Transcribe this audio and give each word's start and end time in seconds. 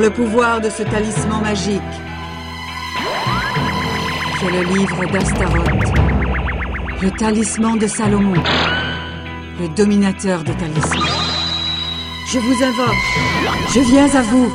le 0.00 0.08
pouvoir 0.08 0.62
de 0.62 0.70
ce 0.70 0.82
talisman 0.82 1.42
magique. 1.42 1.82
C'est 4.38 4.50
le 4.50 4.62
livre 4.62 5.04
d'Astaroth, 5.12 5.92
le 7.02 7.10
talisman 7.10 7.78
de 7.78 7.86
Salomon, 7.86 8.42
le 9.60 9.68
dominateur 9.76 10.42
des 10.42 10.54
talismans. 10.54 11.04
Je 12.32 12.38
vous 12.38 12.64
invoque, 12.64 12.96
je 13.74 13.80
viens 13.80 14.08
à 14.14 14.22
vous. 14.22 14.50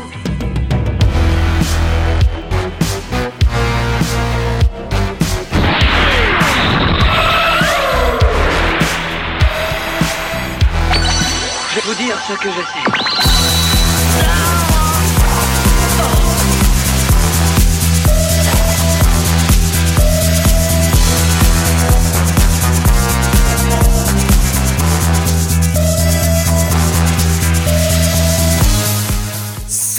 Je 11.70 11.76
vais 11.76 11.82
vous 11.86 12.04
dire 12.04 12.18
ce 12.28 12.34
que 12.34 12.50
je 12.50 12.62
sais. 12.62 12.95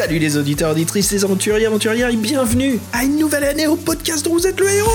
Salut 0.07 0.21
les 0.21 0.37
auditeurs, 0.37 0.71
auditrices, 0.71 1.11
les 1.11 1.25
aventuriers, 1.25 1.67
aventurières 1.67 2.11
et 2.11 2.17
bienvenue 2.17 2.79
à 2.93 3.03
une 3.03 3.19
nouvelle 3.19 3.43
année 3.43 3.67
au 3.67 3.75
podcast 3.75 4.25
dont 4.25 4.35
vous 4.35 4.47
êtes 4.47 4.61
le 4.61 4.71
héros 4.71 4.89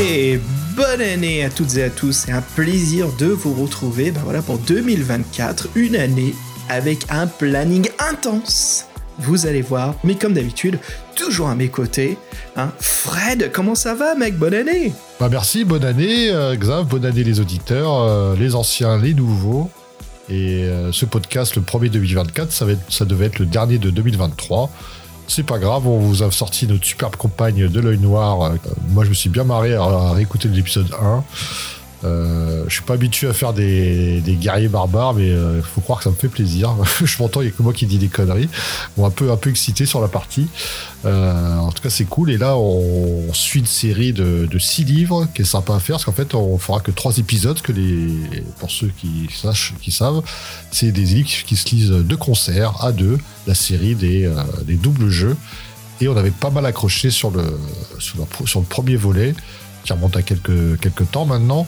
Et 0.00 0.40
bonne 0.74 1.02
année 1.02 1.44
à 1.44 1.50
toutes 1.50 1.76
et 1.76 1.82
à 1.82 1.90
tous, 1.90 2.12
c'est 2.24 2.32
un 2.32 2.40
plaisir 2.40 3.08
de 3.18 3.26
vous 3.26 3.52
retrouver 3.52 4.12
ben 4.12 4.22
voilà, 4.24 4.40
pour 4.40 4.56
2024, 4.56 5.68
une 5.74 5.94
année 5.96 6.34
avec 6.70 7.04
un 7.10 7.26
planning 7.26 7.86
intense. 7.98 8.86
Vous 9.18 9.44
allez 9.46 9.60
voir, 9.60 9.94
mais 10.04 10.14
comme 10.14 10.32
d'habitude, 10.32 10.78
toujours 11.14 11.50
à 11.50 11.54
mes 11.54 11.68
côtés, 11.68 12.16
hein, 12.56 12.72
Fred, 12.80 13.50
comment 13.52 13.74
ça 13.74 13.94
va 13.94 14.14
mec? 14.14 14.38
Bonne 14.38 14.54
année 14.54 14.94
Bah 15.20 15.28
merci, 15.30 15.66
bonne 15.66 15.84
année 15.84 16.30
euh, 16.30 16.56
Xav, 16.56 16.86
bonne 16.86 17.04
année 17.04 17.24
les 17.24 17.40
auditeurs, 17.40 18.04
euh, 18.04 18.34
les 18.38 18.54
anciens, 18.54 18.96
les 18.96 19.12
nouveaux. 19.12 19.70
Et 20.32 20.64
euh, 20.64 20.92
ce 20.92 21.04
podcast, 21.04 21.56
le 21.56 21.62
premier 21.62 21.90
2024, 21.90 22.50
ça, 22.50 22.64
ça 22.88 23.04
devait 23.04 23.26
être 23.26 23.38
le 23.38 23.44
dernier 23.44 23.76
de 23.76 23.90
2023. 23.90 24.70
C'est 25.28 25.42
pas 25.42 25.58
grave, 25.58 25.86
on 25.86 25.98
vous 25.98 26.22
a 26.22 26.30
sorti 26.30 26.66
notre 26.66 26.86
superbe 26.86 27.16
compagne 27.16 27.68
de 27.68 27.80
l'œil 27.80 27.98
noir. 27.98 28.40
Euh, 28.40 28.54
moi, 28.88 29.04
je 29.04 29.10
me 29.10 29.14
suis 29.14 29.28
bien 29.28 29.44
marré 29.44 29.74
à 29.74 30.12
réécouter 30.12 30.48
l'épisode 30.48 30.90
1. 30.98 31.22
Euh, 32.04 32.64
je 32.68 32.74
suis 32.74 32.82
pas 32.82 32.94
habitué 32.94 33.28
à 33.28 33.32
faire 33.32 33.52
des, 33.52 34.22
guerriers 34.40 34.68
barbares, 34.68 35.14
mais 35.14 35.28
il 35.28 35.62
faut 35.62 35.80
croire 35.80 35.98
que 35.98 36.04
ça 36.04 36.10
me 36.10 36.16
fait 36.16 36.28
plaisir. 36.28 36.74
je 37.04 37.22
m'entends, 37.22 37.40
il 37.40 37.46
y 37.46 37.48
a 37.48 37.50
que 37.52 37.62
moi 37.62 37.72
qui 37.72 37.86
dis 37.86 37.98
des 37.98 38.08
conneries. 38.08 38.48
Bon, 38.96 39.06
un 39.06 39.10
peu, 39.10 39.30
un 39.30 39.36
peu 39.36 39.50
excité 39.50 39.86
sur 39.86 40.00
la 40.00 40.08
partie. 40.08 40.48
Euh, 41.04 41.56
en 41.58 41.72
tout 41.72 41.82
cas, 41.82 41.90
c'est 41.90 42.04
cool. 42.04 42.30
Et 42.30 42.38
là, 42.38 42.56
on 42.56 43.32
suit 43.32 43.60
une 43.60 43.66
série 43.66 44.12
de, 44.12 44.48
six 44.58 44.84
livres 44.84 45.28
qui 45.34 45.42
est 45.42 45.46
sympa 45.46 45.74
à 45.74 45.80
faire, 45.80 45.96
parce 45.96 46.04
qu'en 46.04 46.12
fait, 46.12 46.34
on 46.34 46.58
fera 46.58 46.80
que 46.80 46.90
trois 46.90 47.16
épisodes. 47.18 47.60
Que 47.60 47.72
pour 48.58 48.70
ceux 48.70 48.90
qui 48.98 49.28
savent, 49.90 50.22
c'est 50.70 50.92
des 50.92 51.02
livres 51.02 51.28
qui 51.46 51.56
se 51.56 51.68
lisent 51.74 51.90
de 51.90 52.14
concert 52.14 52.82
à 52.82 52.92
deux. 52.92 53.18
La 53.46 53.54
série 53.54 53.94
des, 53.94 54.24
euh, 54.24 54.42
des 54.64 54.74
doubles 54.74 55.08
jeux. 55.08 55.36
Et 56.00 56.08
on 56.08 56.16
avait 56.16 56.30
pas 56.30 56.50
mal 56.50 56.66
accroché 56.66 57.10
sur 57.10 57.30
le 57.30 57.44
premier 58.68 58.96
volet, 58.96 59.34
qui 59.84 59.92
remonte 59.92 60.16
à 60.16 60.22
quelques 60.22 61.10
temps 61.10 61.26
maintenant. 61.26 61.66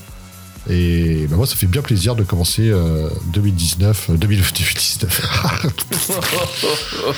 Et 0.70 1.26
ben 1.28 1.36
moi, 1.36 1.46
ça 1.46 1.56
fait 1.56 1.66
bien 1.66 1.82
plaisir 1.82 2.14
de 2.16 2.22
commencer 2.22 2.68
euh, 2.70 3.08
2019, 3.32 4.10
euh, 4.10 4.16
2000 4.16 4.40
2019. 4.40 5.20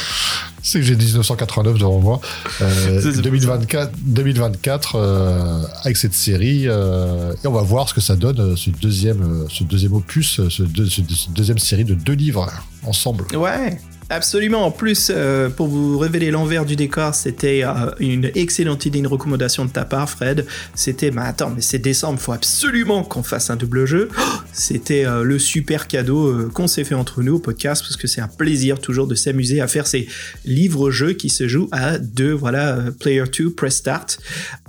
C'est 0.63 0.81
que 0.81 0.85
j'ai 0.85 0.97
1989 0.97 1.79
devant 1.79 2.01
moi. 2.01 2.21
Euh, 2.61 3.01
C'est- 3.03 3.13
c'est 3.13 3.23
2024, 3.23 3.93
2024 4.03 4.97
euh, 4.97 5.63
avec 5.85 5.97
cette 5.97 6.15
série. 6.15 6.65
euh, 6.67 7.33
et 7.45 7.47
on 7.47 7.53
va 7.53 7.63
voir 7.63 7.89
ce 7.89 7.95
que 7.95 8.01
ça 8.01 8.17
donne, 8.17 8.41
euh, 8.41 8.57
ce 8.57 8.71
deuxième, 8.71 9.23
euh, 9.23 9.47
ce 9.49 9.63
deuxième 9.63 9.93
opus, 9.93 10.41
euh, 10.41 10.51
ce, 10.51 10.65
deux- 10.65 10.89
ce- 10.89 11.03
ce 11.09 11.31
deuxième 11.31 11.59
série 11.59 11.85
de 11.85 11.95
deux 11.95 12.15
livres 12.15 12.51
ensemble. 12.85 13.27
Ouais, 13.37 13.79
absolument. 14.11 14.65
En 14.67 14.71
plus, 14.71 15.11
euh, 15.15 15.49
pour 15.49 15.69
vous 15.69 15.99
révéler 15.99 16.31
l'envers 16.31 16.65
du 16.65 16.77
décor, 16.77 17.15
c'était 17.15 17.63
euh, 17.65 17.91
une 17.99 18.31
excellente 18.35 18.87
idée, 18.87 18.99
une 18.99 19.07
recommandation 19.07 19.65
de 19.65 19.71
ta 19.71 19.85
part, 19.85 20.09
Fred. 20.09 20.47
C'était, 20.75 21.11
mais 21.11 21.23
attends, 21.23 21.51
mais 21.51 21.63
c'est 21.63 21.79
décembre, 21.79 22.19
faut 22.19 22.33
absolument 22.33 23.03
qu'on 23.03 23.23
fasse 23.23 23.51
un 23.51 23.57
double 23.57 23.87
jeu. 23.87 24.09
Oh, 24.19 24.23
C'était 24.53 25.05
euh, 25.05 25.23
le 25.23 25.39
super 25.39 25.87
cadeau 25.87 26.29
euh, 26.29 26.51
qu'on 26.53 26.67
s'est 26.67 26.85
fait 26.85 26.95
entre 26.95 27.23
nous 27.23 27.35
au 27.35 27.39
podcast, 27.39 27.83
parce 27.83 27.97
que 27.97 28.07
c'est 28.07 28.21
un 28.21 28.29
plaisir 28.29 28.81
toujours 28.81 29.07
de 29.07 29.15
s'amuser 29.15 29.61
à 29.61 29.69
faire 29.69 29.87
ces 29.87 30.09
livres-jeux 30.45 31.13
qui 31.13 31.29
se 31.29 31.47
jouent 31.47 31.69
à 31.73 31.99
deux, 31.99 32.33
voilà, 32.33 32.77
euh, 32.77 32.91
Player 32.91 33.25
2, 33.31 33.51
Press 33.51 33.77
Start. 33.77 34.19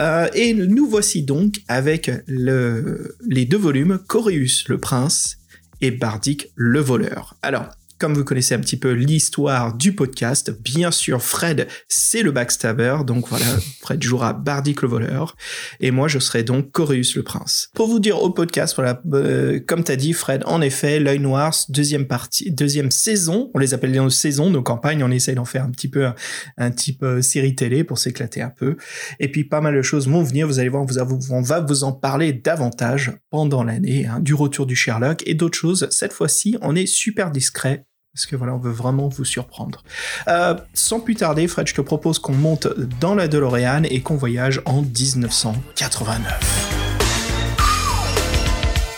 Euh, 0.02 0.28
et 0.34 0.54
nous 0.54 0.88
voici 0.90 1.24
donc 1.24 1.62
avec 1.68 2.12
le, 2.28 3.16
les 3.28 3.46
deux 3.46 3.58
volumes, 3.58 4.00
Coréus 4.08 4.66
le 4.68 4.78
prince 4.78 5.38
et 5.82 5.92
Bardic 5.92 6.50
le 6.56 6.80
voleur. 6.80 7.38
Alors, 7.42 7.70
comme 8.00 8.14
vous 8.14 8.24
connaissez 8.24 8.56
un 8.56 8.60
petit 8.60 8.78
peu 8.78 8.92
l'histoire 8.92 9.76
du 9.76 9.94
podcast, 9.94 10.52
bien 10.62 10.92
sûr, 10.92 11.22
Fred, 11.22 11.68
c'est 11.88 12.22
le 12.22 12.32
backstabber, 12.32 12.98
donc 13.06 13.28
voilà, 13.28 13.46
Fred 13.82 14.02
jouera 14.02 14.34
Bardic 14.34 14.82
le 14.82 14.88
voleur, 14.88 15.36
et 15.80 15.92
moi, 15.92 16.08
je 16.08 16.20
serai 16.20 16.44
donc 16.44 16.72
Coréus 16.72 17.16
le 17.16 17.24
prince. 17.24 17.70
Pour 17.74 17.88
vous 17.88 18.00
dire 18.00 18.22
au 18.22 18.30
podcast, 18.30 18.76
voilà, 18.76 19.02
euh, 19.14 19.60
comme 19.66 19.84
t'as 19.84 19.96
dit, 19.96 20.14
Fred, 20.14 20.44
en 20.46 20.62
effet, 20.62 21.00
l'œil 21.00 21.20
noir, 21.20 21.54
deuxième 21.70 22.08
partie, 22.08 22.52
deuxième 22.52 22.92
saison, 22.92 23.52
on 23.54 23.60
les 23.60 23.74
appelle 23.74 23.92
nos 23.92 24.10
saisons, 24.10 24.50
nos 24.50 24.64
campagnes, 24.64 25.04
on 25.04 25.12
essaye 25.12 25.36
d'en 25.36 25.46
faire 25.46 25.64
un 25.64 25.72
petit 25.72 25.90
peu 25.90 26.06
un, 26.06 26.16
un 26.58 26.72
type 26.72 27.04
euh, 27.04 27.22
série 27.22 27.56
télé 27.56 27.84
pour 27.84 27.98
s'éclater 27.98 28.42
un 28.42 28.50
peu, 28.50 28.78
et 29.20 29.32
puis 29.32 29.44
pas 29.44 29.62
mal 29.62 29.76
de 29.76 29.82
choses 29.82 30.08
vont 30.08 30.24
venir, 30.24 30.48
vous 30.48 30.60
allez 30.60 30.70
voir, 30.70 30.86
vous 30.86 30.98
on 31.32 31.42
va 31.42 31.60
vous 31.60 31.84
en 31.84 31.92
parler 31.92 32.34
davantage 32.34 33.12
pendant 33.30 33.64
l'année, 33.64 34.06
hein, 34.06 34.20
du 34.20 34.34
retour 34.34 34.66
du 34.66 34.76
Sherlock 34.76 35.24
et 35.26 35.34
d'autres 35.34 35.58
choses. 35.58 35.88
Cette 35.92 36.14
fois-ci, 36.14 36.58
on 36.62 36.76
est 36.76 36.86
super 36.86 37.32
discret. 37.32 37.87
Parce 38.18 38.26
que 38.26 38.36
voilà, 38.36 38.56
on 38.56 38.58
veut 38.58 38.72
vraiment 38.72 39.10
vous 39.10 39.26
surprendre? 39.26 39.84
Euh, 40.28 40.56
sans 40.74 41.00
plus 41.00 41.14
tarder, 41.14 41.48
Fred, 41.48 41.68
je 41.68 41.76
te 41.76 41.82
propose 41.82 42.18
qu'on 42.18 42.34
monte 42.34 42.68
dans 43.00 43.14
la 43.14 43.28
DeLorean 43.28 43.84
et 43.84 44.02
qu'on 44.02 44.16
voyage 44.16 44.60
en 44.66 44.82
1989. 44.82 46.68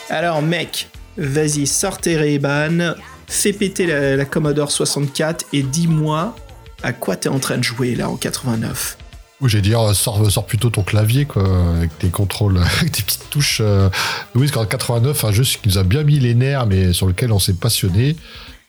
Alors, 0.10 0.42
mec, 0.42 0.88
vas-y, 1.18 1.68
sors 1.68 1.98
tes 1.98 2.16
Ray-Ban, 2.16 2.94
fais 3.28 3.52
péter 3.52 3.88
la, 3.88 4.24
Commodore 4.24 4.72
64 4.72 5.48
et 5.52 5.64
dis-moi 5.64 6.34
à 6.82 6.94
quoi 6.94 7.18
t'es 7.18 7.28
en 7.28 7.40
train 7.40 7.58
de 7.58 7.64
jouer 7.64 7.96
là 7.96 8.10
en 8.10 8.16
89. 8.16 8.98
Oui, 9.42 9.50
j'allais 9.50 9.62
dire, 9.64 9.94
sors, 9.96 10.32
sors 10.32 10.46
plutôt 10.46 10.70
ton 10.70 10.84
clavier, 10.84 11.26
quoi, 11.26 11.44
avec 11.76 11.98
tes 12.00 12.08
contrôles, 12.08 12.58
avec 12.80 12.94
tes 12.94 13.04
petites 13.04 13.30
touches. 13.30 13.60
euh. 13.60 13.90
Oui, 14.34 14.48
parce 14.48 14.52
qu'en 14.52 14.66
89, 14.66 15.26
un 15.26 15.32
jeu 15.34 15.44
qui 15.44 15.60
nous 15.66 15.78
a 15.78 15.84
bien 15.84 16.04
mis 16.04 16.20
les 16.20 16.36
nerfs, 16.36 16.66
mais 16.68 16.94
sur 16.94 17.06
lequel 17.06 17.34
on 17.34 17.40
s'est 17.40 17.54
passionné, 17.54 18.16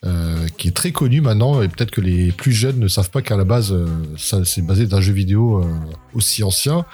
euh, 0.06 0.46
qui 0.56 0.68
est 0.68 0.72
très 0.76 0.92
connu 0.92 1.20
maintenant, 1.20 1.62
et 1.62 1.68
peut-être 1.68 1.90
que 1.90 2.00
les 2.00 2.32
plus 2.32 2.52
jeunes 2.52 2.78
ne 2.78 2.88
savent 2.88 3.10
pas 3.10 3.22
qu'à 3.22 3.36
la 3.36 3.44
base, 3.44 3.72
euh, 3.72 3.86
ça 4.16 4.44
c'est 4.44 4.62
basé 4.62 4.86
d'un 4.86 5.00
jeu 5.00 5.12
vidéo 5.12 5.60
euh, 5.62 5.66
aussi 6.14 6.42
ancien. 6.42 6.84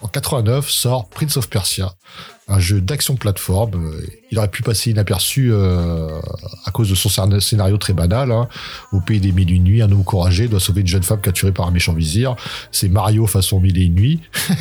En 0.00 0.06
89 0.06 0.70
sort 0.70 1.08
Prince 1.08 1.36
of 1.36 1.48
Persia, 1.50 1.92
un 2.46 2.60
jeu 2.60 2.80
d'action 2.80 3.16
plateforme. 3.16 3.74
Euh, 3.74 4.06
Il 4.30 4.38
aurait 4.38 4.46
pu 4.50 4.62
passer 4.62 4.90
inaperçu 4.92 5.52
à 5.52 6.70
cause 6.70 6.88
de 6.90 6.94
son 6.94 7.08
scén- 7.08 7.40
scénario 7.40 7.78
très 7.78 7.94
banal. 7.94 8.30
hein. 8.30 8.46
Au 8.92 9.00
pays 9.00 9.18
des 9.20 9.32
mille 9.32 9.50
et 9.50 9.54
une 9.54 9.64
nuits, 9.64 9.82
un 9.82 9.90
homme 9.90 10.04
courageux 10.04 10.46
doit 10.46 10.60
sauver 10.60 10.82
une 10.82 10.86
jeune 10.86 11.02
femme 11.02 11.20
capturée 11.20 11.50
par 11.50 11.66
un 11.66 11.72
méchant 11.72 11.94
vizir. 11.94 12.36
C'est 12.70 12.88
Mario 12.88 13.26
façon 13.26 13.58
mille 13.58 13.76
et 13.78 13.84
une 13.86 13.94
nuits. 13.94 14.20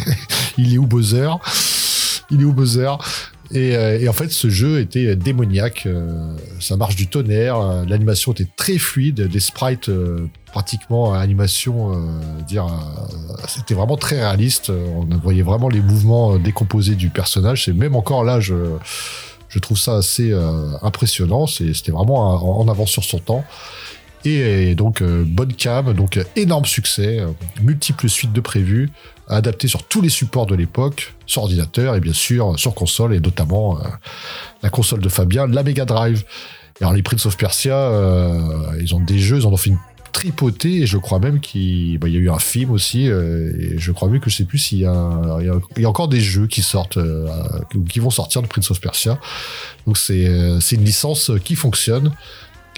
Il 0.58 0.74
est 0.74 0.78
où 0.80 0.88
Bowser? 0.88 1.30
Il 2.32 2.42
est 2.42 2.44
où 2.46 2.54
Bowser? 2.54 2.92
Et, 3.52 3.76
euh, 3.76 4.00
et 4.00 4.10
en 4.10 4.14
fait, 4.14 4.32
ce 4.32 4.50
jeu 4.50 4.80
était 4.80 5.16
démoniaque. 5.16 5.84
euh, 5.86 6.36
ça 6.60 6.76
marche 6.78 6.96
du 6.96 7.08
tonnerre. 7.08 7.58
euh, 7.60 7.86
L'animation 7.88 8.32
était 8.34 8.48
très 8.56 8.78
fluide, 8.78 9.22
des 9.28 9.40
sprites 9.40 9.90
euh, 9.90 10.28
pratiquement 10.52 11.14
animation. 11.14 11.94
euh, 11.94 12.56
euh, 12.56 12.62
c'était 13.48 13.74
vraiment 13.74 13.98
très 13.98 14.18
réaliste. 14.18 14.70
euh, 14.70 14.86
On 14.96 15.18
voyait 15.18 15.44
vraiment 15.44 15.70
les 15.70 15.82
mouvements 15.82 16.36
euh, 16.36 16.40
décomposés 16.40 16.96
du 16.96 17.10
personnage. 17.10 17.70
Et 17.70 17.74
même 17.74 17.96
encore 17.96 18.24
là, 18.24 18.40
je, 18.40 18.56
je 19.50 19.60
trouve 19.60 19.78
ça 19.78 19.96
assez 19.96 20.32
euh, 20.32 20.72
impressionnant. 20.82 21.48
C'était 21.48 21.92
vraiment 21.92 22.60
en 22.60 22.68
avance 22.68 22.90
sur 22.92 23.04
son 23.04 23.20
temps. 23.20 23.46
Et, 24.26 24.76
donc, 24.76 25.02
euh, 25.02 25.24
bonne 25.26 25.54
cam, 25.54 25.94
donc 25.94 26.18
euh, 26.18 26.24
énorme 26.36 26.66
succès, 26.66 27.20
euh, 27.20 27.28
multiples 27.62 28.10
suites 28.10 28.34
de 28.34 28.42
prévues, 28.42 28.90
adaptées 29.28 29.68
sur 29.68 29.84
tous 29.84 30.02
les 30.02 30.10
supports 30.10 30.46
de 30.46 30.56
l'époque, 30.56 31.16
sur 31.26 31.44
ordinateur 31.44 31.96
et 31.96 32.00
bien 32.00 32.14
sûr 32.14 32.58
sur 32.58 32.74
console, 32.74 33.14
et 33.14 33.20
notamment 33.20 33.80
euh, 33.80 33.84
la 34.64 34.70
console 34.70 35.00
de 35.00 35.10
Fabien, 35.10 35.48
la 35.48 35.64
Mega 35.64 35.86
Drive. 35.86 36.24
Et 36.80 36.84
alors, 36.84 36.94
les 36.94 37.02
Prince 37.02 37.26
of 37.26 37.38
Persia, 37.38 37.76
euh, 37.76 38.78
ils 38.80 38.94
ont 38.94 39.00
des 39.00 39.20
jeux, 39.20 39.38
ils 39.38 39.48
en 39.48 39.54
ont 39.54 39.58
fait 39.58 39.72
une 39.72 39.80
tripotée, 40.18 40.82
et 40.82 40.88
je 40.88 40.98
crois 40.98 41.20
même 41.20 41.40
qu'il 41.40 42.00
bah, 42.00 42.08
y 42.08 42.16
a 42.16 42.20
eu 42.20 42.30
un 42.32 42.40
film 42.40 42.72
aussi, 42.72 43.08
euh, 43.08 43.52
et 43.60 43.78
je 43.78 43.92
crois 43.92 44.10
même 44.10 44.20
que 44.20 44.32
je 44.32 44.38
sais 44.38 44.46
plus 44.46 44.58
s'il 44.58 44.80
y, 44.80 44.86
a 44.86 45.60
encore 45.86 46.08
des 46.08 46.20
jeux 46.20 46.48
qui 46.48 46.64
sortent, 46.64 46.98
euh, 46.98 47.28
ou 47.76 47.84
qui 47.84 48.00
vont 48.00 48.10
sortir 48.10 48.42
de 48.42 48.48
Prince 48.48 48.72
of 48.72 48.82
Persia. 48.82 49.20
Donc 49.86 49.98
c'est 49.98 50.26
euh, 50.28 50.60
une 50.60 50.84
licence 50.84 51.32
qui 51.44 51.54
fonctionne. 51.54 52.12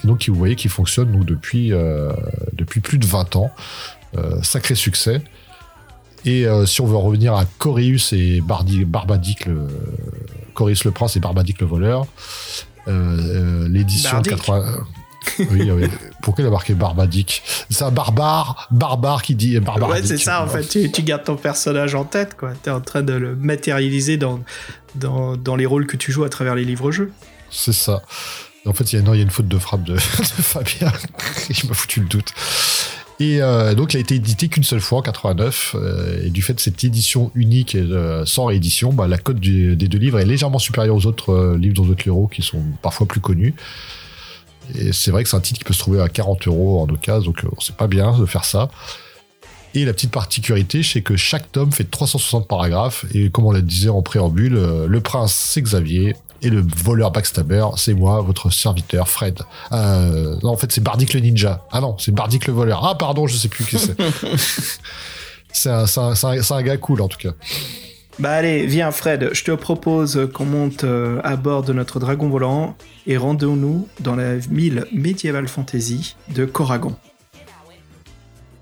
donc 0.04 0.28
vous 0.28 0.36
voyez 0.36 0.58
qui 0.58 0.68
fonctionne 0.68 1.18
depuis 1.24 1.72
plus 2.82 2.98
de 2.98 3.06
20 3.06 3.38
ans. 3.38 3.52
sacré 4.42 4.76
succès. 4.76 5.22
Et 6.26 6.46
si 6.66 6.82
on 6.82 6.86
veut 6.86 6.98
revenir 6.98 7.34
à 7.34 7.46
Corius 7.46 8.14
et 8.14 8.42
Bardi, 8.42 8.86
Barbadic, 8.86 9.46
le, 9.46 9.68
Corius 10.54 10.84
le 10.84 10.92
prince 10.92 11.16
et 11.16 11.20
Barbadic 11.20 11.62
le 11.62 11.68
voleur, 11.68 12.06
l'édition 12.88 14.22
80 14.22 14.86
oui, 15.52 15.72
oui. 15.72 15.88
Pourquoi 16.22 16.44
il 16.44 16.48
a 16.48 16.52
marqué 16.52 16.74
Barbadic? 16.74 17.42
C'est 17.70 17.84
un 17.84 17.92
barbare, 17.92 18.68
barbare 18.72 19.22
qui 19.22 19.36
dit 19.36 19.60
barbare. 19.60 19.90
Ouais, 19.90 20.04
c'est 20.04 20.18
ça, 20.18 20.44
en 20.44 20.48
fait. 20.48 20.92
Tu, 20.92 21.02
gardes 21.04 21.24
ton 21.24 21.36
personnage 21.36 21.96
en 21.96 22.06
tête, 22.06 22.36
quoi. 22.38 22.54
T'es 22.62 22.72
en 22.72 22.82
train 22.82 23.04
de 23.04 23.14
le 23.14 23.36
matérialiser 23.36 24.18
dans, 24.18 24.42
dans, 24.96 25.56
les 25.56 25.66
rôles 25.66 25.88
que 25.88 25.98
tu 25.98 26.12
joues 26.12 26.24
à 26.24 26.30
travers 26.30 26.56
les 26.56 26.66
livres-jeux. 26.66 27.12
C'est 27.50 27.74
ça. 27.74 28.02
En 28.66 28.74
fait, 28.74 28.92
il 28.94 29.00
y, 29.00 29.10
a, 29.10 29.16
y 29.16 29.20
a 29.20 29.24
une 29.24 29.30
faute 29.30 29.48
de 29.48 29.58
frappe 29.58 29.84
de, 29.84 29.98
Fabien. 29.98 30.92
Je 31.50 31.66
m'a 31.68 31.74
foutu 31.74 32.02
le 32.02 32.08
doute. 32.08 32.34
Et 33.20 33.42
euh, 33.42 33.76
donc, 33.76 33.94
il 33.94 33.98
a 33.98 34.00
été 34.00 34.16
édité 34.16 34.48
qu'une 34.48 34.64
seule 34.64 34.80
fois 34.80 35.00
en 35.00 35.02
89. 35.02 35.76
Euh, 35.76 36.26
et 36.26 36.30
du 36.30 36.42
fait 36.42 36.54
de 36.54 36.60
cette 36.60 36.84
édition 36.84 37.32
unique 37.36 37.76
et 37.76 37.84
sans 38.26 38.46
réédition, 38.46 38.94
bah, 38.94 39.08
la 39.08 39.18
cote 39.18 39.40
des 39.40 39.76
deux 39.76 39.98
livres 39.98 40.20
est 40.20 40.26
légèrement 40.26 40.60
supérieure 40.60 40.96
aux 40.96 41.06
autres 41.06 41.32
euh, 41.32 41.58
livres 41.58 41.86
d'autres 41.86 42.08
héros 42.08 42.28
qui 42.28 42.42
sont 42.42 42.64
parfois 42.82 43.08
plus 43.08 43.20
connus. 43.20 43.54
Et 44.76 44.94
c'est 44.94 45.12
vrai 45.12 45.24
que 45.24 45.30
c'est 45.30 45.38
un 45.38 45.42
titre 45.42 45.60
qui 45.60 45.66
peut 45.66 45.74
se 45.74 45.80
trouver 45.80 46.02
à 46.02 46.10
40 46.10 46.48
euros 46.48 46.82
en 46.82 46.90
occasion, 46.90 47.32
donc 47.32 47.44
euh, 47.44 47.50
c'est 47.60 47.76
pas 47.76 47.88
bien 47.88 48.18
de 48.18 48.26
faire 48.26 48.46
ça. 48.46 48.70
Et 49.74 49.86
la 49.86 49.94
petite 49.94 50.12
particularité, 50.12 50.82
c'est 50.84 51.02
que 51.02 51.16
chaque 51.16 51.52
tome 51.52 51.72
fait 51.72 51.90
360 51.90 52.48
paragraphes, 52.48 53.06
et 53.14 53.30
comme 53.30 53.46
on 53.46 53.52
l'a 53.52 53.62
disait 53.62 53.90
en 53.90 54.02
préambule, 54.02 54.58
euh, 54.58 54.88
le 54.88 55.02
prince 55.02 55.34
c'est 55.34 55.62
Xavier, 55.62 56.16
et 56.42 56.50
le 56.50 56.66
voleur 56.78 57.12
backstabber, 57.12 57.66
c'est 57.78 57.94
moi, 57.94 58.22
votre 58.22 58.50
serviteur 58.50 59.08
Fred. 59.08 59.40
Euh, 59.72 60.36
non, 60.44 60.50
en 60.50 60.58
fait, 60.58 60.72
c'est 60.72 60.84
Bardic 60.84 61.14
le 61.14 61.20
ninja. 61.20 61.66
Ah 61.72 61.82
non, 61.82 61.96
c'est 61.98 62.14
Bardic 62.14 62.48
le 62.48 62.54
voleur. 62.54 62.86
Ah 62.86 62.96
pardon, 62.96 63.28
je 63.28 63.36
sais 63.36 63.50
plus 63.50 63.66
qui 63.66 63.78
c'est. 63.78 63.96
c'est 65.52 65.70
un, 65.70 65.86
un, 65.98 66.52
un, 66.52 66.62
gars 66.62 66.78
cool 66.78 67.02
en 67.02 67.08
tout 67.08 67.18
cas. 67.18 67.32
Bah 68.20 68.32
allez, 68.32 68.66
viens 68.66 68.92
Fred, 68.92 69.30
je 69.32 69.44
te 69.46 69.52
propose 69.52 70.30
qu'on 70.34 70.46
monte 70.46 70.84
euh, 70.84 71.22
à 71.24 71.38
bord 71.38 71.64
de 71.64 71.72
notre 71.72 72.02
dragon 72.02 72.28
volant 72.28 72.76
et 73.08 73.16
rendons-nous 73.16 73.88
dans 74.02 74.16
la 74.16 74.36
ville 74.36 74.86
Medieval 74.92 75.48
Fantasy 75.48 76.18
de 76.36 76.44
Coragon. 76.44 76.96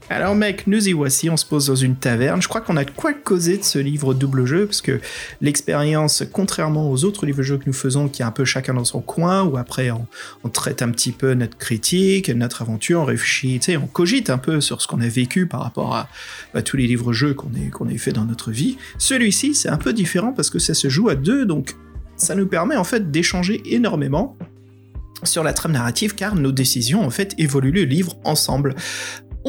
Alors 0.10 0.36
mec, 0.36 0.68
nous 0.68 0.88
y 0.88 0.94
voici, 0.94 1.30
on 1.30 1.36
se 1.36 1.46
pose 1.46 1.68
dans 1.68 1.76
une 1.76 1.98
taverne. 1.98 2.42
Je 2.42 2.48
crois 2.48 2.62
qu'on 2.62 2.78
a 2.78 2.86
de 2.86 2.92
quoi 2.92 3.12
causer 3.12 3.58
de 3.58 3.64
ce 3.64 3.78
livre 3.78 4.14
double 4.14 4.46
jeu, 4.46 4.66
parce 4.66 4.80
que 4.80 5.02
l'expérience, 5.42 6.24
contrairement 6.32 6.90
aux 6.90 7.04
autres 7.04 7.26
livres 7.26 7.42
jeux 7.42 7.58
que 7.58 7.66
nous 7.68 7.74
faisons, 7.74 8.08
qui 8.08 8.22
est 8.22 8.26
un 8.26 8.32
peu 8.32 8.46
chacun 8.46 8.74
dans 8.74 8.86
son 8.86 9.02
coin, 9.02 9.44
où 9.44 9.58
après 9.58 9.92
on, 9.92 10.08
traite 10.50 10.82
un 10.82 10.92
petit 10.92 11.12
peu 11.12 11.34
notre 11.34 11.58
critique, 11.58 12.30
notre 12.30 12.62
aventure, 12.62 13.02
on 13.02 13.06
réfléchit, 13.06 13.60
tu 13.60 13.74
sais, 13.74 13.78
on 13.78 13.86
cogite 13.86 14.30
un 14.30 14.38
peu 14.38 14.62
sur 14.62 14.82
ce 14.82 14.88
qu'on 14.88 15.02
a 15.02 15.10
vécu 15.10 15.46
par 15.46 15.62
rapport 15.62 15.94
à, 15.94 16.08
tous 16.62 16.78
les 16.78 16.88
livres 16.88 17.12
jeux 17.12 17.34
qu'on 17.34 17.54
ait, 17.54 17.70
qu'on 17.70 17.90
ait 17.90 17.98
fait 17.98 18.14
dans 18.14 18.26
notre 18.26 18.50
vie. 18.50 18.78
Celui-ci, 18.98 19.56
c'est 19.56 19.70
un 19.70 19.78
peu 19.78 19.92
différent 19.92 20.32
parce 20.32 20.50
que 20.50 20.58
ça 20.58 20.74
se 20.74 20.88
joue 20.88 21.10
à 21.10 21.16
deux, 21.16 21.46
donc 21.46 21.76
ça 22.16 22.34
nous 22.34 22.48
permet 22.48 22.78
en 22.78 22.86
fait 22.86 23.12
d'échanger 23.12 23.62
énormément 23.66 24.38
sur 25.24 25.44
la 25.44 25.52
trame 25.52 25.74
narrative 25.74 26.16
car 26.16 26.36
nos 26.36 26.52
décisions 26.52 27.04
en 27.04 27.10
fait 27.10 27.36
évoluent 27.38 27.72
le 27.72 27.84
livre 27.84 28.16
ensemble. 28.24 28.74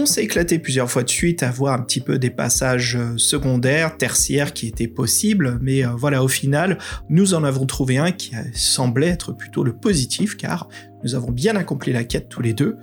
On 0.00 0.06
s'est 0.06 0.22
éclaté 0.22 0.60
plusieurs 0.60 0.88
fois 0.88 1.02
de 1.02 1.10
suite 1.10 1.42
à 1.42 1.50
voir 1.50 1.74
un 1.74 1.82
petit 1.82 2.00
peu 2.00 2.20
des 2.20 2.30
passages 2.30 2.94
euh, 2.94 3.18
secondaires, 3.18 3.96
tertiaires 3.96 4.52
qui 4.52 4.68
étaient 4.68 4.86
possibles, 4.86 5.58
mais 5.60 5.84
euh, 5.84 5.88
voilà, 5.96 6.22
au 6.22 6.28
final, 6.28 6.78
nous 7.08 7.34
en 7.34 7.42
avons 7.42 7.66
trouvé 7.66 7.98
un 7.98 8.12
qui 8.12 8.30
semblait 8.54 9.08
être 9.08 9.32
plutôt 9.32 9.64
le 9.64 9.72
positif, 9.72 10.36
car 10.36 10.68
nous 11.02 11.16
avons 11.16 11.32
bien 11.32 11.56
accompli 11.56 11.92
la 11.92 12.04
quête 12.04 12.28
tous 12.28 12.42
les 12.42 12.52
deux. 12.52 12.76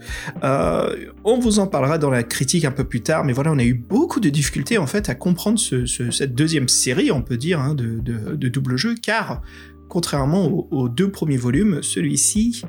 Euh, 0.44 0.94
on 1.24 1.40
vous 1.40 1.60
en 1.60 1.68
parlera 1.68 1.98
dans 1.98 2.10
la 2.10 2.22
critique 2.24 2.66
un 2.66 2.72
peu 2.72 2.84
plus 2.84 3.02
tard, 3.02 3.24
mais 3.24 3.32
voilà, 3.32 3.54
on 3.54 3.60
a 3.60 3.64
eu 3.64 3.76
beaucoup 3.76 4.20
de 4.20 4.28
difficultés 4.28 4.78
en 4.78 4.86
fait 4.86 5.08
à 5.08 5.16
comprendre 5.16 5.58
cette 5.58 6.36
deuxième 6.36 6.68
série, 6.68 7.12
on 7.12 7.22
peut 7.22 7.38
dire, 7.38 7.62
hein, 7.62 7.76
de, 7.76 8.50
double 8.50 8.76
jeu, 8.76 8.94
car 9.02 9.42
contrairement 9.88 10.48
aux 10.48 10.90
deux 10.90 11.12
premiers 11.12 11.38
volumes, 11.38 11.82
celui-ci 11.82 12.66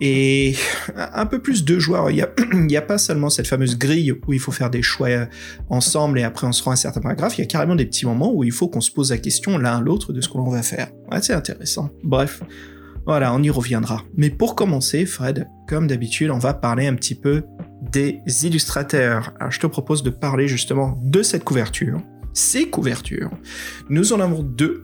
et 0.00 0.54
un 0.96 1.26
peu 1.26 1.40
plus 1.40 1.64
de 1.64 1.78
joueurs. 1.78 2.10
Il 2.10 2.26
n'y 2.54 2.76
a, 2.76 2.82
pas 2.82 2.98
seulement 2.98 3.30
cette 3.30 3.46
fameuse 3.46 3.78
grille 3.78 4.12
où 4.26 4.32
il 4.32 4.40
faut 4.40 4.52
faire 4.52 4.70
des 4.70 4.82
choix 4.82 5.08
ensemble 5.68 6.18
et 6.18 6.22
après 6.22 6.46
on 6.46 6.52
se 6.52 6.62
rend 6.62 6.72
un 6.72 6.76
certain 6.76 7.00
paragraphe, 7.00 7.38
il 7.38 7.42
y 7.42 7.44
a 7.44 7.46
carrément 7.46 7.76
des 7.76 7.86
petits 7.86 8.06
moments 8.06 8.32
où 8.32 8.44
il 8.44 8.52
faut 8.52 8.68
qu'on 8.68 8.80
se 8.80 8.90
pose 8.90 9.10
la 9.10 9.18
question 9.18 9.58
l'un 9.58 9.78
à 9.78 9.80
l'autre 9.80 10.12
de 10.12 10.20
ce 10.20 10.28
que 10.28 10.36
l'on 10.36 10.50
va 10.50 10.62
faire. 10.62 10.90
C'est 11.20 11.32
intéressant. 11.32 11.90
Bref, 12.02 12.42
voilà, 13.06 13.34
on 13.34 13.42
y 13.42 13.50
reviendra. 13.50 14.02
Mais 14.16 14.30
pour 14.30 14.54
commencer, 14.54 15.04
Fred, 15.04 15.46
comme 15.68 15.86
d'habitude, 15.86 16.30
on 16.30 16.38
va 16.38 16.54
parler 16.54 16.86
un 16.86 16.94
petit 16.94 17.14
peu 17.14 17.42
des 17.92 18.20
illustrateurs. 18.44 19.32
Alors 19.38 19.52
je 19.52 19.60
te 19.60 19.66
propose 19.66 20.02
de 20.02 20.10
parler 20.10 20.48
justement 20.48 20.98
de 21.02 21.22
cette 21.22 21.44
couverture, 21.44 22.00
ces 22.32 22.68
couvertures. 22.68 23.30
Nous 23.90 24.12
en 24.12 24.20
avons 24.20 24.42
deux 24.42 24.83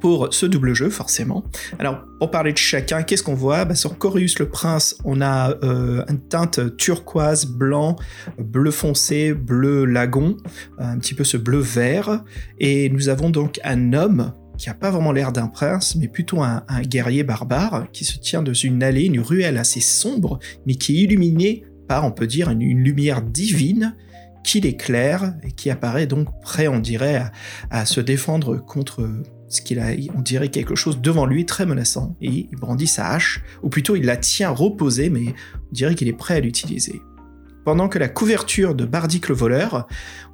pour 0.00 0.28
ce 0.32 0.46
double 0.46 0.74
jeu, 0.74 0.90
forcément. 0.90 1.44
Alors, 1.78 2.04
pour 2.18 2.30
parler 2.30 2.52
de 2.52 2.58
chacun, 2.58 3.02
qu'est-ce 3.02 3.22
qu'on 3.22 3.34
voit? 3.34 3.64
Bah, 3.64 3.74
Sur 3.74 3.98
Corius 3.98 4.38
le 4.38 4.48
Prince, 4.48 4.96
on 5.04 5.20
a 5.20 5.54
euh, 5.62 6.04
une 6.08 6.20
teinte 6.20 6.76
turquoise, 6.76 7.46
blanc, 7.46 7.96
bleu 8.38 8.70
foncé, 8.70 9.32
bleu 9.34 9.84
lagon, 9.84 10.36
un 10.78 10.98
petit 10.98 11.14
peu 11.14 11.24
ce 11.24 11.36
bleu 11.36 11.58
vert. 11.58 12.24
Et 12.58 12.90
nous 12.90 13.08
avons 13.08 13.30
donc 13.30 13.60
un 13.64 13.92
homme 13.92 14.32
qui 14.56 14.68
a 14.68 14.74
pas 14.74 14.90
vraiment 14.90 15.12
l'air 15.12 15.32
d'un 15.32 15.46
prince, 15.46 15.94
mais 15.94 16.08
plutôt 16.08 16.42
un, 16.42 16.64
guerrier 16.82 17.22
barbare, 17.22 17.86
qui 17.92 18.04
se 18.04 18.18
tient 18.18 18.42
dans 18.42 18.52
une 18.52 18.82
allée, 18.82 19.04
une 19.04 19.20
ruelle 19.20 19.56
assez 19.56 19.80
sombre, 19.80 20.40
mais 20.66 20.74
qui 20.74 20.96
est 20.96 21.02
illuminée 21.04 21.64
par, 21.86 22.04
on 22.04 22.10
peut 22.10 22.26
dire, 22.26 22.50
une, 22.50 22.60
lumière 22.60 23.22
divine 23.22 23.96
qui 24.42 24.60
l'éclaire 24.60 25.34
et 25.44 25.52
qui 25.52 25.70
apparaît 25.70 26.06
donc 26.06 26.28
prêt, 26.42 26.68
on 26.68 26.80
dirait, 26.80 27.22
à 27.70 27.86
se 27.86 28.00
défendre 28.00 28.56
contre 28.56 29.08
ce 29.48 29.62
qu'il 29.62 29.78
a, 29.78 29.88
on 30.14 30.20
dirait 30.20 30.48
quelque 30.48 30.74
chose 30.74 31.00
devant 31.00 31.26
lui 31.26 31.46
très 31.46 31.66
menaçant, 31.66 32.16
et 32.20 32.48
il 32.50 32.56
brandit 32.56 32.86
sa 32.86 33.10
hache, 33.10 33.42
ou 33.62 33.68
plutôt 33.68 33.96
il 33.96 34.04
la 34.04 34.16
tient 34.16 34.50
reposée, 34.50 35.10
mais 35.10 35.34
on 35.54 35.72
dirait 35.72 35.94
qu'il 35.94 36.08
est 36.08 36.12
prêt 36.12 36.36
à 36.36 36.40
l'utiliser. 36.40 37.02
Pendant 37.68 37.88
que 37.88 37.98
la 37.98 38.08
couverture 38.08 38.74
de 38.74 38.86
Bardic 38.86 39.28
le 39.28 39.34
voleur, 39.34 39.86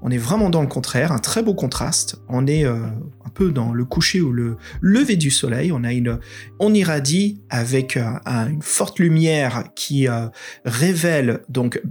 on 0.02 0.11
est 0.12 0.19
vraiment 0.19 0.50
dans 0.50 0.61
le 0.61 0.69
contraire, 0.69 1.11
un 1.11 1.19
très 1.19 1.43
beau 1.43 1.52
contraste. 1.52 2.16
On 2.28 2.46
est 2.46 2.64
euh, 2.64 2.76
un 2.76 3.28
peu 3.34 3.50
dans 3.50 3.72
le 3.72 3.84
coucher 3.84 4.20
ou 4.20 4.31
le 4.31 4.56
lever 4.81 5.17
du 5.17 5.32
soleil. 5.32 5.72
On 5.72 5.82
a 5.82 5.93
une, 5.93 6.20
on 6.60 6.72
irradie 6.72 7.43
avec 7.50 7.96
euh, 7.96 8.05
une 8.25 8.62
forte 8.62 9.00
lumière 9.00 9.65
qui 9.74 10.06
euh, 10.06 10.29
révèle 10.65 11.41
donc 11.48 11.82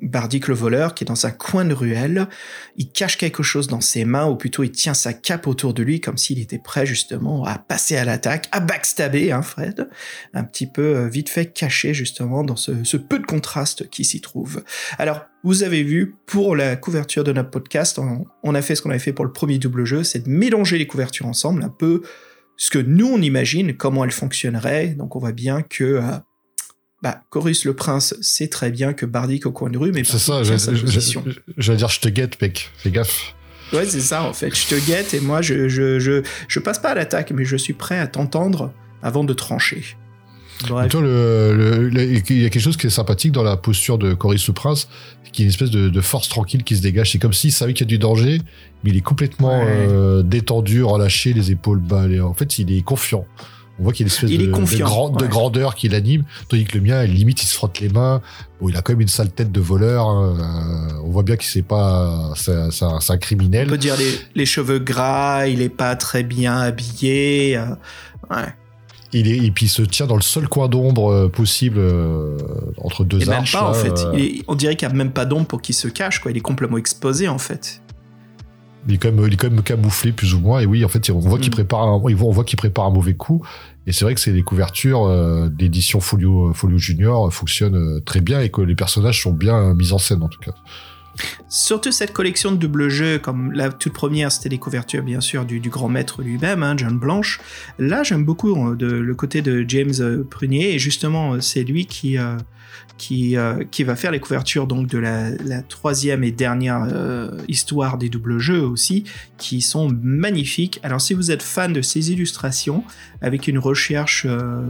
Bardic 0.00 0.48
le 0.48 0.54
voleur 0.54 0.94
qui 0.94 1.04
est 1.04 1.06
dans 1.06 1.26
un 1.26 1.30
coin 1.30 1.64
de 1.64 1.72
ruelle, 1.72 2.28
il 2.76 2.90
cache 2.90 3.16
quelque 3.16 3.42
chose 3.42 3.68
dans 3.68 3.80
ses 3.80 4.04
mains, 4.04 4.26
ou 4.26 4.36
plutôt 4.36 4.62
il 4.62 4.70
tient 4.70 4.94
sa 4.94 5.12
cape 5.12 5.46
autour 5.46 5.72
de 5.72 5.82
lui 5.82 6.00
comme 6.00 6.18
s'il 6.18 6.38
était 6.40 6.58
prêt 6.58 6.84
justement 6.84 7.44
à 7.44 7.58
passer 7.58 7.96
à 7.96 8.04
l'attaque, 8.04 8.48
à 8.52 8.60
backstabber, 8.60 9.32
hein 9.32 9.42
Fred, 9.42 9.88
un 10.34 10.44
petit 10.44 10.66
peu 10.66 10.96
euh, 10.96 11.08
vite 11.08 11.28
fait 11.28 11.46
caché 11.46 11.94
justement 11.94 12.44
dans 12.44 12.56
ce, 12.56 12.96
peu 12.96 13.18
de 13.18 13.26
contraste 13.26 13.88
qui 13.90 14.04
s'y 14.04 14.20
trouve. 14.20 14.62
Alors, 14.98 15.24
vous 15.42 15.62
avez 15.62 15.82
vu, 15.82 16.16
pour 16.26 16.56
la 16.56 16.76
couverture 16.76 17.24
de 17.24 17.32
notre 17.32 17.50
podcast, 17.50 18.00
on, 18.42 18.54
a 18.54 18.62
fait 18.62 18.74
ce 18.74 18.82
qu'on 18.82 18.90
avait 18.90 18.98
fait 18.98 19.12
pour 19.12 19.24
le 19.24 19.32
premier 19.32 19.58
double 19.58 19.84
jeu, 19.84 20.02
c'est 20.02 20.24
de 20.24 20.30
mélanger 20.30 20.78
les 20.78 20.86
couvertures 20.86 21.26
ensemble, 21.26 21.62
un 21.62 21.68
peu 21.68 22.02
ce 22.56 22.70
que 22.70 22.78
nous 22.78 23.06
on 23.06 23.20
imagine, 23.20 23.76
comment 23.76 24.04
elles 24.04 24.10
fonctionneraient. 24.10 24.88
Donc 24.88 25.16
on 25.16 25.18
voit 25.18 25.32
bien 25.32 25.62
que 25.62 25.84
euh, 25.84 26.02
bah, 27.04 27.20
Chorus 27.28 27.66
le 27.66 27.74
prince 27.74 28.16
sait 28.22 28.48
très 28.48 28.70
bien 28.70 28.94
que 28.94 29.04
Bardic 29.04 29.44
au 29.44 29.52
coin 29.52 29.68
de 29.68 29.76
rue, 29.76 29.92
mais 29.92 30.04
c'est 30.04 30.18
ça, 30.18 30.42
j'allais 30.42 31.76
dire 31.76 31.88
je 31.88 32.00
te 32.00 32.08
guette, 32.08 32.40
mec, 32.40 32.70
fais 32.78 32.90
gaffe. 32.90 33.34
Ouais, 33.74 33.84
c'est 33.84 34.00
ça 34.00 34.22
en 34.22 34.32
fait, 34.32 34.56
je 34.56 34.66
te 34.66 34.86
guette 34.86 35.12
et 35.12 35.20
moi 35.20 35.42
je, 35.42 35.68
je, 35.68 35.98
je, 35.98 36.22
je 36.48 36.60
passe 36.60 36.78
pas 36.78 36.90
à 36.90 36.94
l'attaque, 36.94 37.30
mais 37.32 37.44
je 37.44 37.56
suis 37.56 37.74
prêt 37.74 37.98
à 37.98 38.06
t'entendre 38.06 38.72
avant 39.02 39.22
de 39.22 39.34
trancher. 39.34 39.84
Toi, 40.66 40.86
le, 40.94 41.90
il 41.92 42.42
y 42.42 42.46
a 42.46 42.48
quelque 42.48 42.60
chose 42.60 42.78
qui 42.78 42.86
est 42.86 42.90
sympathique 42.90 43.32
dans 43.32 43.42
la 43.42 43.58
posture 43.58 43.98
de 43.98 44.14
Coris 44.14 44.46
le 44.46 44.54
Prince, 44.54 44.88
qui 45.32 45.42
est 45.42 45.44
une 45.44 45.50
espèce 45.50 45.70
de, 45.70 46.00
force 46.00 46.28
tranquille 46.30 46.62
qui 46.62 46.76
se 46.76 46.80
dégage. 46.80 47.10
C'est 47.12 47.18
comme 47.18 47.32
s'il 47.34 47.52
savait 47.52 47.74
qu'il 47.74 47.84
y 47.84 47.88
a 47.88 47.92
du 47.92 47.98
danger, 47.98 48.40
mais 48.82 48.90
il 48.90 48.96
est 48.96 49.02
complètement 49.02 49.62
euh, 49.66 50.22
détendu, 50.22 50.82
relâché, 50.82 51.32
les 51.34 51.50
épaules 51.50 51.80
bas. 51.80 52.06
En 52.22 52.34
fait, 52.34 52.58
il 52.58 52.72
est 52.72 52.82
confiant. 52.82 53.26
On 53.78 53.82
voit 53.82 53.92
qu'il 53.92 54.06
y 54.06 54.08
a 54.08 54.12
une 54.12 54.14
espèce 54.14 54.30
de, 54.30 55.18
de, 55.18 55.26
grandeur 55.26 55.74
qui 55.74 55.88
l'anime, 55.88 56.24
tandis 56.48 56.64
que 56.64 56.78
le 56.78 56.84
mien, 56.84 57.04
limite, 57.04 57.42
il 57.42 57.46
se 57.46 57.54
frotte 57.54 57.80
les 57.80 57.88
mains. 57.88 58.22
Bon, 58.60 58.68
il 58.68 58.76
a 58.76 58.82
quand 58.82 58.92
même 58.92 59.00
une 59.00 59.08
sale 59.08 59.30
tête 59.30 59.50
de 59.50 59.60
voleur. 59.60 60.06
Hein. 60.06 60.36
Euh, 60.38 61.02
on 61.04 61.10
voit 61.10 61.24
bien 61.24 61.36
qu'il 61.36 61.48
sait 61.48 61.62
pas, 61.62 62.32
c'est 62.36 62.52
un, 62.52 63.18
criminel. 63.18 63.66
On 63.66 63.70
peut 63.70 63.78
dire 63.78 63.96
les, 64.34 64.46
cheveux 64.46 64.78
gras, 64.78 65.46
il 65.48 65.60
est 65.60 65.68
pas 65.68 65.96
très 65.96 66.22
bien 66.22 66.56
habillé. 66.56 67.56
Euh, 67.56 67.66
ouais. 68.30 68.46
Il 69.12 69.28
est, 69.28 69.44
et 69.44 69.50
puis 69.50 69.66
il 69.66 69.68
se 69.68 69.82
tient 69.82 70.06
dans 70.06 70.16
le 70.16 70.22
seul 70.22 70.48
coin 70.48 70.68
d'ombre 70.68 71.10
euh, 71.10 71.28
possible 71.28 71.80
entre 72.78 73.02
deux 73.02 73.28
et 73.28 73.28
arches. 73.28 73.54
Même 73.54 73.62
pas, 73.62 73.68
en 73.70 73.74
fait. 73.74 74.06
on 74.46 74.54
dirait 74.54 74.76
qu'il 74.76 74.86
n'y 74.86 74.94
a 74.94 74.96
même 74.96 75.12
pas 75.12 75.24
d'ombre 75.24 75.46
pour 75.46 75.62
qu'il 75.62 75.74
se 75.74 75.88
cache, 75.88 76.20
quoi. 76.20 76.30
Il 76.30 76.36
est 76.36 76.40
complètement 76.40 76.78
exposé, 76.78 77.26
en 77.26 77.38
fait. 77.38 77.80
Il 78.88 78.94
est 78.94 78.98
quand 78.98 79.12
même, 79.12 79.26
il 79.26 79.32
est 79.32 79.36
quand 79.36 79.50
même 79.50 79.62
camouflé 79.62 80.12
plus 80.12 80.34
ou 80.34 80.40
moins. 80.40 80.60
Et 80.60 80.66
oui, 80.66 80.84
en 80.84 80.88
fait, 80.88 81.08
on 81.10 81.18
voit 81.18 81.38
qu'il 81.38 81.50
Mm. 81.50 81.54
prépare, 81.54 81.82
un, 81.82 82.00
on 82.02 82.30
voit 82.30 82.44
qu'il 82.44 82.56
prépare 82.56 82.86
un 82.86 82.90
mauvais 82.90 83.14
coup. 83.14 83.42
Et 83.86 83.92
c'est 83.92 84.04
vrai 84.04 84.14
que 84.14 84.20
c'est 84.20 84.32
les 84.32 84.42
couvertures 84.42 85.04
euh, 85.04 85.48
d'édition 85.48 86.00
Folio, 86.00 86.52
Folio 86.54 86.78
Junior 86.78 87.26
euh, 87.26 87.30
fonctionnent 87.30 87.76
euh, 87.76 88.00
très 88.00 88.20
bien 88.20 88.40
et 88.40 88.50
que 88.50 88.62
les 88.62 88.74
personnages 88.74 89.22
sont 89.22 89.32
bien 89.32 89.74
mis 89.74 89.92
en 89.92 89.98
scène 89.98 90.22
en 90.22 90.28
tout 90.28 90.40
cas. 90.40 90.54
Surtout 91.48 91.92
cette 91.92 92.12
collection 92.12 92.50
de 92.50 92.56
double 92.56 92.88
jeux, 92.88 93.18
comme 93.18 93.52
la 93.52 93.70
toute 93.70 93.92
première, 93.92 94.32
c'était 94.32 94.48
les 94.48 94.58
couvertures 94.58 95.04
bien 95.04 95.20
sûr 95.20 95.44
du, 95.44 95.60
du 95.60 95.70
grand 95.70 95.88
maître 95.88 96.22
lui-même, 96.22 96.64
hein, 96.64 96.74
John 96.76 96.98
Blanche. 96.98 97.40
Là, 97.78 98.02
j'aime 98.02 98.24
beaucoup 98.24 98.74
de, 98.74 98.86
le 98.86 99.14
côté 99.14 99.40
de 99.40 99.64
James 99.68 100.24
Prunier, 100.28 100.74
et 100.74 100.78
justement, 100.80 101.40
c'est 101.40 101.62
lui 101.62 101.86
qui, 101.86 102.18
euh, 102.18 102.36
qui, 102.98 103.36
euh, 103.36 103.64
qui 103.70 103.84
va 103.84 103.96
faire 103.96 104.10
les 104.10 104.20
couvertures 104.20 104.66
donc 104.66 104.86
de 104.86 104.98
la, 104.98 105.62
troisième 105.68 106.24
et 106.24 106.30
dernière 106.30 106.86
euh, 106.90 107.30
histoire 107.48 107.98
des 107.98 108.08
doubles 108.08 108.38
jeux 108.38 108.62
aussi, 108.62 109.04
qui 109.38 109.60
sont 109.60 109.90
magnifiques. 110.02 110.80
Alors, 110.82 111.00
si 111.00 111.14
vous 111.14 111.30
êtes 111.30 111.42
fan 111.42 111.72
de 111.72 111.82
ces 111.82 112.12
illustrations, 112.12 112.84
avec 113.20 113.48
une 113.48 113.58
recherche 113.58 114.26
euh, 114.28 114.62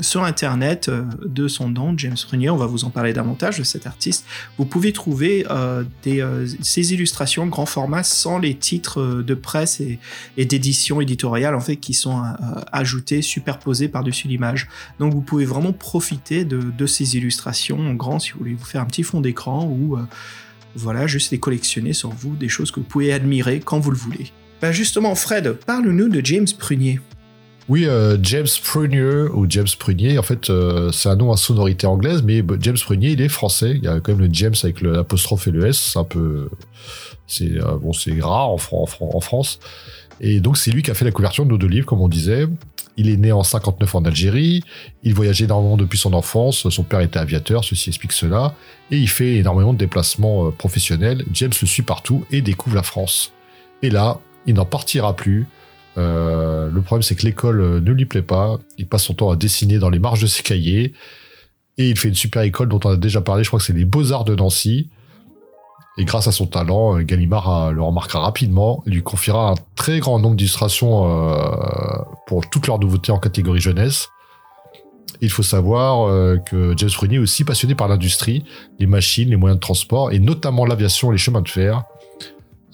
sur 0.00 0.24
Internet 0.24 0.90
de 1.24 1.48
son 1.48 1.68
nom, 1.68 1.96
James 1.96 2.16
Prunier, 2.26 2.50
on 2.50 2.56
va 2.56 2.66
vous 2.66 2.84
en 2.84 2.90
parler 2.90 3.12
davantage 3.12 3.58
de 3.58 3.64
cet 3.64 3.86
artiste, 3.86 4.26
vous 4.58 4.66
pouvez 4.66 4.92
trouver 4.92 5.44
ces 6.62 6.92
illustrations 6.92 7.46
grand 7.46 7.66
format 7.66 8.02
sans 8.02 8.38
les 8.38 8.54
titres 8.54 9.22
de 9.22 9.34
presse 9.34 9.80
et, 9.80 9.98
et 10.36 10.44
d'édition 10.44 11.00
éditoriale 11.00 11.54
en 11.54 11.60
fait 11.60 11.76
qui 11.76 11.94
sont 11.94 12.22
ajoutés, 12.72 13.22
superposés 13.22 13.88
par-dessus 13.88 14.28
l'image. 14.28 14.68
Donc 14.98 15.12
vous 15.12 15.20
pouvez 15.20 15.44
vraiment 15.44 15.72
profiter 15.72 16.44
de, 16.44 16.58
de 16.58 16.86
ces 16.86 17.16
illustrations 17.16 17.35
en 17.44 17.94
grand 17.94 18.18
si 18.18 18.32
vous 18.32 18.38
voulez 18.38 18.54
vous 18.54 18.64
faire 18.64 18.82
un 18.82 18.86
petit 18.86 19.02
fond 19.02 19.20
d'écran 19.20 19.64
ou 19.64 19.96
euh, 19.96 20.02
voilà, 20.74 21.06
juste 21.06 21.32
les 21.32 21.38
collectionner 21.38 21.92
sur 21.92 22.10
vous, 22.10 22.36
des 22.36 22.48
choses 22.48 22.70
que 22.70 22.80
vous 22.80 22.86
pouvez 22.86 23.12
admirer 23.12 23.60
quand 23.60 23.78
vous 23.80 23.90
le 23.90 23.96
voulez. 23.96 24.32
Bah 24.60 24.72
justement, 24.72 25.14
Fred, 25.14 25.52
parle-nous 25.66 26.08
de 26.08 26.24
James 26.24 26.46
Prunier. 26.58 27.00
Oui, 27.68 27.86
euh, 27.86 28.16
James 28.22 28.46
Prunier 28.62 29.28
ou 29.32 29.46
James 29.48 29.66
Prunier, 29.78 30.18
en 30.18 30.22
fait, 30.22 30.50
euh, 30.50 30.92
c'est 30.92 31.08
un 31.08 31.16
nom 31.16 31.32
à 31.32 31.36
sonorité 31.36 31.86
anglaise, 31.86 32.22
mais 32.22 32.42
bah, 32.42 32.54
James 32.60 32.76
Prunier, 32.78 33.10
il 33.10 33.20
est 33.20 33.28
français. 33.28 33.72
Il 33.74 33.82
y 33.82 33.88
a 33.88 33.98
quand 34.00 34.12
même 34.12 34.20
le 34.20 34.32
James 34.32 34.54
avec 34.62 34.80
l'apostrophe 34.80 35.48
et 35.48 35.50
le 35.50 35.66
S. 35.66 35.78
C'est 35.78 35.98
un 35.98 36.04
peu, 36.04 36.48
c'est 37.26 37.58
bon, 37.80 37.90
rare 38.20 38.50
en 38.50 39.20
France. 39.20 39.58
Et 40.20 40.40
donc, 40.40 40.56
c'est 40.56 40.70
lui 40.70 40.82
qui 40.82 40.90
a 40.90 40.94
fait 40.94 41.04
la 41.04 41.10
couverture 41.10 41.44
de 41.44 41.50
nos 41.50 41.58
deux 41.58 41.66
livres, 41.66 41.86
comme 41.86 42.00
on 42.00 42.08
disait. 42.08 42.46
Il 42.96 43.10
est 43.10 43.16
né 43.16 43.32
en 43.32 43.42
59 43.42 43.94
en 43.94 44.04
Algérie. 44.04 44.62
Il 45.02 45.14
voyageait 45.14 45.44
énormément 45.44 45.76
depuis 45.76 45.98
son 45.98 46.12
enfance. 46.14 46.68
Son 46.68 46.82
père 46.82 47.00
était 47.00 47.18
aviateur, 47.18 47.64
ceci 47.64 47.90
explique 47.90 48.12
cela. 48.12 48.54
Et 48.90 48.96
il 48.96 49.08
fait 49.08 49.36
énormément 49.36 49.72
de 49.72 49.78
déplacements 49.78 50.46
euh, 50.46 50.50
professionnels. 50.50 51.24
James 51.32 51.52
le 51.60 51.66
suit 51.66 51.82
partout 51.82 52.24
et 52.30 52.40
découvre 52.40 52.76
la 52.76 52.82
France. 52.82 53.32
Et 53.82 53.90
là, 53.90 54.20
il 54.46 54.54
n'en 54.54 54.64
partira 54.64 55.14
plus. 55.14 55.46
Euh, 55.98 56.70
le 56.70 56.82
problème, 56.82 57.02
c'est 57.02 57.14
que 57.14 57.24
l'école 57.24 57.60
euh, 57.60 57.80
ne 57.80 57.92
lui 57.92 58.06
plaît 58.06 58.22
pas. 58.22 58.58
Il 58.78 58.86
passe 58.86 59.04
son 59.04 59.14
temps 59.14 59.30
à 59.30 59.36
dessiner 59.36 59.78
dans 59.78 59.90
les 59.90 59.98
marges 59.98 60.22
de 60.22 60.26
ses 60.26 60.42
cahiers. 60.42 60.92
Et 61.78 61.90
il 61.90 61.98
fait 61.98 62.08
une 62.08 62.14
super 62.14 62.42
école 62.42 62.68
dont 62.68 62.80
on 62.84 62.90
a 62.90 62.96
déjà 62.96 63.20
parlé. 63.20 63.44
Je 63.44 63.50
crois 63.50 63.58
que 63.58 63.64
c'est 63.66 63.74
les 63.74 63.84
Beaux-Arts 63.84 64.24
de 64.24 64.34
Nancy. 64.34 64.88
Et 65.98 66.04
grâce 66.04 66.26
à 66.26 66.32
son 66.32 66.46
talent, 66.46 66.98
euh, 66.98 67.02
Gallimard 67.02 67.72
le 67.72 67.82
remarquera 67.82 68.20
rapidement 68.20 68.82
lui 68.86 69.02
confiera 69.02 69.50
un 69.50 69.54
très 69.74 69.98
grand 69.98 70.18
nombre 70.18 70.36
d'illustrations 70.36 71.10
euh, 71.10 71.36
pour 72.26 72.48
toutes 72.50 72.66
leurs 72.66 72.78
nouveautés 72.78 73.12
en 73.12 73.18
catégorie 73.18 73.60
jeunesse. 73.60 74.08
Il 75.22 75.30
faut 75.30 75.42
savoir 75.42 76.08
euh, 76.08 76.36
que 76.36 76.74
James 76.76 76.90
Prunier 76.90 77.16
est 77.16 77.20
aussi 77.20 77.44
passionné 77.44 77.74
par 77.74 77.88
l'industrie, 77.88 78.44
les 78.78 78.86
machines, 78.86 79.30
les 79.30 79.36
moyens 79.36 79.56
de 79.56 79.60
transport 79.60 80.12
et 80.12 80.18
notamment 80.18 80.66
l'aviation 80.66 81.10
et 81.10 81.14
les 81.14 81.18
chemins 81.18 81.40
de 81.40 81.48
fer 81.48 81.84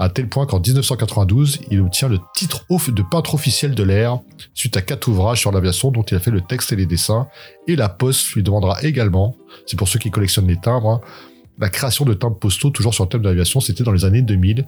à 0.02 0.08
tel 0.08 0.28
point 0.28 0.46
qu'en 0.46 0.58
1992, 0.58 1.60
il 1.70 1.80
obtient 1.80 2.08
le 2.08 2.18
titre 2.34 2.64
de 2.68 3.02
peintre 3.02 3.34
officiel 3.34 3.74
de 3.74 3.84
l'air 3.84 4.18
suite 4.52 4.76
à 4.76 4.82
quatre 4.82 5.06
ouvrages 5.06 5.38
sur 5.38 5.52
l'aviation 5.52 5.92
dont 5.92 6.02
il 6.02 6.16
a 6.16 6.18
fait 6.18 6.32
le 6.32 6.40
texte 6.40 6.72
et 6.72 6.76
les 6.76 6.86
dessins. 6.86 7.28
Et 7.68 7.76
la 7.76 7.88
Poste 7.88 8.32
lui 8.32 8.42
demandera 8.42 8.82
également, 8.82 9.36
c'est 9.64 9.76
pour 9.76 9.86
ceux 9.86 10.00
qui 10.00 10.10
collectionnent 10.10 10.48
les 10.48 10.56
timbres, 10.56 10.90
hein, 10.90 11.00
la 11.58 11.68
création 11.68 12.04
de 12.04 12.14
timbres 12.14 12.38
postaux 12.38 12.70
toujours 12.70 12.94
sur 12.94 13.04
le 13.04 13.08
thème 13.08 13.22
de 13.22 13.28
l'aviation, 13.28 13.60
c'était 13.60 13.84
dans 13.84 13.92
les 13.92 14.04
années 14.04 14.22
2000. 14.22 14.66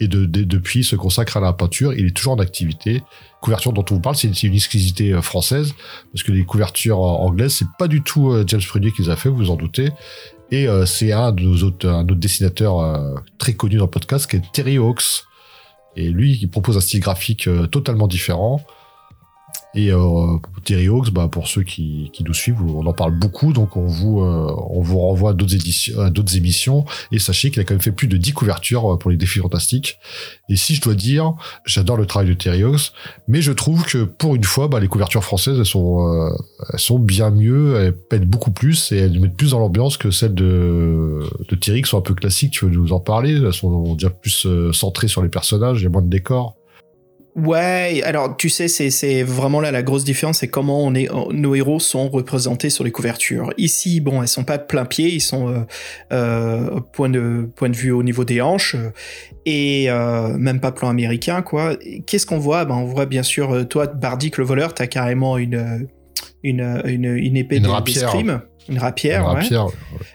Et 0.00 0.08
de, 0.08 0.24
de- 0.24 0.42
depuis, 0.42 0.80
il 0.80 0.84
se 0.84 0.96
consacre 0.96 1.36
à 1.36 1.40
la 1.40 1.52
peinture. 1.52 1.92
Il 1.92 2.06
est 2.06 2.16
toujours 2.16 2.32
en 2.32 2.38
activité. 2.38 3.02
Couverture 3.40 3.72
dont 3.72 3.84
on 3.90 3.94
vous 3.94 4.00
parle, 4.00 4.16
c'est 4.16 4.34
c'est 4.34 4.46
une 4.48 4.54
exclusivité 4.54 5.12
euh, 5.12 5.20
française, 5.22 5.74
parce 6.12 6.22
que 6.24 6.32
les 6.32 6.44
couvertures 6.44 6.98
euh, 6.98 7.26
anglaises, 7.26 7.54
c'est 7.54 7.66
pas 7.78 7.88
du 7.88 8.02
tout 8.02 8.30
euh, 8.32 8.44
James 8.46 8.60
Prunier 8.66 8.90
qui 8.92 9.02
les 9.02 9.10
a 9.10 9.16
fait, 9.16 9.28
vous 9.28 9.36
vous 9.36 9.50
en 9.50 9.56
doutez. 9.56 9.90
Et 10.50 10.66
euh, 10.66 10.86
c'est 10.86 11.12
un 11.12 11.30
de 11.32 11.42
nos 11.42 11.62
autres, 11.62 11.88
un 11.88 12.02
autre 12.04 12.14
dessinateur 12.16 13.22
très 13.38 13.52
connu 13.54 13.76
dans 13.76 13.84
le 13.84 13.90
podcast, 13.90 14.28
qui 14.28 14.36
est 14.36 14.42
Terry 14.52 14.78
Hawks. 14.78 15.24
Et 15.94 16.08
lui, 16.08 16.38
il 16.40 16.48
propose 16.48 16.76
un 16.76 16.80
style 16.80 17.00
graphique 17.00 17.46
euh, 17.46 17.66
totalement 17.66 18.06
différent. 18.08 18.60
Et 19.74 19.90
euh, 19.90 20.36
Terry 20.64 20.88
Hawks, 20.88 21.10
bah, 21.10 21.28
pour 21.28 21.48
ceux 21.48 21.62
qui, 21.62 22.10
qui 22.12 22.24
nous 22.24 22.34
suivent, 22.34 22.62
on 22.62 22.86
en 22.86 22.92
parle 22.92 23.18
beaucoup, 23.18 23.52
donc 23.52 23.76
on 23.76 23.86
vous, 23.86 24.20
euh, 24.20 24.54
on 24.70 24.80
vous 24.82 24.98
renvoie 24.98 25.30
à 25.30 25.32
d'autres 25.32 25.54
éditions, 25.54 26.08
d'autres 26.10 26.36
émissions. 26.36 26.84
Et 27.10 27.18
sachez 27.18 27.50
qu'il 27.50 27.60
a 27.60 27.64
quand 27.64 27.74
même 27.74 27.80
fait 27.80 27.92
plus 27.92 28.08
de 28.08 28.16
10 28.16 28.32
couvertures 28.32 28.92
euh, 28.92 28.98
pour 28.98 29.10
les 29.10 29.16
défis 29.16 29.40
fantastiques. 29.40 29.98
Et 30.48 30.56
si 30.56 30.74
je 30.74 30.82
dois 30.82 30.94
dire, 30.94 31.32
j'adore 31.64 31.96
le 31.96 32.06
travail 32.06 32.28
de 32.28 32.34
Terry 32.34 32.62
Hawks, 32.62 32.92
mais 33.28 33.40
je 33.40 33.52
trouve 33.52 33.84
que 33.84 34.04
pour 34.04 34.34
une 34.34 34.44
fois, 34.44 34.68
bah, 34.68 34.80
les 34.80 34.88
couvertures 34.88 35.24
françaises, 35.24 35.58
elles 35.58 35.66
sont, 35.66 36.06
euh, 36.06 36.30
elles 36.72 36.78
sont 36.78 36.98
bien 36.98 37.30
mieux, 37.30 37.76
elles 37.80 37.96
pètent 37.96 38.28
beaucoup 38.28 38.50
plus 38.50 38.92
et 38.92 38.98
elles 38.98 39.18
mettent 39.20 39.36
plus 39.36 39.52
dans 39.52 39.58
l'ambiance 39.58 39.96
que 39.96 40.10
celles 40.10 40.34
de, 40.34 41.20
de 41.48 41.56
Thierry 41.56 41.82
qui 41.82 41.88
sont 41.88 41.98
un 41.98 42.02
peu 42.02 42.14
classiques. 42.14 42.52
Tu 42.52 42.66
veux 42.66 42.70
nous 42.70 42.92
en 42.92 43.00
parler 43.00 43.40
Elles 43.42 43.52
sont 43.52 43.94
déjà 43.94 44.10
plus 44.10 44.46
euh, 44.46 44.72
centrées 44.72 45.08
sur 45.08 45.22
les 45.22 45.28
personnages, 45.28 45.80
il 45.80 45.84
y 45.84 45.86
a 45.86 45.90
moins 45.90 46.02
de 46.02 46.10
décors. 46.10 46.56
Ouais, 47.34 48.02
alors 48.04 48.36
tu 48.36 48.50
sais, 48.50 48.68
c'est, 48.68 48.90
c'est 48.90 49.22
vraiment 49.22 49.62
là 49.62 49.70
la 49.70 49.82
grosse 49.82 50.04
différence, 50.04 50.40
c'est 50.40 50.48
comment 50.48 50.84
on 50.84 50.94
est, 50.94 51.08
nos 51.32 51.54
héros 51.54 51.80
sont 51.80 52.10
représentés 52.10 52.68
sur 52.68 52.84
les 52.84 52.90
couvertures. 52.90 53.54
Ici, 53.56 54.00
bon, 54.00 54.20
elles 54.20 54.28
sont 54.28 54.44
pas 54.44 54.58
de 54.58 54.64
plein 54.64 54.84
pied, 54.84 55.08
ils 55.08 55.20
sont 55.22 55.48
euh, 55.48 55.60
euh, 56.12 56.80
point 56.92 57.08
de 57.08 57.48
point 57.56 57.70
de 57.70 57.76
vue 57.76 57.90
au 57.90 58.02
niveau 58.02 58.24
des 58.26 58.42
hanches 58.42 58.76
et 59.46 59.86
euh, 59.88 60.36
même 60.36 60.60
pas 60.60 60.72
plan 60.72 60.90
américain 60.90 61.40
quoi. 61.40 61.74
Qu'est-ce 62.06 62.26
qu'on 62.26 62.38
voit? 62.38 62.66
Ben 62.66 62.74
on 62.74 62.84
voit 62.84 63.06
bien 63.06 63.22
sûr 63.22 63.66
toi, 63.66 63.86
Bardic 63.86 64.36
le 64.36 64.44
voleur, 64.44 64.74
t'as 64.74 64.86
carrément 64.86 65.38
une 65.38 65.88
une 66.42 66.82
une, 66.84 67.04
une 67.06 67.36
épée 67.38 67.56
Une 67.56 67.62
de- 67.62 67.68
rapière. 67.68 68.10
Une 68.68 68.78
rapière, 68.78 69.24
ouais. 69.26 69.40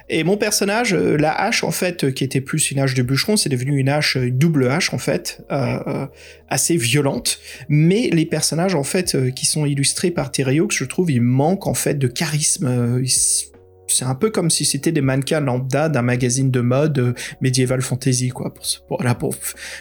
Et 0.10 0.24
mon 0.24 0.38
personnage, 0.38 0.94
euh, 0.94 1.18
la 1.18 1.34
hache 1.34 1.64
en 1.64 1.72
fait, 1.72 2.06
euh, 2.06 2.12
qui 2.12 2.24
était 2.24 2.40
plus 2.42 2.72
une 2.72 2.80
hache 2.80 2.94
de 2.94 3.02
bûcheron, 3.04 3.36
c'est 3.36 3.50
devenu 3.50 3.78
une 3.78 3.90
hache, 3.90 4.16
euh, 4.18 4.28
une 4.28 4.38
double 4.38 4.70
hache 4.70 4.94
en 4.94 4.98
fait, 4.98 5.42
euh, 5.52 6.06
assez 6.50 6.78
violente. 6.78 7.40
Mais 7.68 8.10
les 8.12 8.26
personnages 8.26 8.76
en 8.76 8.84
fait 8.84 9.18
qui 9.34 9.46
sont 9.46 9.66
illustrés 9.66 10.12
par 10.12 10.32
Hawks, 10.38 10.72
je 10.74 10.86
trouve, 10.86 11.12
ils 11.12 11.22
manquent 11.22 11.68
en 11.68 11.74
fait 11.74 11.96
de 11.96 12.08
charisme. 12.08 13.00
ils- 13.04 13.48
c'est 13.88 14.06
un 14.06 14.16
peu 14.16 14.30
comme 14.30 14.50
si 14.50 14.66
c'était 14.66 14.92
des 14.92 15.02
mannequins 15.02 15.40
lambda 15.40 15.90
d'un 15.90 16.02
magazine 16.02 16.52
de 16.52 16.62
mode 16.62 17.00
euh, 17.00 17.14
médiéval 17.42 17.82
fantasy 17.82 18.30
quoi. 18.30 18.54
Pour 18.54 18.66
se, 18.66 18.80
pour, 18.88 19.04
là, 19.04 19.16
pour, 19.16 19.36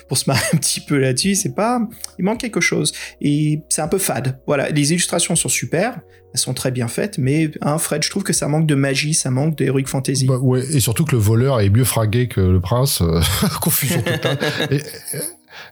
pour 0.08 0.18
se 0.18 0.24
marrer 0.30 0.46
un 0.52 0.56
petit 0.56 0.80
peu 0.80 0.98
là-dessus, 0.98 1.34
c'est 1.34 1.54
pas, 1.54 1.80
il 2.18 2.24
manque 2.24 2.40
quelque 2.40 2.60
chose. 2.60 2.92
Et 3.20 3.62
c'est 3.68 3.82
un 3.82 3.88
peu 3.88 3.98
fade. 3.98 4.38
Voilà, 4.46 4.70
les 4.70 4.90
illustrations 4.92 5.36
sont 5.36 5.48
super, 5.48 6.00
elles 6.32 6.40
sont 6.40 6.54
très 6.54 6.70
bien 6.70 6.88
faites, 6.88 7.18
mais 7.18 7.50
hein, 7.62 7.78
Fred, 7.78 8.02
je 8.02 8.10
trouve 8.10 8.22
que 8.22 8.32
ça 8.32 8.48
manque 8.48 8.66
de 8.66 8.74
magie, 8.74 9.14
ça 9.14 9.30
manque 9.30 9.56
d'heroic 9.56 9.86
fantasy. 9.86 10.26
Bah, 10.26 10.38
ouais, 10.38 10.64
et 10.74 10.80
surtout 10.80 11.04
que 11.04 11.12
le 11.12 11.22
voleur 11.22 11.60
est 11.60 11.70
mieux 11.70 11.84
fringué 11.84 12.28
que 12.28 12.40
le 12.40 12.60
prince. 12.60 13.00
euh, 13.00 13.20
Confusion 13.60 14.02
totale. 14.02 14.38
et, 14.70 14.80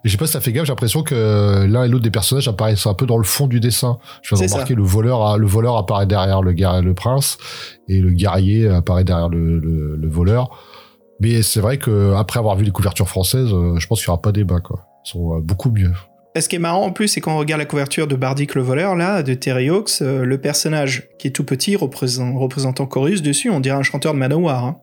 et- 0.04 0.08
je 0.08 0.12
sais 0.12 0.16
pas 0.18 0.26
si 0.26 0.32
ça 0.32 0.40
fait 0.40 0.52
gaffe, 0.52 0.64
j'ai 0.66 0.72
l'impression 0.72 1.02
que 1.02 1.66
l'un 1.68 1.84
et 1.84 1.88
l'autre 1.88 2.04
des 2.04 2.10
personnages 2.10 2.48
apparaissent 2.48 2.86
un 2.86 2.94
peu 2.94 3.06
dans 3.06 3.18
le 3.18 3.24
fond 3.24 3.46
du 3.46 3.60
dessin. 3.60 3.98
Je 4.22 4.34
viens 4.34 4.46
remarquer, 4.54 4.74
le 4.74 4.82
voleur, 4.82 5.38
le 5.38 5.46
voleur 5.46 5.76
apparaît 5.76 6.06
derrière 6.06 6.42
le, 6.42 6.52
le 6.52 6.94
prince, 6.94 7.38
et 7.88 8.00
le 8.00 8.10
guerrier 8.10 8.68
apparaît 8.68 9.04
derrière 9.04 9.28
le, 9.28 9.58
le- 9.58 9.96
le 9.96 10.08
voleur. 10.08 10.50
Mais 11.20 11.42
c'est 11.42 11.60
vrai 11.60 11.78
que 11.78 12.14
après 12.14 12.38
avoir 12.40 12.56
vu 12.56 12.64
les 12.64 12.70
couvertures 12.72 13.08
françaises, 13.08 13.48
euh, 13.52 13.76
je 13.78 13.86
pense 13.86 14.00
qu'il 14.00 14.08
y 14.08 14.10
aura 14.10 14.20
pas 14.20 14.32
débat, 14.32 14.60
quoi. 14.60 14.80
Ils 15.06 15.10
sont 15.10 15.36
euh, 15.36 15.40
beaucoup 15.40 15.70
mieux. 15.70 15.92
Et 16.36 16.40
Ce 16.40 16.48
qui 16.48 16.56
est 16.56 16.58
marrant 16.58 16.86
en 16.86 16.90
plus, 16.90 17.06
c'est 17.06 17.20
quand 17.20 17.34
on 17.34 17.38
regarde 17.38 17.60
la 17.60 17.64
couverture 17.66 18.08
de 18.08 18.16
Bardic 18.16 18.56
le 18.56 18.62
voleur, 18.62 18.96
là, 18.96 19.22
de 19.22 19.34
Terry 19.34 19.70
Hawks, 19.70 20.02
euh, 20.02 20.24
le 20.24 20.38
personnage 20.38 21.08
qui 21.20 21.28
est 21.28 21.30
tout 21.30 21.44
petit, 21.44 21.76
représent- 21.76 22.36
représentant 22.36 22.86
Chorus, 22.86 23.22
dessus, 23.22 23.50
on 23.50 23.60
dirait 23.60 23.76
un 23.76 23.82
chanteur 23.84 24.12
de 24.14 24.18
Manowar. 24.18 24.64
Hein. 24.64 24.76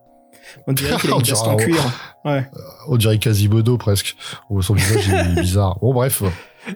On 0.66 0.72
dirait 0.72 0.96
qu'il 0.98 1.10
a 1.10 1.14
une 1.16 1.22
veste 1.22 1.46
en 1.46 1.56
cuir. 1.56 1.76
Ouais. 2.24 2.46
On 2.86 2.96
dirait 2.96 3.18
Quasimodo 3.18 3.78
presque. 3.78 4.14
Son 4.60 4.74
visage 4.74 5.08
est 5.08 5.40
bizarre. 5.40 5.76
Bon 5.80 5.92
bref. 5.92 6.22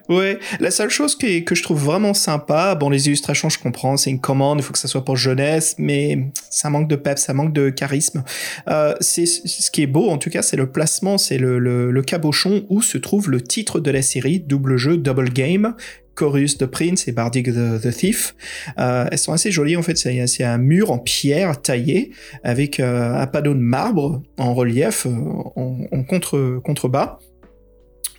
Ouais, 0.09 0.39
la 0.59 0.73
seule 0.73 0.91
chose 0.91 1.17
que 1.17 1.55
je 1.55 1.63
trouve 1.63 1.85
vraiment 1.85 2.15
sympa, 2.15 2.75
bon, 2.75 2.91
les 2.91 3.07
illustrations, 3.07 3.49
je 3.49 3.59
comprends, 3.59 3.97
c'est 3.97 4.11
une 4.11 4.21
commande, 4.21 4.59
il 4.59 4.63
faut 4.65 4.73
que 4.73 4.79
ça 4.79 4.89
soit 4.89 5.05
pour 5.05 5.17
jeunesse, 5.17 5.77
mais 5.79 6.33
ça 6.51 6.71
manque 6.71 6.89
de 6.89 6.97
pep, 6.97 7.19
ça 7.19 7.33
manque 7.35 7.53
de 7.53 7.71
charisme. 7.71 8.25
Euh, 8.69 8.95
c'est 9.01 9.27
ce 9.27 9.71
qui 9.71 9.83
est 9.83 9.87
beau, 9.87 10.11
en 10.11 10.19
tout 10.19 10.31
cas, 10.31 10.43
c'est 10.43 10.57
le 10.57 10.71
placement, 10.71 11.19
c'est 11.19 11.39
le, 11.39 11.61
le, 11.61 11.93
le 11.93 12.03
cabochon 12.03 12.67
où 12.69 12.83
se 12.83 12.99
trouve 12.99 13.31
le 13.31 13.41
titre 13.41 13.79
de 13.79 13.91
la 13.93 14.03
série, 14.03 14.41
double 14.41 14.77
jeu, 14.77 14.97
double 14.97 15.31
game. 15.31 15.75
Chorus 16.17 16.59
the 16.59 16.67
Prince 16.67 17.07
et 17.07 17.13
Bardic 17.13 17.47
the, 17.47 17.91
Thief. 17.91 18.35
Euh, 18.79 19.07
elles 19.11 19.19
sont 19.19 19.33
assez 19.33 19.53
jolies 19.53 19.77
en 19.77 19.83
fait. 19.83 19.97
C'est 19.97 20.45
un 20.45 20.59
mur 20.59 20.91
en 20.91 20.99
pierre 20.99 21.61
taillé 21.61 22.11
avec 22.43 22.81
euh, 22.81 23.15
un 23.15 23.27
panneau 23.27 23.55
de 23.55 23.61
marbre 23.61 24.23
en 24.39 24.55
relief 24.55 25.07
euh, 25.07 25.11
en, 25.11 25.79
en 25.93 26.03
contre 26.03 26.61
contrebas. 26.65 27.19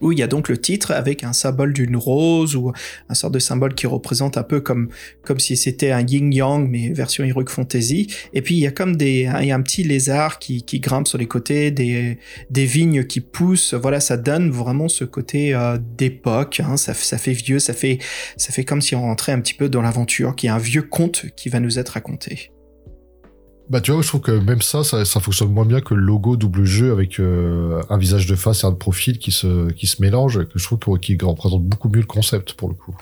Où 0.01 0.12
il 0.12 0.20
y 0.20 0.24
a 0.24 0.27
donc 0.27 0.50
le 0.50 0.58
titre 0.58 0.92
avec 0.92 1.24
un 1.24 1.34
symbole 1.34 1.74
d'une 1.74 1.96
rose 1.96 2.56
ou 2.56 2.72
un 3.10 3.13
sort 3.13 3.32
de 3.32 3.39
symbole 3.39 3.75
qui 3.75 3.88
représente 3.88 4.38
un 4.38 4.44
peu 4.44 4.62
comme 4.62 4.89
comme 5.24 5.39
si 5.39 5.58
c'était 5.58 5.92
un 5.92 6.01
yin 6.01 6.32
yang 6.32 6.70
mais 6.70 6.89
version 6.89 7.24
heroic 7.24 7.50
fantasy. 7.50 8.08
Et 8.34 8.42
puis 8.42 8.56
il 8.56 8.60
y 8.60 8.68
a 8.68 8.72
comme 8.72 8.96
des 8.96 9.30
il 9.42 9.48
y 9.48 9.51
a 9.51 9.56
un 9.56 9.62
petit 9.62 9.84
lézard 9.84 10.39
qui, 10.39 10.63
qui 10.63 10.80
grimpe 10.80 11.08
sur 11.08 11.18
les 11.18 11.27
côtés 11.27 11.72
des 11.72 12.18
des 12.50 12.66
vignes 12.66 13.06
qui 13.06 13.22
poussent. 13.22 13.74
Voilà 13.74 14.00
ça 14.00 14.18
donne 14.18 14.50
vraiment 14.50 14.88
ce 14.88 15.04
côté 15.04 15.54
euh, 15.54 15.77
d'époque 15.98 16.62
hein. 16.63 16.77
ça 16.77 16.94
ça 16.94 17.18
fait 17.18 17.34
vieux 17.34 17.60
ça 17.60 17.74
fait 17.74 18.00
ça 18.38 18.51
fait 18.51 18.63
comme 18.63 18.82
si 18.82 18.96
on 18.96 19.01
rentrait 19.01 19.32
un 19.32 19.39
petit 19.39 19.54
peu 19.54 19.70
dans 19.70 19.82
l'aventure 19.82 20.36
qui 20.36 20.48
est 20.48 20.50
un 20.50 20.58
vieux 20.58 20.82
conte 20.82 21.25
qui 21.36 21.50
va 21.50 21.60
nous 21.60 21.80
être 21.80 21.89
raconté 21.89 22.51
bah 23.69 23.81
tu 23.81 23.91
vois, 23.91 24.01
je 24.01 24.07
trouve 24.07 24.21
que 24.21 24.31
même 24.31 24.62
ça, 24.62 24.83
ça, 24.83 25.19
fonctionne 25.19 25.51
moins 25.51 25.65
bien 25.65 25.81
que 25.81 25.93
le 25.93 26.01
logo 26.01 26.38
double 26.38 26.63
jeu 26.63 26.91
avec 26.91 27.19
euh, 27.19 27.81
un 27.89 27.97
visage 27.97 28.25
de 28.25 28.36
face 28.36 28.63
et 28.63 28.65
un 28.67 28.71
profil 28.71 29.19
qui 29.19 29.31
se 29.31 29.71
qui 29.71 29.88
se 29.88 30.01
mélange, 30.01 30.45
que 30.45 30.57
je 30.57 30.63
trouve 30.63 31.00
qu'il 31.00 31.21
représente 31.24 31.63
beaucoup 31.63 31.89
mieux 31.89 32.00
le 32.00 32.05
concept 32.05 32.53
pour 32.53 32.69
le 32.69 32.75
coup. 32.75 32.95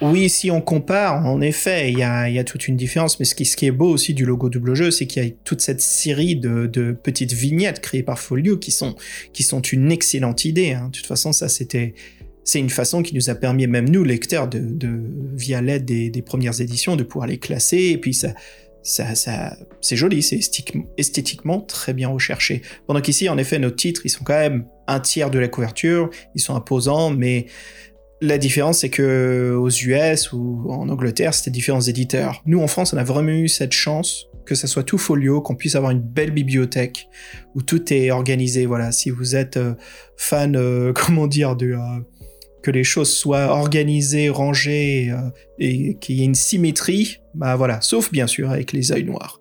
Oui, 0.00 0.28
si 0.28 0.50
on 0.50 0.60
compare, 0.60 1.24
en 1.24 1.40
effet, 1.40 1.90
il 1.90 1.98
y 1.98 2.02
a, 2.02 2.28
y 2.28 2.38
a 2.38 2.44
toute 2.44 2.68
une 2.68 2.76
différence. 2.76 3.18
Mais 3.18 3.24
ce 3.24 3.34
qui, 3.34 3.44
ce 3.44 3.56
qui 3.56 3.66
est 3.66 3.70
beau 3.70 3.88
aussi 3.88 4.12
du 4.12 4.26
logo 4.26 4.50
double 4.50 4.74
jeu, 4.74 4.90
c'est 4.90 5.06
qu'il 5.06 5.24
y 5.24 5.26
a 5.26 5.30
toute 5.44 5.60
cette 5.60 5.80
série 5.80 6.36
de, 6.36 6.66
de, 6.66 6.92
petites 6.92 7.32
vignettes 7.32 7.80
créées 7.80 8.02
par 8.02 8.18
Folio 8.18 8.58
qui 8.58 8.70
sont, 8.70 8.96
qui 9.32 9.44
sont 9.44 9.60
une 9.60 9.92
excellente 9.92 10.44
idée. 10.44 10.72
Hein. 10.72 10.88
De 10.88 10.96
toute 10.96 11.06
façon, 11.06 11.32
ça, 11.32 11.48
c'était, 11.48 11.94
c'est 12.42 12.58
une 12.58 12.70
façon 12.70 13.02
qui 13.02 13.14
nous 13.14 13.30
a 13.30 13.34
permis, 13.34 13.66
même 13.66 13.88
nous, 13.88 14.04
lecteurs, 14.04 14.48
de, 14.48 14.58
de 14.58 15.00
via 15.34 15.62
l'aide 15.62 15.84
des, 15.84 16.10
des, 16.10 16.22
premières 16.22 16.60
éditions, 16.60 16.96
de 16.96 17.04
pouvoir 17.04 17.28
les 17.28 17.38
classer. 17.38 17.90
Et 17.92 17.98
puis, 17.98 18.14
ça, 18.14 18.34
ça, 18.84 19.56
c'est 19.80 19.96
joli, 19.96 20.22
c'est 20.22 20.38
esthétiquement 20.98 21.60
très 21.60 21.94
bien 21.94 22.08
recherché. 22.08 22.62
Pendant 22.86 23.00
qu'ici, 23.00 23.28
en 23.28 23.38
effet, 23.38 23.58
nos 23.58 23.70
titres, 23.70 24.02
ils 24.04 24.10
sont 24.10 24.24
quand 24.24 24.38
même 24.38 24.66
un 24.86 25.00
tiers 25.00 25.30
de 25.30 25.38
la 25.38 25.48
couverture, 25.48 26.10
ils 26.34 26.40
sont 26.40 26.54
imposants, 26.54 27.10
mais 27.10 27.46
la 28.20 28.38
différence, 28.38 28.80
c'est 28.80 28.90
que 28.90 29.56
aux 29.58 29.70
US 29.70 30.32
ou 30.32 30.66
en 30.70 30.88
Angleterre, 30.90 31.32
c'était 31.34 31.50
différents 31.50 31.80
éditeurs. 31.80 32.42
Nous, 32.46 32.60
en 32.60 32.66
France, 32.66 32.92
on 32.92 32.98
a 32.98 33.04
vraiment 33.04 33.32
eu 33.32 33.48
cette 33.48 33.72
chance 33.72 34.26
que 34.44 34.54
ça 34.54 34.66
soit 34.66 34.82
tout 34.82 34.98
folio, 34.98 35.40
qu'on 35.40 35.54
puisse 35.54 35.74
avoir 35.74 35.90
une 35.90 36.00
belle 36.00 36.30
bibliothèque 36.30 37.08
où 37.54 37.62
tout 37.62 37.92
est 37.92 38.10
organisé. 38.10 38.66
Voilà, 38.66 38.92
si 38.92 39.10
vous 39.10 39.36
êtes 39.36 39.56
euh, 39.56 39.74
fan, 40.16 40.56
euh, 40.56 40.92
comment 40.94 41.26
dire, 41.26 41.56
de, 41.56 41.72
euh, 41.72 42.00
que 42.64 42.70
les 42.70 42.82
choses 42.82 43.14
soient 43.14 43.48
organisées, 43.48 44.30
rangées 44.30 45.10
euh, 45.10 45.30
et 45.58 45.96
qu'il 45.96 46.16
y 46.16 46.22
ait 46.22 46.24
une 46.24 46.34
symétrie, 46.34 47.20
bah 47.34 47.56
voilà, 47.56 47.80
sauf 47.82 48.10
bien 48.10 48.26
sûr 48.26 48.50
avec 48.50 48.72
les 48.72 48.90
yeux 48.90 49.02
noirs. 49.02 49.40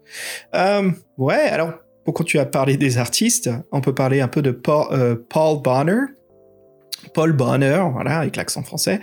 Euh, 0.53 0.91
ouais, 1.17 1.35
alors 1.35 1.73
pour 2.03 2.13
tu 2.25 2.37
as 2.37 2.45
parlé 2.45 2.75
des 2.75 2.97
artistes, 2.97 3.49
on 3.71 3.79
peut 3.79 3.95
parler 3.95 4.19
un 4.19 4.27
peu 4.27 4.41
de 4.41 4.51
Paul, 4.51 4.87
euh, 4.91 5.15
Paul 5.29 5.61
Bonner. 5.63 6.01
Paul 7.13 7.31
Bonner, 7.33 7.83
voilà, 7.93 8.19
avec 8.19 8.35
l'accent 8.35 8.63
français. 8.63 8.99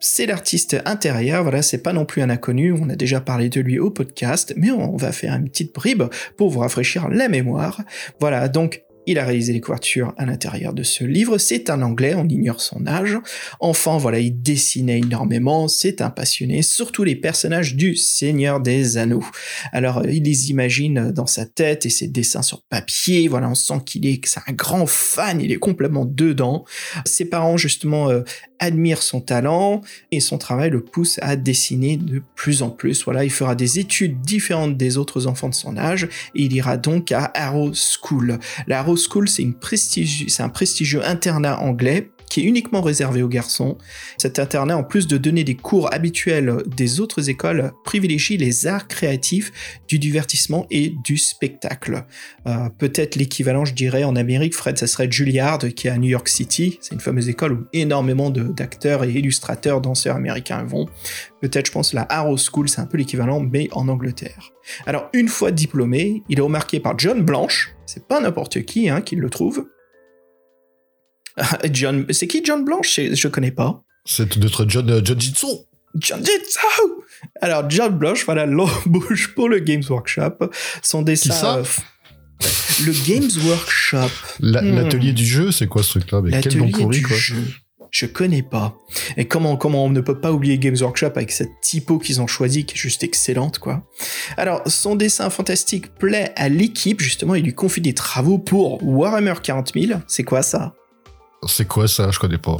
C'est 0.00 0.26
l'artiste 0.26 0.76
intérieur, 0.84 1.42
voilà, 1.42 1.60
c'est 1.62 1.82
pas 1.82 1.92
non 1.92 2.04
plus 2.04 2.22
un 2.22 2.30
inconnu, 2.30 2.72
on 2.72 2.88
a 2.88 2.94
déjà 2.94 3.20
parlé 3.20 3.48
de 3.48 3.60
lui 3.60 3.78
au 3.78 3.90
podcast, 3.90 4.54
mais 4.56 4.70
on 4.70 4.96
va 4.96 5.12
faire 5.12 5.34
une 5.34 5.48
petite 5.48 5.74
bribe 5.74 6.04
pour 6.36 6.50
vous 6.50 6.60
rafraîchir 6.60 7.08
la 7.08 7.28
mémoire. 7.28 7.82
Voilà, 8.20 8.48
donc 8.48 8.84
il 9.08 9.18
a 9.18 9.24
réalisé 9.24 9.54
les 9.54 9.60
couvertures 9.60 10.12
à 10.18 10.26
l'intérieur 10.26 10.74
de 10.74 10.82
ce 10.82 11.02
livre. 11.02 11.38
C'est 11.38 11.70
un 11.70 11.80
anglais, 11.80 12.14
on 12.14 12.28
ignore 12.28 12.60
son 12.60 12.86
âge. 12.86 13.16
Enfant, 13.58 13.96
voilà, 13.96 14.18
il 14.18 14.42
dessinait 14.42 14.98
énormément. 14.98 15.66
C'est 15.66 16.02
un 16.02 16.10
passionné, 16.10 16.60
surtout 16.60 17.04
les 17.04 17.16
personnages 17.16 17.74
du 17.74 17.96
Seigneur 17.96 18.60
des 18.60 18.98
Anneaux. 18.98 19.24
Alors, 19.72 20.04
il 20.06 20.24
les 20.24 20.50
imagine 20.50 21.10
dans 21.10 21.26
sa 21.26 21.46
tête 21.46 21.86
et 21.86 21.90
ses 21.90 22.06
dessins 22.06 22.42
sur 22.42 22.62
papier. 22.62 23.28
Voilà, 23.28 23.48
on 23.48 23.54
sent 23.54 23.80
qu'il 23.86 24.06
est, 24.06 24.20
c'est 24.26 24.40
un 24.46 24.52
grand 24.52 24.86
fan. 24.86 25.40
Il 25.40 25.52
est 25.52 25.56
complètement 25.56 26.04
dedans. 26.04 26.66
Ses 27.06 27.24
parents, 27.24 27.56
justement, 27.56 28.10
euh, 28.10 28.24
admire 28.58 29.02
son 29.02 29.20
talent 29.20 29.80
et 30.10 30.20
son 30.20 30.38
travail 30.38 30.70
le 30.70 30.82
pousse 30.82 31.18
à 31.22 31.36
dessiner 31.36 31.96
de 31.96 32.22
plus 32.34 32.62
en 32.62 32.70
plus. 32.70 33.04
Voilà, 33.04 33.24
il 33.24 33.30
fera 33.30 33.54
des 33.54 33.78
études 33.78 34.20
différentes 34.20 34.76
des 34.76 34.98
autres 34.98 35.26
enfants 35.26 35.48
de 35.48 35.54
son 35.54 35.76
âge 35.76 36.04
et 36.34 36.42
il 36.42 36.52
ira 36.52 36.76
donc 36.76 37.12
à 37.12 37.30
Arrow 37.34 37.72
School. 37.72 38.38
School, 38.98 39.28
c'est 39.28 39.46
un 40.40 40.48
prestigieux 40.48 41.04
internat 41.06 41.60
anglais 41.60 42.10
qui 42.28 42.40
est 42.40 42.44
uniquement 42.44 42.80
réservé 42.80 43.22
aux 43.22 43.28
garçons. 43.28 43.78
Cet 44.16 44.38
internat, 44.38 44.76
en 44.76 44.84
plus 44.84 45.06
de 45.06 45.16
donner 45.16 45.44
des 45.44 45.54
cours 45.54 45.92
habituels 45.92 46.62
des 46.66 47.00
autres 47.00 47.30
écoles, 47.30 47.72
privilégie 47.84 48.36
les 48.36 48.66
arts 48.66 48.88
créatifs, 48.88 49.52
du 49.88 49.98
divertissement 49.98 50.66
et 50.70 50.94
du 51.04 51.16
spectacle. 51.16 52.04
Euh, 52.46 52.68
peut-être 52.78 53.16
l'équivalent, 53.16 53.64
je 53.64 53.74
dirais, 53.74 54.04
en 54.04 54.16
Amérique, 54.16 54.54
Fred, 54.54 54.78
ça 54.78 54.86
serait 54.86 55.10
Juilliard, 55.10 55.58
qui 55.58 55.88
est 55.88 55.90
à 55.90 55.98
New 55.98 56.08
York 56.08 56.28
City. 56.28 56.78
C'est 56.80 56.94
une 56.94 57.00
fameuse 57.00 57.28
école 57.28 57.52
où 57.52 57.64
énormément 57.72 58.30
d'acteurs 58.30 59.04
et 59.04 59.10
illustrateurs, 59.10 59.80
danseurs 59.80 60.16
américains 60.16 60.64
vont. 60.64 60.86
Peut-être, 61.40 61.66
je 61.66 61.72
pense, 61.72 61.92
la 61.92 62.06
Harrow 62.08 62.36
School, 62.36 62.68
c'est 62.68 62.80
un 62.80 62.86
peu 62.86 62.98
l'équivalent, 62.98 63.40
mais 63.40 63.68
en 63.72 63.88
Angleterre. 63.88 64.52
Alors, 64.86 65.08
une 65.12 65.28
fois 65.28 65.50
diplômé, 65.50 66.22
il 66.28 66.38
est 66.38 66.42
remarqué 66.42 66.80
par 66.80 66.98
John 66.98 67.22
Blanche, 67.22 67.74
c'est 67.86 68.06
pas 68.06 68.20
n'importe 68.20 68.62
qui 68.62 68.88
hein, 68.88 69.00
qui 69.00 69.16
le 69.16 69.30
trouve, 69.30 69.66
John, 71.72 72.06
c'est 72.10 72.26
qui 72.26 72.42
John 72.44 72.64
Blanche? 72.64 72.94
Je, 72.94 73.14
je 73.14 73.28
connais 73.28 73.50
pas. 73.50 73.82
C'est 74.04 74.36
notre 74.36 74.66
John, 74.68 74.90
euh, 74.90 75.00
John 75.04 75.20
Jitsu. 75.20 75.46
John 75.94 76.24
Jitsu 76.24 76.60
Alors, 77.40 77.68
John 77.68 77.96
Blanche, 77.96 78.24
voilà, 78.24 78.46
l'embauche 78.46 79.28
pour 79.34 79.48
le 79.48 79.58
Games 79.58 79.82
Workshop. 79.88 80.50
Son 80.82 81.02
dessin. 81.02 81.30
Qui 81.30 81.36
ça? 81.36 81.56
Euh, 81.56 81.64
le 82.86 82.92
Games 83.06 83.30
Workshop. 83.46 84.10
Hmm. 84.40 84.76
L'atelier 84.76 85.12
du 85.12 85.26
jeu, 85.26 85.52
c'est 85.52 85.66
quoi 85.66 85.82
ce 85.82 85.90
truc-là? 85.90 86.20
Mais 86.22 86.40
quel 86.40 86.56
nom 86.56 86.70
pourri, 86.70 87.02
quoi. 87.02 87.16
Jeu. 87.16 87.36
Je 87.90 88.06
connais 88.06 88.42
pas. 88.42 88.76
Et 89.16 89.26
comment, 89.26 89.56
comment 89.56 89.84
on 89.84 89.88
ne 89.88 90.00
peut 90.00 90.20
pas 90.20 90.32
oublier 90.32 90.58
Games 90.58 90.76
Workshop 90.78 91.12
avec 91.16 91.32
cette 91.32 91.60
typo 91.62 91.98
qu'ils 91.98 92.20
ont 92.20 92.26
choisi 92.26 92.66
qui 92.66 92.74
est 92.74 92.78
juste 92.78 93.02
excellente, 93.02 93.58
quoi. 93.58 93.82
Alors, 94.36 94.62
son 94.66 94.94
dessin 94.94 95.30
fantastique 95.30 95.94
plaît 95.94 96.32
à 96.36 96.50
l'équipe, 96.50 97.00
justement, 97.00 97.34
il 97.34 97.44
lui 97.44 97.54
confie 97.54 97.80
des 97.80 97.94
travaux 97.94 98.38
pour 98.38 98.82
Warhammer 98.84 99.34
40 99.42 99.72
000. 99.74 100.00
C'est 100.06 100.24
quoi 100.24 100.42
ça? 100.42 100.74
C'est 101.46 101.66
quoi 101.66 101.88
ça? 101.88 102.10
Je 102.10 102.18
connais 102.18 102.38
pas. 102.38 102.56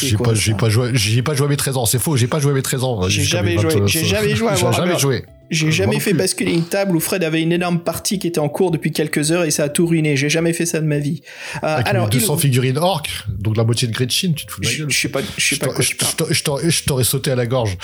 J'ai 0.00 0.16
pas, 0.16 0.34
j'ai 0.34 0.54
pas 0.54 0.70
joué, 0.70 0.90
j'ai 0.94 1.22
pas 1.22 1.34
joué 1.34 1.46
à 1.46 1.48
mes 1.50 1.56
13 1.56 1.76
ans. 1.76 1.86
C'est 1.86 1.98
faux, 1.98 2.16
j'ai 2.16 2.26
pas 2.26 2.38
joué 2.38 2.52
à 2.52 2.54
mes 2.54 2.62
13 2.62 2.84
ans. 2.84 3.08
J'ai 3.08 3.22
jamais, 3.22 3.58
joué, 3.58 3.82
j'ai 3.86 4.04
jamais 4.04 4.34
joué 4.36 4.48
à 4.48 4.54
J'ai 4.54 4.72
jamais 4.72 4.98
joué. 4.98 5.24
J'ai 5.50 5.70
jamais 5.70 6.00
fait 6.00 6.14
basculer 6.14 6.52
une 6.52 6.64
table 6.64 6.96
où 6.96 7.00
Fred 7.00 7.22
avait 7.22 7.42
une 7.42 7.52
énorme 7.52 7.80
partie 7.80 8.18
qui 8.18 8.26
était 8.26 8.38
en 8.38 8.48
cours 8.48 8.70
depuis 8.70 8.92
quelques 8.92 9.30
heures 9.30 9.44
et 9.44 9.50
ça 9.50 9.64
a 9.64 9.68
tout 9.68 9.86
ruiné. 9.86 10.16
J'ai 10.16 10.30
jamais 10.30 10.52
fait 10.52 10.66
ça 10.66 10.80
de 10.80 10.86
ma 10.86 10.98
vie. 10.98 11.20
Euh, 11.62 11.76
Avec 11.76 11.88
alors, 11.88 12.08
200 12.08 12.38
figurines 12.38 12.78
orc, 12.78 13.02
donc 13.28 13.56
la 13.56 13.64
moitié 13.64 13.86
de 13.88 13.92
Gretchen, 13.92 14.34
tu 14.34 14.46
te 14.46 14.52
fous 14.52 14.60
de 14.60 14.66
ma 14.66 14.74
gueule. 14.74 14.90
Je 14.90 14.98
sais 14.98 15.08
pas, 15.08 15.20
je 15.36 15.54
sais 15.54 15.56
pas 15.56 15.66
quoi. 15.68 15.84
Je 15.84 16.84
t'aurais 16.84 17.04
sauté 17.04 17.30
à 17.30 17.36
la 17.36 17.46
gorge. 17.46 17.76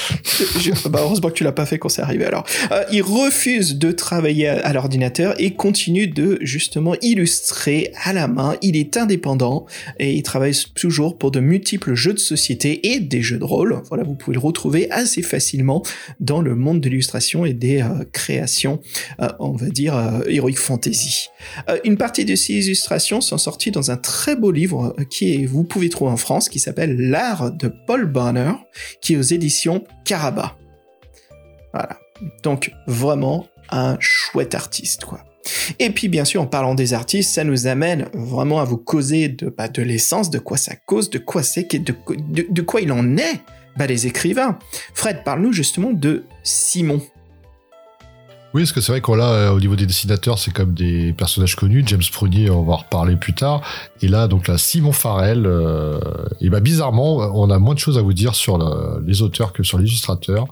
bah, 0.91 1.01
heureusement 1.03 1.29
que 1.29 1.35
tu 1.35 1.45
l'as 1.45 1.53
pas 1.53 1.67
fait 1.67 1.79
quand 1.79 1.89
c'est 1.89 2.03
arrivé 2.03 2.25
alors. 2.25 2.45
Euh, 2.73 2.83
il 2.93 3.03
refuse 3.03 3.77
de 3.77 3.93
travailler 3.93 4.49
à, 4.49 4.73
l'ordinateur 4.73 5.35
et 5.39 5.53
continue 5.53 6.07
de 6.07 6.39
justement 6.41 6.95
illustrer 7.03 7.93
à 8.05 8.13
la 8.13 8.29
main. 8.29 8.57
Il 8.63 8.77
est 8.77 8.97
indépendant 8.97 9.67
et 9.99 10.15
il 10.15 10.23
travaille 10.23 10.57
toujours 10.75 11.19
pour 11.19 11.31
de 11.31 11.41
multiples 11.41 11.95
jeux 11.95 12.15
de 12.15 12.19
société 12.19 12.93
et 12.93 13.01
des 13.01 13.23
jeux 13.23 13.39
de 13.39 13.45
rôle. 13.45 13.83
Voilà, 13.89 14.05
vous 14.05 14.15
pouvez 14.15 14.35
le 14.35 14.41
retrouver 14.41 14.91
assez 14.91 15.23
facilement 15.23 15.83
dans 16.21 16.41
le 16.41 16.55
monde 16.55 16.81
de 16.81 16.89
l'illustration 16.89 17.45
des 17.53 17.83
euh, 17.83 18.05
créations, 18.13 18.81
euh, 19.21 19.29
on 19.39 19.53
va 19.53 19.69
dire, 19.69 19.97
euh, 19.97 20.21
Heroic 20.29 20.57
Fantasy. 20.57 21.29
une 21.85 21.97
partie 21.97 22.25
de 22.25 22.35
ces 22.35 22.55
illustrations 22.55 23.21
sont 23.21 23.39
sorties 23.39 23.71
dans 23.71 23.91
un 23.91 23.97
très 23.97 24.37
beau 24.37 24.51
livre 24.51 24.95
qui 25.11 25.47
vous 25.47 25.65
pouvez 25.65 25.89
trouver 25.89 26.11
en 26.11 26.17
France, 26.17 26.49
qui 26.49 26.59
s'appelle 26.59 26.97
L'art 26.97 27.53
de 27.53 27.69
Paul 27.87 28.07
Bonner, 28.07 28.53
qui 29.01 29.15
est 29.15 29.17
aux 29.17 29.23
éditions 29.23 29.85
Caraba. 30.05 30.57
Voilà. 31.73 31.99
Donc 32.43 32.73
vraiment 32.87 33.47
un 33.71 33.97
chouette 34.01 34.55
artiste, 34.55 35.05
quoi. 35.05 35.25
Et 35.79 35.91
puis 35.91 36.09
bien 36.09 36.25
sûr, 36.25 36.43
en 36.43 36.47
parlant 36.47 36.75
des 36.75 36.93
artistes, 36.93 37.33
ça 37.35 37.45
nous 37.45 37.67
amène 37.67 38.09
vraiment 38.13 38.61
à 38.61 38.65
vous 38.65 38.77
causer 38.77 39.29
de, 39.29 39.49
bah, 39.49 39.69
l'essence, 39.79 40.31
de 40.31 40.39
quoi 40.39 40.57
ça 40.57 40.75
cause, 40.87 41.11
de 41.11 41.19
quoi 41.19 41.43
c'est, 41.43 41.73
de, 41.73 41.95
de, 42.29 42.63
quoi 42.63 42.81
il 42.81 42.93
en 42.93 43.17
est, 43.17 43.41
bah, 43.77 43.87
les 43.87 44.07
écrivains. 44.07 44.59
Fred, 44.95 45.25
parle-nous 45.25 45.53
justement 45.53 45.91
de 45.91 46.25
Simon. 46.43 47.01
Oui, 48.53 48.63
parce 48.63 48.73
que 48.73 48.81
c'est 48.81 48.91
vrai 48.91 49.01
qu'on 49.01 49.15
là, 49.15 49.29
euh, 49.29 49.53
au 49.53 49.61
niveau 49.61 49.77
des 49.77 49.87
dessinateurs, 49.87 50.37
c'est 50.41 50.53
comme 50.53 50.75
des 50.75 51.13
personnages 51.13 51.55
connus. 51.55 51.85
James 51.87 52.03
Prunier, 52.11 52.51
on 52.51 52.65
va 52.65 52.73
en 52.73 52.77
reparler 52.79 53.15
plus 53.15 53.33
tard. 53.33 53.63
Et 54.03 54.09
là, 54.09 54.27
donc 54.27 54.49
là, 54.49 54.59
Simon 54.59 54.91
Farrell. 54.91 55.47
Euh, 55.47 56.01
et 56.41 56.51
bah 56.51 56.59
bizarrement, 56.59 57.19
on 57.19 57.49
a 57.51 57.59
moins 57.61 57.75
de 57.75 57.79
choses 57.79 57.97
à 57.97 58.03
vous 58.03 58.13
dire 58.13 58.35
sur 58.35 58.59
les 59.07 59.23
auteurs 59.23 59.53
que 59.53 59.63
sur 59.63 59.79
les 59.79 59.87
illustrateurs. 59.87 60.49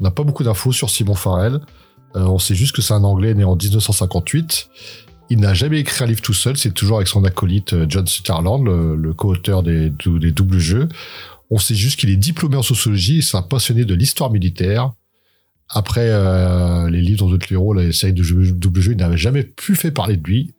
On 0.00 0.04
n'a 0.04 0.10
pas 0.10 0.24
beaucoup 0.24 0.42
d'infos 0.42 0.72
sur 0.72 0.90
Simon 0.90 1.14
Farrell. 1.14 1.60
Euh, 2.16 2.22
on 2.22 2.40
sait 2.40 2.56
juste 2.56 2.74
que 2.74 2.82
c'est 2.82 2.94
un 2.94 3.04
Anglais 3.04 3.32
né 3.32 3.44
en 3.44 3.54
1958. 3.54 4.68
Il 5.30 5.38
n'a 5.38 5.54
jamais 5.54 5.78
écrit 5.78 6.02
un 6.02 6.08
livre 6.08 6.22
tout 6.22 6.34
seul. 6.34 6.56
C'est 6.56 6.72
toujours 6.72 6.96
avec 6.96 7.06
son 7.06 7.24
acolyte 7.24 7.76
John 7.88 8.08
Sutherland, 8.08 8.64
le, 8.64 9.12
co-auteur 9.12 9.62
des, 9.62 9.90
des 9.90 10.32
doubles 10.32 10.58
jeux. 10.58 10.88
On 11.50 11.58
sait 11.58 11.76
juste 11.76 12.00
qu'il 12.00 12.10
est 12.10 12.16
diplômé 12.16 12.56
en 12.56 12.62
sociologie 12.62 13.18
et 13.18 13.22
c'est 13.22 13.36
un 13.36 13.42
passionné 13.42 13.84
de 13.84 13.94
l'histoire 13.94 14.32
militaire 14.32 14.90
après 15.68 16.08
euh, 16.08 16.88
les 16.90 17.00
livres 17.00 17.28
d'autres 17.28 17.52
héros, 17.52 17.74
la 17.74 17.92
série 17.92 18.12
de 18.12 18.50
double 18.52 18.80
jeu, 18.80 18.92
il 18.92 18.98
n'avait 18.98 19.16
jamais 19.16 19.42
pu 19.42 19.74
fait 19.74 19.90
parler 19.90 20.16
de 20.16 20.26
lui. 20.26 20.52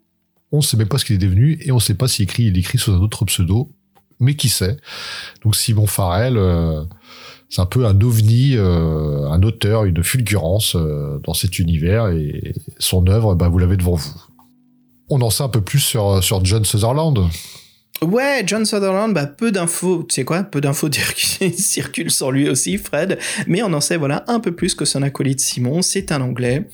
On 0.51 0.57
ne 0.57 0.61
sait 0.61 0.77
même 0.77 0.87
pas 0.87 0.97
ce 0.97 1.05
qu'il 1.05 1.15
est 1.15 1.19
devenu 1.19 1.57
et 1.61 1.71
on 1.71 1.75
ne 1.75 1.81
sait 1.81 1.93
pas 1.93 2.07
s'il 2.07 2.23
écrit, 2.23 2.43
il 2.43 2.57
écrit 2.57 2.77
sous 2.77 2.91
un 2.91 2.99
autre 2.99 3.25
pseudo. 3.25 3.69
mais 4.19 4.35
qui 4.35 4.49
sait? 4.49 4.77
Donc 5.43 5.55
Simon 5.55 5.87
Farrell, 5.87 6.37
euh, 6.37 6.83
c'est 7.49 7.61
un 7.61 7.65
peu 7.65 7.85
un 7.85 7.99
ovni, 8.01 8.55
euh, 8.55 9.29
un 9.29 9.41
auteur, 9.43 9.85
une 9.85 10.03
fulgurance 10.03 10.75
euh, 10.75 11.19
dans 11.23 11.33
cet 11.33 11.59
univers 11.59 12.09
et 12.09 12.53
son 12.79 13.07
œuvre, 13.07 13.35
bah, 13.35 13.47
vous 13.47 13.59
l'avez 13.59 13.77
devant 13.77 13.95
vous. 13.95 14.21
On 15.09 15.21
en 15.21 15.29
sait 15.29 15.43
un 15.43 15.49
peu 15.49 15.61
plus 15.61 15.79
sur, 15.79 16.21
sur 16.21 16.43
John 16.43 16.65
Sutherland. 16.65 17.19
Ouais, 18.03 18.43
John 18.45 18.63
Sutherland, 18.63 19.11
bah, 19.11 19.25
peu 19.25 19.51
d'infos, 19.51 20.03
tu 20.07 20.13
sais 20.13 20.23
quoi, 20.23 20.43
peu 20.43 20.61
d'infos 20.61 20.89
circulent 21.57 22.11
sur 22.11 22.31
lui 22.31 22.47
aussi, 22.47 22.77
Fred, 22.77 23.17
mais 23.47 23.63
on 23.63 23.73
en 23.73 23.81
sait 23.81 23.97
voilà 23.97 24.23
un 24.27 24.39
peu 24.39 24.51
plus 24.51 24.75
que 24.75 24.85
son 24.85 25.01
acolyte 25.01 25.39
Simon, 25.39 25.81
c'est 25.81 26.11
un 26.11 26.21
anglais. 26.21 26.67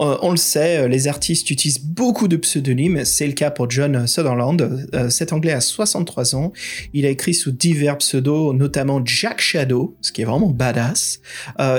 Euh, 0.00 0.16
on 0.22 0.30
le 0.30 0.38
sait, 0.38 0.78
euh, 0.78 0.88
les 0.88 1.06
artistes 1.06 1.50
utilisent 1.50 1.84
beaucoup 1.84 2.28
de 2.28 2.36
pseudonymes, 2.38 3.04
c'est 3.04 3.26
le 3.26 3.34
cas 3.34 3.50
pour 3.50 3.70
John 3.70 4.06
Sutherland. 4.06 4.88
Euh, 4.94 5.10
cet 5.10 5.34
anglais 5.34 5.52
a 5.52 5.60
63 5.60 6.34
ans, 6.34 6.52
il 6.94 7.04
a 7.04 7.10
écrit 7.10 7.34
sous 7.34 7.52
divers 7.52 7.98
pseudos, 7.98 8.54
notamment 8.54 9.02
Jack 9.04 9.42
Shadow, 9.42 9.98
ce 10.00 10.12
qui 10.12 10.22
est 10.22 10.26
vraiment 10.26 10.48
badass, 10.48 11.20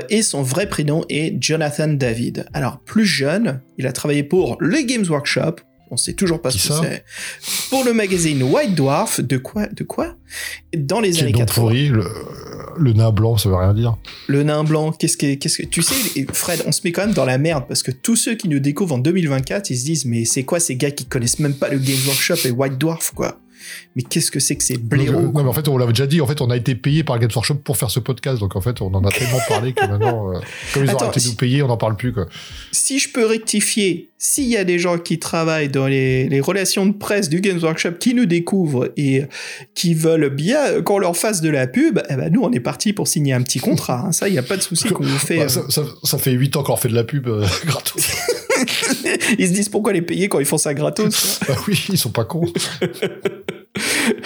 et 0.10 0.22
son 0.22 0.44
vrai 0.44 0.70
prénom 0.70 1.06
est 1.10 1.42
Jonathan 1.42 1.88
David. 1.88 2.46
Alors, 2.54 2.80
plus 2.80 3.06
jeune, 3.06 3.62
il 3.80 3.88
a 3.88 3.94
travaillé 3.94 4.24
pour 4.24 4.58
le 4.60 4.82
Games 4.82 5.06
Workshop, 5.10 5.56
on 5.92 5.98
sait 5.98 6.14
toujours 6.14 6.42
pas 6.42 6.52
ce 6.52 6.70
que 6.70 6.74
c'est. 6.74 7.04
Pour 7.70 7.84
le 7.84 7.94
magazine 7.94 8.42
White 8.42 8.76
Dwarf, 8.76 9.20
de 9.20 9.38
quoi, 9.38 9.68
de 9.68 9.84
quoi? 9.84 10.16
Dans 10.76 11.02
les 11.02 11.22
années 11.22 11.34
80. 11.34 11.62
Pourri, 11.62 11.88
le, 11.90 12.06
le, 12.78 12.94
nain 12.94 13.12
blanc, 13.12 13.38
ça 13.38 13.50
veut 13.50 13.56
rien 13.56 13.74
dire. 13.74 13.98
Le 14.28 14.44
nain 14.44 14.64
blanc, 14.64 14.94
qu'est-ce 14.94 15.18
que, 15.18 15.36
qu'est-ce 15.36 15.62
que, 15.62 15.68
tu 15.68 15.82
sais, 15.82 16.26
Fred, 16.32 16.64
on 16.66 16.72
se 16.72 16.80
met 16.86 16.94
quand 16.94 17.06
même 17.06 17.14
dans 17.14 17.26
la 17.26 17.38
merde 17.38 17.66
parce 17.68 17.84
que 17.84 17.92
tous 17.92 18.16
ceux 18.16 18.36
qui 18.36 18.48
nous 18.48 18.60
découvrent 18.60 18.96
en 18.96 19.00
2024, 19.00 19.70
ils 19.70 19.78
se 19.78 19.86
disent, 19.86 20.06
mais 20.06 20.24
c'est 20.24 20.44
quoi 20.44 20.62
ces 20.62 20.78
gars 20.78 20.92
qui 20.92 21.06
connaissent 21.06 21.40
même 21.40 21.56
pas 21.56 21.68
le 21.68 21.78
Games 21.78 22.00
Workshop 22.08 22.48
et 22.48 22.52
White 22.52 22.78
Dwarf, 22.78 23.12
quoi? 23.14 23.38
Mais 23.96 24.04
qu'est-ce 24.04 24.32
que 24.32 24.40
c'est 24.40 24.56
que 24.56 24.64
ces 24.64 24.78
blaireaux 24.78 25.32
Non, 25.34 25.44
mais 25.44 25.50
en 25.50 25.54
fait, 25.54 25.68
on 25.68 25.78
l'avait 25.78 25.94
déjà 25.94 26.08
dit. 26.08 26.22
En 26.22 26.28
fait, 26.28 26.42
on 26.42 26.50
a 26.50 26.58
été 26.58 26.76
payé 26.76 27.04
par 27.04 27.20
Games 27.20 27.30
Workshop 27.34 27.56
pour 27.56 27.78
faire 27.78 27.92
ce 27.92 28.00
podcast. 28.00 28.40
Donc, 28.40 28.56
en 28.56 28.62
fait, 28.62 28.82
on 28.82 28.94
en 28.94 29.04
a 29.04 29.12
tellement 29.12 29.40
parlé 29.48 29.74
que 29.74 29.86
maintenant, 29.86 30.34
euh, 30.34 30.40
comme 30.74 30.86
ils 30.86 30.92
ont 30.92 30.98
arrêté 30.98 31.20
de 31.20 31.28
nous 31.28 31.36
payer, 31.36 31.64
on 31.64 31.68
n'en 31.68 31.78
parle 31.78 31.96
plus. 31.96 32.14
Quoi. 32.14 32.28
Si 32.72 33.00
je 33.00 33.10
peux 33.12 33.26
rectifier, 33.26 34.10
s'il 34.18 34.48
y 34.48 34.58
a 34.58 34.64
des 34.64 34.78
gens 34.78 34.98
qui 34.98 35.18
travaillent 35.20 35.70
dans 35.70 35.88
les, 35.88 36.30
les, 36.30 36.42
relations 36.42 36.86
de 36.86 36.94
presse 36.94 37.28
du 37.28 37.42
Games 37.42 37.60
Workshop 37.60 37.94
qui 37.94 38.14
nous 38.14 38.28
découvrent 38.28 38.92
et 38.96 39.24
qui 39.74 39.96
veulent 39.96 40.30
bien 40.30 40.82
qu'on 40.84 41.00
leur 41.00 41.18
fasse 41.18 41.42
de 41.42 41.50
la 41.50 41.66
pub, 41.68 42.00
eh 42.10 42.16
ben 42.16 42.32
nous, 42.32 42.42
on 42.42 42.52
est 42.52 42.60
parti 42.60 42.94
pour 42.94 43.08
signer 43.08 43.34
un 43.34 43.42
petit 43.42 43.60
contrat. 43.60 44.06
Hein. 44.06 44.12
Ça, 44.12 44.28
il 44.28 44.34
n'y 44.34 44.38
a 44.38 44.44
pas 44.44 44.58
de 44.58 44.62
souci 44.62 44.90
qu'on 44.90 45.04
nous 45.04 45.18
fait. 45.18 45.38
Bah, 45.38 45.50
ça, 45.50 45.64
ça, 45.70 45.84
ça, 46.04 46.18
fait 46.18 46.32
8 46.32 46.56
ans 46.56 46.64
qu'on 46.64 46.74
leur 46.74 46.80
fait 46.80 46.90
de 46.90 46.96
la 46.96 47.04
pub 47.04 47.28
euh, 47.28 47.46
gratos. 47.66 48.08
ils 49.38 49.48
se 49.48 49.54
disent 49.54 49.70
pourquoi 49.70 49.94
les 49.94 50.02
payer 50.02 50.30
quand 50.30 50.40
ils 50.40 50.46
font 50.46 50.58
ça 50.58 50.74
gratos. 50.74 51.40
bah 51.48 51.56
oui, 51.68 51.86
ils 51.90 51.98
sont 51.98 52.12
pas 52.12 52.26
cons. 52.26 52.46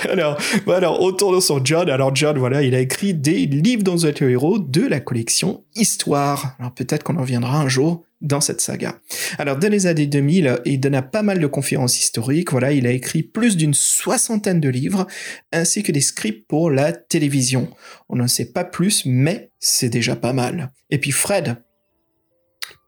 alors, 0.10 0.38
voilà, 0.66 0.92
on 0.92 1.12
tourne 1.12 1.42
sur 1.42 1.66
John. 1.66 1.90
Alors 1.90 2.16
John, 2.16 2.38
voilà, 2.38 2.62
il 2.64 2.76
a 2.76 2.80
écrit 2.80 3.14
des 3.14 3.46
livres 3.46 3.84
un 4.06 4.12
héros 4.30 4.60
de 4.60 4.82
la 4.82 5.00
collection 5.00 5.64
Histoire. 5.76 6.56
Alors 6.60 6.74
peut-être 6.74 7.04
qu'on 7.04 7.18
en 7.18 7.24
viendra 7.24 7.60
un 7.60 7.68
jour 7.68 8.04
dans 8.22 8.42
cette 8.42 8.62
saga. 8.62 9.00
Alors, 9.38 9.58
dans 9.58 9.72
les 9.72 9.88
années 9.88 10.08
2000, 10.08 10.60
il 10.66 10.80
donna 10.80 11.02
pas 11.02 11.22
mal 11.22 11.40
de 11.40 11.48
conférences 11.48 12.00
historiques. 12.00 12.52
Voilà, 12.52 12.72
il 12.72 12.88
a 12.88 12.92
écrit 12.92 13.24
plus 13.24 13.58
d'une 13.58 13.74
soixantaine 13.74 14.60
de 14.60 14.70
livres, 14.70 15.06
ainsi 15.52 15.84
que 15.84 15.92
des 15.92 16.02
scripts 16.02 16.48
pour 16.48 16.72
la 16.72 16.92
télévision. 16.94 17.70
On 18.10 18.16
n'en 18.16 18.28
sait 18.28 18.52
pas 18.52 18.64
plus, 18.64 19.06
mais 19.06 19.52
c'est 19.60 19.90
déjà 19.90 20.16
pas 20.16 20.34
mal. 20.34 20.72
Et 20.90 20.98
puis 20.98 21.12
Fred, 21.12 21.58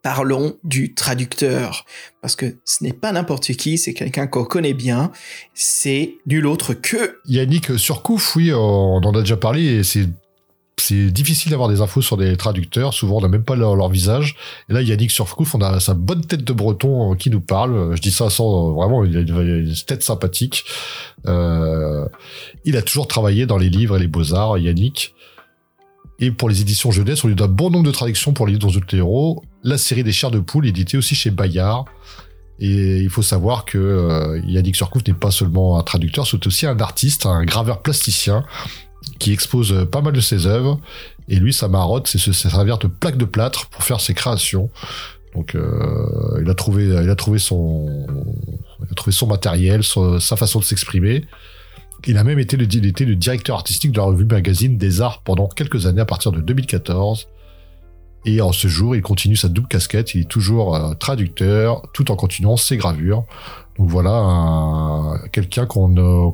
parlons 0.08 0.56
du 0.64 0.94
traducteur. 0.94 1.84
Parce 2.22 2.38
que 2.38 2.46
ce 2.64 2.82
n'est 2.82 2.94
pas 2.94 3.12
n'importe 3.12 3.52
qui, 3.58 3.78
c'est 3.78 3.94
quelqu'un 3.94 4.26
qu'on 4.26 4.46
connaît 4.46 4.74
bien. 4.74 5.12
C'est 5.54 6.16
nul 6.26 6.48
autre 6.48 6.74
que... 6.74 7.20
Yannick 7.26 7.78
Surcouf, 7.78 8.38
oui, 8.38 8.54
on 8.54 9.02
en 9.04 9.12
a 9.12 9.20
déjà 9.20 9.36
parlé 9.36 9.66
et 9.66 9.84
c'est 9.84 10.08
difficile 11.12 11.52
d'avoir 11.52 11.68
des 11.68 11.82
infos 11.82 12.02
sur 12.02 12.16
des 12.16 12.38
traducteurs. 12.38 12.94
Souvent, 12.94 13.18
on 13.18 13.22
n'a 13.22 13.28
même 13.28 13.44
pas 13.44 13.58
leur, 13.58 13.90
visage. 13.90 14.38
Et 14.70 14.74
là, 14.74 14.82
Yannick 14.82 15.12
Surcouf, 15.12 15.56
on 15.56 15.60
a 15.60 15.82
sa 15.82 15.94
bonne 15.94 16.22
tête 16.22 16.46
de 16.46 16.54
breton 16.54 17.12
euh, 17.12 17.16
qui 17.18 17.30
nous 17.30 17.42
parle. 17.42 17.94
Je 17.94 18.02
dis 18.02 18.12
ça 18.12 18.30
sans 18.30 18.72
vraiment, 18.76 19.04
il 19.04 19.18
a 19.18 19.20
une, 19.20 19.74
tête 19.86 20.04
sympathique. 20.04 20.64
Euh, 21.26 22.08
il 22.64 22.78
a 22.78 22.82
toujours 22.82 23.10
travaillé 23.10 23.46
dans 23.46 23.58
les 23.58 23.70
livres 23.70 23.98
et 23.98 24.00
les 24.00 24.08
beaux-arts, 24.08 24.58
Yannick. 24.58 25.16
Et 26.20 26.32
pour 26.32 26.48
les 26.48 26.62
éditions 26.62 26.92
jeunesse, 26.92 27.26
on 27.26 27.28
lui 27.28 27.36
donne 27.36 27.52
bon 27.52 27.70
nombre 27.70 27.86
de 27.86 27.92
traductions 27.92 28.32
pour 28.32 28.48
les 28.48 28.54
livres 28.54 28.72
dans 28.72 28.72
les. 28.72 29.42
La 29.64 29.78
série 29.78 30.04
des 30.04 30.12
chairs 30.12 30.32
de 30.32 30.40
poule, 30.40 30.68
éditée 30.68 30.98
aussi 30.98 31.16
chez 31.16 31.32
Bayard. 31.32 31.86
Et 32.60 33.00
il 33.00 33.10
faut 33.10 33.22
savoir 33.22 33.66
que 33.66 33.78
euh, 33.78 34.42
Yannick 34.46 34.76
Surcouf 34.76 35.06
n'est 35.08 35.14
pas 35.14 35.32
seulement 35.32 35.78
un 35.78 35.84
traducteur, 35.84 36.26
c'est 36.26 36.48
aussi 36.48 36.66
un 36.66 36.80
artiste, 36.80 37.28
un 37.28 37.46
graveur 37.46 37.84
plasticien 37.84 38.44
qui 39.20 39.32
expose 39.32 39.88
pas 39.92 40.02
mal 40.02 40.14
de 40.14 40.22
ses 40.22 40.48
œuvres. 40.48 40.80
Et 41.28 41.36
lui, 41.36 41.54
sa 41.54 41.68
marotte, 41.68 42.08
c'est 42.08 42.18
se 42.18 42.32
servir 42.34 42.78
de 42.78 42.88
plaques 42.88 43.18
de 43.18 43.26
plâtre 43.26 43.68
pour 43.68 43.84
faire 43.84 44.02
ses 44.02 44.14
créations. 44.14 44.70
Donc, 45.36 45.54
euh, 45.56 46.40
il 46.42 46.50
a 46.50 46.56
trouvé, 46.56 47.38
son, 47.38 48.08
matériel, 49.28 49.84
sa 49.84 50.36
façon 50.36 50.60
de 50.60 50.64
s'exprimer. 50.64 51.26
Il 52.08 52.18
a 52.18 52.24
même 52.24 52.40
été 52.40 52.58
le 52.58 52.66
directeur 53.16 53.56
artistique 53.56 53.92
de 53.92 53.98
la 53.98 54.06
revue 54.06 54.26
magazine 54.26 54.78
des 54.78 55.02
arts 55.02 55.22
pendant 55.24 55.48
quelques 55.48 55.86
années 55.86 56.02
à 56.02 56.06
partir 56.06 56.32
de 56.32 56.42
2014. 56.42 57.28
Et 58.26 58.42
en 58.42 58.52
ce 58.52 58.68
jour, 58.68 58.96
il 58.96 59.02
continue 59.02 59.36
sa 59.36 59.48
double 59.48 59.68
casquette. 59.68 60.16
Il 60.16 60.22
est 60.22 60.30
toujours 60.30 60.76
euh, 60.76 60.94
traducteur, 60.96 61.82
tout 61.94 62.12
en 62.12 62.16
continuant 62.16 62.58
ses 62.58 62.78
gravures. 62.78 63.26
Donc 63.78 63.90
voilà, 63.90 65.20
quelqu'un 65.32 65.64
euh, 65.64 65.66
dont 65.68 66.34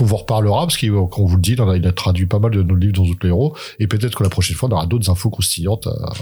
on 0.00 0.04
vous 0.04 0.16
reparlera, 0.16 0.66
parce 0.66 0.78
qu'on 0.78 1.26
vous 1.26 1.36
le 1.36 1.42
dit, 1.42 1.56
il 1.58 1.86
a, 1.86 1.92
traduit 1.92 2.24
pas 2.24 2.38
mal 2.38 2.52
de 2.52 2.62
nos 2.62 2.74
livres 2.74 2.94
dans 2.94 3.04
d'autres 3.04 3.26
héros. 3.26 3.54
Et 3.78 3.86
peut-être 3.86 4.16
que 4.16 4.22
la 4.22 4.30
prochaine 4.30 4.56
fois, 4.56 4.68
on 4.70 4.72
aura 4.72 4.86
d'autres 4.86 5.10
infos 5.10 5.28
croustillantes 5.28 5.86
à, 5.86 6.12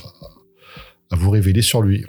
à 1.13 1.17
vous 1.17 1.31
révéler 1.31 1.63
sur 1.63 1.81
lui. 1.83 2.05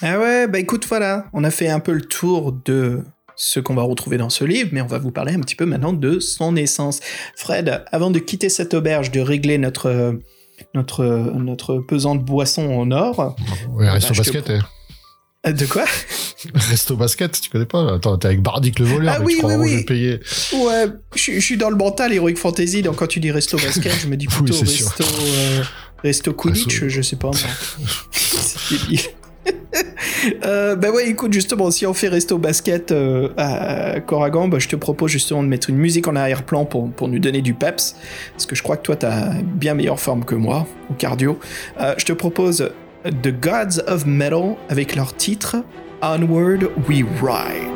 Ah 0.00 0.18
ouais, 0.18 0.46
bah 0.46 0.58
écoute, 0.58 0.86
voilà, 0.88 1.26
on 1.32 1.44
a 1.44 1.50
fait 1.50 1.68
un 1.68 1.80
peu 1.80 1.92
le 1.92 2.02
tour 2.02 2.52
de 2.52 3.02
ce 3.36 3.58
qu'on 3.58 3.74
va 3.74 3.82
retrouver 3.82 4.16
dans 4.16 4.30
ce 4.30 4.44
livre, 4.44 4.70
mais 4.72 4.80
on 4.80 4.86
va 4.86 4.98
vous 4.98 5.10
parler 5.10 5.32
un 5.32 5.40
petit 5.40 5.56
peu 5.56 5.66
maintenant 5.66 5.92
de 5.92 6.20
son 6.20 6.54
essence. 6.56 7.00
Fred, 7.36 7.84
avant 7.90 8.10
de 8.10 8.20
quitter 8.20 8.48
cette 8.48 8.74
auberge, 8.74 9.10
de 9.10 9.20
régler 9.20 9.58
notre, 9.58 10.20
notre, 10.74 11.04
notre 11.04 11.78
pesante 11.78 12.24
boisson 12.24 12.68
en 12.70 12.90
or. 12.90 13.36
Ouais, 13.70 13.88
reste 13.88 14.10
au 14.10 14.14
basket. 14.14 14.50
Eh. 14.50 14.60
Euh, 15.46 15.52
de 15.52 15.66
quoi 15.66 15.84
Resto 16.54 16.96
basket, 16.96 17.40
tu 17.40 17.50
connais 17.50 17.66
pas 17.66 17.94
Attends, 17.94 18.16
t'es 18.16 18.28
avec 18.28 18.42
Bardic 18.42 18.78
le 18.78 18.86
voleur, 18.86 19.16
ah, 19.18 19.22
oui, 19.22 19.36
tu 19.38 19.46
oui, 19.46 19.54
oui. 19.58 19.84
payer. 19.84 20.20
Ouais, 20.54 20.86
je, 21.14 21.38
suis 21.38 21.56
dans 21.56 21.70
le 21.70 21.76
mental 21.76 22.12
Heroic 22.12 22.36
Fantasy, 22.36 22.82
donc 22.82 22.96
quand 22.96 23.06
tu 23.06 23.20
dis 23.20 23.30
Resto 23.30 23.58
basket, 23.58 23.92
je 24.00 24.08
me 24.08 24.16
dis 24.16 24.26
plutôt 24.26 24.58
Resto, 24.58 25.04
euh, 25.04 25.62
resto 26.02 26.32
Quidditch, 26.32 26.86
je 26.88 27.02
sais 27.02 27.16
pas. 27.16 27.30
euh, 30.44 30.76
bah 30.76 30.90
ouais, 30.90 31.08
écoute, 31.08 31.32
justement, 31.32 31.70
si 31.70 31.86
on 31.86 31.94
fait 31.94 32.08
resto 32.08 32.38
basket 32.38 32.92
euh, 32.92 33.28
à 33.36 34.00
Coragan, 34.00 34.48
bah, 34.48 34.58
je 34.58 34.68
te 34.68 34.76
propose 34.76 35.10
justement 35.10 35.42
de 35.42 35.48
mettre 35.48 35.70
une 35.70 35.76
musique 35.76 36.08
en 36.08 36.16
arrière-plan 36.16 36.64
pour, 36.64 36.90
pour 36.90 37.08
nous 37.08 37.18
donner 37.18 37.42
du 37.42 37.54
peps. 37.54 37.96
Parce 38.32 38.46
que 38.46 38.54
je 38.54 38.62
crois 38.62 38.76
que 38.76 38.82
toi, 38.82 38.96
t'as 38.96 39.34
bien 39.42 39.74
meilleure 39.74 40.00
forme 40.00 40.24
que 40.24 40.34
moi 40.34 40.66
au 40.90 40.94
cardio. 40.94 41.38
Euh, 41.80 41.94
je 41.98 42.04
te 42.04 42.12
propose 42.12 42.70
The 43.04 43.40
Gods 43.40 43.82
of 43.86 44.06
Metal 44.06 44.56
avec 44.68 44.96
leur 44.96 45.14
titre 45.16 45.56
Onward 46.02 46.68
We 46.88 47.04
Ride. 47.22 47.73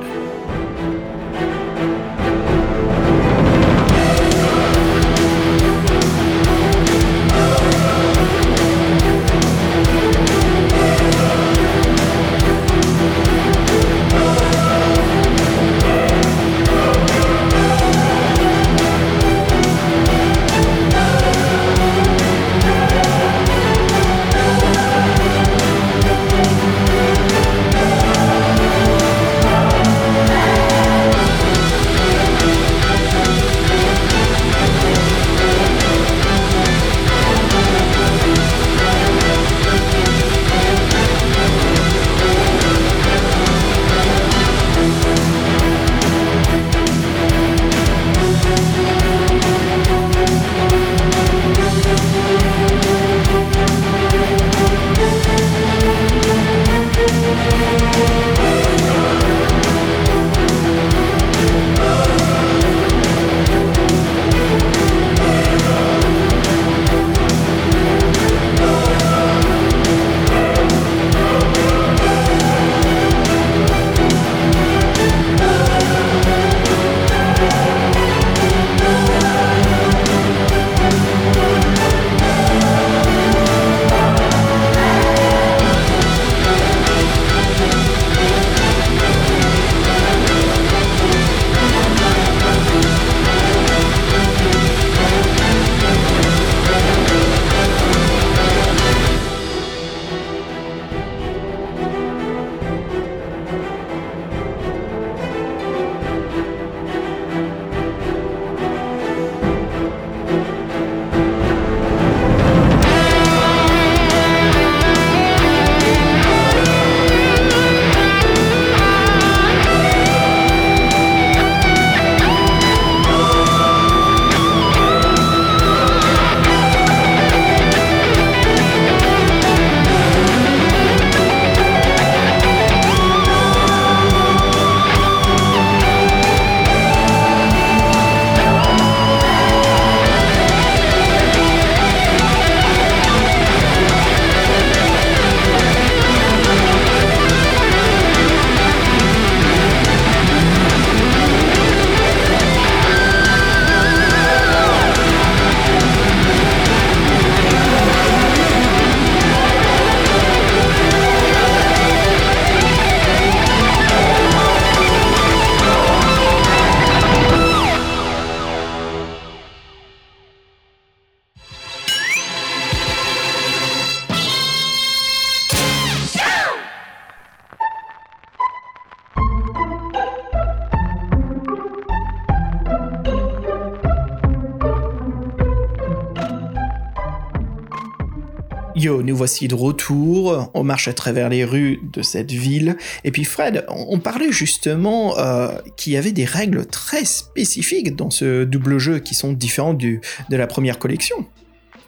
Nous 188.89 189.17
voici 189.17 189.49
de 189.49 189.55
retour. 189.55 190.51
On 190.55 190.65
marche 190.65 190.89
à 190.89 190.93
travers 190.93 191.29
les 191.29 191.45
rues 191.45 191.81
de 191.93 192.03
cette 192.03 192.31
ville. 192.31 192.77
Et 193.05 193.11
puis 193.11 193.25
Fred, 193.25 193.65
on 193.69 193.99
parlait 193.99 194.33
justement 194.33 195.19
euh, 195.19 195.49
qu'il 195.77 195.93
y 195.93 195.97
avait 195.97 196.13
des 196.13 196.25
règles 196.25 196.67
très 196.67 197.05
spécifiques 197.05 197.97
dans 197.97 198.11
ce 198.11 198.45
double 198.45 198.79
jeu 198.79 198.99
qui 198.99 199.15
sont 199.15 199.33
différentes 199.33 199.79
du, 199.79 200.01
de 200.31 200.37
la 200.37 200.47
première 200.47 200.79
collection. 200.79 201.17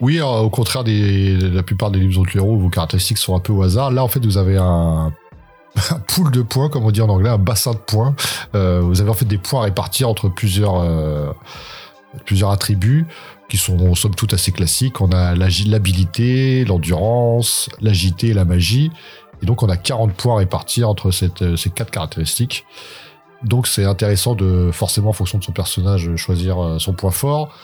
Oui, 0.00 0.18
euh, 0.18 0.24
au 0.24 0.50
contraire 0.50 0.84
de 0.84 1.54
la 1.54 1.62
plupart 1.62 1.90
des 1.90 1.98
livres 1.98 2.24
de 2.24 2.36
héros, 2.36 2.56
vos 2.56 2.68
caractéristiques 2.68 3.18
sont 3.18 3.34
un 3.34 3.40
peu 3.40 3.52
au 3.52 3.62
hasard. 3.62 3.90
Là, 3.90 4.04
en 4.04 4.08
fait, 4.08 4.24
vous 4.24 4.38
avez 4.38 4.56
un, 4.58 5.12
pool 6.08 6.30
de 6.30 6.42
points, 6.42 6.68
comme 6.68 6.84
on 6.84 6.90
dit 6.90 7.00
en 7.00 7.08
anglais, 7.08 7.30
un 7.30 7.38
bassin 7.38 7.72
de 7.72 7.78
points. 7.78 8.14
Euh, 8.54 8.80
vous 8.80 9.00
avez 9.00 9.10
en 9.10 9.14
fait 9.14 9.26
des 9.26 9.38
points 9.38 9.60
à 9.60 9.64
répartir 9.64 10.08
entre 10.08 10.28
plusieurs, 10.28 11.34
plusieurs 12.24 12.50
attributs 12.50 13.06
qui 13.50 13.58
sont 13.58 13.94
somme 13.94 14.14
toute 14.14 14.32
assez 14.32 14.52
classiques. 14.52 15.00
On 15.00 15.12
a 15.12 15.34
l'habilité, 15.34 16.64
l'endurance, 16.64 17.68
l'agité 17.80 18.28
et 18.28 18.34
la 18.34 18.46
magie. 18.46 18.90
Et 19.42 19.46
donc 19.46 19.62
on 19.62 19.68
a 19.68 19.76
40 19.76 20.14
points 20.14 20.36
à 20.36 20.38
répartir 20.38 20.88
entre 20.88 21.10
cette, 21.10 21.56
ces 21.56 21.70
quatre 21.70 21.90
caractéristiques. 21.90 22.64
Donc 23.42 23.66
c'est 23.66 23.84
intéressant 23.84 24.34
de 24.34 24.70
forcément 24.72 25.10
en 25.10 25.12
fonction 25.12 25.38
de 25.38 25.44
son 25.44 25.52
personnage 25.52 26.14
choisir 26.16 26.62
euh, 26.62 26.78
son 26.78 26.92
point 26.92 27.10
fort. 27.10 27.54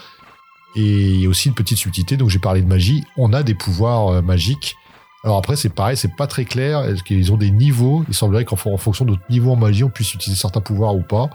Et 0.75 0.81
il 0.81 1.21
y 1.21 1.27
a 1.27 1.29
aussi 1.29 1.49
une 1.49 1.55
petite 1.55 1.79
subtilité, 1.79 2.17
donc 2.17 2.29
j'ai 2.29 2.39
parlé 2.39 2.61
de 2.61 2.67
magie. 2.67 3.05
On 3.17 3.33
a 3.33 3.43
des 3.43 3.55
pouvoirs 3.55 4.09
euh, 4.09 4.23
magiques. 4.23 4.77
Alors 5.25 5.39
après 5.39 5.57
c'est 5.57 5.69
pareil, 5.69 5.97
c'est 5.97 6.15
pas 6.17 6.27
très 6.27 6.45
clair. 6.45 6.83
Est-ce 6.85 7.03
qu'ils 7.03 7.33
ont 7.33 7.37
des 7.37 7.51
niveaux? 7.51 8.05
Il 8.09 8.15
semblerait 8.15 8.45
qu'en 8.45 8.57
fonction 8.57 9.05
de 9.05 9.11
notre 9.11 9.31
niveau 9.31 9.53
en 9.53 9.57
magie, 9.57 9.85
on 9.85 9.91
puisse 9.91 10.15
utiliser 10.15 10.41
certains 10.41 10.61
pouvoirs 10.61 10.95
ou 10.95 11.03
pas. 11.03 11.29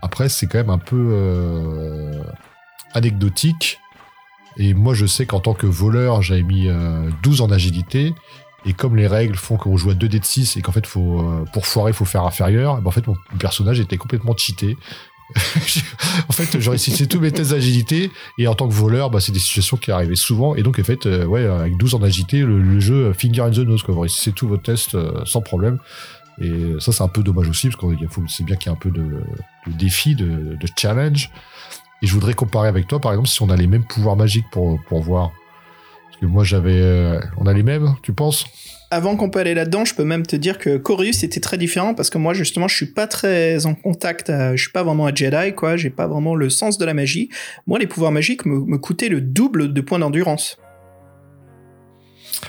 Après 0.00 0.28
c'est 0.28 0.46
quand 0.46 0.58
même 0.58 0.70
un 0.70 0.78
peu 0.78 1.10
euh, 1.12 2.22
anecdotique. 2.94 3.78
Et 4.58 4.74
moi, 4.74 4.94
je 4.94 5.06
sais 5.06 5.26
qu'en 5.26 5.40
tant 5.40 5.54
que 5.54 5.66
voleur, 5.66 6.22
j'avais 6.22 6.42
mis 6.42 6.68
12 7.22 7.40
en 7.40 7.50
agilité. 7.50 8.14
Et 8.64 8.72
comme 8.72 8.96
les 8.96 9.06
règles 9.06 9.34
font 9.34 9.56
qu'on 9.56 9.76
joue 9.76 9.90
à 9.90 9.94
2 9.94 10.08
dés 10.08 10.20
de 10.20 10.24
6 10.24 10.56
et 10.56 10.62
qu'en 10.62 10.72
fait, 10.72 10.86
faut, 10.86 11.20
euh, 11.20 11.44
pour 11.52 11.66
foirer, 11.66 11.90
il 11.90 11.94
faut 11.94 12.04
faire 12.04 12.24
inférieur, 12.24 12.80
ben 12.80 12.88
en 12.88 12.90
fait, 12.90 13.06
mon 13.06 13.16
personnage 13.38 13.80
était 13.80 13.96
complètement 13.96 14.36
cheaté. 14.36 14.76
en 16.28 16.32
fait, 16.32 16.60
je 16.60 16.70
réussissais 16.70 17.06
tous 17.06 17.18
mes 17.18 17.32
tests 17.32 17.52
d'agilité 17.52 18.10
et 18.38 18.46
en 18.46 18.54
tant 18.54 18.68
que 18.68 18.74
voleur, 18.74 19.10
bah, 19.10 19.18
c'est 19.18 19.32
des 19.32 19.38
situations 19.38 19.76
qui 19.76 19.90
arrivaient 19.90 20.14
souvent. 20.14 20.54
Et 20.54 20.62
donc, 20.62 20.78
en 20.78 20.84
fait, 20.84 21.06
euh, 21.06 21.24
ouais, 21.24 21.44
avec 21.44 21.76
12 21.76 21.94
en 21.94 22.02
agilité, 22.02 22.40
le, 22.40 22.80
jeu 22.80 23.12
finger 23.14 23.42
in 23.42 23.50
the 23.50 23.58
nose, 23.58 23.82
quoi. 23.82 23.94
Vous 23.94 24.00
réussissez 24.00 24.32
tous 24.32 24.46
vos 24.46 24.58
tests 24.58 24.94
euh, 24.94 25.24
sans 25.24 25.40
problème. 25.40 25.78
Et 26.40 26.52
ça, 26.78 26.92
c'est 26.92 27.02
un 27.02 27.08
peu 27.08 27.22
dommage 27.22 27.48
aussi, 27.48 27.68
parce 27.68 27.80
que 27.80 27.86
c'est 28.28 28.44
bien 28.44 28.56
qu'il 28.56 28.70
y 28.70 28.74
ait 28.74 28.76
un 28.76 28.80
peu 28.80 28.90
de, 28.90 29.02
de 29.02 29.72
défi, 29.72 30.14
de, 30.14 30.56
de 30.56 30.68
challenge. 30.78 31.30
Et 32.02 32.06
je 32.06 32.14
voudrais 32.14 32.34
comparer 32.34 32.68
avec 32.68 32.88
toi, 32.88 33.00
par 33.00 33.12
exemple, 33.12 33.28
si 33.28 33.40
on 33.42 33.48
a 33.48 33.56
les 33.56 33.68
mêmes 33.68 33.84
pouvoirs 33.84 34.16
magiques 34.16 34.46
pour, 34.50 34.78
voir. 34.90 35.32
Parce 36.06 36.20
que 36.20 36.26
moi, 36.26 36.42
j'avais. 36.42 36.80
euh, 36.80 37.20
on 37.38 37.46
a 37.46 37.52
les 37.52 37.62
mêmes, 37.62 37.94
tu 38.02 38.12
penses? 38.12 38.44
Avant 38.90 39.16
qu'on 39.16 39.30
peut 39.30 39.38
aller 39.38 39.54
là-dedans, 39.54 39.84
je 39.84 39.94
peux 39.94 40.04
même 40.04 40.26
te 40.26 40.36
dire 40.36 40.58
que 40.58 40.76
Corius 40.76 41.22
était 41.22 41.40
très 41.40 41.56
différent 41.56 41.94
parce 41.94 42.10
que 42.10 42.18
moi, 42.18 42.34
justement, 42.34 42.68
je 42.68 42.76
suis 42.76 42.92
pas 42.92 43.06
très 43.06 43.64
en 43.64 43.74
contact, 43.74 44.28
euh, 44.28 44.54
je 44.54 44.62
suis 44.62 44.72
pas 44.72 44.82
vraiment 44.82 45.06
un 45.06 45.14
Jedi, 45.14 45.54
quoi, 45.54 45.76
j'ai 45.76 45.88
pas 45.88 46.06
vraiment 46.06 46.34
le 46.34 46.50
sens 46.50 46.76
de 46.76 46.84
la 46.84 46.92
magie. 46.92 47.30
Moi, 47.66 47.78
les 47.78 47.86
pouvoirs 47.86 48.12
magiques 48.12 48.44
me 48.44 48.76
coûtaient 48.76 49.08
le 49.08 49.22
double 49.22 49.72
de 49.72 49.80
points 49.80 49.98
d'endurance. 49.98 50.58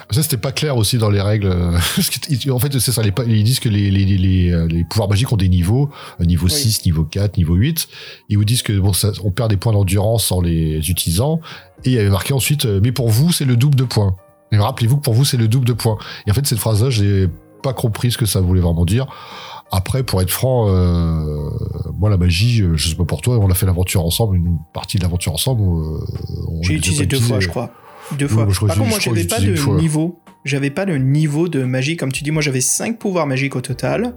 Ça, 0.10 0.24
c'était 0.24 0.38
pas 0.38 0.52
clair 0.52 0.78
aussi 0.78 0.98
dans 0.98 1.10
les 1.10 1.22
règles. 1.22 1.54
Que, 2.44 2.52
en 2.52 2.60
fait, 2.60 2.78
c'est 2.80 2.92
ça. 2.92 3.02
les 3.02 3.12
ils 3.28 3.44
disent 3.44 3.60
que 3.60 3.70
les, 3.70 3.92
les, 3.92 4.06
les, 4.06 4.18
les, 4.18 4.52
euh, 4.52 4.68
les 4.68 4.84
pouvoirs 4.84 5.10
magiques 5.10 5.32
ont 5.32 5.38
des 5.38 5.50
niveaux, 5.50 5.90
euh, 6.20 6.26
niveau 6.26 6.48
6, 6.48 6.86
niveau 6.86 7.04
4, 7.04 7.38
niveau 7.38 7.56
8. 7.56 7.88
Ils 8.30 8.38
vous 8.38 8.46
disent 8.46 8.64
que 8.64 8.78
bon, 8.80 8.94
ça, 8.94 9.12
on 9.24 9.32
perd 9.32 9.50
des 9.50 9.58
points 9.58 9.74
d'endurance 9.74 10.32
en 10.32 10.42
les 10.42 10.90
utilisant. 10.90 11.40
Et 11.86 11.90
il 11.90 11.94
y 11.94 12.00
avait 12.00 12.10
marqué 12.10 12.34
ensuite, 12.34 12.66
euh, 12.66 12.80
mais 12.82 12.92
pour 12.92 13.10
vous, 13.10 13.32
c'est 13.32 13.46
le 13.46 13.56
double 13.56 13.76
de 13.76 13.84
points. 13.84 14.16
Mais 14.52 14.60
rappelez-vous 14.60 14.98
que 14.98 15.02
pour 15.04 15.14
vous, 15.14 15.26
c'est 15.26 15.38
le 15.38 15.48
double 15.48 15.66
de 15.66 15.74
points. 15.74 15.98
Et 16.28 16.32
en 16.32 16.34
fait, 16.34 16.46
cette 16.46 16.60
phrase-là, 16.60 16.90
j'ai 16.90 17.28
pas 17.62 17.74
compris 17.74 18.12
ce 18.12 18.18
que 18.18 18.26
ça 18.26 18.42
voulait 18.42 18.62
vraiment 18.62 18.86
dire. 18.86 19.08
Après, 19.72 20.04
pour 20.04 20.22
être 20.22 20.30
franc, 20.30 20.68
euh, 20.70 21.50
moi, 21.98 22.12
la 22.12 22.18
magie, 22.18 22.62
euh, 22.62 22.76
je 22.76 22.90
sais 22.90 22.96
pas 22.96 23.06
pour 23.06 23.22
toi, 23.22 23.40
on 23.40 23.50
a 23.50 23.56
fait 23.56 23.66
l'aventure 23.66 24.06
ensemble, 24.06 24.36
une 24.36 24.60
partie 24.72 24.98
de 24.98 25.04
l'aventure 25.04 25.34
ensemble. 25.34 25.64
euh, 25.64 26.00
on 26.48 26.62
J'ai 26.62 26.76
utilisé 26.76 27.08
deux 27.08 27.20
fois, 27.20 27.40
je 27.40 27.48
crois. 27.48 27.72
Deux 28.18 28.28
fois. 28.28 28.46
Par 28.68 28.78
contre, 28.78 28.90
moi, 28.90 29.00
j'avais 29.00 29.24
pas 29.28 29.40
de 29.40 29.56
niveau. 29.82 30.20
J'avais 30.46 30.70
pas 30.72 30.84
le 30.84 30.98
niveau 30.98 31.48
de 31.48 31.64
magie, 31.64 31.96
comme 31.96 32.12
tu 32.12 32.24
dis. 32.24 32.32
Moi, 32.32 32.42
j'avais 32.42 32.60
cinq 32.62 33.00
pouvoirs 33.00 33.26
magiques 33.28 33.56
au 33.56 33.62
total. 33.62 34.14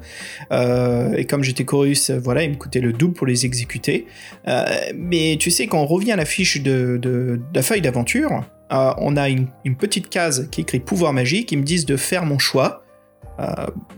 Euh, 0.52 1.14
et 1.14 1.24
comme 1.24 1.44
j'étais 1.44 1.64
chorus, 1.64 2.10
euh, 2.10 2.18
voilà, 2.18 2.42
il 2.42 2.50
me 2.50 2.56
coûtait 2.56 2.80
le 2.80 2.92
double 2.92 3.14
pour 3.14 3.28
les 3.28 3.46
exécuter. 3.46 4.06
Euh, 4.48 4.64
mais 4.96 5.36
tu 5.38 5.50
sais, 5.52 5.68
quand 5.68 5.80
on 5.80 5.86
revient 5.86 6.12
à 6.12 6.16
la 6.16 6.24
fiche 6.24 6.60
de, 6.62 6.98
de, 7.00 7.36
de 7.36 7.40
la 7.54 7.62
feuille 7.62 7.80
d'aventure, 7.80 8.42
euh, 8.72 8.92
on 8.98 9.16
a 9.16 9.28
une, 9.28 9.46
une 9.64 9.76
petite 9.76 10.08
case 10.08 10.48
qui 10.50 10.62
écrit 10.62 10.80
pouvoir 10.80 11.12
magique. 11.12 11.52
Ils 11.52 11.58
me 11.58 11.64
disent 11.64 11.86
de 11.86 11.96
faire 11.96 12.24
mon 12.26 12.38
choix. 12.38 12.82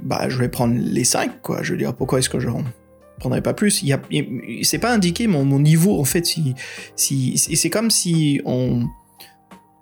Bah, 0.03 0.29
je 0.29 0.37
vais 0.39 0.49
prendre 0.49 0.75
les 0.77 1.05
cinq, 1.05 1.41
quoi. 1.43 1.63
Je 1.63 1.73
veux 1.73 1.79
dire, 1.79 1.95
pourquoi 1.95 2.19
est-ce 2.19 2.29
que 2.29 2.41
je 2.41 2.49
prendrais 3.21 3.41
pas 3.41 3.55
plus? 3.55 3.83
Il 3.83 3.99
il- 4.11 4.65
c'est 4.67 4.79
pas 4.79 4.93
indiqué 4.93 5.29
mon, 5.29 5.45
mon 5.45 5.61
niveau, 5.61 5.99
en 5.99 6.05
fait. 6.05 6.27
Si, 6.27 6.55
si, 6.97 7.39
c'est 7.39 7.71
comme 7.71 7.91
si 7.91 8.41
on 8.45 8.87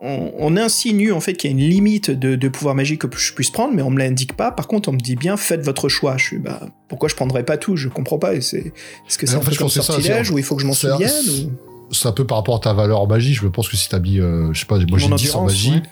on, 0.00 0.30
on 0.38 0.56
insinue 0.56 1.12
en 1.12 1.20
fait 1.20 1.34
qu'il 1.34 1.50
y 1.50 1.54
a 1.54 1.56
une 1.56 1.68
limite 1.68 2.10
de, 2.10 2.36
de 2.36 2.48
pouvoir 2.48 2.74
magique 2.74 3.00
que 3.08 3.18
je 3.18 3.32
puisse 3.32 3.50
prendre, 3.50 3.74
mais 3.74 3.82
on 3.82 3.90
me 3.90 3.98
l'indique 3.98 4.34
pas. 4.34 4.50
Par 4.52 4.68
contre, 4.68 4.88
on 4.88 4.92
me 4.92 4.98
dit 4.98 5.16
bien 5.16 5.36
faites 5.36 5.62
votre 5.64 5.88
choix. 5.88 6.16
Je 6.18 6.24
suis 6.24 6.38
bah 6.38 6.60
pourquoi 6.88 7.08
je 7.08 7.14
prendrais 7.14 7.44
pas 7.44 7.56
tout? 7.56 7.76
Je 7.76 7.88
comprends 7.88 8.18
pas. 8.18 8.34
Est-ce 8.34 8.56
que 9.18 9.26
c'est 9.26 9.34
en 9.36 9.38
un 9.38 9.42
fait, 9.42 9.54
ça, 9.68 9.82
sortilège 9.82 10.30
ou 10.30 10.38
il 10.38 10.44
faut 10.44 10.56
que 10.56 10.62
je 10.62 10.66
m'en 10.66 10.74
souvienne 10.74 11.10
ou- 11.46 11.92
c'est 11.92 12.08
un 12.08 12.12
peu 12.12 12.26
par 12.26 12.38
rapport 12.38 12.56
à 12.56 12.58
ta 12.58 12.72
valeur 12.72 13.00
en 13.00 13.06
magie. 13.06 13.32
Je 13.32 13.46
pense 13.46 13.68
que 13.68 13.76
si 13.76 13.88
t'as 13.88 14.00
mis, 14.00 14.18
euh, 14.18 14.52
je 14.52 14.58
sais 14.60 14.66
pas, 14.66 14.78
moi 14.78 14.98
j'ai 14.98 15.08
Mon 15.08 15.14
10 15.16 15.34
en 15.36 15.44
magie. 15.44 15.70
ouais. 15.70 15.82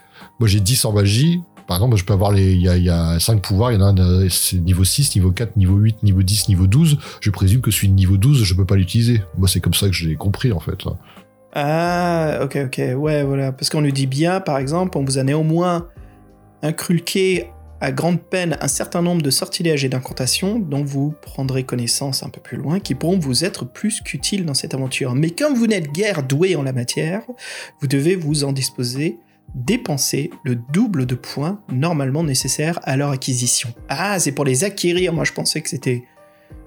Moi 0.40 0.48
j'ai 0.48 0.60
10 0.60 0.84
en 0.84 0.92
magie. 0.92 1.40
Par 1.66 1.78
exemple, 1.78 1.96
je 1.96 2.04
peux 2.04 2.12
avoir 2.12 2.30
les, 2.32 2.52
il 2.52 2.60
y 2.60 2.68
a, 2.68 2.76
y 2.76 2.90
a 2.90 3.18
5 3.18 3.40
pouvoirs, 3.40 3.72
il 3.72 3.76
y 3.76 3.78
en 3.78 3.80
a 3.80 3.84
un, 3.90 3.96
euh, 3.98 4.28
c'est 4.28 4.56
niveau 4.58 4.84
6, 4.84 5.14
niveau 5.16 5.30
4, 5.30 5.56
niveau 5.56 5.76
8, 5.76 6.02
niveau 6.02 6.22
10, 6.22 6.48
niveau 6.48 6.66
12. 6.66 6.98
Je 7.20 7.30
présume 7.30 7.62
que 7.62 7.70
celui 7.70 7.88
de 7.88 7.94
niveau 7.94 8.18
12, 8.18 8.42
je 8.44 8.52
peux 8.54 8.66
pas 8.66 8.76
l'utiliser. 8.76 9.22
Moi, 9.38 9.48
c'est 9.48 9.60
comme 9.60 9.72
ça 9.72 9.86
que 9.86 9.94
j'ai 9.94 10.14
compris, 10.16 10.52
en 10.52 10.60
fait. 10.60 10.76
Ah, 11.54 12.40
ok, 12.42 12.58
ok, 12.66 12.80
ouais, 12.96 13.22
voilà. 13.22 13.52
Parce 13.52 13.70
qu'on 13.70 13.80
nous 13.80 13.92
dit 13.92 14.08
bien, 14.08 14.40
par 14.40 14.58
exemple, 14.58 14.98
on 14.98 15.04
vous 15.04 15.18
a 15.18 15.22
néanmoins 15.22 15.88
inculqué 16.62 17.48
à 17.80 17.92
grande 17.92 18.20
peine 18.20 18.56
un 18.60 18.68
certain 18.68 19.02
nombre 19.02 19.22
de 19.22 19.30
sortilèges 19.30 19.84
et 19.84 19.88
d'incantations 19.88 20.58
dont 20.58 20.82
vous 20.82 21.14
prendrez 21.22 21.64
connaissance 21.64 22.22
un 22.22 22.30
peu 22.30 22.40
plus 22.40 22.56
loin, 22.56 22.80
qui 22.80 22.94
pourront 22.94 23.18
vous 23.18 23.44
être 23.44 23.64
plus 23.66 24.00
qu'utiles 24.00 24.46
dans 24.46 24.54
cette 24.54 24.74
aventure. 24.74 25.14
Mais 25.14 25.30
comme 25.30 25.54
vous 25.54 25.66
n'êtes 25.66 25.92
guère 25.92 26.22
doué 26.22 26.56
en 26.56 26.62
la 26.62 26.72
matière, 26.72 27.22
vous 27.80 27.86
devez 27.86 28.16
vous 28.16 28.44
en 28.44 28.52
disposer, 28.52 29.18
dépenser 29.54 30.30
le 30.44 30.56
double 30.56 31.06
de 31.06 31.14
points 31.14 31.60
normalement 31.70 32.24
nécessaires 32.24 32.80
à 32.84 32.96
leur 32.96 33.10
acquisition. 33.10 33.68
Ah, 33.88 34.18
c'est 34.18 34.32
pour 34.32 34.44
les 34.44 34.64
acquérir, 34.64 35.12
moi 35.12 35.24
je 35.24 35.32
pensais 35.32 35.60
que 35.60 35.68
c'était... 35.68 36.04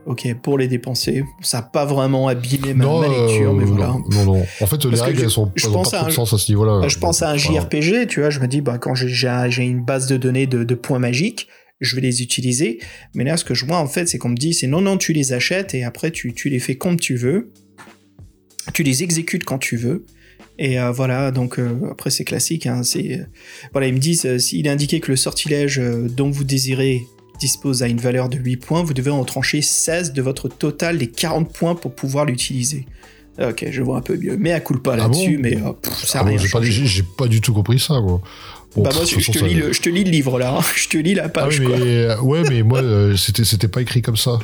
Ok, 0.07 0.25
pour 0.41 0.57
les 0.57 0.69
dépenser, 0.69 1.25
ça 1.41 1.57
n'a 1.57 1.63
pas 1.63 1.85
vraiment 1.85 2.29
abîmé 2.29 2.73
ma, 2.73 2.85
ma 2.85 3.07
lecture, 3.09 3.51
euh, 3.51 3.53
mais 3.53 3.65
voilà. 3.65 3.87
non, 3.87 4.03
non, 4.09 4.23
non. 4.37 4.45
En 4.61 4.65
fait, 4.65 4.85
les 4.85 5.01
règles, 5.01 5.21
elles 5.23 5.29
sont, 5.29 5.51
je 5.55 5.65
elles 5.65 5.71
ont 5.71 5.73
pense 5.73 5.91
pas 5.91 5.99
à 5.99 6.05
de 6.05 6.11
sens 6.11 6.31
à 6.33 6.37
ce 6.37 6.49
niveau-là. 6.49 6.87
je 6.87 6.97
pense 6.97 7.21
à 7.21 7.31
un 7.31 7.35
Voilà. 7.35 7.59
JRPG, 7.61 8.07
tu 8.07 8.21
vois, 8.21 8.29
je 8.29 8.39
me 8.39 8.47
dis, 8.47 8.61
bah, 8.61 8.77
quand 8.77 8.95
j'ai- 8.95 9.65
une 9.65 9.83
base 9.83 10.07
de 10.07 10.15
données 10.15 10.47
de, 10.47 10.63
de 10.63 10.75
points 10.75 10.99
magiques, 10.99 11.47
je 11.81 11.93
vais 11.95 12.01
les 12.01 12.21
utiliser. 12.21 12.79
Mais 13.15 13.25
là, 13.25 13.35
ce 13.35 13.43
que 13.43 13.53
je 13.53 13.65
vois, 13.65 13.77
en 13.77 13.87
fait, 13.87 14.07
c'est 14.07 14.17
qu'on 14.17 14.29
me 14.29 14.35
dit, 14.37 14.53
c'est 14.53 14.65
non, 14.67 14.79
non, 14.79 14.97
tu 14.97 15.11
les 15.11 15.33
achètes 15.33 15.73
et 15.75 15.83
après, 15.83 16.09
tu, 16.11 16.33
tu 16.33 16.49
les 16.49 16.59
fais 16.59 16.75
comme 16.75 16.97
tu 16.97 17.15
veux. 17.17 17.51
Tu 18.73 18.83
les 18.83 19.03
exécutes 19.03 19.43
quand 19.43 19.57
tu 19.59 19.75
veux. 19.77 20.05
Et 20.59 20.79
euh, 20.79 20.91
voilà, 20.91 21.31
donc 21.31 21.59
euh, 21.59 21.69
après, 21.91 22.09
c'est 22.09 22.23
classique. 22.23 22.65
Hein, 22.65 22.81
c'est, 22.83 23.19
euh, 23.19 23.23
voilà, 23.73 23.87
ils 23.87 23.93
me 23.93 23.99
disent, 23.99 24.25
euh, 24.25 24.39
s'il 24.39 24.65
est 24.65 24.69
indiqué 24.69 24.99
que 25.01 25.11
le 25.11 25.17
sortilège 25.17 25.79
euh, 25.79 26.07
dont 26.09 26.29
vous 26.31 26.43
désirez 26.43 27.03
dispose 27.39 27.83
à 27.83 27.87
une 27.87 27.99
valeur 27.99 28.29
de 28.29 28.37
8 28.37 28.57
points, 28.57 28.83
vous 28.83 28.93
devez 28.93 29.11
en 29.11 29.23
trancher 29.23 29.61
16 29.61 30.13
de 30.13 30.21
votre 30.21 30.47
total 30.47 30.97
des 30.97 31.07
40 31.07 31.51
points 31.51 31.75
pour 31.75 31.93
pouvoir 31.93 32.25
l'utiliser. 32.25 32.85
Ok, 33.39 33.67
je 33.69 33.81
vois 33.83 33.97
un 33.97 34.01
peu 34.01 34.17
mieux. 34.17 34.35
Mais 34.37 34.51
à 34.51 34.59
coup 34.59 34.77
pas 34.79 34.93
Ah 34.93 34.97
là-dessus, 34.97 35.37
bon 35.37 35.43
mais 35.43 35.57
euh, 35.57 35.73
pff, 35.73 36.05
ça 36.05 36.21
Ah 36.21 36.23
bon, 36.23 36.37
j'ai 36.37 36.49
pas, 37.03 37.07
pas 37.17 37.27
du 37.27 37.39
tout 37.39 37.53
compris 37.53 37.79
ça, 37.79 38.01
moi. 38.01 38.19
Bon, 38.77 38.83
Bah 38.83 38.91
moi, 38.93 39.05
je, 39.05 39.31
te 39.31 39.43
lis 39.43 39.55
le, 39.55 39.73
je 39.73 39.81
te 39.81 39.89
lis 39.89 40.03
le 40.03 40.11
livre 40.11 40.37
là, 40.37 40.55
hein. 40.55 40.61
je 40.75 40.87
te 40.87 40.97
lis 40.99 41.15
la 41.15 41.23
Ah 41.25 41.29
page 41.29 41.59
oui, 41.59 41.65
quoi. 41.65 41.77
mais, 41.79 41.85
euh, 41.85 42.21
ouais, 42.21 42.43
mais 42.47 42.61
moi, 42.61 42.79
euh, 42.79 43.15
c'était, 43.15 43.43
c'était 43.43 43.67
pas 43.67 43.81
écrit 43.81 44.03
comme 44.03 44.17
ça. 44.17 44.37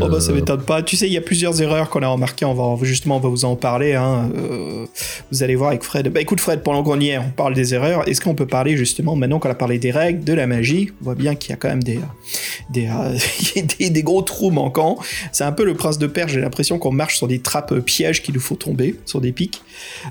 Oh 0.00 0.08
bah 0.08 0.20
ça 0.20 0.32
euh, 0.32 0.34
m'étonne 0.34 0.62
pas. 0.62 0.82
Tu 0.82 0.96
sais, 0.96 1.06
il 1.06 1.12
y 1.12 1.16
a 1.16 1.20
plusieurs 1.20 1.62
erreurs 1.62 1.88
qu'on 1.88 2.02
a 2.02 2.08
remarquées. 2.08 2.44
On 2.44 2.54
va 2.54 2.84
justement, 2.84 3.18
on 3.18 3.20
va 3.20 3.28
vous 3.28 3.44
en 3.44 3.54
parler. 3.54 3.94
Hein. 3.94 4.28
Euh, 4.36 4.86
vous 5.30 5.44
allez 5.44 5.54
voir 5.54 5.70
avec 5.70 5.84
Fred. 5.84 6.08
Bah 6.08 6.20
écoute 6.20 6.40
Fred, 6.40 6.64
pendant 6.64 6.82
qu'on 6.82 6.98
y 6.98 7.10
est, 7.10 7.18
on 7.18 7.30
parle 7.30 7.54
des 7.54 7.72
erreurs. 7.72 8.08
Est-ce 8.08 8.20
qu'on 8.20 8.34
peut 8.34 8.46
parler 8.46 8.76
justement 8.76 9.14
maintenant 9.14 9.38
qu'on 9.38 9.50
a 9.50 9.54
parlé 9.54 9.78
des 9.78 9.92
règles, 9.92 10.24
de 10.24 10.32
la 10.32 10.48
magie? 10.48 10.90
On 11.00 11.04
voit 11.04 11.14
bien 11.14 11.36
qu'il 11.36 11.50
y 11.50 11.52
a 11.52 11.56
quand 11.56 11.68
même 11.68 11.84
des 11.84 12.00
des, 12.70 12.88
euh, 12.88 13.16
des, 13.78 13.90
des 13.90 14.02
gros 14.02 14.22
trous 14.22 14.50
manquants. 14.50 14.98
C'est 15.30 15.44
un 15.44 15.52
peu 15.52 15.64
le 15.64 15.74
prince 15.74 15.98
de 15.98 16.08
Perse. 16.08 16.32
J'ai 16.32 16.40
l'impression 16.40 16.80
qu'on 16.80 16.90
marche 16.92 17.18
sur 17.18 17.28
des 17.28 17.38
trappes 17.38 17.78
pièges 17.78 18.20
qu'il 18.20 18.34
nous 18.34 18.40
faut 18.40 18.56
tomber, 18.56 18.96
sur 19.06 19.20
des 19.20 19.30
pics. 19.30 19.62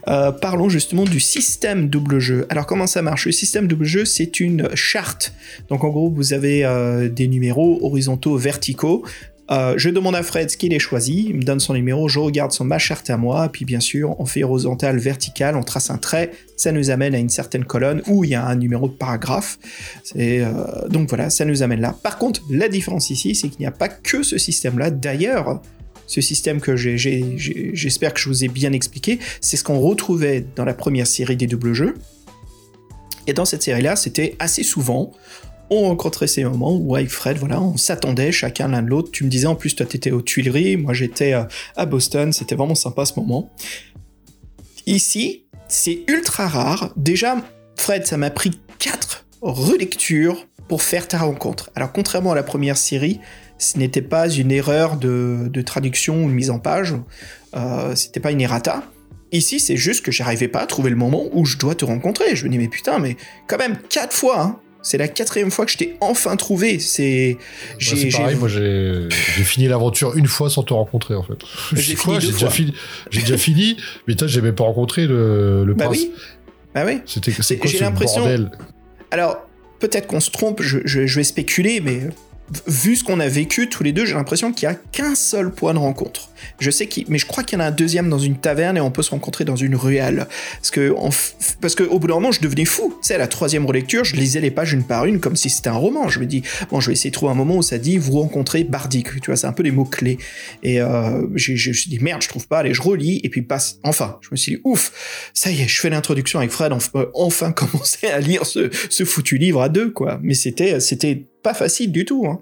Parlons 0.06 0.70
justement 0.70 1.04
du 1.04 1.20
système 1.20 1.90
double 1.90 2.20
jeu. 2.20 2.46
Alors 2.50 2.66
comment 2.66 2.88
ça 2.88 3.02
marche? 3.02 3.26
Le 3.26 3.32
système 3.32 3.49
double 3.68 3.86
jeu, 3.86 4.06
c'est 4.06 4.40
une 4.40 4.70
charte. 4.76 5.34
Donc 5.70 5.84
en 5.84 5.90
gros, 5.90 6.10
vous 6.10 6.34
avez 6.34 6.66
euh, 6.66 7.10
des 7.10 7.28
numéros 7.28 7.80
horizontaux, 7.82 8.38
verticaux. 8.38 9.04
Euh, 9.52 9.74
je 9.78 9.90
demande 9.90 10.16
à 10.16 10.22
Fred 10.22 10.52
ce 10.52 10.58
qu'il 10.58 10.74
est 10.74 10.80
choisi, 10.80 11.26
il 11.30 11.38
me 11.38 11.42
donne 11.42 11.60
son 11.60 11.74
numéro, 11.74 12.08
je 12.08 12.20
regarde 12.20 12.52
son 12.52 12.66
ma 12.66 12.78
charte 12.78 13.10
à 13.10 13.18
moi, 13.18 13.50
puis 13.52 13.66
bien 13.66 13.80
sûr, 13.80 14.16
on 14.20 14.26
fait 14.26 14.44
horizontal, 14.44 15.00
vertical, 15.00 15.56
on 15.56 15.64
trace 15.64 15.90
un 15.90 15.98
trait, 15.98 16.32
ça 16.56 16.72
nous 16.72 16.92
amène 16.92 17.16
à 17.16 17.18
une 17.18 17.30
certaine 17.30 17.66
colonne 17.66 18.04
où 18.08 18.24
il 18.24 18.30
y 18.30 18.36
a 18.36 18.46
un 18.46 18.56
numéro 18.56 18.88
de 18.88 18.94
paragraphe. 18.94 19.58
Euh, 20.16 20.88
donc 20.90 21.10
voilà, 21.10 21.32
ça 21.32 21.46
nous 21.46 21.64
amène 21.64 21.82
là. 21.82 21.96
Par 22.04 22.20
contre, 22.20 22.42
la 22.52 22.70
différence 22.70 23.10
ici, 23.10 23.34
c'est 23.34 23.50
qu'il 23.50 23.62
n'y 23.62 23.66
a 23.66 23.72
pas 23.72 23.90
que 23.90 24.22
ce 24.22 24.38
système-là. 24.38 24.92
D'ailleurs, 24.92 25.62
ce 26.06 26.22
système 26.22 26.60
que 26.60 26.76
j'espère 26.76 28.14
que 28.14 28.20
je 28.20 28.30
vous 28.30 28.44
ai 28.44 28.48
bien 28.48 28.74
expliqué, 28.74 29.20
c'est 29.42 29.58
ce 29.58 29.64
qu'on 29.64 29.80
retrouvait 29.80 30.44
dans 30.56 30.66
la 30.66 30.74
première 30.74 31.08
série 31.08 31.38
des 31.38 31.48
doubles 31.48 31.74
jeux. 31.74 31.96
Et 33.28 33.34
dans 33.34 33.46
cette 33.46 33.64
série-là, 33.64 33.96
c'était 33.96 34.36
assez 34.40 34.64
souvent, 34.64 35.12
on 35.70 35.82
rencontrait 35.82 36.28
ces 36.28 36.44
moments 36.44 36.76
où 36.76 36.96
avec 36.96 37.10
Fred, 37.10 37.38
voilà, 37.38 37.62
on 37.62 37.78
s'attendait 37.78 38.32
chacun 38.32 38.70
l'un 38.70 38.82
de 38.82 38.88
l'autre. 38.88 39.12
Tu 39.12 39.24
me 39.24 39.30
disais 39.30 39.48
en 39.48 39.56
plus, 39.56 39.76
toi 39.76 39.86
t'étais 39.86 40.12
aux 40.12 40.22
Tuileries, 40.22 40.78
moi 40.78 40.94
j'étais 40.94 41.34
euh, 41.34 41.44
à 41.76 41.86
Boston, 41.86 42.34
c'était 42.34 42.56
vraiment 42.56 42.76
sympa 42.76 43.06
ce 43.06 43.14
moment. 43.20 43.52
Ici, 44.86 45.44
c'est 45.68 46.00
ultra 46.08 46.48
rare. 46.48 46.92
Déjà, 46.96 47.38
Fred, 47.76 48.08
ça 48.08 48.18
m'a 48.18 48.32
pris 48.32 48.60
quatre 48.80 49.26
relectures 49.42 50.48
pour 50.68 50.82
faire 50.82 51.08
ta 51.08 51.20
rencontre. 51.20 51.70
Alors 51.76 51.92
contrairement 51.92 52.32
à 52.32 52.36
la 52.36 52.44
première 52.44 52.78
série, 52.78 53.20
ce 53.58 53.78
n'était 53.78 54.02
pas 54.02 54.30
une 54.30 54.52
erreur 54.52 54.98
de, 54.98 55.48
de 55.52 55.62
traduction 55.62 56.24
ou 56.24 56.30
de 56.30 56.34
mise 56.34 56.50
en 56.50 56.60
page, 56.60 56.96
euh, 57.56 57.96
c'était 57.96 58.20
pas 58.20 58.32
une 58.32 58.42
errata. 58.42 58.84
Ici, 59.32 59.60
c'est 59.60 59.78
juste 59.78 60.04
que 60.04 60.12
j'arrivais 60.12 60.48
pas 60.48 60.62
à 60.62 60.66
trouver 60.66 60.90
le 60.90 60.96
moment 60.96 61.26
où 61.34 61.46
je 61.46 61.58
dois 61.58 61.76
te 61.76 61.86
rencontrer. 61.86 62.36
Je 62.36 62.46
me 62.46 62.50
dis, 62.50 62.58
mais 62.58 62.68
putain, 62.68 62.98
mais 63.00 63.16
quand 63.48 63.58
même, 63.58 63.78
quatre 63.90 64.14
fois, 64.14 64.42
hein. 64.42 64.60
C'est 64.82 64.98
la 64.98 65.10
quatrième 65.10 65.52
fois 65.52 65.66
que 65.66 65.72
je 65.74 65.78
t'ai 65.78 65.98
enfin 66.00 66.38
trouvé. 66.38 66.80
C'est. 66.80 67.36
C'est 67.82 68.10
pareil, 68.12 68.38
moi 68.38 68.48
j'ai 68.48 69.10
j'ai 69.36 69.44
fini 69.44 69.68
l'aventure 69.68 70.16
une 70.16 70.26
fois 70.28 70.50
sans 70.50 70.64
te 70.64 70.74
rencontrer 70.74 71.16
en 71.16 71.22
fait. 71.24 71.34
J'ai 71.74 71.96
fini 71.98 72.16
J'ai 72.22 72.32
déjà 72.32 72.50
fini, 72.50 72.74
j'ai 73.12 73.20
déjà 73.20 73.38
fini, 73.38 73.76
mais 74.08 74.16
toi 74.16 74.26
j'ai 74.30 74.40
même 74.42 74.56
pas 74.56 74.64
rencontré 74.64 75.06
le, 75.06 75.66
le 75.66 75.74
Bah 75.74 75.88
prince. 75.88 75.98
oui. 75.98 76.12
Bah 76.74 76.84
oui. 76.86 77.02
C'était 77.06 77.34
c'est 77.42 77.58
quoi 77.58 77.70
J'ai 77.70 77.80
l'impression- 77.80 78.26
Alors, 79.12 79.46
peut-être 79.80 80.08
qu'on 80.08 80.22
se 80.22 80.32
trompe, 80.32 80.62
je, 80.62 80.80
je- 80.86 81.06
je 81.08 81.16
vais 81.18 81.24
spéculer, 81.26 81.82
mais 81.82 82.04
vu 82.68 82.96
ce 82.96 83.04
qu'on 83.04 83.20
a 83.20 83.28
vécu 83.28 83.70
tous 83.70 83.84
les 83.84 83.92
deux, 83.92 84.06
j'ai 84.06 84.16
l'impression 84.16 84.52
qu'il 84.52 84.68
n'y 84.68 84.76
a 84.76 84.78
qu'un 84.92 85.16
seul 85.16 85.52
point 85.52 85.74
de 85.74 85.80
rencontre. 85.80 86.30
Je 86.60 86.72
sais 86.72 86.88
qu'il, 86.88 87.06
mais 87.08 87.18
je 87.18 87.26
crois 87.26 87.44
qu'il 87.44 87.58
y 87.58 87.62
en 87.62 87.66
a 87.66 87.68
un 87.68 87.72
deuxième 87.72 88.10
dans 88.10 88.20
une 88.20 88.38
taverne 88.38 88.78
et 88.78 88.82
on 88.82 88.92
peut 88.92 89.04
se 89.04 89.12
rencontrer 89.12 89.46
dans 89.46 89.56
une 89.56 89.76
ruelle. 89.76 90.28
Parce 90.56 90.72
que, 90.72 90.94
parce 91.62 91.76
au 91.82 92.00
bout 92.00 92.08
d'un 92.08 92.16
moment, 92.16 92.32
je 92.32 92.42
devenais 92.42 92.66
fou. 92.66 92.96
Tu 93.02 93.08
sais, 93.08 93.16
à 93.16 93.18
la 93.18 93.28
troisième 93.28 93.66
relecture, 93.66 94.04
je 94.04 94.16
lisais 94.16 94.42
les 94.42 94.52
pages 94.52 94.74
une 94.74 94.84
par 94.84 95.06
une 95.06 95.20
comme 95.20 95.36
si 95.36 95.50
c'était 95.50 95.70
un 95.70 95.74
roman. 95.74 96.10
Je 96.10 96.20
me 96.20 96.26
dis, 96.26 96.44
bon, 96.70 96.80
je 96.80 96.88
vais 96.88 96.94
essayer 96.94 97.10
de 97.10 97.16
trouver 97.16 97.32
un 97.32 97.36
moment 97.36 97.58
où 97.58 97.62
ça 97.62 97.78
dit 97.78 97.98
vous 97.98 98.20
rencontrez 98.20 98.64
Bardic. 98.64 99.22
Tu 99.22 99.28
vois, 99.28 99.36
c'est 99.36 99.48
un 99.48 99.54
peu 99.54 99.64
des 99.64 99.72
mots 99.72 99.86
clés. 99.86 100.18
Et 100.64 100.82
euh, 100.82 101.28
je 101.36 101.54
me 101.54 101.74
suis 101.74 101.90
dit 101.90 102.00
merde, 102.00 102.22
je 102.22 102.30
trouve 102.30 102.48
pas. 102.48 102.60
Allez, 102.60 102.74
je 102.74 102.82
relis 102.82 103.22
et 103.24 103.30
puis 103.30 103.42
passe. 103.42 103.80
Enfin, 103.84 104.18
je 104.22 104.30
me 104.32 104.38
suis 104.38 104.56
dit 104.56 104.62
ouf, 104.64 104.92
ça 105.34 105.52
y 105.52 105.62
est, 105.62 105.68
je 105.68 105.80
fais 105.80 105.90
l'introduction 105.90 106.40
avec 106.40 106.52
Fred. 106.52 106.72
On 106.74 106.78
peut 106.78 107.10
enfin 107.14 107.52
commencer 107.54 108.08
à 108.08 108.20
lire 108.20 108.46
ce, 108.46 108.70
ce 108.90 109.06
foutu 109.06 109.38
livre 109.38 109.62
à 109.62 109.70
deux, 109.70 109.92
quoi. 109.92 110.20
Mais 110.24 110.34
c'était, 110.34 110.80
c'était 110.80 111.26
pas 111.44 111.54
facile 111.54 111.92
du 111.92 112.06
tout. 112.06 112.26
Hein. 112.28 112.40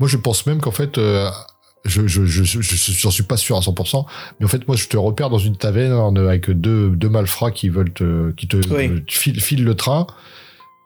Moi 0.00 0.08
je 0.08 0.16
pense 0.16 0.46
même 0.46 0.60
qu'en 0.60 0.70
fait, 0.70 0.98
euh, 0.98 1.28
je, 1.84 2.06
je, 2.06 2.24
je, 2.24 2.42
je, 2.44 3.08
suis 3.10 3.22
pas 3.24 3.36
sûr 3.36 3.56
à 3.56 3.60
100%, 3.60 4.04
mais 4.40 4.46
en 4.46 4.48
fait 4.48 4.66
moi 4.68 4.76
je 4.76 4.88
te 4.88 4.96
repère 4.96 5.30
dans 5.30 5.38
une 5.38 5.56
taverne 5.56 6.16
avec 6.18 6.50
deux, 6.50 6.90
deux 6.90 7.08
malfrats 7.08 7.50
qui 7.50 7.68
veulent 7.68 7.92
te, 7.92 8.30
qui 8.32 8.48
te, 8.48 8.56
Oui. 8.74 9.04
te 9.04 9.12
filent, 9.12 9.40
filent 9.40 9.64
le 9.64 9.74
train. 9.74 10.06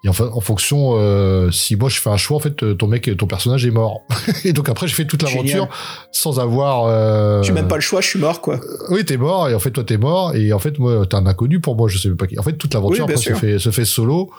Et 0.05 0.09
en, 0.09 0.13
fa- 0.13 0.31
en 0.33 0.41
fonction, 0.41 0.93
euh, 0.95 1.51
si 1.51 1.75
moi 1.75 1.89
je 1.89 1.99
fais 1.99 2.11
un 2.11 2.17
choix, 2.17 2.37
en 2.37 2.41
fait, 2.41 2.77
ton 2.79 2.87
mec, 2.87 3.11
ton 3.17 3.27
personnage 3.27 3.67
est 3.67 3.71
mort. 3.73 4.03
et 4.45 4.53
donc 4.53 4.69
après, 4.69 4.87
je 4.87 4.95
fais 4.95 5.05
toute 5.07 5.23
l'aventure 5.23 5.69
sans 6.13 6.39
avoir. 6.39 6.85
Euh, 6.85 7.43
J'ai 7.43 7.53
même 7.53 7.67
pas 7.67 7.75
le 7.75 7.81
choix, 7.81 8.01
je 8.03 8.09
suis 8.11 8.19
mort, 8.21 8.41
quoi. 8.41 8.61
Oui, 8.91 9.05
t'es 9.05 9.17
mort, 9.17 9.49
et 9.49 9.55
en 9.55 9.59
fait, 9.59 9.71
toi, 9.73 9.83
t'es 9.83 9.97
mort, 9.97 10.37
et 10.37 10.53
en 10.53 10.59
fait, 10.61 10.79
moi, 10.79 11.05
t'es 11.07 11.17
un 11.17 11.27
inconnu 11.27 11.59
pour 11.61 11.75
moi, 11.77 11.89
je 11.89 11.99
sais 11.99 12.11
pas 12.11 12.27
qui. 12.29 12.39
En 12.39 12.43
fait, 12.43 12.53
toute 12.53 12.73
l'aventure, 12.75 13.07
Oui, 13.07 13.09
bien 13.09 13.17
après, 13.17 13.17
se 13.17 13.23
sûr. 13.31 13.39
fait, 13.39 13.59
se 13.59 13.71
fait 13.71 13.85
solo, 13.85 14.31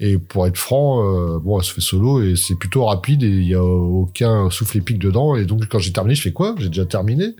et 0.00 0.18
pour 0.18 0.46
être 0.46 0.58
franc, 0.58 1.04
euh, 1.04 1.38
bon, 1.38 1.58
elle 1.58 1.64
se 1.64 1.72
fait 1.72 1.80
solo, 1.80 2.22
et 2.22 2.34
c'est 2.36 2.56
plutôt 2.56 2.84
rapide, 2.84 3.22
et 3.22 3.28
il 3.28 3.48
y 3.48 3.54
a 3.54 3.62
aucun 3.64 4.50
souffle 4.50 4.78
épique 4.78 4.98
dedans, 4.98 5.36
et 5.36 5.44
donc, 5.44 5.66
quand 5.68 5.78
j'ai 5.78 5.92
terminé, 5.92 6.14
je 6.14 6.22
fais 6.22 6.32
quoi? 6.32 6.54
J'ai 6.58 6.68
déjà 6.68 6.86
terminé? 6.86 7.34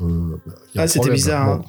Euh, 0.00 0.36
a 0.76 0.82
Ah, 0.82 0.86
c'était 0.88 1.10
bizarre, 1.10 1.48
hein. 1.48 1.62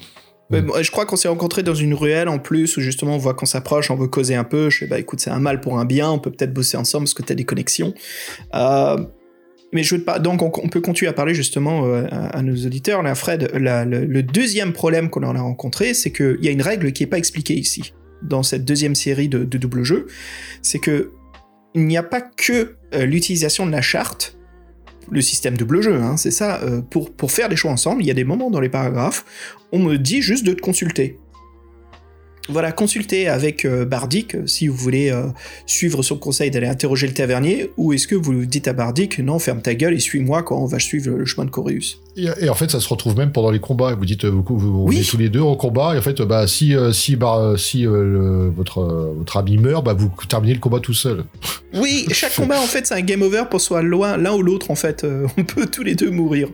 Mais 0.49 0.61
bon, 0.61 0.73
je 0.84 0.91
crois 0.91 1.05
qu'on 1.07 1.15
s'est 1.15 1.30
rencontrés 1.30 1.63
dans 1.63 1.73
une 1.73 1.95
ruelle 1.95 2.30
en 2.30 2.38
plus 2.38 2.78
où 2.78 2.82
justement 2.82 3.15
on 3.15 3.17
voit 3.17 3.34
qu'on 3.34 3.47
s'approche, 3.47 3.89
on 3.89 3.95
veut 3.95 4.07
causer 4.09 4.36
un 4.36 4.43
peu. 4.43 4.69
Je 4.69 4.80
fais 4.80 4.88
bah 4.88 4.99
écoute, 4.99 5.19
c'est 5.19 5.32
un 5.32 5.39
mal 5.39 5.61
pour 5.61 5.80
un 5.80 5.86
bien, 5.86 6.11
on 6.11 6.19
peut 6.19 6.30
peut-être 6.30 6.53
bosser 6.53 6.78
ensemble 6.78 7.05
parce 7.05 7.15
que 7.15 7.23
t'as 7.23 7.34
des 7.34 7.45
connexions. 7.45 7.95
Euh, 8.53 8.97
mais 9.71 9.82
je 9.82 9.95
veux 9.95 10.03
pas. 10.03 10.19
Donc 10.19 10.43
on, 10.43 10.51
on 10.61 10.67
peut 10.67 10.82
continuer 10.82 11.09
à 11.09 11.13
parler 11.13 11.34
justement 11.34 11.86
euh, 11.88 12.05
à, 12.11 12.38
à 12.38 12.41
nos 12.43 12.55
auditeurs. 12.55 13.01
Là, 13.01 13.15
Fred, 13.15 13.49
la- 13.55 13.84
le, 13.84 14.05
le 14.05 14.21
deuxième 14.21 14.73
problème 14.73 15.09
qu'on 15.09 15.23
en 15.23 15.36
a 15.36 15.41
rencontré, 15.41 15.95
c'est 15.95 16.11
qu'il 16.11 16.38
y 16.41 16.47
a 16.49 16.51
une 16.51 16.61
règle 16.61 16.91
qui 16.91 17.01
est 17.01 17.07
pas 17.07 17.17
expliquée 17.17 17.55
ici 17.55 17.93
dans 18.24 18.43
cette 18.43 18.65
deuxième 18.65 18.95
série 18.95 19.30
de, 19.30 19.43
double 19.43 19.84
jeu. 19.84 20.07
C'est 20.61 20.80
que 20.80 21.11
il 21.76 21.86
n'y 21.88 21.97
a 21.97 22.03
pas 22.03 22.21
que 22.21 22.76
euh, 22.93 23.05
l'utilisation 23.05 23.65
de 23.65 23.71
la 23.71 23.82
charte 23.82 24.38
le 25.11 25.21
système 25.21 25.57
double 25.57 25.82
jeu, 25.82 25.95
hein, 25.95 26.15
c'est 26.15 26.32
ça. 26.32 26.61
euh, 26.63 26.82
pour, 26.82 27.13
pour 27.13 27.32
faire 27.32 27.49
des 27.49 27.57
choix 27.57 27.71
ensemble, 27.71 28.01
il 28.01 28.07
y 28.07 28.11
a 28.11 28.13
des 28.13 28.24
moments 28.24 28.49
dans 28.49 28.61
les 28.61 28.69
paragraphes, 28.69 29.26
on 29.74 29.80
me 29.80 29.97
dit 29.97 30.21
juste 30.21 30.45
de 30.45 30.53
te 30.53 30.61
consulter. 30.61 31.19
Voilà, 32.47 32.71
consultez 32.71 33.28
avec 33.28 33.65
euh, 33.65 33.86
Bardic 33.86 34.38
si 34.47 34.67
vous 34.67 34.76
voulez 34.76 35.13
suivre 35.65 36.03
son 36.03 36.17
conseil 36.17 36.51
d'aller 36.51 36.67
interroger 36.67 37.05
le 37.05 37.13
tavernier, 37.13 37.69
ou 37.76 37.91
est-ce 37.91 38.07
que 38.07 38.15
vous 38.15 38.45
dites 38.45 38.69
à 38.69 38.74
Bardic 38.74 39.19
non, 39.19 39.39
ferme 39.39 39.61
ta 39.61 39.76
gueule 39.76 39.93
et 39.93 39.99
suis-moi 39.99 40.41
quand 40.41 40.57
on 40.57 40.67
va 40.67 40.80
suivre 40.80 41.11
le 41.11 41.26
chemin 41.26 41.45
de 41.45 41.51
Corius. 41.51 42.01
Et, 42.16 42.28
et 42.41 42.49
en 42.49 42.53
fait, 42.53 42.70
ça 42.70 42.80
se 42.80 42.88
retrouve 42.89 43.18
même 43.18 43.32
pendant 43.32 43.49
les 43.49 43.59
combats. 43.59 43.95
Vous 43.95 44.05
dites, 44.05 44.26
euh, 44.26 44.30
vous, 44.30 44.43
vous, 44.57 44.84
Oui. 44.88 45.05
tous 45.09 45.18
les 45.18 45.30
deux 45.30 45.39
au 45.39 45.55
combat, 45.55 45.95
et 45.95 45.97
en 45.97 46.01
fait, 46.01 46.22
bah, 46.22 46.45
si, 46.47 46.76
euh, 46.76 46.91
si, 46.91 47.16
bah, 47.16 47.53
si 47.57 47.88
euh, 47.88 48.03
le- 48.03 48.49
votre, 48.55 48.82
votre 49.18 49.38
ami 49.38 49.57
meurt, 49.57 49.84
bah, 49.84 49.93
vous 49.93 50.11
terminez 50.30 50.53
le 50.53 50.59
combat 50.59 50.80
tout 50.80 50.93
seul. 50.93 51.24
Oui, 51.76 52.05
chaque 52.11 52.36
combat 52.36 52.59
en 52.59 52.68
fait 52.68 52.86
c'est 52.86 52.93
un 52.93 53.01
game 53.01 53.24
over 53.24 53.45
pour 53.49 53.59
soit 53.59 53.82
loin 53.82 54.16
l'un 54.16 54.34
ou 54.36 54.43
l'autre 54.43 54.70
en 54.70 54.76
fait. 54.76 55.03
Euh, 55.03 55.26
on 55.39 55.43
peut 55.43 55.66
tous 55.66 55.82
les 55.82 55.95
deux 55.95 56.11
mourir. 56.11 56.49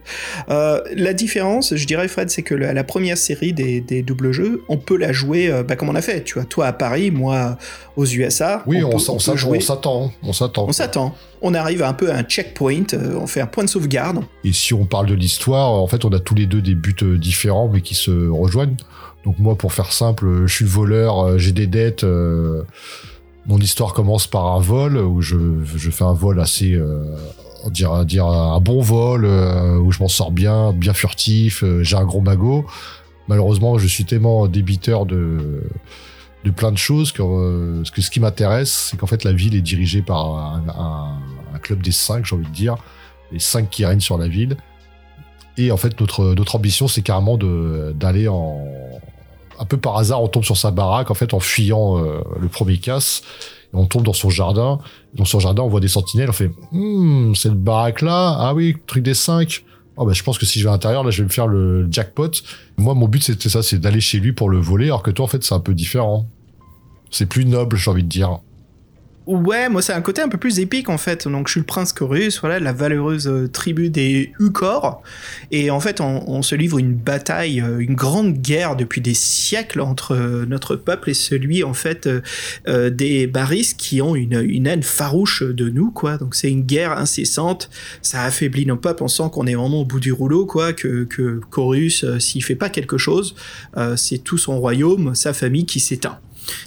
Euh, 0.50 0.80
la 0.96 1.12
différence, 1.14 1.76
je 1.76 1.86
dirais 1.86 2.08
Fred, 2.08 2.30
c'est 2.30 2.42
que 2.42 2.56
la, 2.56 2.72
la 2.72 2.86
première 2.86 3.18
série 3.18 3.52
des, 3.52 3.82
des 3.82 4.02
doubles 4.02 4.32
jeux, 4.32 4.62
on 4.70 4.78
peut 4.78 4.96
la 4.96 5.12
jouer 5.12 5.52
bah, 5.68 5.76
comme 5.76 5.90
on 5.90 5.96
a 5.96 6.02
fait. 6.02 6.24
Tu 6.24 6.36
vois, 6.36 6.46
toi 6.46 6.68
à 6.68 6.72
Paris, 6.72 7.12
moi 7.12 7.58
aux 7.98 8.06
USA. 8.06 8.64
Oui, 8.66 8.78
on, 8.82 8.92
peut- 8.92 8.96
on 9.10 9.14
peut 9.16 9.20
s'attend, 9.20 9.36
jouer. 9.36 9.58
on 9.58 9.62
s'attend, 9.62 10.12
on 10.24 10.32
s'attend. 10.32 10.66
On 10.70 10.72
s'attend. 10.72 11.16
On 11.42 11.54
arrive 11.54 11.84
un 11.84 11.94
peu 11.94 12.12
à 12.12 12.18
un 12.18 12.24
checkpoint. 12.24 12.94
euh, 12.94 13.18
on 13.20 13.28
fait 13.28 13.42
un 13.42 13.48
point 13.48 13.64
de 13.64 13.70
sauvegarde. 13.70 14.24
Et 14.44 14.52
si 14.52 14.74
on 14.74 14.86
parle 14.86 15.08
de 15.08 15.14
l'histoire, 15.14 15.72
en 15.72 15.88
fait, 15.88 16.06
on 16.06 16.10
a 16.10 16.20
tous 16.20 16.36
les 16.36 16.46
deux 16.46 16.62
des 16.62 16.76
buts 16.76 16.96
euh, 17.02 17.18
différents, 17.18 17.70
mais 17.70 17.82
qui 17.82 17.96
se 17.96 18.30
rejoignent. 18.30 18.76
Donc 19.26 19.40
moi, 19.40 19.56
pour 19.56 19.74
faire 19.74 19.92
simple, 19.92 20.26
euh, 20.26 20.48
je 20.48 20.54
suis 20.54 20.66
voleur, 20.66 21.38
j'ai 21.38 21.52
des 21.52 21.68
dettes. 21.68 22.06
mon 23.46 23.58
histoire 23.58 23.94
commence 23.94 24.28
par 24.28 24.48
un 24.56 24.60
vol 24.60 24.98
où 24.98 25.22
je, 25.22 25.38
fais 25.92 26.04
un 26.04 26.14
vol 26.14 26.40
assez, 26.40 26.80
on 27.64 27.70
dirait 27.70 28.06
dire 28.06 28.26
un 28.26 28.60
bon 28.60 28.82
vol 28.82 29.26
où 29.26 29.92
je 29.92 30.00
m'en 30.00 30.08
sors 30.08 30.32
bien, 30.32 30.74
bien 30.74 30.94
furtif. 30.94 31.64
j'ai 31.82 31.96
un 31.96 32.06
gros 32.06 32.22
magot. 32.22 32.66
Malheureusement, 33.28 33.78
je 33.78 33.88
suis 33.88 34.06
tellement 34.06 34.48
débiteur 34.48 35.06
de 35.06 35.62
de 36.46 36.52
plein 36.52 36.72
de 36.72 36.78
choses 36.78 37.12
que, 37.12 37.22
euh, 37.22 37.84
que 37.94 38.02
ce 38.02 38.10
qui 38.10 38.20
m'intéresse, 38.20 38.72
c'est 38.92 38.98
qu'en 38.98 39.08
fait 39.08 39.24
la 39.24 39.34
ville 39.34 39.56
est 39.56 39.62
dirigée 39.62 40.02
par 40.02 40.26
un, 40.28 40.64
un- 40.70 41.56
un 41.56 41.60
club 41.60 41.82
des 41.82 41.92
cinq, 41.92 42.26
j'ai 42.26 42.36
envie 42.36 42.46
de 42.46 42.52
dire, 42.54 42.76
les 43.32 43.40
cinq 43.40 43.70
qui 43.70 43.86
règnent 43.86 44.00
sur 44.00 44.18
la 44.18 44.28
ville. 44.28 44.56
Et 45.58 45.72
en 45.72 45.78
fait, 45.78 46.00
notre, 46.00 46.34
notre 46.36 46.56
ambition, 46.56 46.88
c'est 46.88 47.02
carrément 47.02 47.38
d'aller 47.38 48.28
en. 48.30 48.64
Un 49.60 49.66
peu 49.66 49.76
par 49.76 49.98
hasard, 49.98 50.24
on 50.24 50.30
tombe 50.30 50.46
sur 50.46 50.56
sa 50.56 50.72
baraque, 50.72 51.12
en 51.12 51.14
fait, 51.16 51.34
en 51.34 51.42
fuyant 51.42 51.98
euh, 51.98 52.22
le 52.40 52.48
premier 52.48 52.78
casse. 52.78 53.24
Et 53.74 53.76
on 53.76 53.86
tombe 53.86 54.04
dans 54.04 54.14
son 54.14 54.30
jardin. 54.30 54.80
Dans 55.16 55.26
son 55.26 55.42
jardin, 55.42 55.64
on 55.64 55.68
voit 55.68 55.82
des 55.82 55.90
sentinelles. 55.90 56.30
On 56.30 56.34
fait 56.34 56.50
Hum, 56.72 57.36
cette 57.36 57.62
baraque-là 57.62 58.38
Ah 58.40 58.54
oui, 58.54 58.78
truc 58.88 59.04
des 59.04 59.14
cinq. 59.14 59.66
Oh 60.02 60.06
bah, 60.06 60.14
je 60.14 60.24
pense 60.24 60.38
que 60.38 60.46
si 60.46 60.60
je 60.60 60.64
vais 60.64 60.70
à 60.70 60.72
l'intérieur, 60.72 61.04
là, 61.04 61.12
je 61.12 61.18
vais 61.18 61.26
me 61.26 61.30
faire 61.30 61.46
le 61.46 61.86
jackpot. 61.92 62.32
Moi, 62.78 62.94
mon 62.94 63.10
but, 63.10 63.22
c'était 63.22 63.50
ça, 63.50 63.62
c'est 63.62 63.80
d'aller 63.80 64.00
chez 64.00 64.22
lui 64.22 64.32
pour 64.32 64.50
le 64.50 64.58
voler, 64.58 64.86
alors 64.86 65.04
que 65.04 65.12
toi, 65.12 65.26
en 65.26 65.28
fait, 65.28 65.44
c'est 65.44 65.54
un 65.54 65.60
peu 65.60 65.74
différent. 65.74 66.26
C'est 67.12 67.26
plus 67.26 67.46
noble, 67.46 67.76
j'ai 67.76 67.92
envie 67.92 68.04
de 68.04 68.08
dire. 68.08 68.40
Ouais, 69.30 69.70
moi 69.70 69.84
c'est 69.84 69.94
un 69.94 70.02
côté 70.02 70.24
un 70.24 70.28
peu 70.28 70.40
plus 70.40 70.60
épique 70.60 70.90
en 70.90 70.98
fait. 70.98 71.28
Donc 71.28 71.50
je 71.50 71.52
suis 71.52 71.60
le 71.60 71.66
prince 71.68 71.94
Chorus, 71.94 72.40
voilà, 72.40 72.60
la 72.60 72.74
valeureuse 72.74 73.28
euh, 73.28 73.48
tribu 73.48 73.92
des 73.92 74.34
Ucor. 74.40 75.04
Et 75.52 75.70
en 75.70 75.80
fait, 75.80 76.02
on, 76.02 76.42
se 76.42 76.56
livre 76.56 76.80
une 76.80 76.96
bataille, 76.96 77.62
euh, 77.62 77.78
une 77.78 77.94
grande 77.94 78.34
guerre 78.34 78.76
depuis 78.76 79.02
des 79.02 79.14
siècles 79.14 79.82
entre 79.82 80.16
euh, 80.16 80.48
notre 80.48 80.76
peuple 80.76 81.12
et 81.12 81.14
celui 81.14 81.64
en 81.64 81.76
fait 81.76 82.10
des 82.66 83.28
Baris 83.28 83.76
qui 83.78 84.02
ont 84.02 84.16
une, 84.16 84.66
haine 84.66 84.82
farouche 84.82 85.44
de 85.44 85.70
nous, 85.70 85.92
quoi. 85.92 86.18
Donc 86.18 86.34
c'est 86.34 86.50
une 86.50 86.64
guerre 86.64 86.94
incessante. 86.94 87.70
Ça 88.02 88.24
affaiblit 88.24 88.66
nos 88.66 88.78
peuples. 88.78 89.04
On 89.04 89.08
sent 89.08 89.30
qu'on 89.32 89.46
est 89.46 89.54
vraiment 89.54 89.82
au 89.82 89.86
bout 89.86 90.00
du 90.00 90.12
rouleau, 90.12 90.48
quoi. 90.48 90.74
Que, 90.74 91.04
que 91.04 91.40
Chorus, 91.52 92.04
s'il 92.18 92.44
fait 92.44 92.56
pas 92.56 92.70
quelque 92.70 92.98
chose, 92.98 93.36
c'est 93.96 94.24
tout 94.24 94.40
son 94.40 94.60
royaume, 94.60 95.14
sa 95.14 95.34
famille 95.34 95.68
qui 95.68 95.80
s'éteint. 95.80 96.18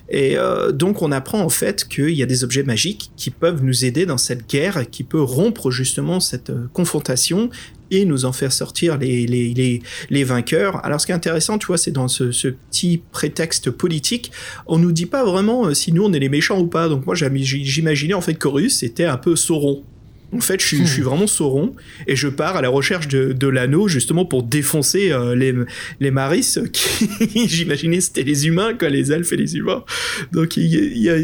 Et 0.09 0.37
euh, 0.37 0.72
donc 0.72 1.03
on 1.03 1.12
apprend 1.12 1.41
en 1.41 1.49
fait 1.49 1.87
qu'il 1.89 2.11
y 2.11 2.22
a 2.22 2.26
des 2.26 2.45
objets 2.45 2.62
magiques 2.62 3.11
qui 3.16 3.30
peuvent 3.30 3.62
nous 3.62 3.85
aider 3.85 4.07
dans 4.07 4.18
cette 4.18 4.49
guerre, 4.49 4.89
qui 4.91 5.05
peut 5.05 5.22
rompre 5.22 5.70
justement 5.70 6.20
cette 6.20 6.51
euh, 6.51 6.68
confrontation 6.72 7.51
et 7.91 8.05
nous 8.05 8.24
en 8.24 8.33
faire 8.33 8.53
sortir 8.53 8.97
les, 8.97 9.26
les, 9.26 9.53
les, 9.53 9.83
les 10.11 10.24
vainqueurs. 10.24 10.85
Alors 10.85 11.01
ce 11.01 11.07
qui 11.07 11.12
est 11.12 11.14
intéressant, 11.14 11.59
tu 11.59 11.66
vois, 11.66 11.78
c'est 11.78 11.91
dans 11.91 12.09
ce, 12.09 12.49
petit 12.49 13.03
prétexte 13.12 13.70
politique, 13.70 14.33
on 14.66 14.78
nous 14.78 14.93
dit 14.93 15.07
pas 15.07 15.24
vraiment 15.24 15.66
euh, 15.66 15.74
si 15.74 15.93
nous 15.93 16.05
on 16.05 16.12
est 16.12 16.18
les 16.18 16.30
méchants 16.30 16.59
ou 16.59 16.66
pas. 16.66 16.89
Donc 16.89 17.07
moi 17.07 17.14
j'imaginais 17.14 18.14
en 18.14 18.20
fait 18.20 18.35
que 18.35 18.49
Horus 18.49 18.78
c'était 18.78 19.05
un 19.05 19.18
peu 19.18 19.37
Sauron. 19.37 19.85
En 20.33 20.41
fait, 20.41 20.61
je 20.61 20.83
suis, 20.85 21.03
vraiment 21.03 21.26
Sauron 21.26 21.74
et 22.07 22.16
je 22.16 22.28
pars 22.28 22.57
à 22.57 22.62
la 22.62 22.68
recherche 22.68 23.09
de, 23.09 23.49
l'anneau 23.49 23.87
justement 23.87 24.24
pour 24.24 24.43
défoncer 24.43 25.12
euh, 25.12 25.35
les, 25.35 25.55
les 26.01 26.11
Maris 26.11 26.59
qui, 26.72 27.49
j'imaginais, 27.49 28.01
c'était 28.01 28.22
les 28.22 28.47
humains, 28.47 28.72
quoi, 28.74 28.89
les 28.89 29.12
elfes 29.12 29.33
et 29.33 29.37
les 29.37 29.57
humains. 29.57 29.85
Donc, 30.33 30.59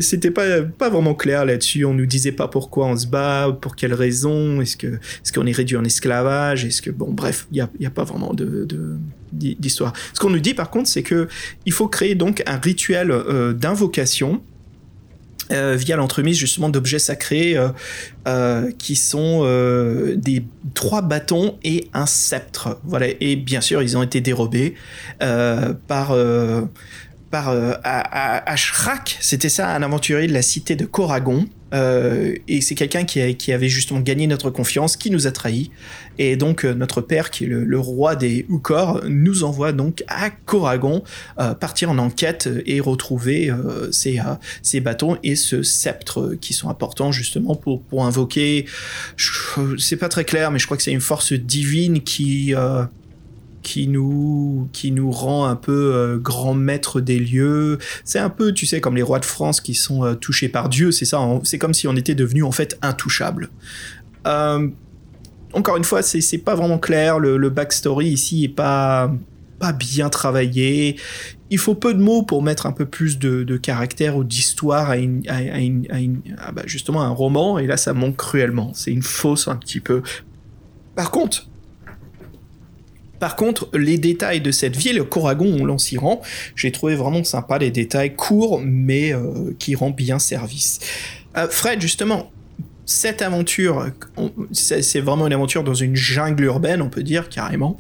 c'était 0.03 0.31
pas, 0.31 0.63
pas 0.63 0.91
vraiment 0.91 1.15
clair 1.15 1.45
là-dessus. 1.47 1.85
On 1.85 1.95
nous 1.95 2.07
disait 2.07 2.33
pas 2.33 2.49
pourquoi 2.49 2.87
on 2.87 2.97
se 2.97 3.07
bat, 3.07 3.57
pour 3.61 3.77
quelles 3.77 3.95
raisons, 3.95 4.61
est-ce 4.61 4.77
que, 4.77 4.87
est-ce 4.87 5.33
qu'on 5.33 5.47
est 5.47 5.53
réduit 5.53 5.77
en 5.77 5.85
esclavage, 5.85 6.65
est-ce 6.65 6.83
que, 6.83 6.91
bon, 6.91 7.11
bref, 7.11 7.47
il 7.51 7.59
y 7.59 7.61
a, 7.61 7.71
a 7.87 7.91
pas 7.91 8.05
vraiment 8.05 8.35
de, 8.35 8.65
de 8.65 8.97
d'histoire. 9.33 9.93
Ce 10.15 10.21
qu'on 10.21 10.31
nous 10.31 10.41
dit 10.41 10.55
par 10.55 10.71
contre, 10.71 10.89
c'est 10.89 11.03
que 11.03 11.29
il 11.67 11.73
faut 11.73 11.89
créer 11.89 12.15
donc 12.15 12.43
un 12.47 12.57
rituel 12.57 13.11
euh, 13.11 13.53
d'invocation 13.53 14.43
euh, 15.51 15.77
via 15.77 15.97
l'entremise 15.97 16.37
justement 16.37 16.69
d'objets 16.69 16.99
sacrés 16.99 17.57
euh, 17.57 17.69
euh, 18.27 18.71
qui 18.79 18.97
sont 18.97 19.45
des 20.17 20.45
trois 20.75 21.03
bâtons 21.03 21.59
et 21.65 21.89
un 21.95 22.07
sceptre. 22.07 22.79
Voilà. 22.85 23.07
Et 23.21 23.37
bien 23.37 23.61
sûr, 23.61 23.83
ils 23.83 23.97
ont 23.97 24.03
été 24.03 24.21
dérobés 24.21 24.75
euh, 27.35 27.75
par 27.75 27.83
par 27.83 28.43
Ashrak. 28.47 29.19
C'était 29.21 29.49
ça, 29.49 29.75
un 29.75 29.83
aventurier 29.83 30.27
de 30.27 30.33
la 30.33 30.43
cité 30.43 30.77
de 30.77 30.85
Coragon. 30.85 31.47
Euh, 31.75 32.35
et 32.49 32.61
c'est 32.61 32.75
quelqu'un 32.75 33.05
qui, 33.05 33.37
qui, 33.37 33.53
avait 33.53 33.69
justement 33.69 34.01
gagné 34.01 34.27
notre 34.27 34.51
confiance, 34.51 34.97
qui 34.97 35.11
nous 35.11 35.27
a 35.27 35.33
trahis. 35.33 35.71
Et 36.19 36.37
donc 36.37 36.65
euh, 36.65 36.75
notre 36.75 37.01
père, 37.01 37.31
qui 37.31 37.45
est 37.45 37.47
le, 37.47 37.65
le 37.65 37.79
roi 37.79 38.17
des 38.17 38.47
Ukor, 38.49 39.03
nous 39.07 39.45
envoie 39.45 39.73
donc 39.73 40.03
à 40.09 40.31
Coragon 40.31 41.03
euh, 41.39 41.55
partir 41.55 41.91
en 41.91 41.99
enquête 41.99 42.49
et 42.65 42.81
retrouver 42.81 43.51
euh, 43.51 43.91
ces, 43.93 44.21
ces, 44.63 44.81
bâtons 44.81 45.19
et 45.23 45.37
ce 45.37 45.63
sceptre 45.63 46.37
qui 46.41 46.55
sont 46.55 46.71
importants 46.71 47.13
justement 47.13 47.55
pour, 47.55 47.83
pour 47.83 48.07
invoquer. 48.07 48.65
C'est 49.79 49.97
pas 49.97 50.09
très 50.09 50.25
clair, 50.25 50.51
mais 50.51 50.59
je 50.59 50.67
crois 50.67 50.77
que 50.77 50.83
c'est 50.83 50.93
une 50.93 51.01
force 51.01 51.33
divine 51.33 52.01
qui 52.03 52.55
qui 53.69 53.87
nous 53.87 54.67
qui 54.73 54.93
nous 54.93 55.11
rend 55.11 55.45
un 55.45 55.55
peu 55.55 55.93
euh, 55.95 56.17
grand 56.17 56.55
maître 56.55 57.03
des 57.03 57.19
lieux. 57.19 57.77
C'est 58.03 58.19
un 58.19 58.31
peu, 58.31 58.55
tu 58.55 58.65
sais, 58.65 58.81
comme 58.81 58.97
les 58.97 59.03
rois 59.03 59.19
de 59.19 59.27
France 59.27 59.61
qui 59.61 59.75
sont 59.75 60.05
euh, 60.05 60.15
touchés 60.15 60.49
par 60.49 60.71
Dieu. 60.71 60.91
C'est 60.91 61.05
ça. 61.05 61.21
C'est 61.45 61.59
comme 61.59 61.75
si 61.75 61.87
on 61.87 61.95
était 61.95 62.15
devenu 62.15 62.43
en 62.45 62.51
fait 62.51 62.79
intouchable. 62.81 63.51
Euh, 64.27 64.69
encore 65.53 65.77
une 65.77 65.85
fois, 65.85 66.01
c'est 66.01 66.39
pas 66.39 66.55
vraiment 66.55 66.79
clair. 66.79 67.19
Le, 67.19 67.51
backstory 67.51 68.07
ici 68.07 68.45
est 68.45 68.49
pas 68.49 69.13
pas 69.59 69.73
bien 69.75 70.09
travaillé. 70.09 70.97
Il 71.51 71.59
faut 71.59 71.75
peu 71.75 71.93
de 71.93 72.01
mots 72.01 72.23
pour 72.23 72.43
mettre 72.43 72.65
un 72.65 72.73
peu 72.73 72.87
plus 72.87 73.19
de, 73.19 73.57
caractère 73.59 74.17
ou 74.17 74.25
d'histoire 74.25 74.91
à, 74.91 74.95
à 74.95 76.53
bah 76.53 76.63
justement 76.65 77.03
un 77.03 77.11
roman. 77.11 77.59
Et 77.59 77.67
là, 77.67 77.77
ça 77.77 77.93
manque 77.93 78.17
cruellement. 78.17 78.73
C'est 78.73 78.93
une 78.93 79.03
fausse 79.03 79.47
un 79.47 79.57
petit 79.57 79.81
peu. 79.81 80.03
Par 80.95 81.11
contre, 81.11 81.49
par 83.19 83.37
contre, 83.37 83.69
les 83.75 83.99
détails 83.99 84.41
de 84.41 84.51
cette 84.51 84.77
ville, 84.77 85.03
Coragon 85.03 85.77
s'y 85.79 85.99
rend, 85.99 86.21
j'ai 86.55 86.73
trouvé 86.73 86.95
vraiment 86.95 87.25
sympa 87.25 87.59
les 87.59 87.71
détails 87.71 88.15
courts, 88.15 88.61
mais 88.65 89.13
euh, 89.13 89.55
qui 89.59 89.75
rend 89.75 89.91
bien 89.91 90.19
service. 90.19 90.79
Euh, 91.37 91.49
Fred, 91.51 91.81
justement, 91.81 92.31
cette 92.87 93.21
aventure, 93.21 93.87
c'est 94.53 95.01
vraiment 95.01 95.27
une 95.27 95.33
aventure 95.33 95.63
dans 95.63 95.75
une 95.75 95.95
jungle 95.95 96.45
urbaine, 96.45 96.81
on 96.81 96.89
peut 96.89 97.03
dire 97.03 97.29
carrément. 97.29 97.77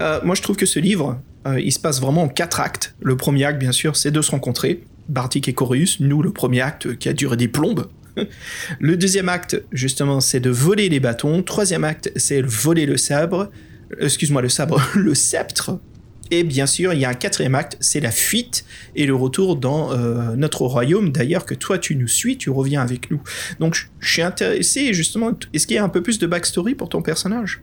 Euh, 0.00 0.20
moi, 0.22 0.34
je 0.34 0.42
trouve 0.42 0.56
que 0.56 0.66
ce 0.66 0.78
livre, 0.78 1.18
il 1.58 1.72
se 1.72 1.78
passe 1.78 1.98
vraiment 1.98 2.24
en 2.24 2.28
quatre 2.28 2.60
actes. 2.60 2.94
Le 3.00 3.16
premier 3.16 3.44
acte, 3.44 3.58
bien 3.58 3.72
sûr, 3.72 3.96
c'est 3.96 4.10
de 4.10 4.20
se 4.20 4.30
rencontrer, 4.30 4.82
Bartik 5.08 5.48
et 5.48 5.54
Corius. 5.54 5.98
Nous, 6.00 6.20
le 6.20 6.30
premier 6.30 6.60
acte 6.60 6.98
qui 6.98 7.08
a 7.08 7.14
duré 7.14 7.38
des 7.38 7.48
plombes. 7.48 7.88
le 8.80 8.96
deuxième 8.98 9.30
acte, 9.30 9.62
justement, 9.72 10.20
c'est 10.20 10.40
de 10.40 10.50
voler 10.50 10.90
les 10.90 11.00
bâtons. 11.00 11.42
Troisième 11.42 11.84
acte, 11.84 12.12
c'est 12.16 12.42
voler 12.42 12.84
le 12.84 12.98
sabre 12.98 13.50
excuse-moi, 14.00 14.42
le 14.42 14.48
sabre, 14.48 14.80
le 14.94 15.14
sceptre. 15.14 15.78
Et 16.30 16.44
bien 16.44 16.66
sûr, 16.66 16.92
il 16.92 17.00
y 17.00 17.04
a 17.06 17.08
un 17.08 17.14
quatrième 17.14 17.54
acte, 17.54 17.78
c'est 17.80 18.00
la 18.00 18.10
fuite 18.10 18.66
et 18.94 19.06
le 19.06 19.14
retour 19.14 19.56
dans 19.56 19.92
euh, 19.92 20.36
notre 20.36 20.62
royaume. 20.62 21.10
D'ailleurs, 21.10 21.46
que 21.46 21.54
toi, 21.54 21.78
tu 21.78 21.96
nous 21.96 22.08
suis, 22.08 22.36
tu 22.36 22.50
reviens 22.50 22.82
avec 22.82 23.10
nous. 23.10 23.22
Donc, 23.60 23.88
je 23.98 24.12
suis 24.12 24.22
intéressé, 24.22 24.92
justement, 24.92 25.30
est-ce 25.54 25.66
qu'il 25.66 25.76
y 25.76 25.78
a 25.78 25.84
un 25.84 25.88
peu 25.88 26.02
plus 26.02 26.18
de 26.18 26.26
backstory 26.26 26.74
pour 26.74 26.90
ton 26.90 27.00
personnage? 27.00 27.62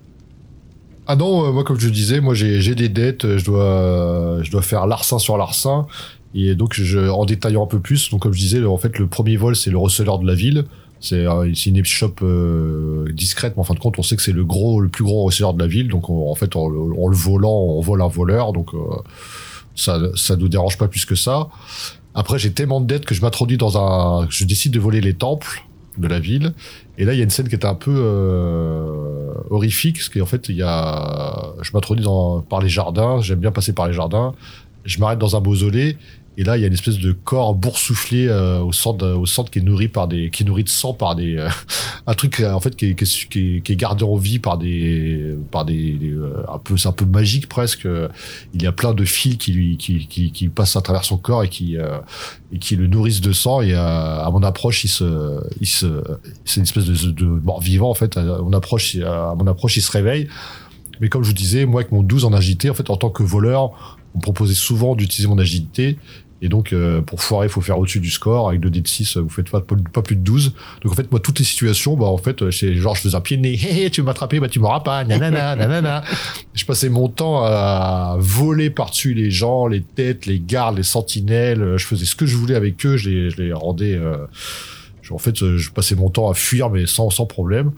Ah 1.07 1.15
non, 1.15 1.45
euh, 1.45 1.51
moi 1.51 1.63
comme 1.63 1.80
je 1.80 1.88
disais, 1.89 2.19
moi 2.19 2.34
j'ai 2.34 2.73
des 2.73 2.89
dettes, 2.89 3.38
je 3.38 3.45
dois 3.45 4.39
je 4.41 4.49
dois 4.49 4.63
faire 4.63 4.88
larcin 4.88 5.19
sur 5.19 5.38
larcin 5.38 5.86
et 6.34 6.55
donc 6.55 6.82
en 7.11 7.26
détaillant 7.26 7.63
un 7.63 7.67
peu 7.67 7.80
plus, 7.80 8.09
donc 8.09 8.23
comme 8.23 8.34
je 8.34 8.39
disais, 8.39 8.65
en 8.65 8.78
fait 8.78 8.97
le 8.97 9.05
premier 9.05 9.38
vol 9.38 9.55
c'est 9.55 9.69
le 9.69 9.78
receleur 9.78 10.17
de 10.17 10.26
la 10.26 10.34
ville, 10.34 10.65
c'est 11.00 11.26
euh, 11.26 11.52
une 11.66 11.86
shop 11.86 12.16
euh, 12.22 13.12
discrète, 13.14 13.54
mais 13.56 13.62
en 13.62 13.64
fin 13.64 13.74
de 13.74 13.80
compte, 13.80 14.00
on 14.00 14.04
sait 14.04 14.16
que 14.16 14.22
c'est 14.22 14.32
le 14.32 14.46
gros, 14.46 14.82
le 14.82 14.89
plus 14.89 15.04
gros 15.04 15.24
receveur 15.24 15.54
de 15.54 15.60
la 15.62 15.68
ville. 15.68 15.88
Donc, 15.88 16.10
on, 16.10 16.32
en 16.32 16.36
fait, 16.36 16.56
en, 16.56 16.66
en, 16.66 17.08
le 17.08 17.16
volant, 17.16 17.52
on 17.52 17.82
vole 17.82 18.02
un 18.02 18.08
voleur. 18.08 18.54
Donc, 18.54 18.74
euh, 18.74 18.78
ça, 19.76 20.00
ça 20.16 20.36
nous 20.36 20.48
dérange 20.48 20.78
pas 20.78 20.88
plus 20.88 21.06
que 21.06 21.16
ça. 21.16 21.50
Après, 22.14 22.39
j'ai 22.39 22.52
tellement 22.54 22.80
de 22.82 22.88
dettes 22.88 23.06
que 23.06 23.14
je 23.14 23.22
m'introduis 23.22 23.58
dans 23.58 23.78
un, 23.78 24.28
je 24.30 24.46
décide 24.46 24.74
de 24.74 24.80
voler 24.80 25.02
les 25.02 25.14
temples 25.14 25.66
de 25.98 26.08
la 26.08 26.20
ville. 26.20 26.54
Et 26.98 27.06
là, 27.06 27.14
il 27.14 27.18
y 27.18 27.20
a 27.20 27.24
une 27.24 27.30
scène 27.30 27.48
qui 27.48 27.56
est 27.56 27.66
un 27.66 27.76
peu 27.76 27.93
euh, 27.93 29.34
horrifique, 29.50 29.98
parce 29.98 30.10
qu'en 30.10 30.26
fait, 30.26 30.50
il 30.50 30.56
y 30.56 30.64
a, 30.64 31.54
je 31.62 31.72
m'introduis 31.74 32.06
dans 32.06 32.41
par 32.41 32.62
les 32.62 32.70
jardins. 32.70 33.22
J'aime 33.22 33.39
bien 33.39 33.52
passer 33.52 33.74
par 33.74 33.88
les 33.88 33.93
jardins. 33.93 34.34
Je 34.86 35.00
m'arrête 35.00 35.20
dans 35.20 35.36
un 35.36 35.42
mausolée 35.42 35.98
et 36.38 36.44
là, 36.44 36.58
il 36.58 36.62
y 36.62 36.64
a 36.66 36.68
une 36.68 36.74
espèce 36.74 36.98
de 36.98 37.14
corps 37.14 37.56
boursouflé 37.56 38.28
euh, 38.28 38.60
au 38.60 38.74
centre, 38.74 39.08
au 39.08 39.26
centre 39.26 39.50
qui 39.50 39.60
est 39.60 39.62
nourri 39.62 39.88
par 39.88 40.08
des, 40.08 40.30
qui 40.30 40.44
est 40.44 40.46
nourri 40.46 40.66
de 40.66 40.70
sang 40.70 40.94
par 40.94 41.16
des, 41.16 41.38
euh, 41.38 41.48
un 42.08 42.14
truc 42.14 42.42
en 42.42 42.60
fait 42.60 42.76
qui 42.76 42.88
est, 42.88 42.96
qui, 42.96 43.04
est, 43.04 43.62
qui 43.62 43.72
est, 43.72 43.76
gardé 43.76 44.04
en 44.04 44.18
vie 44.18 44.40
par 44.40 44.58
des, 44.58 45.36
par 45.52 45.64
des, 45.64 45.94
des 45.94 46.12
euh, 46.12 46.44
un 46.52 46.60
peu, 46.60 46.76
c'est 46.76 46.90
un 46.90 46.94
peu 46.94 47.06
magique 47.06 47.48
presque. 47.48 47.88
Il 48.54 48.62
y 48.62 48.68
a 48.68 48.74
plein 48.74 48.94
de 48.94 49.06
fils 49.06 49.38
qui 49.38 49.54
lui, 49.54 49.78
qui, 49.78 50.08
qui, 50.08 50.32
qui 50.32 50.50
passent 50.50 50.76
à 50.76 50.82
travers 50.82 51.06
son 51.06 51.18
corps 51.18 51.44
et 51.44 51.50
qui, 51.50 51.78
euh, 51.78 52.00
et 52.52 52.60
qui 52.60 52.76
le 52.76 52.88
nourrissent 52.88 53.22
de 53.22 53.32
sang. 53.32 53.62
Et 53.62 53.74
à 53.74 54.30
mon 54.32 54.44
approche, 54.44 54.84
il 54.84 54.90
se, 54.90 55.40
il 55.62 55.68
se, 55.68 56.04
c'est 56.44 56.58
une 56.58 56.64
espèce 56.64 56.86
de, 56.86 57.12
de 57.12 57.26
mort 57.26 57.62
vivant 57.62 57.90
en 57.90 57.94
fait. 57.94 58.18
À 58.18 58.24
mon 58.42 58.52
approche, 58.52 58.98
à 58.98 59.36
mon 59.38 59.48
approche, 59.48 59.78
il 59.78 59.82
se 59.82 59.92
réveille. 59.92 60.28
Mais 61.02 61.10
comme 61.10 61.24
je 61.24 61.30
vous 61.30 61.34
disais, 61.34 61.66
moi 61.66 61.82
avec 61.82 61.92
mon 61.92 62.04
12 62.04 62.26
en 62.26 62.34
agité, 62.34 62.70
en 62.70 62.74
fait, 62.74 62.90
en 62.90 62.98
tant 62.98 63.10
que 63.10 63.24
voleur, 63.24 63.95
on 64.16 64.18
me 64.18 64.22
proposait 64.22 64.55
souvent 64.55 64.95
d'utiliser 64.95 65.28
mon 65.28 65.38
agilité 65.38 65.97
et 66.41 66.49
donc, 66.49 66.74
euh, 66.74 67.01
pour 67.01 67.22
foirer, 67.24 67.47
il 67.47 67.49
faut 67.49 67.61
faire 67.61 67.80
au-dessus 67.80 67.99
du 67.99 68.11
score. 68.11 68.49
Avec 68.49 68.59
2 68.59 68.70
d 68.70 68.82
de 68.82 68.88
6, 68.88 69.18
vous 69.18 69.30
faites 69.30 69.49
pas, 69.49 69.61
pas, 69.61 70.01
plus 70.01 70.16
de 70.16 70.22
12. 70.22 70.53
Donc, 70.84 70.91
en 70.91 70.95
fait, 70.95 71.09
moi, 71.09 71.20
toutes 71.20 71.39
les 71.39 71.45
situations, 71.45 71.95
bah, 71.95 72.05
en 72.05 72.18
fait, 72.18 72.51
c'est 72.51 72.76
genre, 72.76 72.93
je 72.93 73.01
faisais 73.01 73.16
un 73.16 73.22
pied 73.22 73.38
de 73.38 73.41
nez. 73.41 73.53
Hé, 73.53 73.89
tu 73.89 74.01
veux 74.01 74.05
m'attraper, 74.05 74.39
bah, 74.39 74.49
tu 74.49 74.59
m'auras 74.59 74.82
pas. 74.82 75.03
Nanana, 75.05 75.55
nanana. 75.55 76.03
Je 76.53 76.66
passais 76.66 76.89
mon 76.89 77.07
temps 77.07 77.43
à 77.43 78.18
voler 78.20 78.70
par-dessus 78.70 79.13
les 79.13 79.32
gens, 79.32 79.68
les 79.68 79.82
têtes, 79.82 80.26
les 80.26 80.39
gardes, 80.39 80.78
les 80.78 80.84
sentinelles. 80.84 81.78
Je 81.78 81.86
faisais 81.86 82.05
ce 82.05 82.16
que 82.16 82.26
je 82.26 82.36
voulais 82.36 82.55
avec 82.55 82.86
eux. 82.86 82.97
Je 82.97 83.09
les, 83.09 83.30
je 83.30 83.41
les 83.41 83.53
rendais, 83.53 83.95
euh... 83.95 84.18
en 85.09 85.18
fait, 85.18 85.38
je 85.38 85.72
passais 85.72 85.95
mon 85.95 86.09
temps 86.09 86.30
à 86.30 86.34
fuir, 86.34 86.70
mais 86.70 86.86
sans, 86.86 87.09
sans 87.09 87.26
problème. 87.26 87.72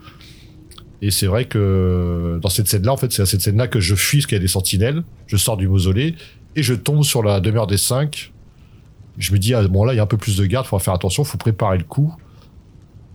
Et 1.02 1.12
c'est 1.12 1.28
vrai 1.28 1.46
que 1.46 2.40
dans 2.42 2.50
cette 2.50 2.68
scène-là, 2.68 2.92
en 2.92 2.98
fait, 2.98 3.12
c'est 3.12 3.22
à 3.22 3.26
cette 3.26 3.42
scène-là 3.42 3.68
que 3.68 3.80
je 3.80 3.94
fuis 3.96 4.20
parce 4.20 4.28
qu'il 4.28 4.36
y 4.36 4.40
a 4.40 4.42
des 4.42 4.48
sentinelles. 4.48 5.04
Je 5.28 5.38
sors 5.38 5.58
du 5.58 5.68
mausolée 5.68 6.16
et 6.56 6.64
je 6.64 6.74
tombe 6.74 7.04
sur 7.04 7.22
la 7.22 7.40
demeure 7.40 7.68
des 7.68 7.78
cinq 7.78 8.32
je 9.18 9.34
me 9.34 9.40
dis, 9.40 9.54
ah, 9.54 9.68
bon 9.68 9.84
là, 9.84 9.94
il 9.94 9.98
y 9.98 10.00
a 10.00 10.04
un 10.04 10.08
peu 10.08 10.18
plus 10.18 10.38
de 10.38 10.46
garde, 10.46 10.66
faut 10.66 10.78
faire 10.80 10.94
attention, 10.94 11.24
faut 11.24 11.38
préparer 11.38 11.78
le 11.78 11.84
coup. 11.84 12.14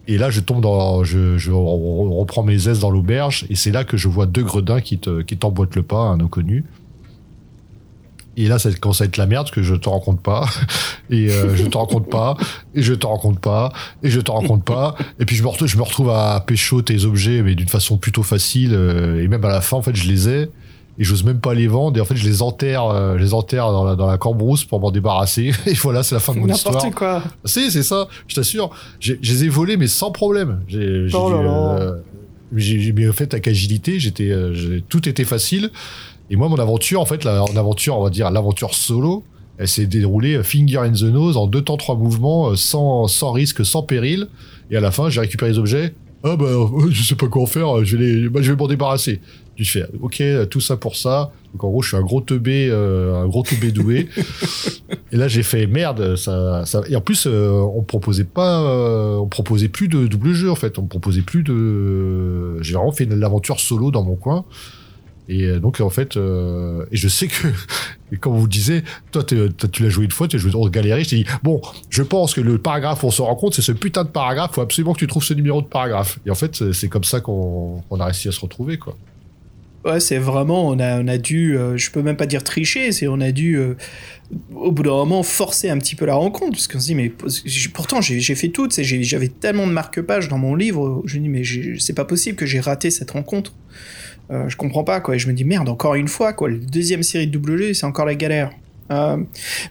Et 0.09 0.19
là, 0.19 0.31
je 0.31 0.41
tombe 0.41 0.61
dans, 0.61 1.05
je, 1.05 1.39
je 1.39 1.53
reprends 1.53 2.43
mes 2.43 2.69
aises 2.69 2.81
dans 2.81 2.91
l'auberge, 2.91 3.47
et 3.51 3.55
c'est 3.55 3.71
là 3.71 3.85
que 3.85 3.97
je 3.97 4.09
vois 4.09 4.27
deux 4.27 4.43
gredins 4.43 4.81
qui 4.81 4.99
te, 4.99 5.23
qui 5.23 5.37
t'emboîtent 5.37 5.77
le 5.77 5.83
pas, 5.83 6.01
un 6.01 6.21
inconnu. 6.21 6.65
Et 8.37 8.49
là, 8.49 8.59
ça 8.59 8.71
commence 8.73 9.01
à 9.01 9.05
être 9.05 9.17
la 9.17 9.27
merde, 9.27 9.47
parce 9.47 9.55
que 9.55 9.63
je 9.63 9.75
te 9.75 9.89
rencontre 9.89 10.23
pas, 10.23 10.47
et 11.11 11.31
euh, 11.31 11.55
je 11.55 11.67
te 11.67 11.77
rencontre 11.77 12.09
pas, 12.09 12.37
et 12.75 12.83
je 12.83 12.95
te 12.95 13.07
rencontre 13.07 13.41
pas, 13.41 13.73
et 14.03 14.11
je 14.11 14.21
te 14.21 14.31
rencontre 14.31 14.65
pas, 14.65 14.95
et 15.19 15.25
puis 15.25 15.37
je 15.37 15.43
me 15.43 15.49
retrouve, 15.49 15.69
je 15.69 15.77
me 15.77 15.83
retrouve 15.83 16.11
à 16.11 16.43
pécho 16.47 16.83
tes 16.83 17.05
objets, 17.05 17.43
mais 17.43 17.55
d'une 17.55 17.69
façon 17.69 17.99
plutôt 17.99 18.23
facile, 18.23 18.73
euh, 18.75 19.23
et 19.23 19.29
même 19.29 19.45
à 19.45 19.49
la 19.49 19.61
fin, 19.61 19.77
en 19.77 19.83
fait, 19.83 19.95
je 19.95 20.09
les 20.09 20.29
ai, 20.29 20.49
et 20.99 21.05
j'ose 21.05 21.25
même 21.25 21.41
pas 21.41 21.55
les 21.55 21.67
vendre. 21.67 21.97
Et 21.99 22.01
en 22.01 22.05
fait 22.05 22.17
je 22.17 22.25
les 22.25 22.43
enterre 22.43 22.85
euh, 22.87 23.17
je 23.19 23.23
les 23.23 23.35
enterre 23.35 23.71
dans 23.73 23.85
la, 23.85 23.97
dans 23.97 24.07
la 24.07 24.19
cambrousse 24.19 24.65
pour 24.65 24.81
m'en 24.81 24.91
débarrasser. 24.91 25.53
Et 25.67 25.75
voilà 25.75 26.03
c'est 26.03 26.15
la 26.15 26.21
fin 26.21 26.35
de 26.35 26.39
mon 26.39 26.49
histoire. 26.49 26.75
n'importe 26.75 26.95
quoi. 26.95 27.23
Si 27.45 27.71
c'est 27.71 27.83
ça. 27.83 28.09
Je 28.29 28.35
t'assure. 28.35 28.71
Je 29.01 29.15
les 29.15 29.45
ai 29.45 29.49
volés 29.49 29.77
mais 29.77 29.89
sans 29.89 30.11
problème. 30.11 30.61
J'ai 30.69 31.07
oh 31.15 31.33
euh, 31.33 31.97
j'ai 32.55 32.93
bien 32.93 33.13
fait 33.13 33.33
avec 33.33 33.49
agilité. 33.49 33.99
J'étais 33.99 34.31
euh, 34.31 34.81
tout 34.89 35.09
était 35.09 35.25
facile 35.25 35.71
et 36.33 36.37
moi 36.37 36.49
mon 36.49 36.57
aventure 36.57 37.01
en 37.01 37.07
fait 37.07 37.23
la, 37.23 37.45
en 37.45 37.57
aventure 37.57 37.97
on 37.97 38.03
va 38.03 38.11
dire 38.11 38.31
l'aventure 38.31 38.75
solo 38.75 39.23
Elle 39.59 39.69
s'est 39.69 39.87
déroulée 39.87 40.35
euh, 40.35 40.43
finger 40.43 40.79
in 40.79 40.93
the 40.93 41.03
nose 41.03 41.37
en 41.37 41.47
deux 41.47 41.63
temps, 41.63 41.77
trois 41.77 41.95
mouvements, 41.95 42.51
euh, 42.51 42.57
sans, 42.57 43.07
sans 43.07 43.33
risque, 43.33 43.65
sans 43.65 43.83
péril. 43.83 44.29
Et 44.71 44.77
à 44.77 44.81
la 44.81 44.91
fin, 44.91 45.11
j'ai 45.11 45.21
récupéré 45.21 45.53
les 45.53 45.59
objets. 45.59 45.95
Ah 46.25 46.37
bah, 46.37 46.47
euh, 46.47 46.67
je 46.91 47.03
sais 47.03 47.15
pas 47.15 47.29
quoi 47.29 47.43
en 47.43 47.47
faire, 47.47 47.85
je 47.85 47.97
vais, 47.97 48.05
les, 48.05 48.29
bah, 48.29 48.41
je 48.43 48.51
vais 48.51 48.57
m'en 48.57 48.67
débarrasser. 48.67 49.21
Tu 49.57 49.65
fais, 49.67 49.85
ok, 50.01 50.23
tout 50.49 50.61
ça 50.61 50.77
pour 50.77 50.97
ça. 50.97 51.31
Donc 51.53 51.65
en 51.65 51.71
gros, 51.71 51.83
je 51.83 51.89
suis 51.89 51.97
un 51.97 52.03
gros 52.03 52.23
teubé, 52.23 52.69
euh, 52.71 53.23
un 53.23 53.29
gros 53.29 53.43
teubé 53.43 53.71
doué. 53.71 54.09
et 55.13 55.17
là, 55.17 55.29
j'ai 55.29 55.43
fait 55.43 55.67
merde. 55.67 56.17
Ça, 56.17 56.65
ça... 56.65 56.81
Et 56.89 56.97
en 56.97 57.03
plus, 57.03 57.27
euh, 57.27 57.61
on 57.61 57.83
proposait 57.83 58.25
pas, 58.25 58.63
euh, 58.63 59.17
on 59.17 59.27
proposait 59.27 59.69
plus 59.69 59.89
de 59.89 60.07
double 60.07 60.33
jeu 60.33 60.51
en 60.51 60.55
fait. 60.55 60.79
On 60.79 60.87
proposait 60.87 61.21
plus 61.21 61.43
de. 61.43 62.63
J'ai 62.63 62.75
vraiment 62.75 62.93
fait 62.93 63.05
l'aventure 63.05 63.61
solo 63.61 63.91
dans 63.91 64.03
mon 64.03 64.17
coin. 64.17 64.47
Et 65.29 65.45
euh, 65.45 65.61
donc 65.61 65.81
en 65.81 65.91
fait, 65.91 66.17
euh, 66.17 66.85
et 66.91 66.97
je 66.97 67.09
sais 67.09 67.29
que, 67.29 67.49
et 68.13 68.17
comme 68.17 68.37
vous 68.37 68.49
disiez, 68.49 68.83
toi, 69.13 69.23
tu 69.25 69.83
l'as 69.83 69.89
joué 69.89 70.05
une 70.05 70.11
fois, 70.11 70.29
tu 70.29 70.37
as 70.37 70.39
joué 70.39 70.51
dans 70.51 70.67
Galéré, 70.69 71.05
je 71.05 71.11
t'ai 71.11 71.17
dit, 71.17 71.27
bon, 71.43 71.61
je 71.91 72.03
pense 72.03 72.35
que 72.35 72.41
le 72.41 72.59
paragraphe 72.59 73.03
où 73.05 73.07
on 73.07 73.11
se 73.11 73.23
rend 73.23 73.35
compte, 73.37 73.55
c'est 73.55 73.63
ce 73.63 73.73
putain 73.73 74.05
de 74.05 74.09
paragraphe, 74.09 74.53
faut 74.55 74.61
absolument 74.61 74.95
que 74.95 74.99
tu 74.99 75.07
trouves 75.07 75.25
ce 75.25 75.35
numéro 75.35 75.63
de 75.63 75.67
paragraphe. 75.67 76.19
Et 76.27 76.31
en 76.31 76.35
fait, 76.35 76.73
c'est- 76.73 76.89
comme 76.89 77.05
ça 77.05 77.21
qu'on 77.21 77.83
on 77.89 78.01
a 78.01 78.05
réussi 78.07 78.29
à 78.29 78.33
se 78.33 78.41
retrouver, 78.41 78.77
quoi. 78.79 78.97
Ouais, 79.85 79.99
c'est 79.99 80.19
vraiment, 80.19 80.69
on 80.69 80.79
a, 80.79 81.19
dû, 81.19 81.57
euh, 81.59 81.77
je 81.77 81.91
peux 81.91 82.03
même 82.03 82.17
pas 82.17 82.27
dire 82.27 82.45
tricher, 82.45 82.93
c'est 82.93 83.09
on 83.09 83.21
a 83.21 83.33
dû, 83.33 83.57
euh, 83.57 83.75
au 84.55 84.71
bout 84.71 84.85
d'un 84.85 84.91
moment, 84.91 85.25
forcer 85.25 85.71
un 85.71 85.79
petit 85.79 85.97
peu 85.97 86.05
la 86.05 86.15
rencontre, 86.15 86.53
parce 86.53 86.69
qu'on 86.69 86.79
se 86.79 86.87
dit, 86.87 86.95
mais 86.95 87.13
pourtant 87.75 88.01
j'ai 88.01 88.35
fait 88.37 88.51
tout, 88.51 88.69
j'avais 88.71 89.27
tellement 89.29 89.67
de 89.67 89.73
marque-pages 89.73 90.29
dans 90.29 90.39
mon 90.39 90.55
livre, 90.55 91.03
je 91.05 91.19
me 91.19 91.23
dis, 91.23 91.29
mais 91.29 91.79
c'est 91.81 91.95
pas 91.95 92.05
possible 92.05 92.37
que 92.37 92.47
j'ai 92.47 92.61
raté 92.61 92.91
cette 92.93 93.11
rencontre. 93.11 93.55
Euh, 94.33 94.49
je 94.49 94.57
comprends 94.57 94.85
pas, 94.85 95.01
quoi, 95.01 95.17
et 95.17 95.19
je 95.19 95.29
me 95.29 95.35
dis, 95.35 95.45
merde, 95.45 95.69
encore 95.69 95.95
une 95.95 96.09
fois, 96.09 96.33
quoi, 96.33 96.49
la 96.49 96.57
deuxième 96.57 97.03
série 97.03 97.27
de 97.27 97.33
double 97.33 97.59
G, 97.59 97.75
c'est 97.75 97.87
encore 97.87 98.07
la 98.07 98.15
galère. 98.15 98.51
Euh, 98.91 99.19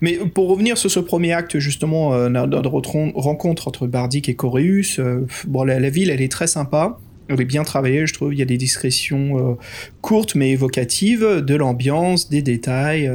mais 0.02 0.18
pour 0.18 0.50
revenir 0.50 0.78
sur 0.78 0.90
ce 0.90 1.00
premier 1.00 1.34
acte, 1.34 1.60
justement, 1.60 2.14
euh, 2.14 2.30
notre 2.30 2.70
rencontre 2.70 3.68
entre 3.68 3.88
Bardic 3.88 4.30
et 4.30 4.36
Coréus, 4.36 5.00
bon, 5.48 5.64
la, 5.64 5.80
la 5.80 5.90
ville, 5.90 6.10
elle 6.10 6.22
est 6.22 6.32
très 6.32 6.48
sympa. 6.48 7.00
Elle 7.28 7.40
est 7.40 7.46
bien 7.46 7.64
travaillée, 7.64 8.06
je 8.08 8.14
trouve. 8.14 8.34
Il 8.34 8.40
y 8.40 8.42
a 8.42 8.46
des 8.46 8.58
discrétions 8.58 9.58
courtes 10.02 10.36
mais 10.36 10.52
évocatives, 10.52 11.24
de 11.24 11.56
l'ambiance, 11.56 12.30
des 12.30 12.42
détails, 12.42 13.10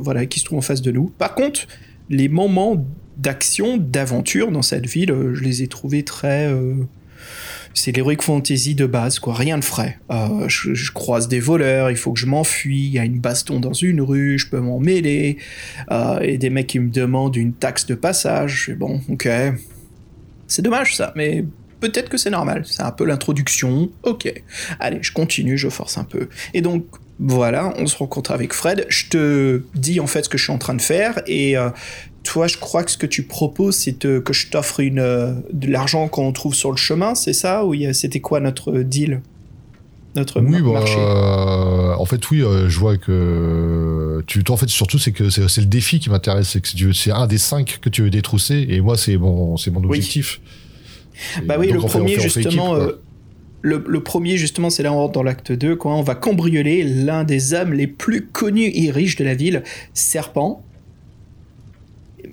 voilà, 0.00 0.26
qui 0.26 0.40
se 0.40 0.46
trouvent 0.46 0.58
en 0.58 0.62
face 0.62 0.82
de 0.82 0.90
nous. 0.90 1.12
Par 1.16 1.36
contre, 1.36 1.68
les 2.10 2.28
moments 2.28 2.84
d'action, 3.18 3.76
d'aventure 3.76 4.50
dans 4.50 4.62
cette 4.62 4.86
ville, 4.86 5.14
je 5.34 5.44
les 5.44 5.62
ai 5.62 5.68
trouvés 5.68 6.02
très. 6.02 6.52
C'est 7.74 7.96
l'heroic 7.96 8.20
fantasy 8.20 8.74
de 8.74 8.86
base, 8.86 9.18
quoi, 9.18 9.34
rien 9.34 9.58
de 9.58 9.64
frais. 9.64 9.98
Euh, 10.10 10.48
je, 10.48 10.92
croise 10.92 11.28
des 11.28 11.40
voleurs, 11.40 11.90
il 11.90 11.96
faut 11.96 12.12
que 12.12 12.20
je 12.20 12.26
m'enfuis, 12.26 12.86
il 12.86 12.92
y 12.92 12.98
a 12.98 13.04
une 13.04 13.20
baston 13.20 13.60
dans 13.60 13.72
une 13.72 14.00
rue, 14.00 14.38
je 14.38 14.48
peux 14.48 14.60
m'en 14.60 14.78
mêler, 14.78 15.38
euh, 15.90 16.20
et 16.20 16.38
des 16.38 16.50
mecs 16.50 16.66
qui 16.66 16.78
me 16.78 16.90
demandent 16.90 17.36
une 17.36 17.52
taxe 17.52 17.86
de 17.86 17.94
passage. 17.94 18.74
Bon, 18.78 19.00
ok. 19.08 19.28
C'est 20.46 20.62
dommage 20.62 20.96
ça, 20.96 21.12
mais 21.16 21.44
peut-être 21.80 22.08
que 22.08 22.16
c'est 22.16 22.30
normal. 22.30 22.62
C'est 22.66 22.82
un 22.82 22.92
peu 22.92 23.04
l'introduction. 23.04 23.90
Ok. 24.02 24.32
Allez, 24.80 24.98
je 25.02 25.12
continue, 25.12 25.56
je 25.58 25.68
force 25.68 25.98
un 25.98 26.04
peu. 26.04 26.28
Et 26.54 26.60
donc, 26.60 26.84
voilà, 27.18 27.72
on 27.78 27.86
se 27.86 27.96
rencontre 27.96 28.32
avec 28.32 28.52
Fred. 28.52 28.86
Je 28.88 29.08
te 29.08 29.62
dis 29.74 30.00
en 30.00 30.06
fait 30.06 30.24
ce 30.24 30.28
que 30.28 30.38
je 30.38 30.44
suis 30.44 30.52
en 30.52 30.58
train 30.58 30.74
de 30.74 30.82
faire 30.82 31.20
et 31.26 31.56
euh, 31.56 31.70
toi, 32.24 32.46
je 32.46 32.56
crois 32.58 32.84
que 32.84 32.90
ce 32.90 32.96
que 32.98 33.06
tu 33.06 33.24
proposes, 33.24 33.76
c'est 33.76 33.94
que 33.94 34.32
je 34.32 34.48
t'offre 34.48 34.80
une 34.80 34.98
euh, 34.98 35.32
de 35.52 35.68
l'argent 35.70 36.08
qu'on 36.08 36.32
trouve 36.32 36.54
sur 36.54 36.70
le 36.70 36.76
chemin, 36.76 37.14
c'est 37.14 37.32
ça? 37.32 37.64
Ou 37.64 37.74
c'était 37.92 38.20
quoi 38.20 38.40
notre 38.40 38.78
deal? 38.80 39.20
Notre 40.14 40.40
Oui, 40.42 40.60
bah, 40.62 40.72
marché? 40.72 40.98
en 40.98 42.04
fait, 42.04 42.30
oui, 42.30 42.42
euh, 42.42 42.68
je 42.68 42.78
vois 42.78 42.98
que 42.98 44.22
tu, 44.26 44.44
toi, 44.44 44.54
en 44.54 44.56
fait, 44.58 44.68
surtout, 44.68 44.98
c'est 44.98 45.12
que 45.12 45.30
c'est 45.30 45.60
le 45.60 45.66
défi 45.66 46.00
qui 46.00 46.10
m'intéresse, 46.10 46.48
c'est 46.50 46.60
que 46.60 46.92
c'est 46.92 47.10
un 47.12 47.26
des 47.26 47.38
cinq 47.38 47.78
que 47.80 47.88
tu 47.88 48.02
veux 48.02 48.10
détrousser, 48.10 48.66
et 48.68 48.80
moi, 48.80 48.96
c'est 48.96 49.16
mon, 49.16 49.56
c'est 49.56 49.70
mon 49.70 49.82
objectif. 49.82 50.40
Bah 51.44 51.56
oui, 51.58 51.68
donc, 51.68 51.76
le 51.76 51.88
fait- 51.88 51.98
premier 51.98 52.20
justement, 52.20 52.74
euh, 52.74 52.92
le, 53.62 53.84
le 53.86 54.02
premier 54.02 54.36
justement, 54.36 54.70
c'est 54.70 54.82
là 54.82 54.92
on 54.92 54.96
rentre 54.96 55.12
dans 55.12 55.22
l'acte 55.22 55.52
2, 55.52 55.76
quoi. 55.76 55.94
On 55.94 56.02
va 56.02 56.14
cambrioler 56.14 56.82
l'un 56.84 57.24
des 57.24 57.54
hommes 57.54 57.72
les 57.72 57.86
plus 57.86 58.26
connus 58.26 58.70
et 58.74 58.90
riches 58.90 59.16
de 59.16 59.24
la 59.24 59.34
ville, 59.34 59.62
Serpent. 59.94 60.62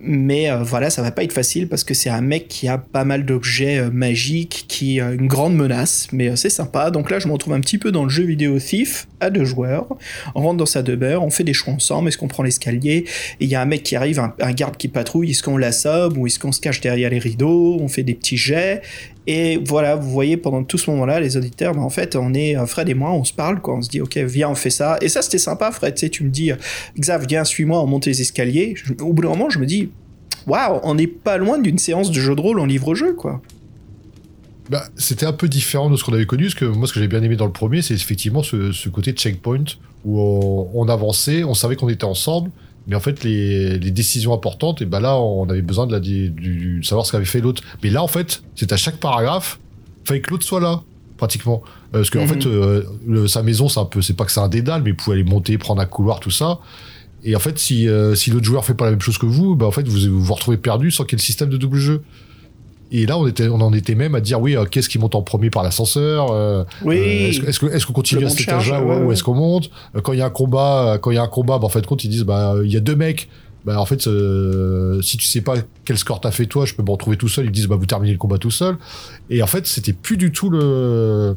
Mais 0.01 0.49
euh, 0.49 0.63
voilà, 0.63 0.89
ça 0.89 1.01
va 1.01 1.11
pas 1.11 1.23
être 1.23 1.33
facile 1.33 1.67
parce 1.67 1.83
que 1.83 1.93
c'est 1.93 2.09
un 2.09 2.21
mec 2.21 2.47
qui 2.47 2.67
a 2.67 2.77
pas 2.77 3.03
mal 3.03 3.25
d'objets 3.25 3.79
euh, 3.79 3.89
magiques, 3.91 4.65
qui 4.67 5.01
a 5.01 5.11
une 5.11 5.27
grande 5.27 5.55
menace, 5.55 6.07
mais 6.13 6.29
euh, 6.29 6.35
c'est 6.35 6.49
sympa. 6.49 6.89
Donc 6.89 7.11
là, 7.11 7.19
je 7.19 7.27
me 7.27 7.33
retrouve 7.33 7.53
un 7.53 7.59
petit 7.59 7.77
peu 7.77 7.91
dans 7.91 8.03
le 8.03 8.09
jeu 8.09 8.23
vidéo 8.23 8.59
Thief 8.59 9.07
à 9.19 9.29
deux 9.29 9.43
joueurs. 9.43 9.87
On 10.35 10.41
rentre 10.41 10.57
dans 10.57 10.65
sa 10.65 10.83
demeure, 10.83 11.23
on 11.23 11.29
fait 11.29 11.43
des 11.43 11.53
choix 11.53 11.73
ensemble. 11.73 12.07
Est-ce 12.07 12.17
qu'on 12.17 12.29
prend 12.29 12.43
l'escalier? 12.43 13.05
Il 13.41 13.49
y 13.49 13.55
a 13.55 13.61
un 13.61 13.65
mec 13.65 13.83
qui 13.83 13.95
arrive, 13.95 14.19
un, 14.19 14.33
un 14.39 14.53
garde 14.53 14.77
qui 14.77 14.87
patrouille. 14.87 15.31
Est-ce 15.31 15.43
qu'on 15.43 15.57
l'assomme 15.57 16.17
ou 16.17 16.27
est-ce 16.27 16.39
qu'on 16.39 16.53
se 16.53 16.61
cache 16.61 16.79
derrière 16.79 17.09
les 17.09 17.19
rideaux? 17.19 17.77
On 17.81 17.89
fait 17.89 18.03
des 18.03 18.13
petits 18.13 18.37
jets. 18.37 18.81
Et 19.27 19.57
voilà, 19.57 19.95
vous 19.95 20.09
voyez, 20.09 20.37
pendant 20.37 20.63
tout 20.63 20.77
ce 20.77 20.89
moment-là, 20.91 21.19
les 21.19 21.37
auditeurs, 21.37 21.73
ben, 21.73 21.81
en 21.81 21.89
fait, 21.89 22.15
on 22.15 22.33
est, 22.33 22.57
euh, 22.57 22.65
Fred 22.65 22.89
et 22.89 22.93
moi, 22.93 23.11
on 23.11 23.23
se 23.23 23.33
parle, 23.33 23.61
quoi. 23.61 23.75
On 23.75 23.81
se 23.81 23.89
dit, 23.89 24.01
ok, 24.01 24.17
viens, 24.17 24.49
on 24.49 24.55
fait 24.55 24.69
ça. 24.69 24.97
Et 25.01 25.09
ça, 25.09 25.21
c'était 25.21 25.37
sympa, 25.37 25.71
Fred. 25.71 25.93
Tu 25.93 26.01
sais, 26.01 26.09
tu 26.09 26.23
me 26.23 26.29
dis, 26.29 26.51
euh, 26.51 26.55
Xav, 26.97 27.25
viens, 27.27 27.43
suis-moi, 27.43 27.81
on 27.81 27.85
monte 27.85 28.05
les 28.05 28.21
escaliers. 28.21 28.75
Au 29.01 29.13
bout 29.13 29.21
d'un 29.21 29.29
moment, 29.29 29.49
je 29.49 29.59
me 29.59 29.65
dis, 29.65 29.91
waouh, 30.47 30.79
on 30.83 30.95
n'est 30.95 31.07
pas 31.07 31.37
loin 31.37 31.59
d'une 31.59 31.77
séance 31.77 32.11
de 32.11 32.19
jeu 32.19 32.35
de 32.35 32.41
rôle 32.41 32.59
en 32.59 32.65
livre-jeu, 32.65 33.13
quoi. 33.13 33.41
Bah, 34.69 34.83
c'était 34.95 35.25
un 35.25 35.33
peu 35.33 35.47
différent 35.47 35.89
de 35.89 35.95
ce 35.95 36.03
qu'on 36.03 36.13
avait 36.13 36.25
connu, 36.25 36.43
parce 36.43 36.55
que 36.55 36.65
moi, 36.65 36.87
ce 36.87 36.93
que 36.93 36.99
j'ai 36.99 37.07
bien 37.07 37.21
aimé 37.21 37.35
dans 37.35 37.45
le 37.45 37.51
premier, 37.51 37.81
c'est 37.81 37.93
effectivement 37.93 38.43
ce, 38.43 38.71
ce 38.71 38.89
côté 38.89 39.11
checkpoint 39.11 39.65
où 40.05 40.19
on 40.73 40.87
avançait, 40.87 41.43
on 41.43 41.53
savait 41.53 41.75
qu'on 41.75 41.89
était 41.89 42.05
ensemble, 42.05 42.51
mais 42.89 42.95
en 42.95 42.99
fait, 42.99 43.23
les, 43.23 43.77
les 43.79 43.91
décisions 43.91 44.33
importantes, 44.33 44.81
et 44.81 44.85
ben 44.85 44.99
là, 44.99 45.17
on 45.17 45.47
avait 45.49 45.61
besoin 45.61 45.87
de, 45.87 45.91
la, 45.93 45.99
du, 45.99 46.29
du- 46.29 46.79
de 46.81 46.85
savoir 46.85 47.05
ce 47.05 47.11
qu'avait 47.11 47.23
fait 47.25 47.39
l'autre. 47.39 47.61
Mais 47.83 47.89
là, 47.89 48.03
en 48.03 48.07
fait, 48.07 48.41
c'est 48.55 48.71
à 48.73 48.77
chaque 48.77 48.97
paragraphe, 48.97 49.59
fallait 50.03 50.21
que 50.21 50.31
l'autre 50.31 50.45
soit 50.45 50.59
là, 50.59 50.81
pratiquement. 51.17 51.61
Euh, 51.65 51.99
Parce 51.99 52.09
qu'en 52.09 52.21
Mhm. 52.21 52.27
fait, 52.27 52.45
euh, 52.47 52.83
le- 53.07 53.27
sa 53.27 53.43
maison, 53.43 53.69
c'est 53.69 53.79
un 53.79 53.85
peu, 53.85 54.01
c'est 54.01 54.13
pas 54.15 54.25
que 54.25 54.31
c'est 54.31 54.39
un 54.39 54.47
dédale, 54.49 54.81
mais 54.83 54.91
vous 54.91 54.97
pouvez 54.97 55.15
aller 55.19 55.23
monter, 55.29 55.57
prendre 55.57 55.81
un 55.81 55.85
couloir, 55.85 56.19
tout 56.19 56.31
ça. 56.31 56.59
Et 57.23 57.35
en 57.35 57.39
fait, 57.39 57.59
si, 57.59 57.87
euh, 57.87 58.15
si 58.15 58.29
l'autre 58.31 58.45
joueur 58.45 58.63
fait 58.65 58.73
pas 58.73 58.85
la 58.85 58.91
même 58.91 59.01
chose 59.01 59.17
que 59.17 59.25
vous, 59.25 59.55
bah 59.55 59.65
en 59.65 59.71
fait, 59.71 59.87
vous 59.87 60.09
vous, 60.11 60.23
vous 60.23 60.33
retrouvez 60.33 60.57
perdu 60.57 60.89
sans 60.91 61.03
qu'il 61.03 61.17
y 61.17 61.19
ait 61.19 61.21
le 61.21 61.25
système 61.25 61.49
de 61.49 61.57
double 61.57 61.77
jeu. 61.77 62.01
Et 62.91 63.05
là, 63.05 63.17
on, 63.19 63.27
était, 63.27 63.47
on 63.47 63.61
en 63.61 63.71
était 63.73 63.93
même 63.95 64.15
à 64.15 64.21
dire, 64.21 64.41
oui, 64.41 64.55
euh, 64.57 64.65
qu'est-ce 64.65 64.89
qui 64.89 64.97
monte 64.97 65.13
en 65.15 65.21
premier 65.21 65.49
par 65.51 65.61
l'ascenseur 65.63 66.31
euh, 66.31 66.63
Oui. 66.83 66.97
euh, 66.97 67.29
Est-ce 67.29 67.39
que- 67.41 67.45
est-ce 67.47 67.59
que- 67.59 67.65
est-ce 67.67 67.85
qu'on 67.85 67.93
continue 67.93 68.25
à 68.25 68.29
cet 68.29 68.41
étage-là 68.41 68.83
ouais, 68.83 68.97
ou- 69.03 69.11
est-ce 69.11 69.23
qu'on 69.23 69.35
monte 69.35 69.69
Quand 70.03 70.13
il 70.13 70.19
y 70.19 70.21
a 70.21 70.25
un 70.25 70.29
combat, 70.31 70.97
quand 71.01 71.11
il 71.11 71.15
y 71.15 71.17
a 71.19 71.23
un 71.23 71.27
combat, 71.27 71.59
bah, 71.59 71.65
en 71.65 71.69
fait, 71.69 71.85
compte, 71.85 72.03
ils 72.03 72.09
disent, 72.09 72.23
bah, 72.23 72.55
il 72.63 72.71
y 72.71 72.77
a 72.77 72.79
deux 72.79 72.95
mecs. 72.95 73.29
Bah, 73.65 73.79
en 73.79 73.85
fait, 73.85 74.07
euh, 74.07 75.01
si 75.01 75.17
tu 75.17 75.27
sais 75.27 75.41
pas 75.41 75.55
quel 75.85 75.97
score 75.97 76.21
t'as 76.21 76.31
fait 76.31 76.45
toi, 76.45 76.65
je 76.65 76.73
peux 76.73 76.81
me 76.81 76.89
retrouver 76.89 77.17
tout 77.17 77.27
seul. 77.27 77.45
Ils 77.45 77.51
disent, 77.51 77.67
bah, 77.67 77.75
vous 77.75 77.85
terminez 77.85 78.13
le 78.13 78.17
combat 78.17 78.37
tout 78.37 78.51
seul. 78.51 78.77
Et 79.29 79.43
en 79.43 79.47
fait, 79.47 79.67
c'était 79.67 79.93
plus 79.93 80.17
du 80.17 80.31
tout 80.31 80.49
le. 80.49 81.35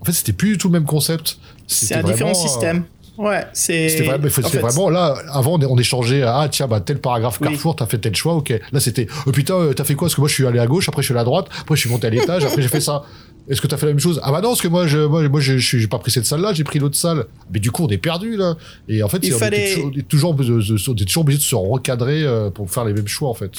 En 0.00 0.04
fait, 0.04 0.12
c'était 0.12 0.34
plus 0.34 0.52
du 0.52 0.58
tout 0.58 0.68
le 0.68 0.72
même 0.74 0.84
concept. 0.84 1.38
C'est 1.66 1.94
un 1.94 2.02
différent 2.02 2.32
vraiment, 2.32 2.34
système. 2.34 2.84
Ouais, 3.16 3.44
c'est. 3.52 3.88
C'était 3.88 4.28
fait, 4.28 4.58
vraiment 4.58 4.90
là. 4.90 5.14
Avant, 5.30 5.58
on, 5.60 5.78
échangeait. 5.78 6.22
Ah 6.22 6.48
tiens, 6.50 6.66
bah 6.66 6.80
tel 6.80 7.00
paragraphe 7.00 7.38
Oui. 7.40 7.48
Carrefour, 7.48 7.76
t'as 7.76 7.86
fait 7.86 7.98
tel 7.98 8.14
choix. 8.16 8.34
Ok. 8.34 8.52
Là, 8.72 8.80
c'était. 8.80 9.06
Oh 9.26 9.30
putain, 9.30 9.54
euh, 9.54 9.72
t'as 9.72 9.84
fait 9.84 9.94
quoi? 9.94 10.06
Parce 10.06 10.16
que 10.16 10.20
moi, 10.20 10.28
je 10.28 10.34
suis 10.34 10.46
allé 10.46 10.58
à 10.58 10.66
gauche. 10.66 10.88
Après, 10.88 11.02
je 11.02 11.06
suis 11.06 11.12
allé 11.12 11.20
à 11.20 11.24
droite. 11.24 11.46
Après, 11.60 11.76
je 11.76 11.80
suis 11.80 11.90
monté 11.90 12.08
à 12.08 12.10
l'étage. 12.10 12.44
Après, 12.44 12.60
j'ai 12.60 12.68
fait 12.68 12.80
ça. 12.80 13.04
Est-ce 13.48 13.60
que 13.60 13.66
t'as 13.66 13.76
fait 13.76 13.86
la 13.86 13.92
même 13.92 14.00
chose? 14.00 14.20
Ah 14.24 14.32
bah 14.32 14.40
non, 14.40 14.48
parce 14.48 14.62
que 14.62 14.68
moi, 14.68 14.86
je, 14.86 14.98
moi, 14.98 15.28
moi, 15.28 15.40
je, 15.40 15.58
j'ai 15.58 15.86
pas 15.86 15.98
pris 15.98 16.10
cette 16.10 16.24
salle-là. 16.24 16.54
J'ai 16.54 16.64
pris 16.64 16.78
l'autre 16.78 16.96
salle. 16.96 17.26
Mais 17.52 17.60
du 17.60 17.70
coup, 17.70 17.84
on 17.84 17.88
est 17.88 17.98
perdu 17.98 18.36
là. 18.36 18.56
Et 18.88 19.02
en 19.02 19.08
fait, 19.08 19.18
Il 19.22 19.34
on, 19.34 19.38
fallait- 19.38 19.72
était 19.72 19.74
toujours, 19.74 19.90
on 19.90 19.98
est 19.98 20.02
toujours, 20.08 20.34
on 20.88 20.94
est 20.96 21.04
toujours 21.04 21.20
obligé 21.22 21.38
de 21.38 21.44
se 21.44 21.54
recadrer 21.54 22.24
euh, 22.24 22.50
pour 22.50 22.70
faire 22.70 22.84
les 22.84 22.94
mêmes 22.94 23.06
choix 23.06 23.28
en 23.28 23.34
fait. 23.34 23.52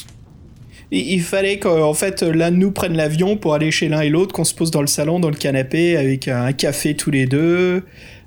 Il 0.92 1.22
fallait 1.22 1.58
qu'en 1.58 1.94
fait 1.94 2.22
l'un 2.22 2.52
de 2.52 2.58
nous 2.58 2.72
prenne 2.72 2.96
l'avion 2.96 3.38
pour 3.38 3.54
aller 3.56 3.72
chez 3.72 3.90
l'un 3.90 4.02
et 4.02 4.10
l'autre, 4.10 4.34
qu'on 4.34 4.44
se 4.44 4.54
pose 4.54 4.70
dans 4.70 4.82
le 4.82 4.88
salon, 4.88 5.20
dans 5.20 5.30
le 5.30 5.36
canapé, 5.36 5.98
avec 5.98 6.28
un 6.28 6.54
café 6.54 6.96
tous 6.96 7.10
les 7.10 7.26
deux, 7.26 7.84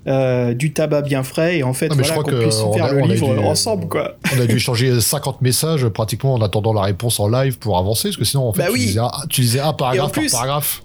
euh, 0.08 0.54
du 0.54 0.72
tabac 0.72 1.02
bien 1.02 1.22
frais, 1.22 1.58
et 1.58 1.62
en 1.62 1.72
fait 1.74 1.88
Non, 1.88 1.96
voilà 1.96 2.14
qu'on 2.22 2.30
puisse 2.40 2.60
on 2.60 2.72
faire 2.72 2.86
a- 2.86 2.92
le 2.92 3.02
livre 3.02 3.34
dû- 3.34 3.38
ensemble 3.44 3.88
quoi. 3.88 4.16
On 4.36 4.40
a 4.40 4.46
dû 4.46 4.56
échanger 4.56 5.00
50 5.00 5.42
messages 5.42 5.86
pratiquement 5.88 6.34
en 6.34 6.40
attendant 6.42 6.72
la 6.72 6.82
réponse 6.82 7.20
en 7.20 7.28
live 7.28 7.58
pour 7.58 7.78
avancer, 7.78 8.08
parce 8.08 8.16
que 8.16 8.24
sinon, 8.24 8.48
en 8.48 8.52
fait, 8.52 8.62
Bah 8.62 8.66
tu, 8.68 8.72
oui. 8.74 8.80
lisais 8.80 9.00
un, 9.00 9.10
tu 9.28 9.42
lisais 9.42 9.60
un 9.60 9.72
paragraphe 9.72 10.12
plus- 10.12 10.30
par 10.32 10.40
paragraphe. 10.40 10.82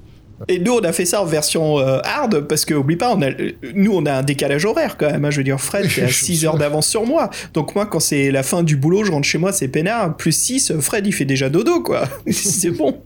Et 0.49 0.59
nous 0.59 0.73
on 0.73 0.79
a 0.83 0.91
fait 0.91 1.05
ça 1.05 1.21
en 1.21 1.25
version 1.25 1.79
euh, 1.79 1.99
hard 2.03 2.47
parce 2.49 2.65
que 2.65 2.73
oublie 2.73 2.97
pas, 2.97 3.15
on 3.15 3.21
a, 3.21 3.27
nous 3.75 3.93
on 3.95 4.05
a 4.05 4.11
un 4.13 4.23
décalage 4.23 4.65
horaire 4.65 4.97
quand 4.97 5.09
même. 5.09 5.23
hein. 5.23 5.29
je 5.31 5.37
veux 5.37 5.43
dire, 5.43 5.61
Fred 5.61 5.87
t'es 5.93 6.01
à 6.01 6.07
Je 6.07 6.13
6 6.13 6.37
sais. 6.39 6.47
heures 6.47 6.57
d'avance 6.57 6.87
sur 6.87 7.05
moi, 7.05 7.29
donc 7.53 7.75
moi 7.75 7.85
quand 7.85 8.01
c'est 8.01 8.29
la 8.29 8.43
fin 8.43 8.61
du 8.63 8.75
boulot, 8.75 9.05
je 9.05 9.11
rentre 9.11 9.25
chez 9.27 9.37
moi, 9.37 9.53
c'est 9.53 9.69
peinard. 9.69 10.17
Plus 10.17 10.33
6, 10.35 10.73
Fred 10.81 11.07
il 11.07 11.13
fait 11.13 11.23
déjà 11.23 11.47
dodo 11.49 11.81
quoi. 11.81 12.03
c'est 12.29 12.71
bon. 12.71 12.97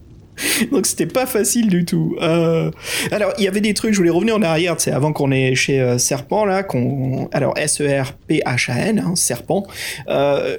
Donc 0.72 0.86
c'était 0.86 1.06
pas 1.06 1.26
facile 1.26 1.68
du 1.68 1.84
tout. 1.84 2.16
Euh, 2.20 2.70
alors 3.10 3.32
il 3.38 3.44
y 3.44 3.48
avait 3.48 3.60
des 3.60 3.74
trucs, 3.74 3.92
je 3.92 3.98
voulais 3.98 4.10
revenir 4.10 4.36
en 4.36 4.42
arrière, 4.42 4.74
c'est 4.78 4.92
avant 4.92 5.12
qu'on 5.12 5.30
est 5.30 5.54
chez 5.54 5.80
euh, 5.80 5.98
Serpent 5.98 6.44
là, 6.44 6.62
qu'on 6.62 7.28
alors 7.32 7.56
S 7.56 7.80
E 7.80 8.02
R 8.02 8.12
P 8.26 8.42
H 8.44 8.70
A 8.70 8.78
N, 8.78 8.98
hein, 8.98 9.16
Serpent. 9.16 9.66
Euh, 10.08 10.56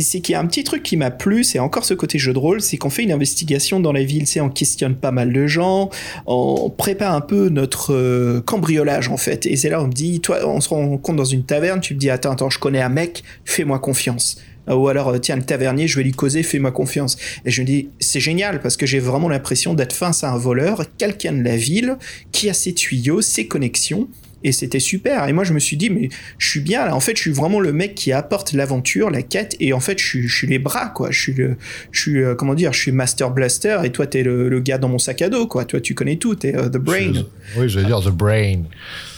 c'est 0.00 0.20
qu'il 0.20 0.34
y 0.34 0.36
a 0.36 0.40
un 0.40 0.46
petit 0.46 0.62
truc 0.62 0.84
qui 0.84 0.96
m'a 0.96 1.10
plu, 1.10 1.42
c'est 1.42 1.58
encore 1.58 1.84
ce 1.84 1.92
côté 1.92 2.16
jeu 2.16 2.32
de 2.32 2.38
rôle, 2.38 2.60
c'est 2.60 2.76
qu'on 2.76 2.88
fait 2.88 3.02
une 3.02 3.10
investigation 3.10 3.80
dans 3.80 3.90
la 3.90 4.04
ville, 4.04 4.28
c'est 4.28 4.40
on 4.40 4.48
questionne 4.48 4.94
pas 4.94 5.10
mal 5.10 5.32
de 5.32 5.48
gens, 5.48 5.90
on 6.26 6.70
prépare 6.70 7.16
un 7.16 7.20
peu 7.20 7.48
notre 7.48 8.38
cambriolage 8.46 9.08
en 9.08 9.16
fait. 9.16 9.44
Et 9.44 9.56
c'est 9.56 9.70
là 9.70 9.82
on 9.82 9.88
me 9.88 9.92
dit, 9.92 10.20
toi, 10.20 10.38
on 10.46 10.60
se 10.60 10.68
rend 10.68 10.96
compte 10.98 11.16
dans 11.16 11.24
une 11.24 11.42
taverne, 11.42 11.80
tu 11.80 11.94
me 11.94 11.98
dis 11.98 12.10
attends 12.10 12.30
attends, 12.30 12.48
je 12.50 12.60
connais 12.60 12.80
un 12.80 12.90
mec, 12.90 13.24
fais-moi 13.44 13.80
confiance. 13.80 14.36
Ou 14.68 14.88
alors, 14.88 15.08
euh, 15.08 15.18
tiens, 15.18 15.36
le 15.36 15.42
tavernier, 15.42 15.88
je 15.88 15.96
vais 15.96 16.04
lui 16.04 16.12
causer, 16.12 16.42
fais-moi 16.42 16.72
confiance. 16.72 17.16
Et 17.44 17.50
je 17.50 17.62
me 17.62 17.66
dis, 17.66 17.88
c'est 18.00 18.20
génial 18.20 18.60
parce 18.60 18.76
que 18.76 18.86
j'ai 18.86 19.00
vraiment 19.00 19.28
l'impression 19.28 19.74
d'être 19.74 19.92
face 19.92 20.24
à 20.24 20.30
un 20.30 20.38
voleur, 20.38 20.84
quelqu'un 20.98 21.32
de 21.32 21.42
la 21.42 21.56
ville, 21.56 21.96
qui 22.30 22.48
a 22.48 22.54
ses 22.54 22.74
tuyaux, 22.74 23.22
ses 23.22 23.46
connexions, 23.46 24.08
et 24.44 24.52
c'était 24.52 24.80
super. 24.80 25.28
Et 25.28 25.32
moi, 25.32 25.44
je 25.44 25.52
me 25.52 25.58
suis 25.58 25.76
dit, 25.76 25.90
mais 25.90 26.08
je 26.38 26.48
suis 26.48 26.60
bien 26.60 26.84
là. 26.84 26.96
En 26.96 27.00
fait, 27.00 27.16
je 27.16 27.22
suis 27.22 27.30
vraiment 27.30 27.60
le 27.60 27.72
mec 27.72 27.94
qui 27.94 28.12
apporte 28.12 28.52
l'aventure, 28.52 29.10
la 29.10 29.22
quête, 29.22 29.56
et 29.60 29.72
en 29.72 29.80
fait, 29.80 29.98
je 29.98 30.04
suis, 30.04 30.28
je 30.28 30.36
suis 30.36 30.46
les 30.46 30.58
bras, 30.58 30.88
quoi. 30.88 31.10
Je 31.10 31.20
suis 31.20 31.34
le, 31.34 31.56
je 31.90 32.00
suis, 32.00 32.22
euh, 32.22 32.34
comment 32.34 32.54
dire, 32.54 32.72
je 32.72 32.80
suis 32.80 32.92
Master 32.92 33.30
Blaster, 33.30 33.80
et 33.84 33.90
toi, 33.90 34.06
t'es 34.06 34.22
le, 34.22 34.48
le 34.48 34.60
gars 34.60 34.78
dans 34.78 34.88
mon 34.88 34.98
sac 34.98 35.22
à 35.22 35.28
dos, 35.28 35.46
quoi. 35.46 35.64
Toi, 35.64 35.80
tu 35.80 35.94
connais 35.94 36.16
tout, 36.16 36.34
t'es 36.34 36.56
euh, 36.56 36.68
The 36.68 36.78
Brain. 36.78 37.12
Oui, 37.56 37.68
je 37.68 37.80
vais 37.80 37.86
dire 37.86 38.00
The 38.00 38.10
Brain. 38.10 38.62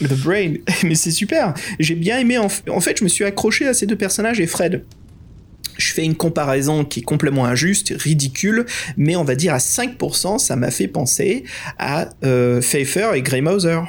The 0.00 0.14
Brain. 0.14 0.54
mais 0.84 0.94
c'est 0.94 1.10
super. 1.10 1.54
J'ai 1.78 1.94
bien 1.94 2.18
aimé. 2.18 2.38
En, 2.38 2.48
en 2.68 2.80
fait, 2.80 2.98
je 2.98 3.04
me 3.04 3.08
suis 3.08 3.24
accroché 3.24 3.66
à 3.66 3.74
ces 3.74 3.86
deux 3.86 3.96
personnages 3.96 4.40
et 4.40 4.46
Fred. 4.46 4.82
Je 5.76 5.92
fais 5.92 6.04
une 6.04 6.14
comparaison 6.14 6.84
qui 6.84 7.00
est 7.00 7.02
complètement 7.04 7.44
injuste, 7.46 7.94
ridicule, 7.98 8.66
mais 8.96 9.16
on 9.16 9.24
va 9.24 9.34
dire 9.34 9.54
à 9.54 9.58
5%, 9.58 10.38
ça 10.38 10.56
m'a 10.56 10.70
fait 10.70 10.88
penser 10.88 11.44
à 11.78 12.08
euh, 12.24 12.60
Pfeiffer 12.60 13.10
et 13.14 13.22
Grey 13.22 13.40
Mouser. 13.40 13.80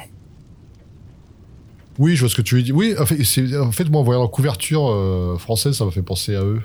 Oui, 1.98 2.14
je 2.14 2.20
vois 2.20 2.28
ce 2.28 2.34
que 2.34 2.42
tu 2.42 2.56
veux 2.56 2.62
dire. 2.62 2.74
Oui, 2.76 2.94
en 2.98 3.06
fait, 3.06 3.22
c'est- 3.24 3.56
en 3.56 3.72
fait, 3.72 3.84
moi, 3.88 4.00
en 4.02 4.04
voyant 4.04 4.22
la 4.22 4.28
couverture 4.28 4.88
euh, 4.90 5.38
française, 5.38 5.74
ça 5.76 5.84
m'a 5.84 5.90
fait 5.90 6.02
penser 6.02 6.34
à 6.34 6.42
eux. 6.42 6.60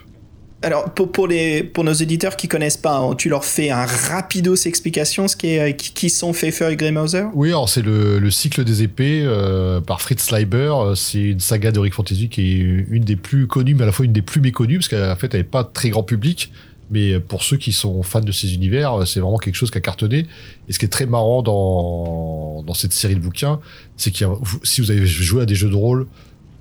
Alors, 0.63 0.93
pour, 0.93 1.11
pour, 1.11 1.27
les, 1.27 1.63
pour 1.63 1.83
nos 1.83 1.93
éditeurs 1.93 2.35
qui 2.35 2.47
connaissent 2.47 2.77
pas, 2.77 2.97
hein, 2.97 3.15
tu 3.15 3.29
leur 3.29 3.43
fais 3.43 3.71
un 3.71 3.85
rapidos 3.85 4.55
explication 4.65 5.27
ce 5.27 5.35
qui, 5.35 5.47
est, 5.47 5.75
qui, 5.75 5.91
qui 5.91 6.09
sont 6.11 6.33
Pfeiffer 6.33 6.69
et 6.71 6.75
Grey 6.75 6.91
Mouser 6.91 7.23
Oui, 7.33 7.49
alors 7.49 7.67
c'est 7.67 7.81
le, 7.81 8.19
le 8.19 8.31
cycle 8.31 8.63
des 8.63 8.83
épées 8.83 9.23
euh, 9.25 9.81
par 9.81 10.01
Fritz 10.01 10.29
Leiber. 10.29 10.71
Euh, 10.75 10.95
C'est 10.95 11.21
une 11.21 11.39
saga 11.39 11.71
de 11.71 11.79
Rick 11.79 11.95
Fantasy 11.95 12.29
qui 12.29 12.41
est 12.51 12.85
une 12.89 13.03
des 13.03 13.15
plus 13.15 13.47
connues, 13.47 13.73
mais 13.73 13.83
à 13.83 13.85
la 13.87 13.91
fois 13.91 14.05
une 14.05 14.13
des 14.13 14.21
plus 14.21 14.39
méconnues, 14.39 14.77
parce 14.77 14.89
qu'en 14.89 15.15
fait, 15.15 15.33
elle 15.33 15.39
n'est 15.39 15.45
pas 15.45 15.63
très 15.63 15.89
grand 15.89 16.03
public. 16.03 16.51
Mais 16.91 17.19
pour 17.21 17.41
ceux 17.41 17.55
qui 17.55 17.71
sont 17.71 18.03
fans 18.03 18.19
de 18.19 18.33
ces 18.33 18.53
univers, 18.53 18.93
euh, 18.93 19.05
c'est 19.05 19.19
vraiment 19.21 19.37
quelque 19.37 19.55
chose 19.55 19.71
qui 19.71 19.77
a 19.79 19.81
cartonné. 19.81 20.27
Et 20.69 20.73
ce 20.73 20.77
qui 20.77 20.85
est 20.85 20.89
très 20.89 21.07
marrant 21.07 21.41
dans, 21.41 22.63
dans 22.67 22.73
cette 22.75 22.93
série 22.93 23.15
de 23.15 23.21
bouquins, 23.21 23.59
c'est 23.97 24.11
que 24.11 24.25
si 24.63 24.81
vous 24.81 24.91
avez 24.91 25.07
joué 25.07 25.41
à 25.41 25.45
des 25.45 25.55
jeux 25.55 25.69
de 25.69 25.75
rôle, 25.75 26.05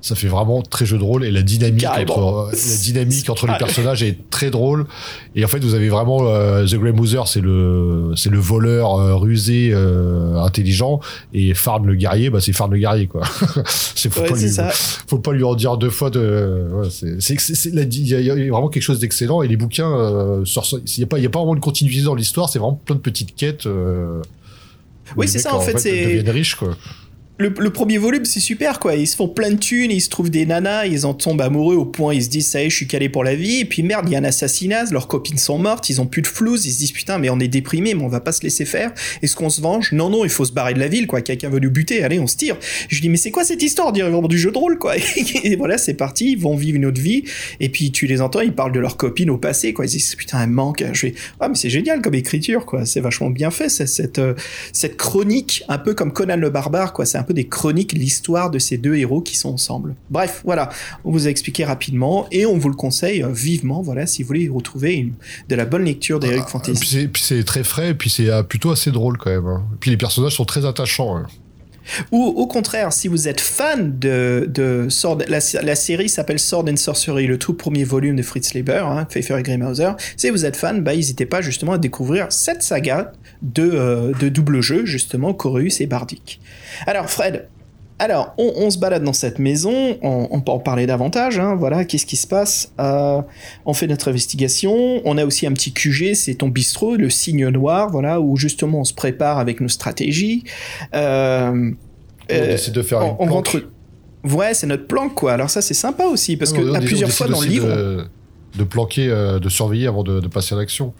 ça 0.02 0.14
fait 0.14 0.28
vraiment 0.28 0.62
très 0.62 0.86
jeu 0.86 0.96
de 0.98 1.02
rôle 1.02 1.24
et 1.24 1.30
la 1.30 1.42
dynamique 1.42 1.82
Carrément. 1.82 2.12
entre 2.46 2.50
la 2.52 2.76
dynamique 2.82 3.28
entre 3.28 3.46
les 3.46 3.58
personnages 3.58 4.02
est 4.02 4.16
très 4.30 4.50
drôle. 4.50 4.86
Et 5.34 5.44
en 5.44 5.48
fait 5.48 5.62
vous 5.62 5.74
avez 5.74 5.88
vraiment 5.90 6.20
euh, 6.26 6.64
The 6.66 6.76
Grey 6.76 6.92
Mouser 6.92 7.20
c'est 7.26 7.40
le 7.42 8.12
c'est 8.16 8.30
le 8.30 8.38
voleur 8.38 8.94
euh, 8.98 9.14
rusé 9.16 9.70
euh, 9.72 10.36
intelligent. 10.38 11.00
Et 11.34 11.52
Farn 11.54 11.86
le 11.86 11.94
guerrier 11.94 12.30
bah 12.30 12.40
c'est 12.40 12.52
Farn 12.52 12.70
le 12.72 12.78
guerrier 12.78 13.06
quoi. 13.06 13.22
C'est 13.94 14.10
faut 14.10 14.22
Ouais, 14.22 14.30
pas 14.30 14.36
lui 14.36 14.48
ça. 14.48 14.70
faut 15.06 15.18
pas 15.18 15.32
lui 15.32 15.44
en 15.44 15.54
dire 15.54 15.76
deux 15.76 15.90
fois 15.90 16.08
de 16.08 16.66
ouais, 16.72 16.88
c'est 16.90 17.20
c'est 17.38 17.68
il 17.70 17.74
y, 18.08 18.14
a- 18.14 18.20
il 18.20 18.26
y 18.26 18.30
a 18.30 18.34
vraiment 18.50 18.68
quelque 18.68 18.82
chose 18.82 18.98
d'excellent. 18.98 19.42
Et 19.42 19.48
les 19.48 19.56
bouquins 19.58 19.92
euh, 19.92 20.44
il 20.96 21.00
y 21.00 21.02
a 21.02 21.06
pas 21.06 21.18
il 21.18 21.22
y 21.24 21.26
a 21.26 21.30
pas 21.30 21.40
vraiment 21.40 21.54
une 21.54 21.60
continuité 21.60 22.02
dans 22.02 22.14
l'histoire. 22.14 22.48
C'est 22.48 22.58
vraiment 22.58 22.80
plein 22.82 22.96
de 22.96 23.00
petites 23.00 23.34
quêtes 23.36 23.66
euh, 23.66 24.22
Oui, 25.16 25.28
c'est 25.28 25.38
ça, 25.38 25.54
en 25.54 25.60
fait, 25.60 25.78
c'est- 25.78 26.24
quoi 26.58 26.76
le, 27.40 27.52
le 27.58 27.70
premier 27.70 27.98
volume, 27.98 28.24
c'est 28.24 28.40
super, 28.40 28.78
quoi. 28.78 28.94
Ils 28.94 29.06
se 29.06 29.16
font 29.16 29.28
plein 29.28 29.50
de 29.50 29.56
thunes, 29.56 29.90
ils 29.90 30.00
se 30.00 30.10
trouvent 30.10 30.30
des 30.30 30.44
nanas, 30.44 30.86
ils 30.86 31.06
en 31.06 31.14
tombent 31.14 31.40
amoureux 31.40 31.74
au 31.74 31.86
point, 31.86 32.14
ils 32.14 32.22
se 32.22 32.28
disent, 32.28 32.48
ça 32.48 32.62
y 32.62 32.66
est, 32.66 32.70
je 32.70 32.76
suis 32.76 32.86
calé 32.86 33.08
pour 33.08 33.24
la 33.24 33.34
vie. 33.34 33.60
Et 33.60 33.64
puis 33.64 33.82
merde, 33.82 34.04
il 34.08 34.12
y 34.12 34.16
a 34.16 34.18
un 34.18 34.24
assassinat, 34.24 34.84
leurs 34.90 35.08
copines 35.08 35.38
sont 35.38 35.58
mortes, 35.58 35.88
ils 35.88 36.00
ont 36.00 36.06
plus 36.06 36.22
de 36.22 36.26
flouze, 36.26 36.66
ils 36.66 36.72
se 36.72 36.78
disent, 36.78 36.92
putain, 36.92 37.18
mais 37.18 37.30
on 37.30 37.40
est 37.40 37.48
déprimé, 37.48 37.94
mais 37.94 38.02
on 38.02 38.08
va 38.08 38.20
pas 38.20 38.32
se 38.32 38.42
laisser 38.42 38.64
faire. 38.64 38.92
Est-ce 39.22 39.34
qu'on 39.34 39.50
se 39.50 39.60
venge? 39.60 39.92
Non, 39.92 40.10
non, 40.10 40.24
il 40.24 40.30
faut 40.30 40.44
se 40.44 40.52
barrer 40.52 40.74
de 40.74 40.78
la 40.78 40.88
ville, 40.88 41.06
quoi. 41.06 41.22
Quelqu'un 41.22 41.48
veut 41.48 41.60
nous 41.60 41.70
buter, 41.70 42.04
allez, 42.04 42.20
on 42.20 42.26
se 42.26 42.36
tire. 42.36 42.56
Je 42.88 43.00
dis, 43.00 43.08
mais 43.08 43.16
c'est 43.16 43.30
quoi 43.30 43.44
cette 43.44 43.62
histoire 43.62 43.92
On 43.96 44.28
du 44.28 44.38
jeu 44.38 44.52
de 44.52 44.58
rôle, 44.58 44.78
quoi? 44.78 44.96
Et 45.44 45.56
voilà, 45.56 45.78
c'est 45.78 45.94
parti, 45.94 46.32
ils 46.32 46.38
vont 46.38 46.56
vivre 46.56 46.76
une 46.76 46.86
autre 46.86 47.00
vie. 47.00 47.24
Et 47.58 47.70
puis 47.70 47.90
tu 47.90 48.06
les 48.06 48.20
entends, 48.20 48.40
ils 48.40 48.52
parlent 48.52 48.72
de 48.72 48.80
leurs 48.80 48.96
copines 48.96 49.30
au 49.30 49.38
passé, 49.38 49.72
quoi. 49.72 49.86
Ils 49.86 49.90
disent, 49.90 50.14
putain, 50.14 50.42
elle 50.42 50.50
manque. 50.50 50.84
Je 50.92 50.98
fais, 50.98 51.14
ah, 51.40 51.48
mais 51.48 51.54
c'est 51.54 51.70
génial 51.70 52.02
comme 52.02 52.14
écriture, 52.14 52.66
quoi. 52.66 52.84
C'est 52.84 53.00
vachement 53.00 53.30
bien 53.30 53.50
fait, 53.50 53.70
cette, 53.70 54.18
euh, 54.18 54.34
cette 54.72 54.96
chronique, 54.96 55.64
un 55.68 55.78
peu 55.78 55.94
comme 55.94 56.12
Conan 56.12 56.36
le 56.36 56.50
barbare, 56.50 56.92
quoi. 56.92 57.06
C'est 57.06 57.18
un 57.18 57.22
peu 57.30 57.34
des 57.34 57.46
chroniques, 57.46 57.92
l'histoire 57.92 58.50
de 58.50 58.58
ces 58.58 58.76
deux 58.76 58.96
héros 58.96 59.20
qui 59.20 59.36
sont 59.36 59.50
ensemble. 59.50 59.94
Bref, 60.10 60.42
voilà, 60.44 60.68
on 61.04 61.12
vous 61.12 61.28
a 61.28 61.30
expliqué 61.30 61.64
rapidement 61.64 62.26
et 62.32 62.44
on 62.44 62.58
vous 62.58 62.68
le 62.68 62.74
conseille 62.74 63.22
euh, 63.22 63.28
vivement, 63.32 63.82
voilà, 63.82 64.04
si 64.06 64.22
vous 64.22 64.26
voulez 64.26 64.48
retrouver 64.48 64.94
une- 64.94 65.12
de 65.48 65.54
la 65.54 65.64
bonne 65.64 65.84
lecture 65.84 66.18
d'Eric 66.18 66.42
Ah, 66.46 66.48
Fantasy. 66.48 67.06
Puis 67.08 67.22
c'est- 67.22 67.44
très 67.44 67.62
frais, 67.62 67.90
et 67.90 67.94
puis 67.94 68.10
c'est 68.10 68.28
euh, 68.28 68.42
plutôt 68.42 68.70
assez 68.72 68.90
drôle 68.90 69.16
quand 69.16 69.30
même. 69.30 69.46
hein. 69.46 69.62
Et 69.74 69.76
puis 69.78 69.90
les 69.92 69.96
personnages 69.96 70.34
sont 70.34 70.44
très 70.44 70.66
attachants. 70.66 71.16
hein. 71.16 71.26
Ou 72.12 72.24
au 72.24 72.46
contraire, 72.46 72.92
si 72.92 73.08
vous 73.08 73.28
êtes 73.28 73.40
fan 73.40 73.98
de, 73.98 74.86
Sword, 74.88 75.18
la, 75.28 75.40
série 75.40 76.08
s'appelle 76.08 76.38
Sword 76.38 76.68
and 76.68 76.76
Sorcery, 76.76 77.26
le 77.26 77.38
tout 77.38 77.54
premier 77.54 77.84
volume 77.84 78.16
de 78.16 78.22
Fritz 78.22 78.54
Leiber, 78.54 78.84
hein, 78.84 79.04
Pfeiffer 79.04 79.38
et 79.38 79.42
Grimhauser. 79.42 79.90
Si 80.16 80.30
vous 80.30 80.44
êtes 80.44 80.56
fan, 80.56 80.82
bah, 80.82 80.94
n'hésitez 80.94 81.26
pas 81.26 81.40
justement 81.40 81.72
à 81.72 81.78
découvrir 81.78 82.26
cette 82.30 82.62
saga 82.62 83.12
de, 83.42 83.70
euh, 83.72 84.12
de 84.18 84.28
double 84.28 84.60
jeu, 84.60 84.84
justement, 84.84 85.32
Corus 85.34 85.80
et 85.80 85.86
Bardic. 85.86 86.40
Alors, 86.86 87.10
Fred, 87.10 87.46
alors, 88.00 88.34
on, 88.38 88.52
on 88.56 88.70
se 88.70 88.78
balade 88.78 89.04
dans 89.04 89.12
cette 89.12 89.38
maison, 89.38 89.96
on, 90.02 90.26
on 90.30 90.40
peut 90.40 90.50
en 90.52 90.58
parler 90.58 90.86
davantage, 90.86 91.38
hein, 91.38 91.54
voilà, 91.54 91.84
qu'est-ce 91.84 92.06
qui 92.06 92.16
se 92.16 92.26
passe 92.26 92.72
Euh, 92.80 93.20
On 93.66 93.74
fait 93.74 93.86
notre 93.86 94.08
investigation, 94.08 95.00
on 95.04 95.18
a 95.18 95.24
aussi 95.26 95.46
un 95.46 95.52
petit 95.52 95.72
QG, 95.72 96.14
c'est 96.14 96.34
ton 96.34 96.48
bistrot, 96.48 96.96
le 96.96 97.10
signe 97.10 97.46
noir, 97.48 97.90
voilà, 97.90 98.20
où 98.20 98.36
justement 98.36 98.80
on 98.80 98.84
se 98.84 98.94
prépare 98.94 99.38
avec 99.38 99.60
nos 99.60 99.68
stratégies. 99.68 100.44
Euh, 100.94 101.50
On 102.30 102.34
euh, 102.34 102.46
décide 102.52 102.72
de 102.72 102.82
faire 102.82 103.00
on, 103.00 103.10
une 103.10 103.16
planque. 103.16 103.30
rentre. 103.48 103.62
Ouais, 104.24 104.54
c'est 104.54 104.66
notre 104.66 104.86
planque, 104.86 105.14
quoi. 105.14 105.32
Alors 105.34 105.50
ça, 105.50 105.60
c'est 105.60 105.74
sympa 105.74 106.04
aussi, 106.06 106.36
parce 106.38 106.52
Ah, 106.54 106.58
que 106.58 106.74
à 106.74 106.80
plusieurs 106.80 107.10
fois 107.10 107.28
dans 107.28 107.40
le 107.42 107.46
livre, 107.46 107.68
De, 107.68 108.04
de 108.56 108.64
planquer, 108.64 109.08
euh, 109.08 109.38
de 109.38 109.48
surveiller 109.50 109.86
avant 109.86 110.04
de, 110.04 110.20
de 110.20 110.28
passer 110.28 110.54
à 110.54 110.58
l'action. 110.58 110.94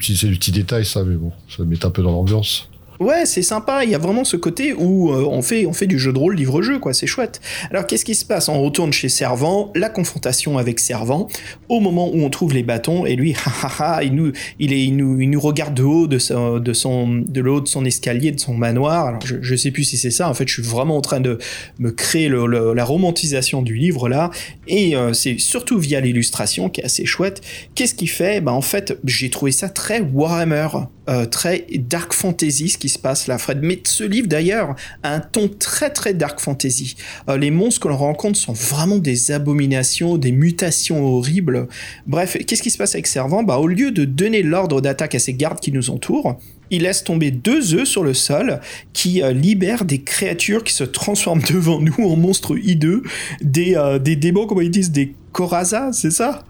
C'est 0.00 0.26
du 0.28 0.36
petit 0.38 0.52
détail, 0.52 0.84
ça, 0.86 1.04
mais 1.04 1.16
bon, 1.16 1.32
ça 1.54 1.62
met 1.64 1.84
un 1.84 1.90
peu 1.90 2.02
dans 2.02 2.12
l'ambiance. 2.12 2.69
Ouais, 3.00 3.24
c'est 3.24 3.40
sympa. 3.40 3.82
Il 3.84 3.90
y 3.90 3.94
a 3.94 3.98
vraiment 3.98 4.24
ce 4.24 4.36
côté 4.36 4.74
où 4.74 5.10
euh, 5.10 5.24
on 5.24 5.40
fait 5.40 5.64
on 5.64 5.72
fait 5.72 5.86
du 5.86 5.98
jeu 5.98 6.12
de 6.12 6.18
rôle 6.18 6.36
livre-jeu, 6.36 6.78
quoi. 6.78 6.92
C'est 6.92 7.06
chouette. 7.06 7.40
Alors 7.70 7.86
qu'est-ce 7.86 8.04
qui 8.04 8.14
se 8.14 8.26
passe? 8.26 8.50
On 8.50 8.62
retourne 8.62 8.92
chez 8.92 9.08
Servant, 9.08 9.72
la 9.74 9.88
confrontation 9.88 10.58
avec 10.58 10.78
Servant. 10.78 11.26
Au 11.70 11.80
moment 11.80 12.10
où 12.12 12.20
on 12.20 12.28
trouve 12.28 12.52
les 12.52 12.62
bâtons, 12.62 13.06
et 13.06 13.16
lui, 13.16 13.34
il 14.02 14.14
nous 14.14 14.32
il 14.58 14.74
est 14.74 14.84
il 14.84 14.96
nous 14.96 15.18
il 15.18 15.30
nous 15.30 15.40
regarde 15.40 15.72
de 15.72 15.82
haut 15.82 16.06
de 16.06 16.18
son 16.18 16.58
de 16.58 16.72
son 16.74 17.08
de 17.26 17.40
le 17.40 17.62
son 17.64 17.86
escalier, 17.86 18.32
de 18.32 18.40
son 18.40 18.52
manoir. 18.52 19.06
Alors 19.06 19.20
je 19.24 19.36
je 19.40 19.56
sais 19.56 19.70
plus 19.70 19.84
si 19.84 19.96
c'est 19.96 20.10
ça. 20.10 20.28
En 20.28 20.34
fait, 20.34 20.46
je 20.46 20.52
suis 20.52 20.62
vraiment 20.62 20.98
en 20.98 21.00
train 21.00 21.20
de 21.20 21.38
me 21.78 21.92
créer 21.92 22.28
la 22.28 22.84
romantisation 22.84 23.62
du 23.62 23.76
livre 23.76 24.10
là. 24.10 24.30
Et 24.68 24.94
euh, 24.94 25.14
c'est 25.14 25.38
surtout 25.38 25.78
via 25.78 26.00
l'illustration 26.00 26.68
qui 26.68 26.82
est 26.82 26.84
assez 26.84 27.06
chouette. 27.06 27.40
Qu'est-ce 27.74 27.94
qu'il 27.94 28.10
fait? 28.10 28.42
Bah 28.42 28.52
en 28.52 28.60
fait, 28.60 28.98
j'ai 29.04 29.30
trouvé 29.30 29.52
ça 29.52 29.70
très 29.70 30.00
Warhammer, 30.00 30.68
euh, 31.10 31.26
très 31.26 31.66
dark 31.70 32.12
fantasy 32.12 32.70
ce 32.70 32.78
qui 32.78 32.88
se 32.88 32.98
passe 32.98 33.26
là, 33.26 33.38
Fred. 33.38 33.58
Mais 33.62 33.80
ce 33.84 34.04
livre 34.04 34.28
d'ailleurs 34.28 34.76
a 35.02 35.14
un 35.14 35.20
ton 35.20 35.48
très 35.48 35.90
très 35.90 36.14
dark 36.14 36.40
fantasy. 36.40 36.96
Euh, 37.28 37.36
les 37.36 37.50
monstres 37.50 37.80
que 37.80 37.88
l'on 37.88 37.96
rencontre 37.96 38.38
sont 38.38 38.52
vraiment 38.52 38.98
des 38.98 39.30
abominations, 39.32 40.16
des 40.16 40.32
mutations 40.32 41.04
horribles. 41.04 41.68
Bref, 42.06 42.36
qu'est-ce 42.46 42.62
qui 42.62 42.70
se 42.70 42.78
passe 42.78 42.94
avec 42.94 43.06
Servant 43.06 43.42
Bah 43.42 43.58
au 43.58 43.66
lieu 43.66 43.90
de 43.90 44.04
donner 44.04 44.42
l'ordre 44.42 44.80
d'attaque 44.80 45.14
à 45.14 45.18
ses 45.18 45.34
gardes 45.34 45.60
qui 45.60 45.72
nous 45.72 45.90
entourent, 45.90 46.38
il 46.70 46.82
laisse 46.82 47.04
tomber 47.04 47.30
deux 47.30 47.74
œufs 47.74 47.88
sur 47.88 48.04
le 48.04 48.14
sol 48.14 48.60
qui 48.92 49.22
euh, 49.22 49.32
libèrent 49.32 49.84
des 49.84 50.00
créatures 50.00 50.64
qui 50.64 50.72
se 50.72 50.84
transforment 50.84 51.42
devant 51.50 51.80
nous 51.80 51.96
en 51.98 52.16
monstres 52.16 52.56
hideux, 52.56 53.02
des, 53.40 53.74
euh, 53.76 53.98
des 53.98 54.16
démons, 54.16 54.46
comment 54.46 54.60
ils 54.60 54.70
disent, 54.70 54.92
des 54.92 55.14
Corazas, 55.32 55.92
c'est 55.92 56.10
ça? 56.10 56.44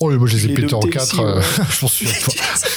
Oh, 0.00 0.10
mais 0.10 0.16
moi, 0.16 0.28
je 0.28 0.36
les 0.36 0.46
ai 0.46 0.54
pétés 0.54 0.74
en 0.74 0.80
quatre. 0.80 1.20
euh, 1.20 1.40
je 1.70 1.84
m'en 1.84 1.88
souviens 1.88 2.12
pas. 2.24 2.68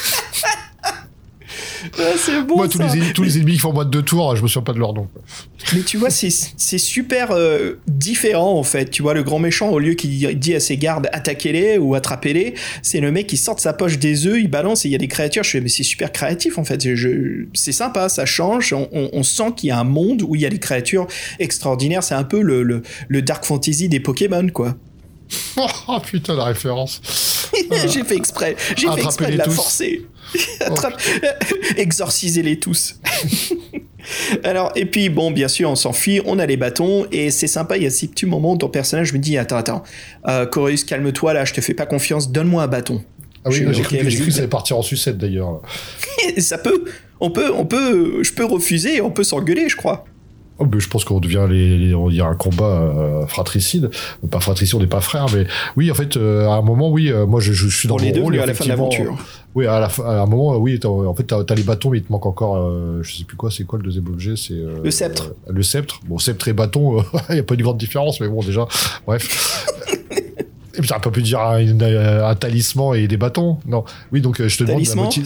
C'est 2.17 2.41
bon 2.43 2.57
moi, 2.57 2.67
tous 2.67 2.77
ça. 2.77 2.93
les, 2.95 3.13
tous 3.13 3.23
les 3.23 3.37
ennemis 3.37 3.53
qui 3.53 3.59
font 3.59 3.73
moins 3.73 3.85
de 3.85 3.89
deux 3.89 4.01
tours, 4.01 4.35
je 4.35 4.41
me 4.43 4.47
souviens 4.47 4.63
pas 4.63 4.73
de 4.73 4.79
leur 4.79 4.93
nom. 4.93 5.07
quoi. 5.13 5.21
Mais 5.73 5.81
tu 5.81 5.97
vois, 5.97 6.09
c'est 6.09 6.29
c'est 6.29 6.77
super 6.77 7.31
euh, 7.31 7.73
différent 7.87 8.57
en 8.57 8.63
fait. 8.63 8.89
Tu 8.89 9.01
vois, 9.01 9.13
le 9.13 9.23
grand 9.23 9.39
méchant, 9.39 9.69
au 9.69 9.79
lieu 9.79 9.93
qu'il 9.93 10.37
dit 10.39 10.55
à 10.55 10.59
ses 10.59 10.77
gardes 10.77 11.09
attaquez-les 11.13 11.77
ou 11.77 11.95
attrapez-les, 11.95 12.53
c'est 12.81 12.99
le 12.99 13.11
mec 13.11 13.27
qui 13.27 13.37
sort 13.37 13.55
de 13.55 13.61
sa 13.61 13.73
poche 13.73 13.97
des 13.99 14.27
œufs, 14.27 14.39
il 14.39 14.49
balance 14.49 14.85
et 14.85 14.89
il 14.89 14.91
y 14.91 14.95
a 14.95 14.99
des 14.99 15.07
créatures. 15.07 15.43
Je 15.43 15.49
fais, 15.51 15.61
mais 15.61 15.69
c'est 15.69 15.83
super 15.83 16.11
créatif 16.11 16.57
en 16.57 16.63
fait. 16.63 16.81
C'est 17.53 17.71
sympa, 17.71 18.09
ça 18.09 18.25
change. 18.25 18.73
On, 18.73 18.87
on- 18.91 19.09
on 19.13 19.23
sent 19.23 19.53
qu'il 19.55 19.69
y 19.69 19.71
a 19.71 19.79
un 19.79 19.83
monde 19.83 20.21
où 20.21 20.35
il 20.35 20.41
y 20.41 20.45
a 20.45 20.49
des 20.49 20.59
créatures 20.59 21.07
extraordinaires. 21.39 22.03
C'est 22.03 22.15
un 22.15 22.23
peu 22.23 22.41
le, 22.41 22.63
le, 22.63 22.81
le 23.07 23.21
Dark 23.21 23.45
Fantasy 23.45 23.89
des 23.89 23.99
Pokémon, 23.99 24.47
quoi. 24.49 24.75
Oh 25.89 25.99
putain, 26.05 26.35
la 26.35 26.45
référence. 26.45 27.01
j'ai 27.87 28.03
fait 28.03 28.15
exprès. 28.15 28.55
J'ai 28.77 28.87
fait 28.91 29.03
exprès 29.03 29.31
de 29.31 29.37
la 29.37 29.43
tous. 29.45 29.51
forcer. 29.55 30.05
Attrape- 30.61 30.99
Exorcisez-les 31.77 32.59
tous. 32.59 32.99
Alors, 34.43 34.71
et 34.75 34.85
puis, 34.85 35.09
bon, 35.09 35.31
bien 35.31 35.47
sûr, 35.47 35.69
on 35.69 35.75
s'enfuit, 35.75 36.21
on 36.25 36.39
a 36.39 36.45
les 36.45 36.57
bâtons, 36.57 37.05
et 37.11 37.29
c'est 37.29 37.47
sympa, 37.47 37.77
il 37.77 37.83
y 37.83 37.85
a 37.85 37.89
ces 37.89 38.07
petits 38.07 38.25
moments 38.25 38.53
où 38.53 38.57
ton 38.57 38.69
personnage 38.69 39.11
me 39.13 39.19
dit 39.19 39.37
Attends, 39.37 39.57
attends, 39.57 39.83
euh, 40.27 40.45
Chorus, 40.45 40.83
calme-toi 40.83 41.33
là, 41.33 41.45
je 41.45 41.53
te 41.53 41.61
fais 41.61 41.73
pas 41.73 41.85
confiance, 41.85 42.31
donne-moi 42.31 42.63
un 42.63 42.67
bâton. 42.67 43.03
Ah 43.43 43.49
oui, 43.49 43.65
j'ai 43.71 43.81
cru 43.83 43.97
que 43.97 44.31
ça 44.31 44.39
allait 44.39 44.47
partir 44.47 44.77
en 44.77 44.81
sucette 44.81 45.17
d'ailleurs. 45.17 45.61
ça 46.37 46.57
peut, 46.57 46.85
on 47.19 47.31
peut, 47.31 47.51
on 47.53 47.65
peut, 47.65 48.23
je 48.23 48.33
peux 48.33 48.45
refuser, 48.45 49.01
on 49.01 49.11
peut 49.11 49.23
s'engueuler, 49.23 49.69
je 49.69 49.75
crois. 49.75 50.05
Oh, 50.59 50.65
mais 50.73 50.79
je 50.79 50.89
pense 50.89 51.03
qu'on 51.05 51.19
devient 51.19 51.45
les, 51.49 51.77
les- 51.77 51.93
on 51.95 52.09
un 52.25 52.33
combat 52.35 52.65
euh, 52.65 53.27
fratricide, 53.27 53.91
pas 54.31 54.39
fratricide, 54.39 54.75
on 54.75 54.79
n'est 54.79 54.87
pas 54.87 55.01
frères, 55.01 55.27
mais 55.33 55.45
oui, 55.75 55.91
en 55.91 55.93
fait, 55.93 56.17
euh, 56.17 56.47
à 56.49 56.55
un 56.55 56.61
moment, 56.63 56.89
oui, 56.89 57.11
euh, 57.11 57.27
moi 57.27 57.39
je, 57.39 57.53
je 57.53 57.67
suis 57.67 57.87
dans 57.87 57.95
Pour 57.97 58.03
les 58.05 58.11
deux, 58.11 58.23
rôle. 58.23 58.35
et 58.35 58.39
à 58.39 58.45
la 58.47 58.55
fin 58.55 58.63
de 58.63 58.69
l'aventure. 58.69 59.15
Oui, 59.53 59.67
à, 59.67 59.79
la 59.79 59.87
fin- 59.89 60.05
à 60.05 60.21
un 60.21 60.25
moment, 60.25 60.57
oui, 60.57 60.79
en 60.83 61.13
fait, 61.13 61.23
t'as 61.25 61.41
as 61.47 61.55
les 61.55 61.61
bâtons, 61.63 61.91
mais 61.91 61.99
il 61.99 62.03
te 62.03 62.11
manque 62.11 62.25
encore, 62.25 62.71
je 63.01 63.15
sais 63.17 63.23
plus 63.23 63.37
quoi, 63.37 63.51
c'est 63.51 63.65
quoi 63.65 63.77
le 63.77 63.85
deuxième 63.85 64.07
objet, 64.07 64.33
c'est 64.35 64.55
Le 64.83 64.89
sceptre. 64.91 65.33
le 65.47 65.61
sceptre. 65.63 65.99
Bon, 66.07 66.17
sceptre 66.17 66.47
et 66.47 66.53
bâton, 66.53 67.03
il 67.29 67.35
n'y 67.35 67.39
a 67.39 67.43
pas 67.43 67.53
une 67.53 67.61
grande 67.61 67.77
différence, 67.77 68.19
mais 68.19 68.27
bon, 68.27 68.41
déjà, 68.41 68.65
bref. 69.05 69.67
Et 70.77 70.79
puis, 70.81 70.89
pas 70.99 71.09
pu 71.09 71.23
dire 71.23 71.39
un, 71.39 71.59
talisman 72.35 72.93
et 72.95 73.07
des 73.07 73.17
bâtons, 73.17 73.57
non. 73.65 73.83
Oui, 74.11 74.21
donc 74.21 74.39
je 74.47 74.55
te 74.57 74.63
demande 74.63 74.79
la 74.81 74.85
Talisman, 74.85 75.05
motive- 75.05 75.25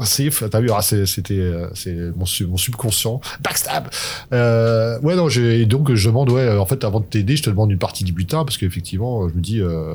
Sif. 0.00 0.42
T'as 0.50 0.60
vu, 0.60 0.70
ah, 0.72 0.82
c'était 0.82 1.34
euh, 1.38 1.68
c'est 1.74 1.94
mon, 2.16 2.24
su- 2.26 2.46
mon 2.46 2.56
subconscient. 2.56 3.20
Backstab 3.42 3.88
euh, 4.32 4.98
Ouais, 5.02 5.14
non, 5.16 5.28
et 5.28 5.66
donc 5.66 5.92
je 5.94 6.08
demande, 6.08 6.30
ouais, 6.30 6.42
euh, 6.42 6.60
en 6.60 6.66
fait, 6.66 6.82
avant 6.84 7.00
de 7.00 7.04
t'aider, 7.06 7.36
je 7.36 7.42
te 7.42 7.50
demande 7.50 7.70
une 7.70 7.78
partie 7.78 8.04
du 8.04 8.12
butin, 8.12 8.44
parce 8.44 8.56
qu'effectivement, 8.58 9.28
je 9.28 9.34
me 9.34 9.40
dis 9.40 9.60
euh, 9.60 9.94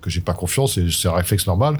que 0.00 0.10
j'ai 0.10 0.20
pas 0.20 0.32
confiance, 0.34 0.78
et 0.78 0.90
c'est 0.90 1.08
un 1.08 1.12
réflexe 1.14 1.46
normal. 1.46 1.76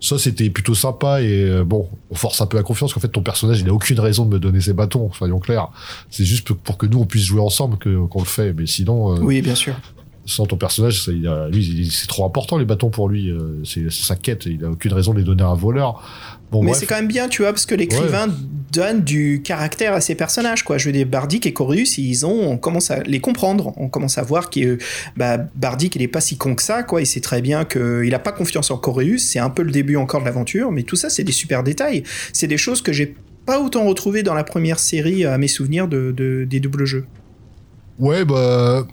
Ça, 0.00 0.18
c'était 0.18 0.50
plutôt 0.50 0.74
sympa, 0.74 1.22
et 1.22 1.44
euh, 1.48 1.64
bon, 1.64 1.88
on 2.10 2.14
force 2.14 2.40
un 2.40 2.46
peu 2.46 2.56
la 2.56 2.62
confiance, 2.62 2.92
qu'en 2.92 3.00
fait, 3.00 3.08
ton 3.08 3.22
personnage, 3.22 3.60
il 3.60 3.68
a 3.68 3.72
aucune 3.72 3.98
raison 4.00 4.24
de 4.26 4.30
me 4.34 4.38
donner 4.38 4.60
ses 4.60 4.72
bâtons, 4.72 5.10
soyons 5.12 5.38
clairs. 5.40 5.68
C'est 6.10 6.24
juste 6.24 6.52
pour- 6.52 6.76
que 6.78 6.86
nous, 6.86 6.98
on 7.00 7.06
puisse 7.06 7.24
jouer 7.24 7.40
ensemble 7.40 7.78
qu'on 7.78 8.18
le 8.20 8.24
fait, 8.26 8.52
mais 8.52 8.66
sinon, 8.66 9.14
euh, 9.16 9.20
Oui, 9.20 9.40
bien 9.42 9.54
sûr. 9.54 9.74
sans 10.26 10.46
ton 10.46 10.56
personnage, 10.56 11.02
ça, 11.04 11.12
il 11.12 11.26
a- 11.28 11.48
lui, 11.48 11.88
c'est 11.90 12.06
trop 12.06 12.24
important, 12.26 12.56
les 12.58 12.64
bâtons 12.64 12.90
pour 12.90 13.08
lui, 13.08 13.30
euh, 13.30 13.60
c'est 13.64 13.90
c'est 13.90 14.04
sa 14.04 14.16
quête, 14.16 14.46
il 14.46 14.64
a 14.64 14.70
aucune 14.70 14.92
raison 14.92 15.12
de 15.12 15.18
les 15.18 15.24
donner 15.24 15.42
à 15.42 15.48
un 15.48 15.54
voleur. 15.54 16.02
Bon, 16.60 16.62
Mais 16.62 16.74
c'est 16.74 16.86
quand 16.86 16.96
même 16.96 17.08
bien, 17.08 17.28
tu 17.28 17.42
vois, 17.42 17.52
parce 17.52 17.66
que 17.66 17.74
l'écrivain 17.74 18.28
donne 18.72 19.02
du 19.02 19.40
caractère 19.44 19.92
à 19.92 20.00
ses 20.00 20.14
personnages, 20.14 20.62
quoi. 20.64 20.78
Je 20.78 20.86
veux 20.86 20.92
dire, 20.92 21.06
Bardic 21.06 21.46
et 21.46 21.52
Corius, 21.52 21.98
ils 21.98 22.26
ont, 22.26 22.48
on 22.50 22.56
commence 22.58 22.90
à 22.90 23.02
les 23.02 23.20
comprendre. 23.20 23.72
On 23.76 23.88
commence 23.88 24.18
à 24.18 24.22
voir 24.22 24.50
que 24.50 24.78
bah, 25.16 25.38
Bardic, 25.54 25.94
il 25.96 26.02
est 26.02 26.08
pas 26.08 26.20
si 26.20 26.36
con 26.36 26.54
que 26.54 26.62
ça, 26.62 26.82
quoi. 26.82 27.00
Il 27.00 27.06
sait 27.06 27.20
très 27.20 27.40
bien 27.40 27.64
qu'il 27.64 28.12
a 28.14 28.18
pas 28.18 28.32
confiance 28.32 28.70
en 28.70 28.76
Corius. 28.78 29.24
C'est 29.24 29.38
un 29.38 29.50
peu 29.50 29.62
le 29.62 29.70
début 29.70 29.96
encore 29.96 30.20
de 30.20 30.24
l'aventure, 30.26 30.72
mais 30.72 30.82
tout 30.82 30.96
ça, 30.96 31.08
c'est 31.10 31.24
des 31.24 31.32
super 31.32 31.62
détails. 31.62 32.02
C'est 32.32 32.48
des 32.48 32.56
choses 32.58 32.82
que 32.82 32.92
j'ai 32.92 33.14
pas 33.46 33.60
autant 33.60 33.84
retrouvées 33.84 34.22
dans 34.22 34.34
la 34.34 34.44
première 34.44 34.78
série 34.78 35.24
à 35.24 35.38
mes 35.38 35.48
souvenirs 35.48 35.86
de, 35.86 36.12
de- 36.16 36.44
des 36.44 36.60
doubles 36.60 36.84
jeux. 36.84 37.06
Ouais, 37.98 38.24
bah, 38.24 38.86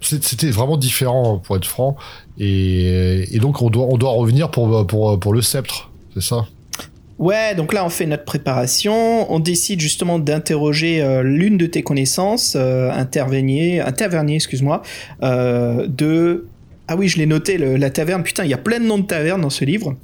c'était 0.00 0.50
vraiment 0.50 0.76
différent, 0.76 1.38
pour 1.38 1.56
être 1.56 1.66
franc. 1.66 1.96
Et, 2.38 3.26
et 3.34 3.38
donc, 3.38 3.62
on 3.62 3.70
doit, 3.70 3.86
on 3.88 3.96
doit 3.96 4.10
revenir 4.10 4.50
pour, 4.50 4.86
pour, 4.86 5.20
pour 5.20 5.32
le 5.34 5.42
sceptre, 5.42 5.90
c'est 6.14 6.22
ça? 6.22 6.46
Ouais, 7.20 7.54
donc 7.54 7.74
là 7.74 7.84
on 7.84 7.90
fait 7.90 8.06
notre 8.06 8.24
préparation, 8.24 9.30
on 9.30 9.40
décide 9.40 9.78
justement 9.78 10.18
d'interroger 10.18 11.02
euh, 11.02 11.22
l'une 11.22 11.58
de 11.58 11.66
tes 11.66 11.82
connaissances, 11.82 12.54
euh, 12.56 12.90
intervenir, 12.90 13.86
excuse-moi, 14.36 14.80
euh, 15.22 15.86
de... 15.86 16.46
Ah 16.88 16.96
oui, 16.96 17.08
je 17.08 17.18
l'ai 17.18 17.26
noté, 17.26 17.58
la 17.58 17.90
taverne, 17.90 18.22
putain, 18.22 18.44
il 18.44 18.50
y 18.50 18.54
a 18.54 18.58
plein 18.58 18.80
de 18.80 18.86
noms 18.86 18.98
de 18.98 19.06
tavernes 19.06 19.42
dans 19.42 19.50
ce 19.50 19.66
livre. 19.66 19.96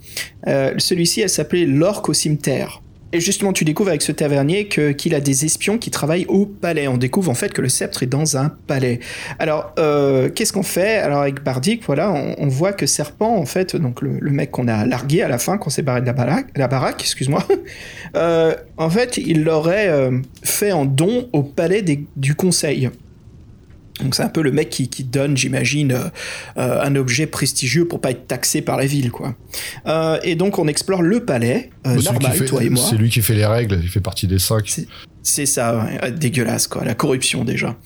Euh, 0.46 0.74
Celui-ci, 0.76 1.22
elle 1.22 1.30
s'appelait 1.30 1.64
L'Orque 1.64 2.10
au 2.10 2.12
cimetière. 2.12 2.82
Et 3.12 3.20
justement, 3.20 3.52
tu 3.52 3.64
découvres 3.64 3.90
avec 3.90 4.02
ce 4.02 4.12
tavernier 4.12 4.66
que- 4.66 4.92
qu'il 4.92 5.14
a 5.14 5.20
des 5.20 5.44
espions 5.44 5.78
qui 5.78 5.90
travaillent 5.90 6.26
au 6.26 6.44
palais. 6.44 6.88
On 6.88 6.96
découvre 6.96 7.30
en 7.30 7.34
fait 7.34 7.52
que 7.52 7.62
le 7.62 7.68
sceptre 7.68 8.02
est 8.02 8.06
dans 8.06 8.36
un 8.36 8.50
palais. 8.66 9.00
Alors, 9.38 9.72
euh, 9.78 10.28
qu'est-ce 10.28 10.52
qu'on 10.52 10.62
fait? 10.62 10.96
Alors 10.96 11.20
avec 11.20 11.42
Bardic, 11.42 11.84
voilà, 11.86 12.12
on, 12.12 12.48
voit 12.48 12.72
que 12.72 12.86
Serpent, 12.86 13.36
en 13.36 13.46
fait, 13.46 13.76
donc 13.76 14.02
le, 14.02 14.30
mec 14.30 14.50
qu'on 14.50 14.68
a 14.68 14.86
largué 14.86 15.22
à 15.22 15.28
la 15.28 15.38
fin, 15.38 15.56
qu'on 15.58 15.70
s'est 15.70 15.82
barré 15.82 16.00
de 16.00 16.06
la 16.06 16.12
baraque, 16.12 16.46
la 16.56 16.68
baraque 16.68 17.00
excuse-moi, 17.00 17.46
euh, 18.16 18.54
en 18.76 18.90
fait, 18.90 19.18
il 19.18 19.44
l'aurait 19.44 19.88
euh, 19.88 20.18
fait 20.42 20.72
en 20.72 20.84
don 20.84 21.28
au 21.32 21.42
palais 21.42 21.84
du 22.16 22.34
conseil. 22.34 22.90
Donc 24.00 24.14
c'est 24.14 24.22
un 24.22 24.28
peu 24.28 24.42
le 24.42 24.52
mec 24.52 24.68
qui, 24.70 24.88
qui 24.88 25.04
donne, 25.04 25.36
j'imagine, 25.36 25.92
euh, 25.92 26.04
euh, 26.58 26.82
un 26.82 26.94
objet 26.96 27.26
prestigieux 27.26 27.86
pour 27.88 28.00
pas 28.00 28.10
être 28.10 28.26
taxé 28.26 28.60
par 28.60 28.76
la 28.76 28.86
ville, 28.86 29.10
quoi. 29.10 29.34
Euh, 29.86 30.18
et 30.22 30.34
donc 30.34 30.58
on 30.58 30.68
explore 30.68 31.02
le 31.02 31.20
palais, 31.24 31.70
euh, 31.86 31.94
Bah, 31.96 32.00
celui 32.02 32.18
qui 32.18 32.24
normal, 32.24 32.38
fait- 32.38 32.44
toi 32.44 32.62
et 32.62 32.68
moi. 32.70 32.84
C'est 32.90 32.96
lui 32.96 33.08
qui 33.10 33.22
fait 33.22 33.34
les 33.34 33.46
règles, 33.46 33.80
il 33.82 33.88
fait 33.88 34.00
partie 34.00 34.26
des 34.26 34.38
cinq. 34.38 34.68
C'est- 35.22 35.46
ça, 35.46 35.88
ouais. 36.02 36.12
Dégueulasse 36.12 36.66
quoi, 36.68 36.84
la 36.84 36.94
corruption 36.94 37.44
déjà. 37.44 37.76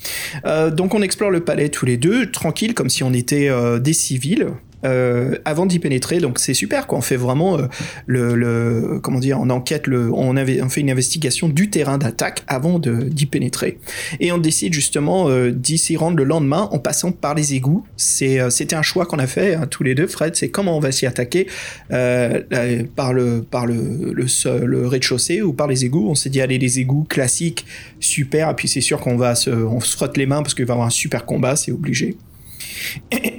Donc 0.73 0.95
on 0.95 1.01
explore 1.03 1.31
le 1.31 1.41
palais 1.41 1.69
tous 1.71 1.87
les 1.87 1.97
deux, 1.97 2.31
tranquille, 2.31 2.75
comme 2.75 2.91
si 2.91 3.03
on 3.03 3.13
était 3.15 3.49
des 3.81 3.93
civils. 3.93 4.49
Euh, 4.85 5.37
avant 5.45 5.67
d'y 5.67 5.79
pénétrer, 5.79 6.19
donc 6.19 6.39
c'est 6.39 6.55
super 6.55 6.87
quoi. 6.87 6.99
On 6.99 7.03
fait 7.03 7.17
vraiment 7.17 7.59
euh, 7.59 7.67
le, 8.07 8.35
le- 8.35 9.01
comment 9.03 9.19
dire, 9.19 9.39
on 9.41 9.51
enquête 9.51 9.87
le, 9.87 10.13
on, 10.13 10.37
on 10.37 10.69
fait 10.69 10.81
une 10.81 10.91
investigation 10.91 11.49
du 11.49 11.71
terrain 11.71 11.99
d'attaque 11.99 12.43
avant 12.47 12.79
d'y 12.79 13.27
pénétrer, 13.27 13.79
et 14.21 14.33
on 14.33 14.39
décide 14.39 14.73
justement 14.73 15.29
euh, 15.29 15.51
d'y 15.51 15.79
s'y 15.79 15.97
rendre 15.97 16.17
le 16.17 16.25
lendemain 16.25 16.69
en 16.73 16.79
passant 16.79 17.13
par 17.13 17.35
les 17.35 17.55
égouts. 17.55 17.85
Euh, 18.23 18.51
c'était 18.51 18.77
un 18.77 18.83
choix 18.83 19.07
qu'on 19.07 19.19
a 19.19 19.27
fait 19.27 19.55
hein, 19.55 19.67
tous 19.71 19.83
les 19.83 19.95
deux, 19.95 20.07
Fred. 20.07 20.37
C'est 20.37 20.49
comment 20.49 20.77
on 20.77 20.81
va 20.81 20.93
s'y 20.93 21.07
attaquer 21.07 21.47
euh, 21.93 22.43
euh, 22.53 22.83
par 22.97 23.13
le 23.13 23.43
par 23.43 23.67
le 23.67 24.13
le, 24.13 24.67
le 24.67 24.87
rez-de-chaussée 24.87 25.43
ou 25.43 25.53
par 25.53 25.67
les 25.67 25.85
égouts. 25.85 26.09
On 26.11 26.15
s'est 26.15 26.31
dit 26.31 26.41
allez 26.41 26.59
les 26.59 26.79
égouts 26.81 27.05
classiques, 27.05 27.67
super. 28.01 28.51
Et 28.51 28.55
puis 28.55 28.69
c'est 28.69 28.81
sûr 28.81 29.01
qu'on 29.01 29.17
va 29.17 29.35
se, 29.35 29.51
on 29.51 29.81
se 29.81 29.97
frotte 29.97 30.17
les 30.17 30.27
mains 30.27 30.43
parce 30.43 30.55
qu'il 30.55 30.65
va 30.65 30.73
y 30.73 30.75
avoir 30.75 30.87
un 30.87 30.91
super 30.91 31.25
combat, 31.27 31.57
c'est 31.57 31.73
obligé. 31.73 32.17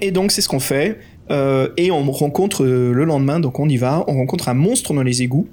Et 0.02 0.12
donc 0.12 0.32
c'est 0.32 0.42
ce 0.42 0.50
qu'on 0.50 0.60
fait. 0.60 1.00
Euh, 1.30 1.70
et 1.78 1.92
on 1.92 2.12
rencontre 2.12 2.66
euh, 2.66 2.92
le 2.92 3.06
lendemain, 3.06 3.40
donc 3.40 3.60
on 3.60 3.70
y 3.70 3.78
va, 3.78 4.04
on 4.08 4.16
rencontre 4.16 4.50
un 4.50 4.54
monstre 4.54 4.94
dans 4.94 5.04
les 5.04 5.22
égouts. 5.22 5.48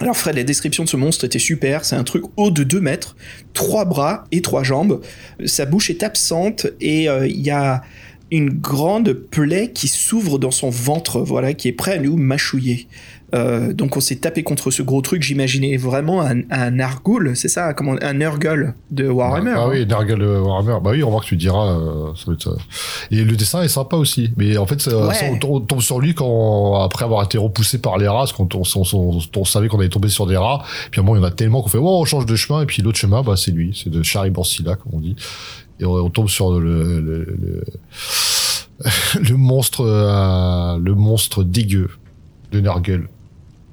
Alors 0.00 0.16
Fred, 0.16 0.36
la 0.36 0.44
description 0.44 0.84
de 0.84 0.88
ce 0.88 0.96
monstre 0.96 1.24
était 1.24 1.40
super, 1.40 1.84
c'est 1.84 1.96
un 1.96 2.04
truc 2.04 2.24
haut 2.36 2.50
de 2.50 2.62
2 2.62 2.80
mètres, 2.80 3.16
trois 3.52 3.84
bras 3.84 4.24
et 4.30 4.42
trois 4.42 4.62
jambes, 4.62 5.00
sa 5.44 5.66
bouche 5.66 5.90
est 5.90 6.04
absente 6.04 6.68
et 6.80 7.08
euh, 7.08 7.26
il 7.26 7.40
y 7.40 7.50
a 7.50 7.82
une 8.30 8.50
grande 8.50 9.12
plaie 9.12 9.72
qui 9.72 9.88
s'ouvre 9.88 10.38
dans 10.38 10.50
son 10.50 10.70
ventre, 10.70 11.20
voilà, 11.20 11.52
qui 11.54 11.66
est 11.66 11.72
prêt 11.72 11.94
à 11.94 11.98
nous 11.98 12.16
mâchouiller. 12.16 12.86
Euh, 13.34 13.74
donc 13.74 13.96
on 13.96 14.00
s'est 14.00 14.16
tapé 14.16 14.42
contre 14.42 14.70
ce 14.70 14.82
gros 14.82 15.02
truc, 15.02 15.22
j'imaginais 15.22 15.76
vraiment 15.76 16.22
un, 16.22 16.40
un 16.50 16.70
Nargoul, 16.70 17.36
c'est 17.36 17.48
ça, 17.48 17.74
comment, 17.74 17.96
un 18.00 18.14
Nurgle 18.14 18.74
de 18.90 19.06
Warhammer. 19.06 19.52
Ah 19.54 19.64
hein. 19.64 19.68
oui, 19.70 19.84
Nergal 19.86 20.22
euh, 20.22 20.40
Warhammer. 20.40 20.78
Bah 20.82 20.90
oui, 20.92 21.02
on 21.02 21.10
voit 21.10 21.20
que 21.20 21.26
tu 21.26 21.36
diras. 21.36 21.72
euh, 21.78 22.14
ça 22.16 22.24
va 22.28 22.32
être, 22.32 22.48
euh, 22.48 22.56
Et 23.10 23.24
le 23.24 23.36
dessin 23.36 23.62
est 23.62 23.68
sympa 23.68 23.96
aussi. 23.96 24.30
Mais 24.38 24.56
en 24.56 24.66
fait, 24.66 24.80
ça, 24.80 24.96
Ouais. 25.06 25.14
ça, 25.14 25.26
on, 25.30 25.38
tombe, 25.38 25.50
on 25.52 25.60
tombe 25.60 25.80
sur 25.82 26.00
lui 26.00 26.14
quand, 26.14 26.80
après 26.82 27.04
avoir 27.04 27.22
été 27.22 27.36
repoussé 27.36 27.78
par 27.78 27.98
les 27.98 28.08
rats, 28.08 28.20
parce 28.20 28.32
qu'on 28.32 28.48
on, 28.54 28.62
on- 29.36 29.44
savait 29.44 29.68
qu'on 29.68 29.78
allait 29.78 29.88
tomber 29.90 30.08
sur 30.08 30.26
des 30.26 30.36
rats. 30.38 30.62
Puis 30.90 31.00
à 31.00 31.02
un 31.02 31.06
moment, 31.06 31.18
il 31.18 31.22
y 31.22 31.24
en 31.24 31.28
a 31.28 31.30
tellement 31.30 31.60
qu'on 31.62 31.68
fait, 31.68 31.78
oh, 31.78 32.00
on 32.00 32.04
change 32.06 32.24
de 32.24 32.34
chemin. 32.34 32.62
Et 32.62 32.66
puis 32.66 32.80
l'autre 32.82 32.98
chemin, 32.98 33.22
bah, 33.22 33.34
c'est 33.36 33.50
lui. 33.50 33.78
C'est 33.80 33.90
de 33.90 34.02
Charibansila, 34.02 34.76
comme 34.76 34.92
on 34.94 35.00
dit. 35.00 35.16
Et 35.80 35.84
on, 35.84 36.08
tombe 36.10 36.28
sur 36.28 36.58
le, 36.58 37.00
le, 37.00 37.24
le, 37.24 37.64
le 39.20 39.36
monstre, 39.36 39.82
euh, 39.84 40.78
le 40.82 40.94
monstre 40.94 41.44
dégueu 41.44 41.90
de 42.52 42.60
Nergal. 42.60 43.08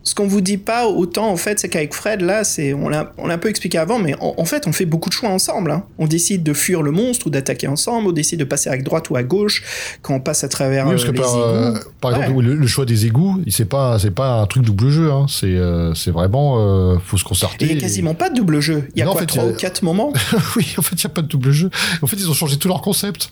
Ce 0.07 0.13
qu'on 0.13 0.27
vous 0.27 0.41
dit 0.41 0.57
pas 0.59 0.85
autant, 0.87 1.29
en 1.31 1.35
fait, 1.35 1.59
c'est 1.59 1.67
qu'avec 1.67 1.93
Fred, 1.95 2.21
là, 2.21 2.43
c'est, 2.43 2.75
on 2.75 2.89
l'a, 2.89 3.11
on 3.17 3.25
l'a 3.25 3.33
un 3.33 3.37
peu 3.39 3.49
expliqué 3.49 3.79
avant, 3.79 3.97
mais 3.97 4.13
en, 4.21 4.35
en 4.37 4.45
fait, 4.45 4.67
on 4.67 4.71
fait 4.71 4.85
beaucoup 4.85 5.09
de 5.09 5.13
choix 5.15 5.29
ensemble. 5.29 5.71
hein. 5.71 5.83
On 5.97 6.05
décide 6.05 6.43
de 6.43 6.53
fuir 6.53 6.83
le 6.83 6.91
monstre 6.91 7.25
ou 7.25 7.29
d'attaquer 7.31 7.67
ensemble, 7.67 8.07
on 8.09 8.11
décide 8.11 8.37
de 8.39 8.43
passer 8.43 8.69
à 8.69 8.77
droite 8.77 9.09
ou 9.09 9.15
à 9.15 9.23
gauche 9.23 9.63
quand 10.03 10.13
on 10.13 10.19
passe 10.19 10.43
à 10.43 10.47
travers 10.47 10.85
Oui, 10.85 10.91
parce 10.91 11.03
euh, 11.03 11.07
que 11.07 11.11
les 11.13 11.19
par, 11.21 11.29
égouts. 11.31 11.43
euh, 11.43 11.79
par 12.01 12.11
Ouais. 12.11 12.19
exemple, 12.23 12.41
le, 12.43 12.53
le 12.55 12.67
choix 12.67 12.85
des 12.85 13.07
égouts, 13.07 13.41
c'est 13.49 13.67
pas, 13.67 13.97
c'est 13.97 14.11
pas 14.11 14.41
un 14.41 14.45
truc 14.45 14.63
double 14.63 14.89
jeu. 14.91 15.11
Hein. 15.11 15.25
C'est, 15.27 15.47
euh, 15.47 15.95
c'est 15.95 16.11
vraiment, 16.11 16.57
euh, 16.59 16.97
faut 17.03 17.17
se 17.17 17.23
concerter. 17.23 17.65
il 17.65 17.73
y 17.73 17.77
a 17.77 17.81
quasiment 17.81 18.13
pas 18.13 18.29
de 18.29 18.35
double 18.35 18.59
jeu. 18.59 18.87
Il 18.95 18.99
y 18.99 19.01
a 19.01 19.05
Non, 19.05 19.11
en 19.11 19.13
quoi, 19.13 19.21
fait, 19.21 19.27
trois 19.27 19.43
a- 19.43 19.47
ou 19.47 19.53
quatre 19.55 19.81
moments? 19.81 20.13
Oui, 20.55 20.67
en 20.77 20.83
fait, 20.83 20.95
il 20.95 21.03
y 21.03 21.07
a 21.07 21.09
pas 21.09 21.23
de 21.23 21.27
double 21.27 21.51
jeu. 21.51 21.71
En 22.03 22.05
fait, 22.07 22.15
ils 22.17 22.29
ont 22.29 22.33
changé 22.35 22.57
tout 22.57 22.67
leur 22.67 22.81
concept. 22.81 23.29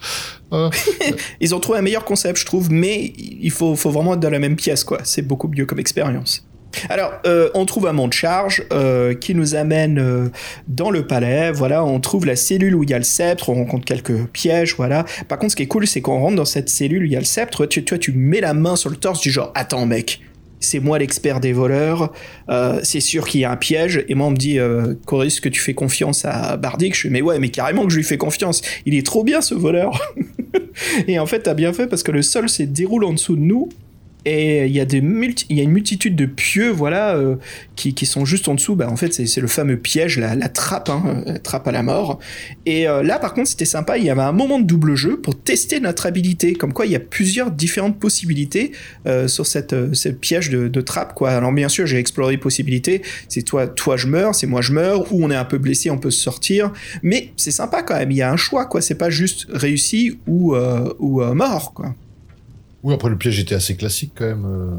Ils 1.41 1.55
ont 1.55 1.59
trouvé 1.59 1.80
un 1.80 1.82
meilleur 1.82 2.05
concept, 2.05 2.39
je 2.39 2.45
trouve, 2.45 2.71
mais 2.71 3.13
il 3.17 3.51
faut, 3.51 3.76
faut 3.76 3.89
vraiment 3.91 4.13
être 4.13 4.19
dans 4.19 4.30
la 4.30 4.39
même 4.39 4.55
pièce, 4.55 4.84
quoi. 4.84 4.99
C'est 5.03 5.21
beaucoup 5.24 5.47
mieux 5.47 5.65
comme 5.65 5.80
expérience. 5.80 6.45
Alors, 6.89 7.13
euh, 7.26 7.49
on 7.53 7.65
trouve 7.65 7.88
un 7.88 7.93
mont 7.93 8.07
de 8.07 8.13
charge 8.13 8.63
euh, 8.71 9.13
qui 9.13 9.36
nous 9.36 9.55
amène 9.55 9.99
euh, 9.99 10.30
dans 10.67 10.89
le 10.89 11.05
palais. 11.05 11.51
Voilà, 11.51 11.84
on 11.84 11.99
trouve 11.99 12.26
la 12.26 12.36
cellule 12.36 12.76
où 12.76 12.84
il 12.84 12.89
y 12.89 12.93
a 12.93 12.97
le 12.97 13.03
sceptre. 13.03 13.49
On 13.49 13.55
rencontre 13.55 13.86
quelques 13.86 14.26
pièges. 14.28 14.76
Voilà. 14.76 15.05
Par 15.28 15.38
contre, 15.38 15.51
ce 15.51 15.55
qui 15.55 15.63
est 15.63 15.67
cool, 15.67 15.88
c'est 15.88 16.01
qu'on 16.01 16.19
rentre 16.19 16.36
dans 16.36 16.45
cette 16.45 16.69
cellule 16.69 17.03
où 17.03 17.05
il 17.05 17.11
y 17.11 17.15
a 17.15 17.19
le 17.19 17.26
sceptre. 17.26 17.65
Tu, 17.65 17.84
toi, 17.84 17.97
tu 17.97 18.11
mets 18.13 18.41
la 18.41 18.53
main 18.53 18.76
sur 18.76 18.89
le 18.89 18.95
torse 18.95 19.21
du 19.21 19.32
genre, 19.32 19.51
attends, 19.55 19.86
mec. 19.86 20.21
C'est 20.59 20.80
moi 20.80 20.97
l'expert 20.97 21.41
des 21.41 21.51
voleurs. 21.51 22.13
C'est 22.84 23.01
sûr 23.01 23.28
qu'il 23.28 23.41
y 23.41 23.43
a 23.43 23.51
un 23.51 23.57
piège. 23.57 24.05
Et 24.07 24.15
moi, 24.15 24.28
on 24.28 24.32
me 24.32 24.38
dit, 24.38 24.59
Coris, 25.05 25.41
que 25.41 25.49
tu 25.49 25.59
fais 25.59 25.74
confiance 25.74 26.24
à 26.24 26.55
Bardic. 26.55 26.95
Je 26.95 27.01
fais, 27.01 27.09
mais 27.09 27.21
ouais, 27.21 27.38
mais 27.38 27.49
carrément 27.49 27.84
que 27.84 27.91
je 27.91 27.97
lui 27.97 28.05
fais 28.05 28.17
confiance. 28.17 28.61
Il 28.86 28.95
est 28.95 29.05
trop 29.05 29.26
bien, 29.26 29.41
ce 29.41 29.55
voleur. 29.55 29.99
Et 31.09 31.19
en 31.19 31.26
fait, 31.26 31.41
t'as 31.41 31.53
bien 31.53 31.74
fait 31.74 31.88
parce 31.88 32.01
que 32.01 32.13
le 32.13 32.21
sol 32.21 32.47
se 32.47 32.63
déroule 32.63 33.03
en 33.03 33.11
dessous 33.11 33.36
de 33.36 33.41
nous. 33.41 33.67
Et 34.26 34.65
il 34.65 34.71
y 34.71 34.80
a 34.80 34.86
des 34.86 35.01
multi- 35.01 35.45
il 35.49 35.57
y 35.57 35.59
a 35.59 35.63
une 35.63 35.71
multitude 35.71 36.15
de 36.15 36.26
pieux 36.26 36.69
voilà 36.69 37.15
euh, 37.15 37.36
qui, 37.76 37.93
qui 37.93 38.05
sont 38.05 38.26
juste 38.26 38.47
en 38.47 38.55
dessous. 38.55 38.76
Bah 38.76 38.89
en 38.89 38.95
fait 38.95 39.13
c'est 39.13 39.41
le 39.41 39.47
fameux 39.47 39.78
piège 39.78 40.17
la, 40.19 40.36
trappe 40.49 40.89
hein, 40.89 41.24
la 41.26 41.39
trappe 41.39 41.67
à 41.67 41.71
la 41.71 41.84
mort. 41.84 42.19
Et 42.65 42.88
euh, 42.88 43.03
là 43.03 43.19
par 43.19 43.34
contre 43.34 43.49
c'était 43.49 43.65
sympa. 43.65 43.97
Il 43.97 44.05
y 44.05 44.09
avait 44.09 44.21
un 44.21 44.32
moment 44.32 44.59
de 44.59 44.65
double 44.65 44.95
jeu 44.95 45.17
pour 45.17 45.36
tester 45.39 45.80
notre 45.80 46.05
habilité. 46.05 46.53
Comme 46.53 46.74
quoi 46.74 46.86
il 46.86 46.91
y 46.91 46.95
a 46.95 46.99
plusieurs 46.99 47.51
différentes 47.51 47.99
possibilités 47.99 48.71
euh, 49.07 49.28
sur 49.28 49.45
cette 49.45 49.74
euh, 49.74 49.93
ce 49.93 50.09
piège 50.09 50.49
de, 50.49 50.82
trappe 50.82 51.21
alors 51.24 51.51
bien 51.51 51.69
sûr 51.69 51.86
j'ai 51.86 51.97
exploré 51.97 52.34
les 52.34 52.38
possibilités. 52.38 53.01
C'est 53.30 53.43
toi 53.43 53.67
toi 53.67 53.97
je 53.97 54.07
meurs 54.07 54.36
c'est 54.36 54.47
moi 54.47 54.61
je 54.61 54.74
meurs. 54.74 55.11
Ou 55.13 55.24
on 55.24 55.32
est 55.32 55.36
un 55.36 55.45
peu 55.45 55.57
blessé 55.57 55.89
on 55.89 55.97
peut 55.97 56.11
se 56.11 56.21
sortir. 56.21 56.71
Mais 57.01 57.32
c'est 57.38 57.51
sympa 57.51 57.84
quand 57.84 57.95
même. 57.95 58.11
Il 58.11 58.17
y 58.17 58.21
a 58.21 58.32
un 58.32 58.38
choix 58.38 58.65
quoi. 58.65 58.82
C'est 58.82 58.95
pas 58.95 59.09
juste 59.09 59.47
réussi 59.49 60.17
ou 60.28 60.55
euh, 60.55 60.93
ou 60.99 61.21
euh, 61.21 61.34
mort 61.34 61.74
quoi 61.74 61.95
Oui, 62.84 62.94
après 62.94 63.10
le 63.10 63.18
piège 63.18 63.40
était 63.40 63.56
assez 63.56 63.76
classique 63.76 64.12
quand 64.16 64.26
même. 64.26 64.46
euh. 64.46 64.70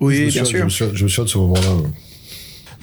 Oui 0.00 0.26
bien 0.30 0.44
sûr 0.44 0.58
Je 0.58 0.64
me 0.64 1.08
souviens, 1.08 1.24
de 1.24 1.28
ce 1.28 1.38
moment-là. 1.38 1.74
ouais. 1.76 1.88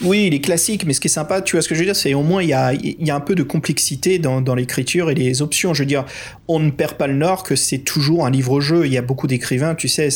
Oui, 0.04 0.26
il 0.28 0.34
est 0.34 0.42
classique, 0.42 0.86
mais 0.88 0.94
ce 0.94 1.00
qui 1.00 1.08
est 1.08 1.12
sympa, 1.12 1.42
tu 1.42 1.56
vois 1.56 1.62
ce 1.62 1.70
que 1.70 1.76
je 1.76 1.80
veux 1.80 1.86
dire, 1.86 1.96
c'est 1.96 2.16
au 2.16 2.24
moins 2.24 2.42
il 2.42 2.50
y 2.50 2.54
a, 2.54 2.74
il 2.74 2.96
y 3.06 3.12
a 3.12 3.16
un 3.16 3.20
peu 3.20 3.36
de 3.36 3.44
complexité 3.44 4.18
dans, 4.18 4.42
dans 4.42 4.56
l'écriture 4.56 5.12
et 5.12 5.16
les 5.16 5.44
options. 5.44 5.76
Je 5.76 5.84
veux 5.84 5.86
dire, 5.86 6.04
on 6.48 6.60
ne 6.60 6.72
perd 6.72 6.96
pas 6.96 7.06
le 7.06 7.14
nord 7.14 7.44
que 7.44 7.56
c'est 7.56 7.78
toujours 7.78 8.26
un 8.26 8.32
livre-jeu. 8.32 8.88
Il 8.88 8.92
y 8.92 8.98
a 8.98 9.04
beaucoup 9.04 9.28
d'écrivains, 9.28 9.76
tu 9.76 9.88
sais, 9.88 10.10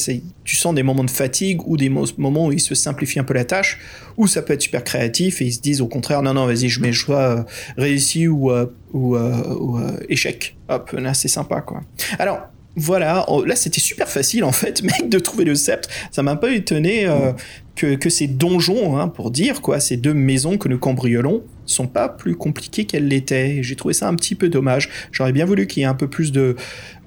tu 0.44 0.56
sens 0.56 0.74
des 0.74 0.82
moments 0.82 1.04
de 1.04 1.12
fatigue 1.12 1.62
ou 1.68 1.78
des 1.78 1.90
mo- 1.90 2.08
moments 2.18 2.48
où 2.48 2.52
ils 2.52 2.60
se 2.60 2.74
simplifient 2.74 3.20
un 3.20 3.24
peu 3.24 3.36
la 3.36 3.46
tâche, 3.46 3.80
ou 4.18 4.26
ça 4.26 4.42
peut 4.42 4.54
être 4.54 4.64
super 4.64 4.84
créatif 4.84 5.42
et 5.42 5.46
ils 5.46 5.54
se 5.54 5.62
disent 5.62 5.80
au 5.80 5.88
contraire, 5.88 6.24
non, 6.24 6.34
non, 6.34 6.48
vas-y, 6.48 6.68
je 6.70 6.82
mets 6.82 6.92
choix 6.92 7.20
euh, 7.20 7.44
réussi 7.78 8.28
ou, 8.28 8.52
euh, 8.52 8.66
ou, 8.94 9.16
euh, 9.16 9.54
ou, 9.60 9.80
échec. 10.10 10.58
Hop, 10.70 10.92
là, 10.94 11.14
c'est 11.14 11.28
sympa, 11.30 11.62
quoi. 11.62 11.82
Alors, 12.18 12.40
voilà, 12.78 13.26
oh, 13.28 13.44
là 13.44 13.56
c'était 13.56 13.82
super 13.82 14.08
facile 14.08 14.44
en 14.44 14.52
fait, 14.52 14.84
mec, 14.84 15.10
de 15.10 15.20
trouver 15.20 15.44
le 15.44 15.56
sceptre. 15.56 15.90
Ça 16.12 16.24
m'a 16.24 16.32
un 16.32 16.36
peu 16.36 16.54
étonné 16.54 17.08
euh, 17.08 17.34
que, 17.76 17.96
que 17.96 18.10
ces 18.10 18.28
donjons, 18.28 18.98
hein, 18.98 19.08
pour 19.08 19.32
dire 19.32 19.62
quoi, 19.62 19.80
ces 19.80 19.98
deux 19.98 20.14
maisons 20.14 20.58
que 20.58 20.70
nous 20.70 20.78
cambriolons, 20.78 21.44
sont 21.66 21.88
pas 21.88 22.08
plus 22.08 22.36
compliquées 22.36 22.86
qu'elles 22.86 23.08
l'étaient. 23.08 23.62
J'ai 23.62 23.76
trouvé 23.76 23.94
ça 23.94 24.08
un 24.08 24.16
petit 24.16 24.36
peu 24.36 24.48
dommage. 24.48 24.90
J'aurais 25.12 25.34
bien 25.34 25.46
voulu 25.46 25.68
qu'il 25.68 25.82
y 25.82 25.84
ait 25.84 25.90
un 25.90 25.96
peu 25.96 26.08
plus 26.08 26.32
de 26.32 26.56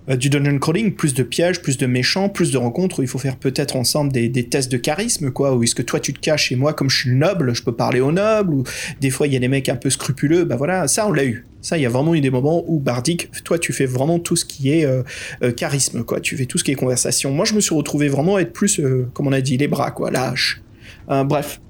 euh, 0.08 0.16
du 0.16 0.30
dungeon 0.30 0.58
crawling, 0.58 0.94
plus 0.94 1.14
de 1.14 1.22
pièges, 1.22 1.60
plus 1.60 1.76
de 1.76 1.86
méchants, 1.86 2.28
plus 2.28 2.50
de 2.50 2.58
rencontres 2.58 3.00
où 3.00 3.02
il 3.02 3.08
faut 3.08 3.18
faire 3.18 3.36
peut-être 3.36 3.76
ensemble 3.76 4.12
des, 4.12 4.30
tests 4.48 4.72
de 4.72 4.76
charisme, 4.76 5.30
quoi. 5.30 5.54
Où 5.54 5.62
est-ce 5.62 5.74
que 5.74 5.82
toi 5.82 6.00
tu 6.00 6.12
te 6.12 6.20
caches 6.20 6.52
et 6.52 6.56
moi, 6.56 6.72
comme 6.72 6.88
je 6.88 7.00
suis 7.00 7.10
le 7.10 7.16
noble, 7.16 7.54
je 7.54 7.62
peux 7.62 7.72
parler 7.72 8.00
au 8.00 8.12
noble, 8.12 8.54
ou 8.54 8.64
des 9.00 9.10
fois 9.10 9.26
il 9.26 9.32
y 9.32 9.36
a 9.36 9.38
des 9.38 9.48
mecs 9.48 9.68
un 9.68 9.76
peu 9.76 9.90
scrupuleux, 9.90 10.44
bah 10.44 10.56
voilà, 10.56 10.88
ça 10.88 11.06
on 11.06 11.12
l'a 11.12 11.24
eu. 11.24 11.46
Ça, 11.62 11.76
il 11.76 11.82
y 11.82 11.86
a 11.86 11.90
vraiment 11.90 12.14
eu 12.14 12.22
des 12.22 12.30
moments 12.30 12.64
où 12.66 12.78
Bardic, 12.78 13.30
toi 13.44 13.58
tu 13.58 13.74
fais 13.74 13.84
vraiment 13.84 14.18
tout 14.18 14.36
ce 14.36 14.46
qui 14.46 14.72
est 14.72 14.86
euh, 14.86 15.02
euh, 15.42 15.52
charisme, 15.52 16.04
quoi. 16.04 16.20
Tu 16.20 16.36
fais 16.36 16.46
tout 16.46 16.56
ce 16.56 16.64
qui 16.64 16.70
est 16.70 16.74
conversation. 16.74 17.30
Moi, 17.32 17.44
je 17.44 17.54
me 17.54 17.60
suis 17.60 17.74
retrouvé 17.74 18.08
vraiment 18.08 18.36
à 18.36 18.40
être 18.40 18.52
plus, 18.52 18.80
comme 19.12 19.26
on 19.26 19.32
a 19.32 19.42
dit, 19.42 19.58
les 19.58 19.68
bras, 19.68 19.90
quoi, 19.90 20.10
la 20.10 20.30
hache. 20.30 20.62
Bref. 21.08 21.60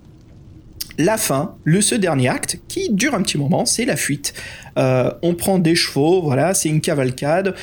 La 0.99 1.17
fin, 1.17 1.55
le 1.65 1.81
ce 1.81 1.95
dernier 1.95 2.29
acte, 2.29 2.61
qui 2.69 2.93
dure 2.93 3.15
un 3.15 3.23
petit 3.23 3.39
moment, 3.39 3.65
c'est 3.65 3.87
la 3.87 3.97
fuite. 3.97 4.35
On 4.77 5.35
prend 5.35 5.59
des 5.59 5.75
chevaux, 5.75 6.23
voilà, 6.23 6.55
c'est 6.55 6.69
une 6.69 6.81
cavalcade. 6.81 7.55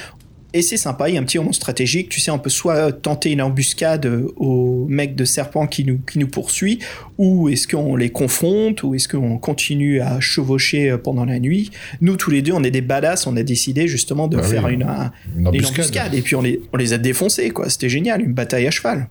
Et 0.53 0.61
c'est 0.61 0.77
sympa, 0.77 1.09
il 1.09 1.15
y 1.15 1.17
a 1.17 1.21
un 1.21 1.23
petit 1.23 1.37
moment 1.37 1.51
stratégique. 1.51 2.09
Tu 2.09 2.19
sais, 2.21 2.31
on 2.31 2.39
peut 2.39 2.49
soit 2.49 2.91
tenter 2.93 3.31
une 3.31 3.41
embuscade 3.41 4.05
euh, 4.05 4.31
au 4.37 4.85
mec 4.87 5.15
de 5.15 5.25
serpent 5.25 5.67
qui 5.67 5.83
nous, 5.83 5.99
qui 6.09 6.19
nous 6.19 6.27
poursuit, 6.27 6.79
ou 7.17 7.49
est-ce 7.49 7.67
qu'on 7.67 7.95
les 7.97 8.09
confronte, 8.09 8.81
ou 8.83 8.95
est-ce 8.95 9.07
qu'on 9.09 9.37
continue 9.37 9.99
à 9.99 10.19
chevaucher 10.21 10.89
euh, 10.91 10.97
pendant 10.97 11.25
la 11.25 11.39
nuit. 11.39 11.69
Nous, 12.01 12.15
tous 12.15 12.31
les 12.31 12.41
deux, 12.41 12.53
on 12.53 12.63
est 12.63 12.71
des 12.71 12.81
badass, 12.81 13.27
on 13.27 13.35
a 13.35 13.43
décidé 13.43 13.87
justement 13.87 14.27
de 14.27 14.37
Bah 14.37 14.43
faire 14.43 14.63
oui. 14.65 14.75
une, 14.75 14.83
un- 14.83 15.11
Une 15.35 15.41
une 15.41 15.47
embuscade. 15.49 15.79
embuscade. 15.79 16.13
Et 16.15 16.21
puis 16.21 16.35
on 16.35 16.41
les, 16.41 16.61
on 16.71 16.77
les 16.77 16.93
a 16.93 16.97
défoncés, 16.97 17.49
quoi. 17.49 17.69
C'était 17.69 17.89
génial, 17.89 18.21
une 18.21 18.33
bataille 18.33 18.67
à 18.67 18.71
cheval. 18.71 19.09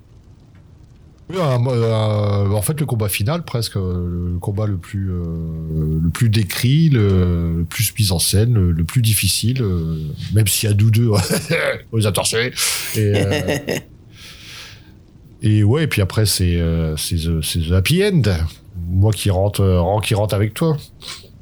Oui, 1.29 1.37
un- 1.41 1.67
un- 1.67 2.51
en 2.53 2.63
fait, 2.63 2.79
le 2.79 2.87
combat 2.87 3.09
final, 3.09 3.45
presque, 3.45 3.77
euh, 3.77 4.33
le 4.35 4.39
combat 4.39 4.67
le 4.67 4.77
plus, 4.77 5.11
euh, 5.11 5.99
le 6.03 6.09
plus 6.11 6.29
décrit, 6.29 6.89
le, 6.89 7.59
le 7.59 7.65
plus 7.65 7.93
mis 7.99 8.13
en 8.13 8.21
scène, 8.21 8.55
le, 8.55 8.71
le 8.71 8.85
plus 8.85 9.03
difficile, 9.03 9.61
euh, 9.61 9.99
même 10.35 10.47
s'il 10.47 10.69
y 10.69 10.73
a 10.73 10.77
nous 10.77 10.91
deux, 10.91 11.11
on 11.93 11.97
les 11.97 12.07
a 12.07 12.13
torchés. 12.13 12.53
Et, 12.95 13.13
euh, 13.17 13.59
et 15.43 15.65
ouais, 15.65 15.85
et 15.85 15.87
puis 15.89 16.01
après, 16.01 16.27
c'est 16.27 16.57
euh, 16.61 16.97
c'est 16.97 17.17
the, 17.17 17.41
happy 17.73 18.05
end. 18.05 18.23
Moi 18.89 19.13
qui 19.13 19.31
rentre, 19.31 19.63
euh, 19.63 20.01
qui 20.01 20.15
rentre 20.15 20.35
avec 20.35 20.55
toi. 20.55 20.77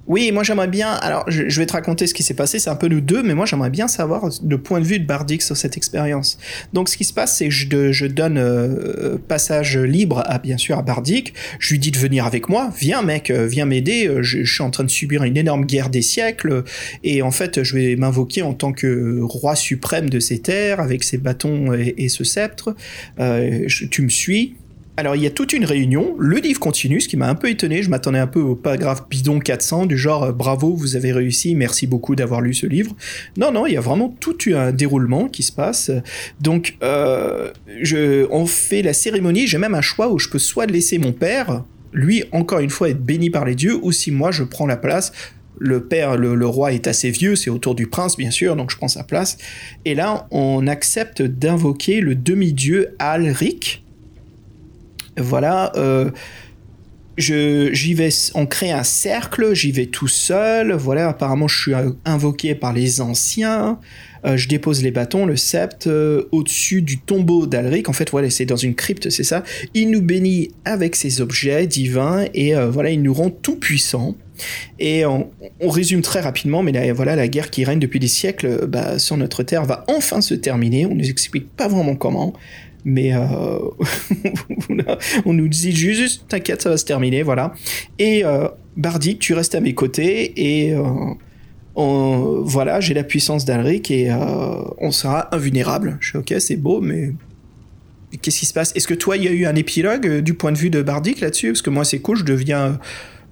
Oui, 0.07 0.33
moi 0.33 0.43
j'aimerais 0.43 0.69
bien. 0.69 0.91
Alors, 0.93 1.25
je, 1.29 1.49
je 1.49 1.61
vais 1.61 1.67
te 1.67 1.73
raconter 1.73 2.07
ce 2.07 2.13
qui 2.13 2.23
s'est 2.23 2.35
passé. 2.35 2.59
C'est 2.59 2.69
un 2.69 2.77
peu 2.77 2.89
nous 2.89 3.01
deux, 3.01 3.23
mais 3.23 3.35
moi 3.35 3.47
j'aimerais 3.47 3.71
bien 3.71 3.89
savoir 3.89 4.29
le 4.47 4.59
point 4.59 4.81
de 4.81 4.85
vue 4.85 4.99
de 4.99 5.07
Bardic 5.07 5.41
sur 5.41 5.57
cette 5.57 5.77
expérience. 5.77 6.39
Donc, 6.75 6.91
ce 6.91 6.97
qui 6.97 7.05
se 7.05 7.13
passe, 7.15 7.39
c'est 7.39 7.49
que 7.49 7.55
je, 7.55 7.93
je 7.93 8.07
donne 8.07 8.37
euh, 8.37 9.17
passage 9.29 9.79
libre 9.79 10.23
à 10.27 10.39
bien 10.39 10.59
sûr 10.59 10.79
à 10.79 10.83
Bardic. 10.83 11.33
Je 11.59 11.73
lui 11.73 11.79
dis 11.79 11.91
de 11.91 11.99
venir 11.99 12.27
avec 12.27 12.51
moi. 12.51 12.71
Viens, 12.79 13.03
mec, 13.03 13.31
euh, 13.31 13.47
viens 13.47 13.65
m'aider. 13.65 14.07
Euh, 14.07 14.23
Je, 14.23 14.45
je 14.45 14.53
suis 14.53 14.63
en 14.63 14.71
train 14.71 14.85
de 14.85 14.91
subir 14.91 15.23
une 15.25 15.37
énorme 15.37 15.65
guerre 15.65 15.89
des 15.89 16.03
siècles, 16.03 16.65
et 17.03 17.23
en 17.23 17.31
fait, 17.31 17.63
je 17.63 17.75
vais 17.75 17.97
m'invoquer 17.97 18.43
en 18.43 18.53
tant 18.53 18.73
que 18.73 19.21
roi 19.23 19.55
suprême 19.57 20.11
de 20.11 20.21
ces 20.21 20.41
terres 20.41 20.81
avec 20.81 21.03
ses 21.03 21.19
bâtons 21.19 21.73
et, 21.73 21.95
et 21.97 22.09
ce 22.09 22.25
sceptre. 22.25 22.75
Euh, 23.21 23.67
tu 23.91 24.03
me 24.03 24.09
suis. 24.09 24.57
Alors, 24.97 25.17
il 25.17 25.23
y 25.23 25.27
a 25.27 25.31
toute 25.31 25.53
une 25.53 25.65
réunion, 25.65 26.15
le 26.21 26.37
livre 26.37 26.61
continue, 26.61 27.01
ce 27.01 27.09
qui 27.09 27.17
m'a 27.17 27.29
un 27.29 27.35
peu 27.35 27.51
étonné, 27.51 27.83
je 27.83 27.91
m'attendais 27.91 28.21
un 28.21 28.29
peu 28.29 28.41
au 28.41 28.55
paragraphe 28.55 29.09
bidon 29.09 29.41
400, 29.41 29.87
du 29.87 29.99
genre 29.99 30.23
euh, 30.23 30.33
bravo, 30.33 30.73
vous 30.73 30.95
avez 30.95 31.11
réussi, 31.11 31.57
merci 31.57 31.89
beaucoup 31.89 32.15
d'avoir 32.15 32.41
lu 32.41 32.55
ce 32.55 32.67
livre. 32.67 32.95
Non, 33.37 33.51
non, 33.51 33.67
il 33.67 33.73
y 33.73 33.77
a 33.77 33.81
vraiment 33.81 34.15
tout 34.21 34.37
un 34.55 34.71
déroulement 34.71 35.27
qui 35.29 35.43
se 35.43 35.51
passe. 35.51 35.91
Donc, 36.41 36.77
euh, 36.85 37.51
je, 37.83 38.29
on 38.31 38.47
fait 38.47 38.83
la 38.83 38.93
cérémonie, 38.93 39.49
j'ai 39.49 39.59
même 39.59 39.75
un 39.75 39.81
choix 39.81 40.13
où 40.13 40.21
je 40.21 40.29
peux 40.29 40.39
soit 40.39 40.67
laisser 40.67 40.99
mon 40.99 41.11
père, 41.11 41.65
lui, 41.93 42.23
encore 42.31 42.61
une 42.61 42.71
fois, 42.71 42.89
être 42.89 43.05
béni 43.05 43.31
par 43.31 43.45
les 43.45 43.57
dieux, 43.57 43.77
ou 43.83 43.91
si 43.91 44.13
moi, 44.13 44.31
je 44.31 44.45
prends 44.45 44.67
la 44.67 44.77
place. 44.77 45.11
Le 45.59 45.85
père, 45.85 46.17
le, 46.17 46.37
le 46.37 46.47
roi 46.47 46.73
est 46.73 46.87
assez 46.87 47.11
vieux, 47.11 47.35
c'est 47.35 47.51
autour 47.51 47.75
du 47.75 47.89
prince, 47.89 48.17
bien 48.17 48.31
sûr, 48.31 48.55
donc 48.55 48.71
je 48.71 48.77
prends 48.77 48.89
sa 48.89 49.03
place. 49.03 49.39
Et 49.85 49.97
là, 49.97 50.29
on 50.31 50.69
accepte 50.69 51.21
d'invoquer 51.21 52.01
le 52.01 52.15
demi-dieu 52.15 52.95
Alric, 53.01 53.84
voilà, 55.19 55.73
euh, 55.77 56.11
je, 57.17 57.73
j'y 57.73 57.95
vais, 57.95 58.09
on 58.35 58.47
crée 58.47 58.73
un 58.73 58.83
cercle, 58.83 59.55
j'y 59.55 59.71
vais 59.73 59.87
tout 59.87 60.09
seul, 60.09 60.73
voilà, 60.73 61.09
apparemment 61.11 61.47
je 61.47 61.61
suis 61.61 61.73
invoqué 62.05 62.55
par 62.55 62.73
les 62.73 63.01
anciens, 63.01 63.79
euh, 64.25 64.37
je 64.37 64.49
dépose 64.49 64.83
les 64.83 64.91
bâtons, 64.91 65.27
le 65.27 65.37
sceptre, 65.37 65.89
euh, 65.89 66.29
au-dessus 66.33 66.83
du 66.83 66.99
tombeau 66.99 67.47
d'Alric, 67.47 67.89
en 67.89 67.93
fait, 67.93 68.11
voilà, 68.11 68.31
c'est 68.31 68.47
dans 68.47 68.57
une 68.57 68.75
crypte, 68.75 69.11
c'est 69.11 69.25
ça, 69.25 69.45
il 69.75 69.91
nous 69.91 70.03
bénit 70.03 70.51
avec 70.65 70.97
ses 70.97 71.21
objets 71.21 71.67
divins, 71.67 72.25
et 72.35 72.55
voilà, 72.55 72.91
il 72.91 73.03
nous 73.03 73.15
rend 73.15 73.31
tout 73.31 73.57
puissants. 73.57 74.17
Et 74.81 75.07
on, 75.07 75.31
on 75.61 75.69
résume 75.69 76.03
très 76.03 76.21
rapidement, 76.21 76.65
mais 76.65 76.73
là, 76.73 76.93
voilà, 76.93 77.15
la 77.15 77.29
guerre 77.29 77.51
qui 77.51 77.65
règne 77.65 77.79
depuis 77.79 78.01
des 78.01 78.09
siècles 78.09 78.67
bah, 78.67 78.99
sur 78.99 79.17
notre 79.17 79.45
terre 79.45 79.65
va 79.65 79.85
enfin 79.87 80.21
se 80.21 80.35
terminer. 80.35 80.87
On 80.87 80.95
nous 80.97 81.09
explique 81.09 81.49
pas 81.55 81.69
vraiment 81.69 81.95
comment, 81.95 82.35
mais 82.85 83.15
euh, 83.15 83.59
on 85.25 85.33
nous 85.33 85.49
dit 85.49 85.73
juste, 85.73 86.27
t'inquiète, 86.29 86.63
ça 86.63 86.71
va 86.71 86.77
se 86.77 86.85
terminer, 86.85 87.23
voilà. 87.23 87.55
Et 87.99 88.25
euh, 88.25 88.49
Bardic, 88.77 89.19
tu 89.19 89.35
restes 89.35 89.55
à 89.55 89.61
mes 89.61 89.75
côtés 89.75 90.33
et 90.37 90.75
euh, 90.75 90.83
voilà, 91.75 92.81
j'ai 92.81 92.95
la 92.95 93.05
puissance 93.05 93.45
d'Alric 93.45 93.91
et 93.91 94.11
on 94.79 94.91
sera 94.91 95.35
invulnérable. 95.35 95.97
Je 96.01 96.11
suis 96.11 96.19
ok, 96.19 96.35
c'est 96.39 96.57
beau, 96.57 96.81
mais 96.81 97.13
qu'est-ce 98.23 98.39
qui 98.39 98.47
se 98.47 98.53
passe? 98.53 98.73
Est-ce 98.77 98.87
que 98.87 98.95
toi, 98.95 99.17
il 99.17 99.25
y 99.25 99.29
a 99.29 99.33
eu 99.33 99.47
un 99.47 99.57
épilogue 99.57 100.21
du 100.21 100.35
point 100.35 100.53
de 100.53 100.59
vue 100.59 100.71
de 100.71 100.83
Bardic 100.83 101.21
là-dessus? 101.21 101.49
Parce 101.49 101.63
que 101.63 101.71
moi, 101.71 101.85
c'est 101.85 101.99
cool, 101.99 102.19
je 102.19 102.25
deviens 102.25 102.79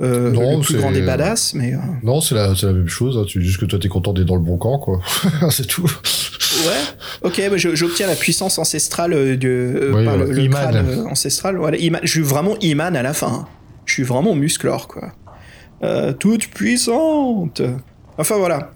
euh, 0.02 0.30
Non, 0.30 0.56
le 0.58 0.62
plus 0.64 0.74
c'est- 0.74 0.80
grand 0.80 0.90
des 0.92 1.02
badass, 1.02 1.54
mais 1.54 1.74
euh, 1.74 1.78
Non, 2.02 2.20
c'est 2.20 2.34
la, 2.34 2.48
même 2.72 2.88
chose. 2.88 3.16
hein. 3.18 3.24
Tu 3.26 3.42
juste 3.42 3.58
que 3.60 3.64
toi, 3.66 3.78
t'es 3.78 3.88
content 3.88 4.12
d'être 4.12 4.26
dans 4.26 4.34
le 4.36 4.42
bon 4.42 4.56
camp, 4.58 4.78
quoi. 4.78 5.00
c'est 5.50 5.66
tout. 5.66 5.82
ouais. 5.84 6.82
Ok, 7.22 7.40
bah, 7.50 7.56
j'obtiens 7.56 8.06
la 8.06 8.16
puissance 8.16 8.58
ancestrale 8.58 9.12
Oui, 9.14 10.04
par 10.04 10.16
le, 10.16 10.48
crâne 10.48 10.76
euh, 10.88 11.04
ancestral. 11.06 11.56
Voilà, 11.56 11.78
je 12.02 12.10
suis 12.10 12.20
vraiment 12.20 12.56
Iman 12.60 12.96
à 12.96 13.02
la 13.02 13.14
fin. 13.14 13.46
Je 13.84 13.94
suis 13.94 14.02
vraiment 14.02 14.34
musclore, 14.34 14.88
quoi. 14.88 15.12
Euh, 15.82 16.12
toute 16.12 16.48
puissante. 16.48 17.62
Enfin 18.18 18.36
voilà. 18.36 18.72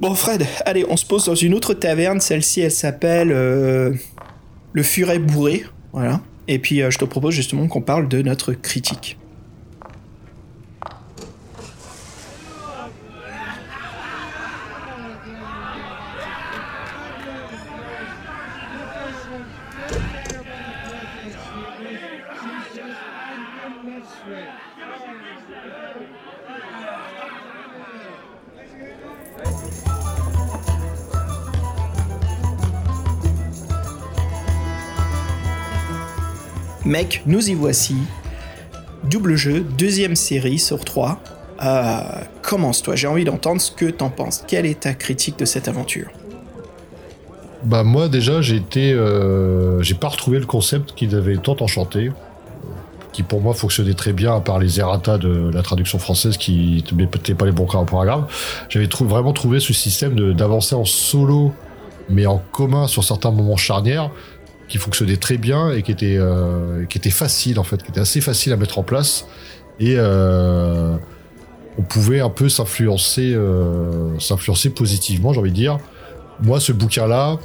Bon, 0.00 0.14
Fred, 0.14 0.46
allez, 0.64 0.86
on 0.88 0.96
se 0.96 1.04
pose 1.04 1.24
dans 1.26 1.34
une 1.34 1.54
autre 1.54 1.74
taverne. 1.74 2.20
Celle-ci, 2.20 2.60
elle 2.60 2.70
s'appelle 2.70 3.30
euh, 3.32 3.92
le 4.72 4.82
Furet 4.82 5.18
bourré. 5.18 5.64
Voilà. 5.92 6.20
Et 6.46 6.58
puis, 6.58 6.82
euh, 6.82 6.90
je 6.90 6.98
te 6.98 7.04
propose 7.04 7.34
justement 7.34 7.66
qu'on 7.68 7.82
parle 7.82 8.08
de 8.08 8.22
notre 8.22 8.52
critique. 8.52 9.18
Mec, 36.84 37.22
nous 37.26 37.50
y 37.50 37.54
voici. 37.54 37.96
Double 39.04 39.36
jeu, 39.36 39.60
deuxième 39.60 40.16
série 40.16 40.58
sur 40.58 40.86
trois. 40.86 41.20
Euh, 41.62 42.00
commence-toi, 42.40 42.96
j'ai 42.96 43.06
envie 43.06 43.24
d'entendre 43.24 43.60
ce 43.60 43.70
que 43.70 43.86
t'en 43.86 44.08
penses. 44.08 44.42
Quelle 44.48 44.64
est 44.64 44.80
ta 44.80 44.94
critique 44.94 45.38
de 45.38 45.44
cette 45.44 45.68
aventure? 45.68 46.08
Bah 47.62 47.82
moi 47.82 48.08
déjà 48.08 48.40
j'ai 48.40 48.56
été... 48.56 48.92
Euh, 48.92 49.82
j'ai 49.82 49.96
pas 49.96 50.08
retrouvé 50.08 50.38
le 50.38 50.46
concept 50.46 50.94
qu'ils 50.94 51.14
avaient 51.14 51.36
tant 51.36 51.56
enchanté 51.60 52.10
qui 53.12 53.22
pour 53.22 53.40
moi 53.40 53.54
fonctionnait 53.54 53.94
très 53.94 54.12
bien 54.12 54.36
à 54.36 54.40
part 54.40 54.58
les 54.58 54.80
errata 54.80 55.18
de 55.18 55.50
la 55.52 55.62
traduction 55.62 55.98
française 55.98 56.36
qui 56.36 56.84
n'étaient 56.92 57.34
pas 57.34 57.46
les 57.46 57.52
bons 57.52 57.66
paragraphes. 57.66 58.66
J'avais 58.68 58.88
vraiment 59.00 59.32
trouvé 59.32 59.60
ce 59.60 59.72
système 59.72 60.34
d'avancer 60.34 60.74
en 60.74 60.84
solo 60.84 61.52
mais 62.10 62.26
en 62.26 62.42
commun 62.52 62.86
sur 62.86 63.04
certains 63.04 63.30
moments 63.30 63.56
charnières 63.56 64.10
qui 64.68 64.78
fonctionnait 64.78 65.16
très 65.16 65.38
bien 65.38 65.70
et 65.72 65.82
qui 65.82 65.92
était 65.92 66.16
euh, 66.18 66.84
qui 66.86 66.98
était 66.98 67.10
facile 67.10 67.58
en 67.58 67.64
fait, 67.64 67.82
qui 67.82 67.90
était 67.90 68.00
assez 68.00 68.20
facile 68.20 68.52
à 68.52 68.56
mettre 68.56 68.78
en 68.78 68.82
place 68.82 69.26
et 69.80 69.94
euh, 69.96 70.96
on 71.78 71.82
pouvait 71.82 72.20
un 72.20 72.30
peu 72.30 72.48
s'influencer 72.48 73.32
euh, 73.34 74.18
s'influencer 74.18 74.70
positivement, 74.70 75.32
j'ai 75.32 75.40
envie 75.40 75.50
de 75.50 75.56
dire. 75.56 75.78
Moi, 76.40 76.60
ce 76.60 76.72
bouquin-là, 76.72 77.38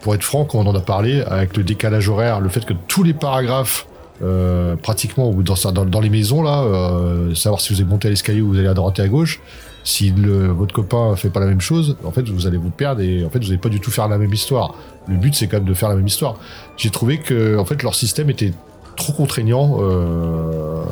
pour 0.00 0.14
être 0.14 0.22
franc, 0.22 0.44
quand 0.44 0.58
on 0.58 0.66
en 0.66 0.74
a 0.74 0.80
parlé, 0.80 1.22
avec 1.22 1.56
le 1.56 1.64
décalage 1.64 2.08
horaire, 2.08 2.40
le 2.40 2.48
fait 2.48 2.64
que 2.64 2.74
tous 2.86 3.02
les 3.02 3.14
paragraphes 3.14 3.87
euh, 4.20 4.74
pratiquement 4.74 5.32
dans, 5.32 6.00
les 6.00 6.10
maisons 6.10 6.42
là, 6.42 6.62
euh, 6.62 7.34
savoir 7.36 7.60
si 7.60 7.72
vous 7.72 7.80
avez 7.80 7.88
monté 7.88 8.08
à 8.08 8.10
l'escalier 8.10 8.40
ou 8.40 8.48
vous 8.48 8.58
allez 8.58 8.66
à 8.66 8.74
droite 8.74 8.98
et 8.98 9.02
à 9.02 9.08
gauche, 9.08 9.40
si 9.84 10.10
le, 10.10 10.48
votre 10.48 10.74
copain 10.74 11.14
fait 11.14 11.30
pas 11.30 11.40
la 11.40 11.46
même 11.46 11.60
chose, 11.60 11.96
en 12.04 12.10
fait, 12.10 12.28
vous 12.28 12.46
allez 12.46 12.58
vous 12.58 12.70
perdre 12.70 13.00
et 13.00 13.24
en 13.24 13.30
fait, 13.30 13.38
vous 13.38 13.46
n'allez 13.46 13.58
pas 13.58 13.68
du 13.68 13.80
tout 13.80 13.90
faire 13.90 14.08
la 14.08 14.18
même 14.18 14.32
histoire. 14.32 14.74
Le 15.06 15.16
but, 15.16 15.34
c'est 15.34 15.46
quand 15.46 15.58
même 15.58 15.66
de 15.68 15.74
faire 15.74 15.88
la 15.88 15.94
même 15.94 16.06
histoire. 16.06 16.36
J'ai 16.76 16.90
trouvé 16.90 17.18
que, 17.18 17.56
en 17.56 17.64
fait, 17.64 17.82
leur 17.82 17.94
système 17.94 18.28
était 18.28 18.52
trop 18.96 19.12
contraignant 19.12 19.78
euh, 19.80 20.82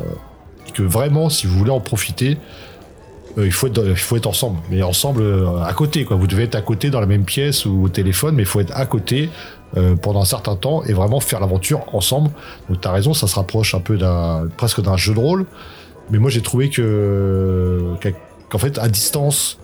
que 0.73 0.83
vraiment, 0.83 1.29
si 1.29 1.47
vous 1.47 1.57
voulez 1.57 1.71
en 1.71 1.81
profiter, 1.81 2.37
euh, 3.37 3.45
il, 3.45 3.51
faut 3.51 3.67
être, 3.67 3.85
il 3.85 3.95
faut 3.95 4.15
être 4.15 4.27
ensemble. 4.27 4.57
Mais 4.71 4.81
ensemble, 4.81 5.21
à 5.63 5.73
côté, 5.73 6.05
quoi. 6.05 6.15
Vous 6.15 6.27
devez 6.27 6.43
être 6.43 6.55
à 6.55 6.61
côté 6.61 6.89
dans 6.89 7.01
la 7.01 7.07
même 7.07 7.25
pièce 7.25 7.65
ou 7.65 7.83
au 7.83 7.89
téléphone, 7.89 8.35
mais 8.35 8.43
il 8.43 8.47
faut 8.47 8.61
être 8.61 8.75
à 8.75 8.85
côté 8.85 9.29
euh, 9.75 9.95
pendant 9.95 10.21
un 10.21 10.25
certain 10.25 10.55
temps 10.55 10.83
et 10.83 10.93
vraiment 10.93 11.19
faire 11.19 11.39
l'aventure 11.39 11.83
ensemble. 11.93 12.29
Donc, 12.69 12.81
t'as 12.81 12.91
raison, 12.91 13.13
ça 13.13 13.27
se 13.27 13.35
rapproche 13.35 13.75
un 13.75 13.79
peu 13.79 13.97
d'un, 13.97 14.47
presque 14.55 14.81
d'un 14.81 14.97
jeu 14.97 15.13
de 15.13 15.19
rôle. 15.19 15.45
Mais 16.09 16.19
moi, 16.19 16.29
j'ai 16.29 16.41
trouvé 16.41 16.69
que, 16.69 17.93
qu'en 18.49 18.57
fait, 18.57 18.77
à 18.77 18.87
distance, 18.87 19.59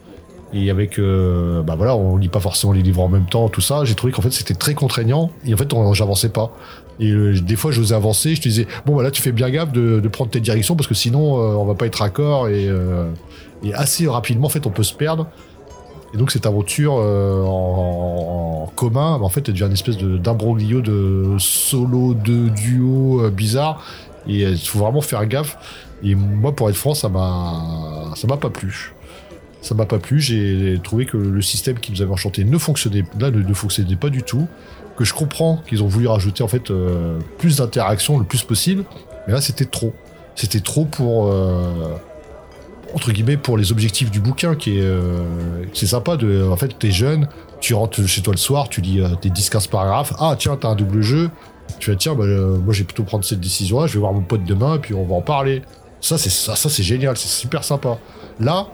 et 0.54 0.70
avec, 0.70 1.00
euh, 1.00 1.64
bah 1.64 1.76
voilà, 1.76 1.96
on 1.96 2.16
lit 2.16 2.28
pas 2.28 2.40
forcément 2.40 2.74
les 2.74 2.84
livres 2.84 3.02
en 3.02 3.08
même 3.10 3.26
temps, 3.26 3.50
tout 3.50 3.62
ça. 3.62 3.86
J'ai 3.86 3.96
trouvé 3.96 4.14
qu'en 4.14 4.22
fait 4.22 4.32
c'était 4.32 4.54
très 4.54 4.76
contraignant 4.76 5.32
et 5.46 5.54
en 5.54 5.58
fait 5.58 5.68
j'avançais 5.94 6.30
pas. 6.30 6.52
Et 7.00 7.10
euh, 7.10 7.40
des 7.40 7.56
fois 7.56 7.72
je 7.72 7.82
osais 7.82 7.96
avancer, 7.96 8.36
je 8.36 8.42
te 8.42 8.48
disais 8.48 8.68
bon 8.86 8.96
bah 8.96 9.04
là 9.04 9.10
tu 9.10 9.22
fais 9.22 9.32
bien 9.32 9.50
gaffe 9.50 9.72
de, 9.72 10.00
de 10.00 10.08
prendre 10.08 10.30
tes 10.30 10.40
directions 10.40 10.76
parce 10.76 10.88
que 10.88 10.94
sinon 10.94 11.40
euh, 11.40 11.56
on 11.56 11.66
va 11.66 11.74
pas 11.74 11.88
être 11.88 11.96
raccord 11.96 12.50
et, 12.50 12.68
euh, 12.68 13.10
et 13.64 13.74
assez 13.74 14.08
rapidement 14.08 14.46
en 14.46 14.50
fait 14.50 14.68
on 14.68 14.70
peut 14.70 14.84
se 14.84 14.94
perdre. 14.94 15.28
Et 16.14 16.18
donc 16.18 16.32
cette 16.32 16.46
aventure 16.46 16.94
en, 16.94 18.66
en, 18.66 18.72
commun, 18.76 19.18
bah, 19.18 19.26
en 19.26 19.30
fait 19.30 19.48
elle 19.48 19.56
devient 19.56 19.66
une 19.66 19.74
espèce 19.74 19.98
d'imbroglio 19.98 20.82
de 20.82 21.36
solo, 21.40 22.14
de 22.14 22.50
duo 22.50 23.30
bizarre 23.32 23.84
et 24.28 24.44
il 24.44 24.58
faut 24.58 24.80
vraiment 24.80 25.02
faire 25.02 25.26
gaffe. 25.26 25.58
Et 26.04 26.16
moi 26.16 26.56
pour 26.56 26.70
être 26.70 26.76
franc 26.76 26.94
ça 26.94 27.10
m'a 27.10 28.12
ça 28.16 28.28
m'a 28.28 28.38
pas 28.38 28.50
plu 28.50 28.94
ça 29.64 29.76
m'a 29.76 29.86
pas 29.86 29.98
plu. 29.98 30.20
J'ai 30.20 30.80
trouvé 30.84 31.06
que 31.06 31.18
le 31.18 31.42
système 31.42 31.80
qui 31.80 31.92
nous 31.92 32.02
avait 32.02 32.12
enchanté 32.12 32.44
ne 32.44 32.58
fonctionnait 32.58 33.04
là 33.20 33.32
ne, 33.32 33.54
fonctionnait 33.54 33.96
pas 33.96 34.10
du 34.10 34.22
tout. 34.22 34.48
Que 34.98 35.06
je 35.06 35.14
comprends 35.14 35.64
qu'ils 35.68 35.82
ont 35.82 35.88
voulu 35.88 36.08
rajouter 36.08 36.44
en 36.44 36.48
fait 36.48 36.70
euh, 36.70 37.18
plus 37.40 37.58
d'interaction 37.58 38.20
le 38.20 38.26
plus 38.26 38.44
possible, 38.44 38.84
mais 39.26 39.34
là 39.34 39.42
c'était 39.42 39.66
trop. 39.66 39.94
C'était 40.36 40.60
trop 40.60 40.86
pour 40.86 41.28
euh, 41.28 41.96
entre 42.94 43.12
guillemets 43.12 43.38
pour 43.38 43.58
les 43.58 43.72
objectifs 43.72 44.12
du 44.12 44.20
bouquin 44.20 44.56
qui 44.56 44.78
est 44.78 44.84
euh, 44.84 45.24
c'est 45.74 45.88
sympa 45.88 46.18
de 46.18 46.48
en 46.50 46.56
fait 46.58 46.78
t'es 46.78 46.92
jeune, 46.92 47.28
tu 47.60 47.74
rentres 47.74 48.08
chez 48.08 48.22
toi 48.22 48.34
le 48.34 48.38
soir, 48.38 48.70
tu 48.70 48.82
lis 48.82 49.02
tes 49.22 49.30
10-15 49.30 49.70
paragraphes. 49.70 50.14
Ah 50.20 50.36
tiens 50.38 50.58
t'as 50.58 50.70
un 50.70 50.76
double 50.76 51.02
jeu. 51.02 51.30
Tu 51.80 51.92
vas 51.92 51.96
tiens 51.96 52.14
bah, 52.14 52.26
moi 52.26 52.74
j'ai 52.74 52.84
plutôt 52.84 53.04
prendre 53.04 53.26
cette 53.26 53.40
décision 53.40 53.80
là. 53.82 53.88
Je 53.88 53.94
vais 53.94 54.00
voir 54.00 54.14
mon 54.14 54.22
pote 54.22 54.44
demain 54.44 54.76
et 54.76 54.80
puis 54.80 54.94
on 54.94 55.06
va 55.06 55.16
en 55.16 55.22
parler. 55.22 55.62
C'est 56.02 56.18
ça 56.18 56.56
c'est 56.56 56.84
génial, 56.84 57.18
c'est 57.18 57.30
super 57.30 57.64
sympa. 57.64 57.98
Là 58.40 58.68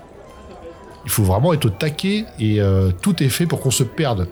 il 1.05 1.11
faut 1.11 1.23
vraiment 1.23 1.53
être 1.53 1.65
au 1.65 1.69
taquet 1.69 2.25
et 2.39 2.61
euh, 2.61 2.91
tout 3.01 3.23
est 3.23 3.29
fait 3.29 3.45
pour 3.45 3.61
qu'on 3.61 3.71
se 3.71 3.83
perde. 3.83 4.27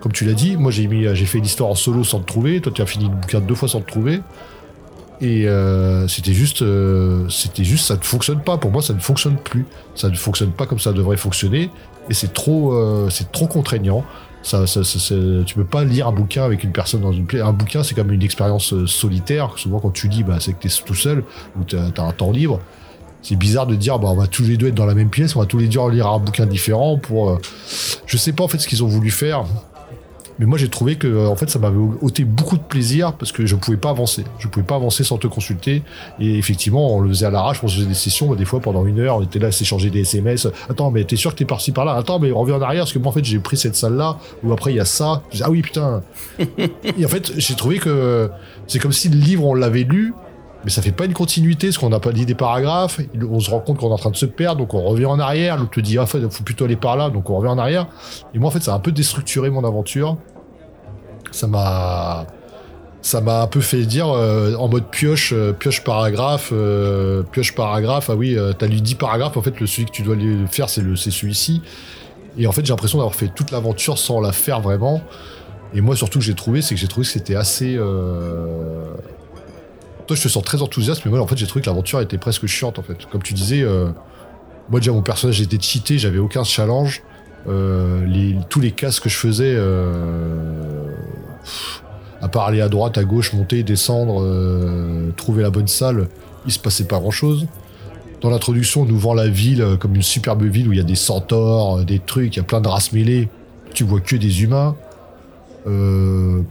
Comme 0.00 0.12
tu 0.12 0.24
l'as 0.24 0.32
dit, 0.32 0.56
moi 0.56 0.70
j'ai 0.70 0.86
mis, 0.86 1.06
j'ai 1.14 1.26
fait 1.26 1.38
l'histoire 1.38 1.70
en 1.70 1.74
solo 1.74 2.04
sans 2.04 2.20
te 2.20 2.26
trouver. 2.26 2.60
Toi, 2.60 2.72
tu 2.74 2.82
as 2.82 2.86
fini 2.86 3.04
le 3.04 3.14
bouquin 3.14 3.40
deux 3.40 3.54
fois 3.54 3.68
sans 3.68 3.80
te 3.80 3.86
trouver. 3.86 4.20
Et 5.20 5.46
euh, 5.46 6.08
c'était 6.08 6.32
juste, 6.32 6.62
euh, 6.62 7.28
c'était 7.28 7.64
juste, 7.64 7.86
ça 7.86 7.96
ne 7.96 8.02
fonctionne 8.02 8.40
pas. 8.40 8.58
Pour 8.58 8.70
moi, 8.70 8.82
ça 8.82 8.92
ne 8.92 8.98
fonctionne 8.98 9.36
plus. 9.36 9.66
Ça 9.94 10.08
ne 10.08 10.16
fonctionne 10.16 10.50
pas 10.50 10.66
comme 10.66 10.80
ça 10.80 10.92
devrait 10.92 11.16
fonctionner. 11.16 11.70
Et 12.10 12.14
c'est 12.14 12.32
trop, 12.32 12.72
euh, 12.72 13.08
c'est 13.10 13.30
trop 13.30 13.46
contraignant. 13.46 14.04
Ça, 14.42 14.66
ça, 14.66 14.82
ça 14.82 15.14
tu 15.46 15.54
peux 15.54 15.64
pas 15.64 15.84
lire 15.84 16.08
un 16.08 16.12
bouquin 16.12 16.42
avec 16.42 16.64
une 16.64 16.72
personne 16.72 17.02
dans 17.02 17.12
une 17.12 17.26
pièce. 17.26 17.42
Un 17.42 17.52
bouquin, 17.52 17.84
c'est 17.84 17.94
comme 17.94 18.10
une 18.10 18.22
expérience 18.22 18.74
solitaire. 18.86 19.52
Souvent, 19.56 19.78
quand 19.78 19.92
tu 19.92 20.08
lis, 20.08 20.24
bah, 20.24 20.38
c'est 20.40 20.54
que 20.54 20.58
tu 20.58 20.66
es 20.66 20.84
tout 20.84 20.96
seul 20.96 21.22
ou 21.56 21.64
tu 21.64 21.76
as, 21.76 22.02
un 22.02 22.12
temps 22.12 22.30
libre 22.30 22.60
c'est 23.24 23.36
bizarre 23.36 23.68
de 23.68 23.76
dire 23.76 24.00
bah 24.00 24.08
on 24.10 24.16
va 24.16 24.26
tous 24.26 24.42
les 24.42 24.56
deux 24.56 24.66
être 24.66 24.74
dans 24.74 24.84
la 24.84 24.96
même 24.96 25.08
pièce, 25.08 25.36
on 25.36 25.38
va 25.38 25.46
tous 25.46 25.58
les 25.58 25.68
deux 25.68 25.78
lire 25.90 26.08
un 26.08 26.18
bouquin 26.18 26.44
différent 26.44 26.98
pour 26.98 27.38
je 28.04 28.16
sais 28.16 28.32
pas 28.32 28.42
en 28.42 28.48
fait 28.48 28.58
ce 28.58 28.66
qu'ils 28.66 28.82
ont 28.82 28.88
voulu 28.88 29.12
faire. 29.12 29.44
Mais 30.38 30.46
moi 30.46 30.58
j'ai 30.58 30.68
trouvé 30.68 30.96
que 30.96 31.26
en 31.26 31.36
fait 31.36 31.50
ça 31.50 31.58
m'avait 31.58 31.78
ôté 32.00 32.24
beaucoup 32.24 32.56
de 32.56 32.62
plaisir 32.62 33.12
parce 33.14 33.32
que 33.32 33.46
je 33.46 33.56
pouvais 33.56 33.76
pas 33.76 33.90
avancer. 33.90 34.24
Je 34.38 34.48
pouvais 34.48 34.66
pas 34.66 34.76
avancer 34.76 35.04
sans 35.04 35.18
te 35.18 35.26
consulter 35.26 35.82
et 36.20 36.38
effectivement 36.38 36.96
on 36.96 37.00
le 37.00 37.08
faisait 37.08 37.26
à 37.26 37.30
l'arrache, 37.30 37.62
on 37.62 37.68
faisait 37.68 37.86
des 37.86 37.94
sessions 37.94 38.28
bah, 38.28 38.36
des 38.36 38.44
fois 38.44 38.60
pendant 38.60 38.86
une 38.86 38.98
heure, 38.98 39.16
on 39.16 39.22
était 39.22 39.38
là 39.38 39.48
à 39.48 39.52
s'échanger 39.52 39.90
des 39.90 40.00
SMS. 40.00 40.48
Attends 40.68 40.90
mais 40.90 41.04
t'es 41.04 41.16
sûr 41.16 41.32
que 41.32 41.38
t'es 41.38 41.44
parti 41.44 41.72
par 41.72 41.84
là 41.84 41.94
Attends 41.94 42.18
mais 42.18 42.30
reviens 42.30 42.56
en 42.56 42.62
arrière 42.62 42.82
parce 42.82 42.92
que 42.92 42.98
moi 42.98 43.08
en 43.10 43.12
fait 43.12 43.24
j'ai 43.24 43.38
pris 43.38 43.56
cette 43.56 43.76
salle 43.76 43.96
là 43.96 44.18
ou 44.42 44.52
après 44.52 44.72
il 44.72 44.76
y 44.76 44.80
a 44.80 44.84
ça. 44.84 45.22
ah 45.42 45.50
oui 45.50 45.62
putain. 45.62 46.02
et 46.38 47.04
en 47.04 47.08
fait 47.08 47.32
j'ai 47.36 47.54
trouvé 47.54 47.78
que 47.78 48.30
c'est 48.66 48.78
comme 48.78 48.92
si 48.92 49.08
le 49.08 49.18
livre 49.18 49.44
on 49.44 49.54
l'avait 49.54 49.84
lu 49.84 50.14
mais 50.64 50.70
ça 50.70 50.82
fait 50.82 50.92
pas 50.92 51.04
une 51.04 51.14
continuité, 51.14 51.68
parce 51.68 51.78
qu'on 51.78 51.88
n'a 51.88 52.00
pas 52.00 52.12
dit 52.12 52.26
des 52.26 52.34
paragraphes, 52.34 53.00
on 53.30 53.40
se 53.40 53.50
rend 53.50 53.60
compte 53.60 53.78
qu'on 53.78 53.90
est 53.90 53.94
en 53.94 53.98
train 53.98 54.10
de 54.10 54.16
se 54.16 54.26
perdre, 54.26 54.58
donc 54.58 54.74
on 54.74 54.82
revient 54.82 55.06
en 55.06 55.18
arrière, 55.18 55.56
l'autre 55.56 55.72
te 55.72 55.80
dit, 55.80 55.98
ah, 55.98 56.06
faut 56.06 56.18
plutôt 56.44 56.64
aller 56.64 56.76
par 56.76 56.96
là, 56.96 57.10
donc 57.10 57.30
on 57.30 57.36
revient 57.36 57.50
en 57.50 57.58
arrière. 57.58 57.88
Et 58.34 58.38
moi, 58.38 58.48
en 58.48 58.50
fait, 58.52 58.62
ça 58.62 58.72
a 58.72 58.76
un 58.76 58.80
peu 58.80 58.92
déstructuré 58.92 59.50
mon 59.50 59.64
aventure. 59.64 60.18
Ça 61.32 61.46
m'a, 61.46 62.26
ça 63.02 63.20
m'a 63.20 63.42
un 63.42 63.46
peu 63.48 63.60
fait 63.60 63.84
dire, 63.84 64.08
euh, 64.08 64.54
en 64.54 64.68
mode 64.68 64.84
pioche, 64.88 65.32
euh, 65.32 65.52
pioche 65.52 65.82
paragraphe, 65.82 66.50
euh, 66.52 67.24
pioche 67.24 67.54
paragraphe, 67.54 68.10
ah 68.10 68.14
oui, 68.14 68.38
t'as 68.58 68.66
lu 68.66 68.80
10 68.80 68.94
paragraphes, 68.94 69.36
en 69.36 69.42
fait, 69.42 69.58
le 69.58 69.66
celui 69.66 69.86
que 69.86 69.90
tu 69.90 70.02
dois 70.02 70.16
faire, 70.48 70.70
c'est 70.70 70.82
celui-ci. 71.10 71.62
Et 72.38 72.46
en 72.46 72.52
fait, 72.52 72.64
j'ai 72.64 72.72
l'impression 72.72 72.98
d'avoir 72.98 73.16
fait 73.16 73.28
toute 73.34 73.50
l'aventure 73.50 73.98
sans 73.98 74.20
la 74.20 74.32
faire 74.32 74.60
vraiment. 74.60 75.02
Et 75.74 75.80
moi, 75.80 75.96
surtout, 75.96 76.20
que 76.20 76.24
j'ai 76.24 76.34
trouvé, 76.34 76.62
c'est 76.62 76.74
que 76.74 76.80
j'ai 76.80 76.88
trouvé 76.88 77.04
que 77.04 77.12
c'était 77.12 77.34
assez, 77.34 77.76
je 80.14 80.22
te 80.22 80.28
sens 80.28 80.42
très 80.42 80.62
enthousiaste, 80.62 81.04
mais 81.04 81.10
moi, 81.10 81.20
en 81.20 81.26
fait, 81.26 81.36
j'ai 81.36 81.46
trouvé 81.46 81.62
que 81.62 81.68
l'aventure 81.68 82.00
était 82.00 82.18
presque 82.18 82.46
chiante, 82.46 82.78
en 82.78 82.82
fait. 82.82 83.06
Comme 83.10 83.22
tu 83.22 83.34
disais, 83.34 83.62
euh, 83.62 83.88
moi, 84.70 84.80
déjà, 84.80 84.92
mon 84.92 85.02
personnage 85.02 85.40
était 85.40 85.60
cheaté, 85.60 85.98
j'avais 85.98 86.18
aucun 86.18 86.44
challenge. 86.44 87.02
Euh, 87.48 88.06
les, 88.06 88.36
tous 88.48 88.60
les 88.60 88.70
casques 88.70 89.04
que 89.04 89.08
je 89.08 89.16
faisais, 89.16 89.54
euh, 89.56 90.86
à 92.20 92.28
part 92.28 92.46
aller 92.46 92.60
à 92.60 92.68
droite, 92.68 92.98
à 92.98 93.04
gauche, 93.04 93.32
monter, 93.32 93.62
descendre, 93.62 94.24
trouver 95.16 95.42
la 95.42 95.50
bonne 95.50 95.68
salle, 95.68 96.08
il 96.46 96.52
se 96.52 96.58
passait 96.58 96.84
pas 96.84 96.98
grand 96.98 97.10
chose. 97.10 97.46
Dans 98.20 98.30
l'introduction, 98.30 98.82
on 98.82 98.84
nous 98.84 98.98
vend 98.98 99.14
la 99.14 99.26
ville 99.26 99.76
comme 99.80 99.96
une 99.96 100.02
superbe 100.02 100.44
ville 100.44 100.68
où 100.68 100.72
il 100.72 100.78
y 100.78 100.80
a 100.80 100.84
des 100.84 100.94
centaures, 100.94 101.84
des 101.84 101.98
trucs, 101.98 102.36
il 102.36 102.38
y 102.38 102.40
a 102.40 102.44
plein 102.44 102.60
de 102.60 102.68
races 102.68 102.92
mêlées. 102.92 103.28
Tu 103.74 103.82
vois 103.82 104.00
que 104.00 104.14
des 104.14 104.42
humains. 104.42 104.76
Euh, 105.66 106.42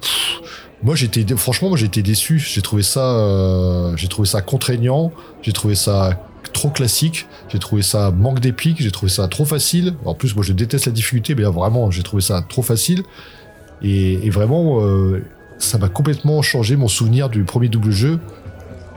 moi, 0.84 0.95
j'étais, 0.95 1.25
franchement, 1.36 1.69
moi, 1.69 1.77
j'étais 1.77 2.01
déçu. 2.01 2.39
J'ai 2.39 2.61
trouvé 2.61 2.82
ça, 2.82 3.01
euh, 3.01 3.95
j'ai 3.97 4.07
trouvé 4.07 4.27
ça 4.27 4.41
contraignant. 4.41 5.11
J'ai 5.43 5.53
trouvé 5.53 5.75
ça 5.75 6.19
trop 6.53 6.69
classique. 6.69 7.27
J'ai 7.49 7.59
trouvé 7.59 7.84
ça 7.84 8.11
manque 8.11 8.39
d'épique. 8.39 8.77
J'ai 8.82 8.91
trouvé 8.91 9.11
ça 9.11 9.27
trop 9.27 9.45
facile. 9.45 9.93
En 10.05 10.15
plus, 10.15 10.36
moi, 10.36 10.43
je 10.43 10.53
déteste 10.53 10.88
la 10.88 10.91
difficulté, 10.91 11.36
mais 11.36 11.43
vraiment, 11.43 11.91
j'ai 11.91 12.01
trouvé 12.01 12.21
ça 12.21 12.41
trop 12.41 12.63
facile. 12.63 13.03
Et, 13.84 14.29
vraiment, 14.32 14.82
euh, 14.82 15.23
ça 15.59 15.77
m'a 15.77 15.89
complètement 15.89 16.41
changé 16.41 16.75
mon 16.75 16.88
souvenir 16.88 17.29
du 17.29 17.43
premier 17.43 17.69
double 17.69 17.91
jeu 17.91 18.19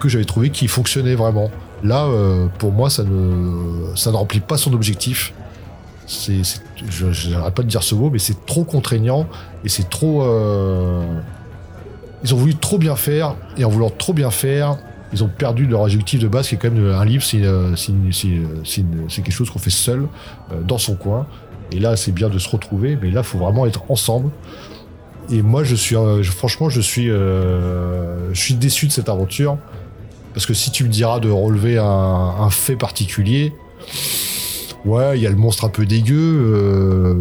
que 0.00 0.08
j'avais 0.08 0.24
trouvé 0.24 0.48
qui 0.50 0.68
fonctionnait 0.68 1.14
vraiment. 1.14 1.50
Là, 1.82 2.06
euh, 2.06 2.46
pour 2.58 2.72
moi, 2.72 2.88
ça 2.88 3.04
ne, 3.04 3.94
ça 3.94 4.10
ne 4.10 4.16
remplit 4.16 4.40
pas 4.40 4.56
son 4.56 4.72
objectif. 4.72 5.34
C'est, 6.06 6.42
je 6.88 7.30
n'arrête 7.30 7.54
pas 7.54 7.62
de 7.62 7.68
dire 7.68 7.82
ce 7.82 7.94
mot, 7.94 8.10
mais 8.10 8.18
c'est 8.18 8.44
trop 8.46 8.64
contraignant 8.64 9.26
et 9.64 9.68
c'est 9.68 9.88
trop. 9.90 10.22
Euh, 12.24 12.26
ils 12.26 12.34
ont 12.34 12.38
voulu 12.38 12.54
trop 12.54 12.78
bien 12.78 12.96
faire, 12.96 13.36
et 13.56 13.64
en 13.64 13.68
voulant 13.68 13.90
trop 13.90 14.12
bien 14.12 14.30
faire, 14.30 14.78
ils 15.12 15.22
ont 15.22 15.28
perdu 15.28 15.66
leur 15.66 15.82
objectif 15.82 16.20
de 16.20 16.28
base, 16.28 16.48
qui 16.48 16.54
est 16.54 16.58
quand 16.58 16.70
même 16.70 16.90
un 16.90 17.04
livre, 17.04 17.22
c'est 17.22 17.38
quelque 17.40 19.30
chose 19.32 19.50
qu'on 19.50 19.58
fait 19.58 19.70
seul, 19.70 20.08
euh, 20.52 20.62
dans 20.62 20.78
son 20.78 20.96
coin. 20.96 21.26
Et 21.72 21.78
là, 21.78 21.96
c'est 21.96 22.12
bien 22.12 22.28
de 22.28 22.38
se 22.38 22.48
retrouver, 22.48 22.98
mais 23.00 23.10
là, 23.10 23.20
il 23.20 23.24
faut 23.26 23.38
vraiment 23.38 23.66
être 23.66 23.90
ensemble. 23.90 24.30
Et 25.30 25.42
moi, 25.42 25.64
je 25.64 25.74
suis, 25.74 25.96
euh, 25.96 26.22
franchement, 26.22 26.68
je 26.68 26.80
suis, 26.80 27.10
euh, 27.10 28.32
je 28.34 28.40
suis 28.40 28.54
déçu 28.54 28.86
de 28.86 28.92
cette 28.92 29.08
aventure. 29.08 29.56
Parce 30.34 30.46
que 30.46 30.54
si 30.54 30.70
tu 30.70 30.84
me 30.84 30.88
diras 30.88 31.20
de 31.20 31.30
relever 31.30 31.78
un, 31.78 31.84
un 31.84 32.50
fait 32.50 32.76
particulier, 32.76 33.54
ouais, 34.84 35.16
il 35.16 35.22
y 35.22 35.26
a 35.26 35.30
le 35.30 35.36
monstre 35.36 35.64
un 35.64 35.68
peu 35.68 35.86
dégueu. 35.86 36.16
euh. 36.18 37.14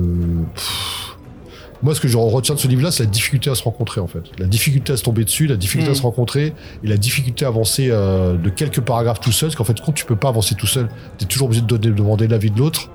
Moi, 1.84 1.94
ce 1.94 2.00
que 2.02 2.08
je 2.08 2.18
retiens 2.18 2.56
de 2.56 2.60
ce 2.60 2.68
livre-là, 2.68 2.92
c'est 2.92 3.04
la 3.04 3.10
difficulté 3.10 3.50
à 3.50 3.56
se 3.56 3.64
rencontrer, 3.64 4.00
en 4.02 4.08
fait. 4.08 4.24
La 4.40 4.46
difficulté 4.48 4.94
à 4.94 4.98
se 4.98 5.04
tomber 5.04 5.24
dessus, 5.26 5.46
la 5.48 5.58
difficulté 5.58 5.90
Mm. 5.90 5.94
à 5.94 5.96
se 5.96 6.02
rencontrer, 6.02 6.54
et 6.84 6.88
la 6.88 6.98
difficulté 6.98 7.46
à 7.46 7.50
avancer 7.50 7.90
euh, 7.92 8.36
de 8.38 8.50
quelques 8.50 8.82
paragraphes 8.82 9.20
tout 9.20 9.32
seul. 9.32 9.50
Parce 9.50 9.58
qu'en 9.58 9.64
fait, 9.66 9.80
quand 9.86 9.92
tu 9.92 10.06
peux 10.06 10.16
pas 10.16 10.30
avancer 10.30 10.56
tout 10.56 10.66
seul, 10.68 10.88
tu 11.18 11.26
es 11.26 11.28
toujours 11.28 11.48
obligé 11.48 11.62
de 11.62 11.68
donner- 11.68 11.90
de 11.90 11.94
demander 11.94 12.28
l'avis 12.28 12.50
de 12.52 12.58
l'autre. 12.58 12.90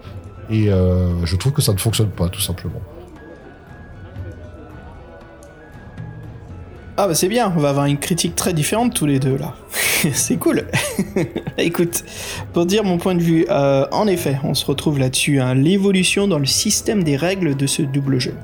Et 0.50 0.70
euh, 0.70 1.24
je 1.26 1.36
trouve 1.36 1.52
que 1.52 1.60
ça 1.62 1.72
ne 1.74 1.78
fonctionne 1.78 2.08
pas, 2.08 2.28
tout 2.30 2.40
simplement. 2.40 2.80
Ah 7.00 7.06
bah 7.06 7.14
c'est 7.14 7.28
bien, 7.28 7.52
on 7.56 7.60
va 7.60 7.68
avoir 7.68 7.86
une 7.86 7.98
critique 7.98 8.34
très 8.34 8.52
différente 8.52 8.92
tous 8.92 9.06
les 9.06 9.20
deux 9.20 9.36
là. 9.36 9.54
c'est 10.12 10.36
cool. 10.36 10.64
Écoute, 11.58 12.02
pour 12.52 12.66
dire 12.66 12.82
mon 12.82 12.98
point 12.98 13.14
de 13.14 13.22
vue, 13.22 13.46
euh, 13.50 13.86
en 13.92 14.08
effet, 14.08 14.38
on 14.42 14.54
se 14.54 14.66
retrouve 14.66 14.98
là-dessus, 14.98 15.38
hein, 15.40 15.54
l'évolution 15.54 16.26
dans 16.26 16.40
le 16.40 16.46
système 16.46 17.04
des 17.04 17.16
règles 17.16 17.54
de 17.56 17.66
ce 17.68 17.82
double 17.82 18.18
jeu. 18.18 18.34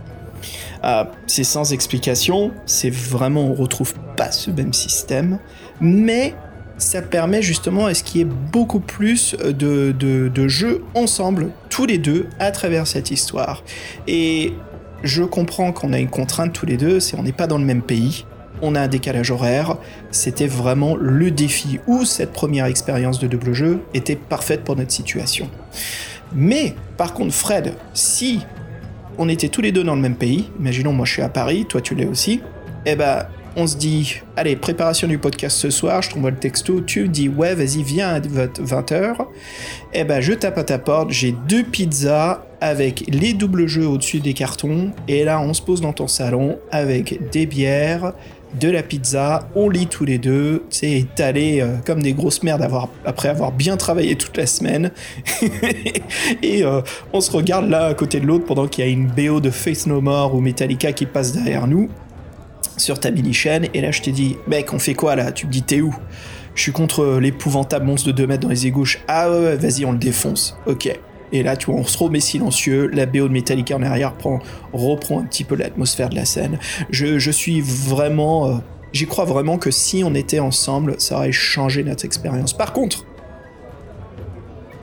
Euh, 0.84 1.04
c'est 1.26 1.44
sans 1.44 1.72
explication, 1.72 2.52
c'est 2.66 2.90
vraiment, 2.90 3.42
on 3.42 3.54
retrouve 3.54 3.94
pas 4.16 4.30
ce 4.30 4.50
même 4.50 4.72
système, 4.72 5.38
mais 5.80 6.34
ça 6.76 7.00
permet 7.00 7.40
justement 7.40 7.86
à 7.86 7.94
ce 7.94 8.02
qu'il 8.02 8.20
y 8.20 8.22
ait 8.22 8.28
beaucoup 8.52 8.80
plus 8.80 9.34
de, 9.34 9.92
de, 9.92 10.28
de 10.28 10.48
jeux 10.48 10.84
ensemble, 10.94 11.50
tous 11.70 11.86
les 11.86 11.98
deux, 11.98 12.26
à 12.38 12.50
travers 12.50 12.86
cette 12.86 13.10
histoire. 13.10 13.62
Et 14.06 14.52
je 15.02 15.22
comprends 15.22 15.72
qu'on 15.72 15.92
a 15.92 15.98
une 15.98 16.10
contrainte 16.10 16.52
tous 16.52 16.66
les 16.66 16.76
deux, 16.76 17.00
c'est 17.00 17.16
on 17.16 17.22
n'est 17.22 17.32
pas 17.32 17.46
dans 17.46 17.58
le 17.58 17.64
même 17.64 17.82
pays, 17.82 18.26
on 18.60 18.74
a 18.74 18.80
un 18.80 18.88
décalage 18.88 19.30
horaire, 19.30 19.76
c'était 20.10 20.46
vraiment 20.46 20.96
le 20.96 21.30
défi 21.30 21.80
où 21.86 22.04
cette 22.04 22.32
première 22.32 22.66
expérience 22.66 23.18
de 23.18 23.26
double 23.26 23.52
jeu 23.52 23.80
était 23.94 24.16
parfaite 24.16 24.64
pour 24.64 24.76
notre 24.76 24.92
situation. 24.92 25.48
Mais 26.34 26.74
par 26.96 27.14
contre 27.14 27.32
Fred, 27.32 27.74
si 27.92 28.40
on 29.18 29.28
était 29.28 29.48
tous 29.48 29.60
les 29.60 29.72
deux 29.72 29.84
dans 29.84 29.94
le 29.94 30.00
même 30.00 30.16
pays, 30.16 30.50
imaginons 30.58 30.92
moi 30.92 31.06
je 31.06 31.12
suis 31.12 31.22
à 31.22 31.28
Paris, 31.28 31.66
toi 31.68 31.80
tu 31.80 31.94
l'es 31.94 32.06
aussi, 32.06 32.40
eh 32.86 32.96
ben 32.96 33.26
on 33.56 33.66
se 33.66 33.76
dit, 33.76 34.20
allez, 34.36 34.56
préparation 34.56 35.06
du 35.06 35.18
podcast 35.18 35.56
ce 35.56 35.70
soir, 35.70 36.02
je 36.02 36.10
t'envoie 36.10 36.30
le 36.30 36.36
texto, 36.36 36.80
tu 36.80 37.02
me 37.02 37.08
dis, 37.08 37.28
ouais, 37.28 37.54
vas-y, 37.54 37.82
viens 37.82 38.08
à 38.08 38.20
20h. 38.20 39.26
Eh 39.92 40.04
ben, 40.04 40.20
je 40.20 40.32
tape 40.32 40.58
à 40.58 40.64
ta 40.64 40.78
porte, 40.78 41.10
j'ai 41.10 41.32
deux 41.48 41.62
pizzas 41.62 42.44
avec 42.60 43.04
les 43.08 43.32
doubles 43.32 43.66
jeux 43.66 43.86
au-dessus 43.86 44.20
des 44.20 44.34
cartons, 44.34 44.90
et 45.06 45.24
là, 45.24 45.40
on 45.40 45.54
se 45.54 45.62
pose 45.62 45.80
dans 45.80 45.92
ton 45.92 46.08
salon 46.08 46.58
avec 46.72 47.30
des 47.30 47.46
bières, 47.46 48.12
de 48.58 48.70
la 48.70 48.82
pizza, 48.82 49.48
on 49.54 49.68
lit 49.68 49.86
tous 49.86 50.04
les 50.04 50.18
deux, 50.18 50.64
tu 50.70 50.78
sais, 50.78 50.92
étalés 50.92 51.60
euh, 51.60 51.76
comme 51.84 52.02
des 52.02 52.12
grosses 52.12 52.42
merdes 52.42 52.66
après 53.04 53.28
avoir 53.28 53.52
bien 53.52 53.76
travaillé 53.76 54.16
toute 54.16 54.36
la 54.36 54.46
semaine. 54.46 54.92
et 56.42 56.64
euh, 56.64 56.80
on 57.12 57.20
se 57.20 57.30
regarde 57.30 57.68
là 57.68 57.86
à 57.86 57.94
côté 57.94 58.20
de 58.20 58.26
l'autre 58.26 58.46
pendant 58.46 58.68
qu'il 58.68 58.84
y 58.84 58.88
a 58.88 58.90
une 58.90 59.08
BO 59.08 59.40
de 59.40 59.50
Faith 59.50 59.86
No 59.86 60.00
More 60.00 60.34
ou 60.34 60.40
Metallica 60.40 60.92
qui 60.92 61.06
passe 61.06 61.32
derrière 61.32 61.66
nous 61.66 61.88
sur 62.76 63.00
ta 63.00 63.10
mini 63.10 63.32
chaîne. 63.32 63.66
Et 63.74 63.80
là 63.80 63.90
je 63.90 64.02
t'ai 64.02 64.12
dit 64.12 64.36
mec 64.46 64.72
on 64.72 64.78
fait 64.78 64.94
quoi 64.94 65.16
là? 65.16 65.32
Tu 65.32 65.46
me 65.46 65.52
dis 65.52 65.62
t'es 65.62 65.80
où? 65.80 65.94
Je 66.54 66.62
suis 66.62 66.72
contre 66.72 67.18
l'épouvantable 67.20 67.84
monstre 67.84 68.06
de 68.08 68.12
2 68.12 68.26
mètres 68.28 68.42
dans 68.42 68.48
les 68.48 68.66
égouches 68.66 69.00
ah 69.08 69.30
ouais 69.30 69.56
vas-y 69.56 69.84
on 69.84 69.92
le 69.92 69.98
défonce. 69.98 70.56
Ok 70.66 70.96
et 71.34 71.42
là 71.42 71.56
tu 71.56 71.70
vois 71.70 71.80
on 71.80 71.84
se 71.84 71.98
remet 71.98 72.20
silencieux 72.20 72.88
la 72.92 73.04
BO 73.06 73.28
de 73.28 73.32
Metallica 73.32 73.76
en 73.76 73.82
arrière 73.82 74.14
prend, 74.14 74.38
reprend 74.72 75.20
un 75.20 75.24
petit 75.24 75.44
peu 75.44 75.56
l'atmosphère 75.56 76.08
de 76.08 76.14
la 76.14 76.24
scène 76.24 76.58
je, 76.90 77.18
je 77.18 77.30
suis 77.30 77.60
vraiment 77.60 78.48
euh, 78.48 78.54
j'y 78.92 79.06
crois 79.06 79.24
vraiment 79.24 79.58
que 79.58 79.70
si 79.70 80.02
on 80.04 80.14
était 80.14 80.40
ensemble 80.40 80.94
ça 80.98 81.16
aurait 81.16 81.32
changé 81.32 81.84
notre 81.84 82.04
expérience 82.04 82.52
par 82.52 82.72
contre 82.72 83.04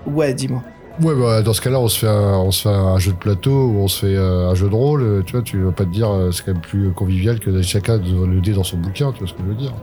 ouais 0.05 0.33
dis-moi 0.33 0.61
Ouais, 1.01 1.15
bah, 1.15 1.41
dans 1.41 1.53
ce 1.53 1.61
cas-là, 1.61 1.79
on 1.79 1.87
se 1.87 1.99
fait 1.99 2.07
un, 2.07 2.37
on 2.39 2.51
se 2.51 2.63
fait 2.63 2.75
un 2.75 2.99
jeu 2.99 3.13
de 3.13 3.17
plateau 3.17 3.67
ou 3.67 3.77
on 3.77 3.87
se 3.87 4.05
fait 4.05 4.15
euh, 4.15 4.49
un 4.49 4.55
jeu 4.55 4.69
de 4.69 4.75
rôle. 4.75 5.23
Tu 5.25 5.31
vois, 5.31 5.41
tu 5.41 5.57
vas 5.63 5.71
pas 5.71 5.85
te 5.85 5.89
dire, 5.89 6.11
euh, 6.11 6.31
c'est 6.31 6.43
quand 6.45 6.51
même 6.51 6.61
plus 6.61 6.91
convivial 6.91 7.39
que 7.39 7.61
chacun 7.61 7.97
de 7.97 8.25
le 8.25 8.41
dé 8.41 8.51
dans 8.51 8.65
son 8.65 8.77
bouquin. 8.77 9.11
Tu 9.13 9.19
vois 9.19 9.27
ce 9.27 9.33
que 9.33 9.39
je 9.39 9.47
veux 9.47 9.55
dire 9.55 9.73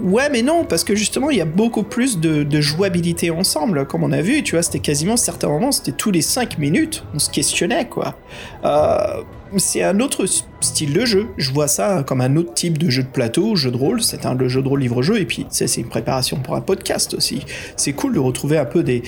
Ouais, 0.00 0.28
mais 0.28 0.42
non, 0.42 0.64
parce 0.64 0.82
que 0.82 0.94
justement, 0.94 1.30
il 1.30 1.38
y 1.38 1.40
a 1.40 1.44
beaucoup 1.44 1.84
plus 1.84 2.18
de, 2.18 2.60
jouabilité 2.60 3.30
ensemble, 3.30 3.86
comme 3.86 4.02
on 4.02 4.12
a 4.12 4.22
vu, 4.22 4.42
tu 4.42 4.56
vois, 4.56 4.62
c'était 4.62 4.80
quasiment, 4.80 5.16
certains 5.16 5.48
moments, 5.48 5.72
c'était 5.72 5.92
tous 5.92 6.10
les 6.10 6.22
5 6.22 6.58
minutes, 6.58 7.04
on 7.14 7.18
se 7.18 7.30
questionnait, 7.30 7.86
quoi. 7.86 8.16
Euh, 8.64 9.22
c'est 9.58 9.82
un 9.82 10.00
autre 10.00 10.26
style 10.60 10.92
de 10.92 11.04
jeu, 11.04 11.28
je 11.36 11.50
vois 11.52 11.68
ça 11.68 12.04
comme 12.06 12.20
un 12.20 12.36
autre 12.36 12.54
type 12.54 12.78
de 12.78 12.90
jeu 12.90 13.02
de 13.02 13.08
plateau, 13.08 13.56
jeu 13.56 13.70
de 13.70 13.76
rôle, 13.76 14.02
c'est 14.02 14.26
un 14.26 14.36
jeu 14.48 14.62
de 14.62 14.68
rôle 14.68 14.80
livre-jeu, 14.80 15.18
et 15.18 15.26
puis, 15.26 15.46
c'est 15.50 15.72
une 15.76 15.88
préparation 15.88 16.38
pour 16.38 16.54
un 16.54 16.60
podcast 16.60 17.14
aussi. 17.14 17.42
C'est 17.76 17.92
cool 17.92 18.14
de 18.14 18.18
retrouver 18.18 18.58
un 18.58 18.64
peu 18.64 18.82
des, 18.82 19.02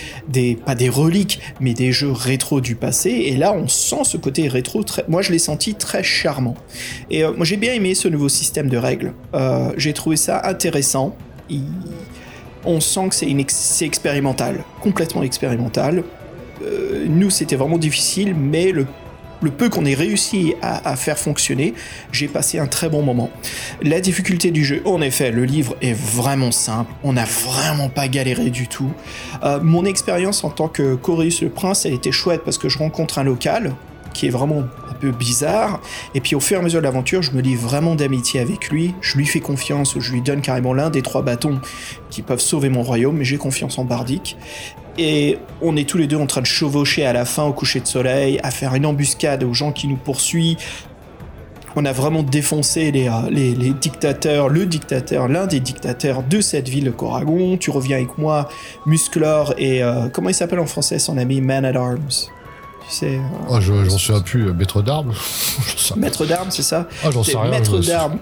pas 0.64 0.74
des 0.74 0.88
reliques, 0.88 1.40
mais 1.60 1.74
des 1.74 1.92
jeux 1.92 2.12
rétro 2.12 2.60
du 2.60 2.76
passé, 2.76 3.10
et 3.10 3.36
là, 3.36 3.52
on 3.52 3.68
sent 3.68 4.04
ce 4.04 4.16
côté 4.16 4.48
rétro, 4.48 4.84
moi, 5.08 5.22
je 5.22 5.32
l'ai 5.32 5.38
senti 5.38 5.74
très 5.74 6.02
charmant. 6.02 6.56
Et 7.10 7.24
euh, 7.24 7.32
moi 7.32 7.44
j'ai 7.44 7.56
bien 7.56 7.72
aimé 7.72 7.94
ce 7.94 8.08
nouveau 8.08 8.28
système 8.28 8.68
de 8.68 8.76
règles. 8.76 9.12
Euh, 9.34 9.72
j'ai 9.76 9.92
trouvé 9.92 10.16
ça 10.16 10.42
intéressant. 10.44 11.16
On 12.64 12.80
sent 12.80 13.08
que 13.08 13.14
c'est 13.14 13.84
expérimental, 13.84 14.64
complètement 14.80 15.22
expérimental. 15.22 16.02
Euh, 16.62 17.06
nous 17.08 17.30
c'était 17.30 17.56
vraiment 17.56 17.78
difficile, 17.78 18.34
mais 18.34 18.72
le, 18.72 18.86
le 19.42 19.50
peu 19.50 19.68
qu'on 19.68 19.84
ait 19.84 19.94
réussi 19.94 20.54
à, 20.62 20.96
faire 20.96 21.18
fonctionner, 21.18 21.74
j'ai 22.12 22.28
passé 22.28 22.58
un 22.58 22.66
très 22.66 22.88
bon 22.88 23.02
moment. 23.02 23.30
La 23.82 24.00
difficulté 24.00 24.50
du 24.50 24.64
jeu, 24.64 24.82
en 24.84 25.00
effet, 25.00 25.30
le 25.30 25.44
livre 25.44 25.76
est 25.82 25.92
vraiment 25.92 26.52
simple. 26.52 26.92
On 27.04 27.12
n'a 27.12 27.24
vraiment 27.24 27.88
pas 27.88 28.08
galéré 28.08 28.50
du 28.50 28.68
tout. 28.68 28.90
Euh, 29.42 29.60
mon 29.62 29.84
expérience 29.84 30.44
en 30.44 30.50
tant 30.50 30.68
que 30.68 30.94
Chorus 30.94 31.42
le 31.42 31.50
Prince, 31.50 31.86
elle 31.86 31.94
était 31.94 32.12
chouette 32.12 32.42
parce 32.44 32.58
que 32.58 32.68
je 32.68 32.78
rencontre 32.78 33.18
un 33.18 33.24
local 33.24 33.74
qui 34.16 34.26
est 34.26 34.30
vraiment 34.30 34.64
un 34.90 34.94
peu 34.94 35.10
bizarre. 35.10 35.80
Et 36.14 36.20
puis 36.20 36.34
au 36.34 36.40
fur 36.40 36.56
et 36.56 36.60
à 36.60 36.62
mesure 36.62 36.80
de 36.80 36.84
l'aventure, 36.84 37.22
je 37.22 37.32
me 37.32 37.42
lie 37.42 37.54
vraiment 37.54 37.94
d'amitié 37.94 38.40
avec 38.40 38.70
lui. 38.70 38.94
Je 39.02 39.18
lui 39.18 39.26
fais 39.26 39.40
confiance, 39.40 39.96
je 39.98 40.12
lui 40.12 40.22
donne 40.22 40.40
carrément 40.40 40.72
l'un 40.72 40.88
des 40.88 41.02
trois 41.02 41.22
bâtons 41.22 41.60
qui 42.08 42.22
peuvent 42.22 42.40
sauver 42.40 42.70
mon 42.70 42.82
royaume, 42.82 43.18
mais 43.18 43.24
j'ai 43.24 43.36
confiance 43.36 43.78
en 43.78 43.84
Bardic. 43.84 44.38
Et 44.98 45.38
on 45.62 45.76
est 45.76 45.88
tous 45.88 45.98
les 45.98 46.06
deux 46.06 46.16
en 46.16 46.26
train 46.26 46.40
de 46.40 46.46
chevaucher 46.46 47.04
à 47.04 47.12
la 47.12 47.24
fin 47.24 47.44
au 47.44 47.52
coucher 47.52 47.80
de 47.80 47.86
soleil, 47.86 48.40
à 48.42 48.50
faire 48.50 48.74
une 48.74 48.86
embuscade 48.86 49.44
aux 49.44 49.52
gens 49.54 49.72
qui 49.72 49.88
nous 49.88 49.96
poursuivent. 49.96 50.56
On 51.78 51.84
a 51.84 51.92
vraiment 51.92 52.22
défoncé 52.22 52.90
les, 52.90 53.06
euh, 53.08 53.12
les, 53.30 53.54
les 53.54 53.70
dictateurs, 53.74 54.48
le 54.48 54.64
dictateur, 54.64 55.28
l'un 55.28 55.46
des 55.46 55.60
dictateurs 55.60 56.22
de 56.22 56.40
cette 56.40 56.70
ville 56.70 56.84
de 56.84 56.90
Coragon. 56.90 57.58
Tu 57.58 57.70
reviens 57.70 57.98
avec 57.98 58.16
moi, 58.16 58.48
Musclor 58.86 59.52
et 59.58 59.82
euh, 59.82 60.08
comment 60.10 60.30
il 60.30 60.34
s'appelle 60.34 60.60
en 60.60 60.66
français 60.66 60.98
son 60.98 61.18
ami? 61.18 61.42
Man 61.42 61.66
at 61.66 61.78
Arms. 61.78 62.08
Tu 62.88 62.94
sais, 62.94 63.16
euh, 63.16 63.20
Ah, 63.50 63.60
je, 63.60 63.84
j'en 63.84 63.98
souviens 63.98 64.22
plus. 64.22 64.50
Maître 64.54 64.80
d'armes? 64.80 65.12
J'en 65.88 65.96
maître 65.96 66.24
d'armes, 66.24 66.50
c'est 66.50 66.62
ça? 66.62 66.86
Ah, 67.04 67.10
j'en 67.10 67.22
sais 67.22 67.36
rien. 67.36 67.50
maître 67.50 67.78
d'armes. 67.80 68.18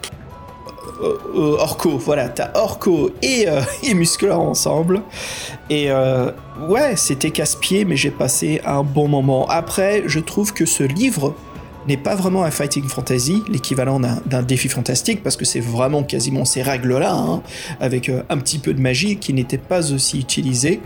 Euh, 1.02 1.16
euh, 1.34 1.56
Orco, 1.58 1.98
voilà, 1.98 2.28
t'as 2.28 2.50
Orco 2.54 3.10
et, 3.20 3.48
euh, 3.48 3.60
et 3.82 3.94
Musclor 3.94 4.40
ensemble. 4.40 5.02
Et 5.70 5.88
ouais, 6.68 6.96
c'était 6.96 7.30
casse-pied, 7.30 7.84
mais 7.84 7.96
j'ai 7.96 8.10
passé 8.10 8.60
un 8.64 8.82
bon 8.82 9.08
moment. 9.08 9.46
Après, 9.48 10.02
je 10.06 10.20
trouve 10.20 10.52
que 10.52 10.66
ce 10.66 10.84
livre 10.84 11.34
n'est 11.88 11.96
pas 11.96 12.14
vraiment 12.14 12.44
un 12.44 12.50
fighting 12.50 12.84
fantasy, 12.88 13.42
l'équivalent 13.48 14.00
d'un 14.00 14.42
défi 14.42 14.68
fantastique, 14.68 15.22
parce 15.22 15.36
que 15.36 15.44
c'est 15.44 15.60
vraiment 15.60 16.02
quasiment 16.02 16.44
ces 16.44 16.62
règles-là, 16.62 17.12
hein, 17.12 17.42
avec 17.80 18.08
euh, 18.08 18.22
un 18.28 18.38
petit 18.38 18.58
peu 18.58 18.74
de 18.74 18.80
magie 18.80 19.16
qui 19.16 19.32
n'était 19.32 19.58
pas 19.58 19.92
aussi 19.92 20.18
utilisée. 20.18 20.80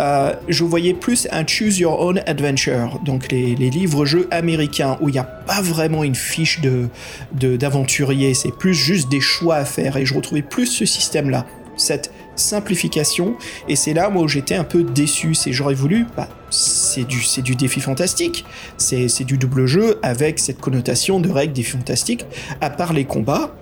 Euh, 0.00 0.34
je 0.48 0.64
voyais 0.64 0.94
plus 0.94 1.28
un 1.30 1.46
Choose 1.46 1.78
Your 1.78 2.00
Own 2.00 2.22
Adventure, 2.26 3.00
donc 3.04 3.30
les, 3.30 3.54
livres-jeux 3.54 4.28
américains, 4.30 4.98
où 5.00 5.08
il 5.08 5.12
n'y 5.12 5.18
a 5.18 5.24
pas 5.24 5.62
vraiment 5.62 6.04
une 6.04 6.14
fiche 6.14 6.60
de 6.60 6.88
de- 7.32 7.56
d'aventurier, 7.56 8.34
c'est 8.34 8.54
plus 8.54 8.74
juste 8.74 9.08
des 9.08 9.20
choix 9.20 9.56
à 9.56 9.64
faire, 9.64 9.96
et 9.96 10.04
je 10.04 10.14
retrouvais 10.14 10.42
plus 10.42 10.66
ce 10.66 10.84
système-là, 10.84 11.46
cette 11.76 12.12
simplification, 12.36 13.36
et 13.68 13.76
c'est 13.76 13.94
là 13.94 14.10
moi 14.10 14.22
où 14.22 14.28
j'étais 14.28 14.54
un 14.54 14.64
peu 14.64 14.82
déçu, 14.82 15.34
c'est 15.34 15.52
j'aurais 15.52 15.74
voulu, 15.74 16.06
bah, 16.16 16.28
c'est 16.50 17.04
du, 17.04 17.22
c'est 17.22 17.42
du 17.42 17.56
défi 17.56 17.80
fantastique, 17.80 18.44
c'est 18.76 19.08
c'est 19.08 19.24
du 19.24 19.38
double 19.38 19.66
jeu 19.66 19.98
avec 20.02 20.38
cette 20.38 20.60
connotation 20.60 21.20
de 21.20 21.30
règles 21.30 21.52
défi 21.52 21.72
fantastique, 21.72 22.24
à 22.60 22.70
part 22.70 22.92
les 22.92 23.04
combats, 23.04 23.54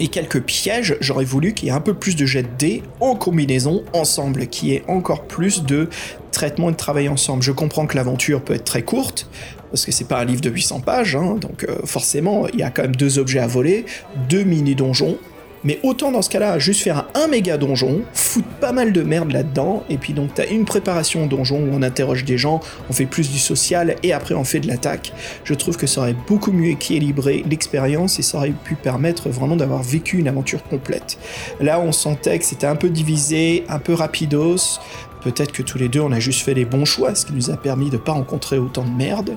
et 0.00 0.08
quelques 0.08 0.42
pièges, 0.42 0.96
j'aurais 1.00 1.24
voulu 1.24 1.54
qu'il 1.54 1.68
y 1.68 1.70
ait 1.70 1.74
un 1.74 1.80
peu 1.80 1.94
plus 1.94 2.16
de 2.16 2.26
jet 2.26 2.42
de 2.42 2.48
dés 2.58 2.82
en 3.00 3.14
combinaison 3.14 3.84
ensemble, 3.92 4.48
qui 4.48 4.74
ait 4.74 4.82
encore 4.88 5.24
plus 5.24 5.62
de 5.62 5.88
traitement 6.32 6.68
et 6.68 6.72
de 6.72 6.76
travail 6.76 7.08
ensemble. 7.08 7.44
Je 7.44 7.52
comprends 7.52 7.86
que 7.86 7.96
l'aventure 7.96 8.42
peut 8.42 8.54
être 8.54 8.64
très 8.64 8.82
courte, 8.82 9.28
parce 9.70 9.86
que 9.86 9.92
c'est 9.92 10.08
pas 10.08 10.20
un 10.20 10.24
livre 10.24 10.40
de 10.40 10.50
800 10.50 10.80
pages, 10.80 11.16
hein, 11.16 11.36
donc 11.40 11.64
euh, 11.64 11.78
forcément 11.84 12.46
il 12.48 12.60
y 12.60 12.62
a 12.62 12.70
quand 12.70 12.82
même 12.82 12.96
deux 12.96 13.18
objets 13.18 13.40
à 13.40 13.46
voler, 13.46 13.84
deux 14.28 14.44
mini-donjons, 14.44 15.18
Mais 15.64 15.80
autant 15.82 16.12
dans 16.12 16.22
ce 16.22 16.30
cas-là, 16.30 16.58
juste 16.58 16.82
faire 16.82 17.06
un 17.14 17.26
méga 17.26 17.56
donjon, 17.56 18.02
foutre 18.12 18.48
pas 18.60 18.72
mal 18.72 18.92
de 18.92 19.02
merde 19.02 19.32
là-dedans, 19.32 19.82
et 19.88 19.96
puis 19.96 20.12
donc 20.12 20.34
t'as 20.34 20.46
une 20.46 20.64
préparation 20.64 21.24
au 21.24 21.26
donjon 21.26 21.56
où 21.56 21.70
on 21.72 21.82
interroge 21.82 22.24
des 22.24 22.38
gens, 22.38 22.60
on 22.90 22.92
fait 22.92 23.06
plus 23.06 23.30
du 23.30 23.38
social, 23.38 23.96
et 24.02 24.12
après 24.12 24.34
on 24.34 24.44
fait 24.44 24.60
de 24.60 24.68
l'attaque. 24.68 25.12
Je 25.44 25.54
trouve 25.54 25.76
que 25.76 25.86
ça 25.86 26.02
aurait 26.02 26.16
beaucoup 26.28 26.52
mieux 26.52 26.70
équilibré 26.70 27.44
l'expérience 27.48 28.18
et 28.18 28.22
ça 28.22 28.38
aurait 28.38 28.52
pu 28.64 28.74
permettre 28.74 29.30
vraiment 29.30 29.56
d'avoir 29.56 29.82
vécu 29.82 30.18
une 30.18 30.28
aventure 30.28 30.62
complète. 30.64 31.18
Là, 31.60 31.80
on 31.80 31.92
sentait 31.92 32.38
que 32.38 32.44
c'était 32.44 32.66
un 32.66 32.76
peu 32.76 32.90
divisé, 32.90 33.64
un 33.68 33.78
peu 33.78 33.94
rapidos. 33.94 34.78
Peut-être 35.22 35.52
que 35.52 35.62
tous 35.62 35.78
les 35.78 35.88
deux, 35.88 36.00
on 36.00 36.12
a 36.12 36.20
juste 36.20 36.42
fait 36.42 36.54
les 36.54 36.64
bons 36.64 36.84
choix, 36.84 37.14
ce 37.14 37.24
qui 37.24 37.32
nous 37.32 37.50
a 37.50 37.56
permis 37.56 37.90
de 37.90 37.96
pas 37.96 38.12
rencontrer 38.12 38.58
autant 38.58 38.84
de 38.84 38.90
merde. 38.90 39.36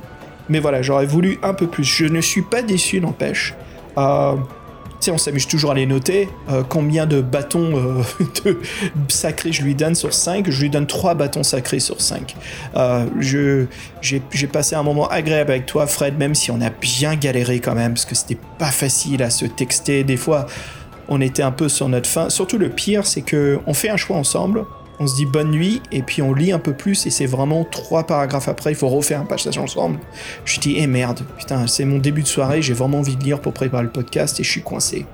Mais 0.49 0.59
voilà, 0.59 0.81
j'aurais 0.81 1.05
voulu 1.05 1.39
un 1.43 1.53
peu 1.53 1.67
plus. 1.67 1.83
Je 1.83 2.05
ne 2.05 2.21
suis 2.21 2.41
pas 2.41 2.61
déçu, 2.61 2.99
n'empêche. 2.99 3.55
Euh, 3.97 4.35
on 5.09 5.17
s'amuse 5.17 5.47
toujours 5.47 5.71
à 5.71 5.75
les 5.75 5.85
noter. 5.85 6.29
Euh, 6.49 6.63
combien 6.67 7.05
de 7.05 7.21
bâtons 7.21 7.77
euh, 7.77 8.03
de 8.45 8.57
sacrés 9.07 9.51
je 9.51 9.63
lui 9.63 9.75
donne 9.75 9.95
sur 9.95 10.13
5 10.13 10.49
Je 10.49 10.61
lui 10.61 10.69
donne 10.69 10.87
3 10.87 11.15
bâtons 11.15 11.43
sacrés 11.43 11.79
sur 11.79 12.01
5. 12.01 12.35
je, 13.19 13.65
j'ai, 14.01 14.21
j'ai 14.31 14.47
passé 14.47 14.75
un 14.75 14.83
moment 14.83 15.07
agréable 15.07 15.51
avec 15.51 15.65
toi, 15.65 15.87
Fred, 15.87 16.17
même 16.17 16.35
si 16.35 16.51
on 16.51 16.61
a 16.61 16.69
bien 16.69 17.15
galéré 17.15 17.59
quand 17.59 17.75
même, 17.75 17.93
parce 17.93 18.05
que 18.05 18.15
c'était 18.15 18.39
pas 18.57 18.71
facile 18.71 19.23
à 19.23 19.29
se 19.29 19.45
texter. 19.45 20.03
Des 20.03 20.17
fois, 20.17 20.47
on 21.07 21.21
était 21.21 21.43
un 21.43 21.51
peu 21.51 21.69
sur 21.69 21.89
notre 21.89 22.09
fin. 22.09 22.29
Surtout 22.29 22.57
le 22.57 22.69
pire, 22.69 23.05
c'est 23.05 23.21
que 23.21 23.59
on 23.65 23.73
fait 23.73 23.89
un 23.89 23.97
choix 23.97 24.17
ensemble 24.17 24.65
on 24.99 25.07
se 25.07 25.15
dit 25.15 25.25
bonne 25.25 25.51
nuit, 25.51 25.81
et 25.91 26.01
puis 26.01 26.21
on 26.21 26.33
lit 26.33 26.51
un 26.51 26.59
peu 26.59 26.73
plus, 26.73 27.05
et 27.05 27.09
c'est 27.09 27.25
vraiment 27.25 27.63
trois 27.63 28.05
paragraphes 28.05 28.47
après, 28.47 28.71
il 28.71 28.75
faut 28.75 28.89
refaire 28.89 29.21
un 29.21 29.25
passage 29.25 29.57
ensemble. 29.57 29.99
Je 30.45 30.59
dis, 30.59 30.75
eh 30.77 30.87
merde, 30.87 31.21
putain, 31.37 31.67
c'est 31.67 31.85
mon 31.85 31.99
début 31.99 32.23
de 32.23 32.27
soirée, 32.27 32.61
j'ai 32.61 32.73
vraiment 32.73 32.99
envie 32.99 33.15
de 33.15 33.23
lire 33.23 33.39
pour 33.39 33.53
préparer 33.53 33.83
le 33.83 33.91
podcast, 33.91 34.39
et 34.39 34.43
je 34.43 34.49
suis 34.49 34.61
coincé. 34.61 35.05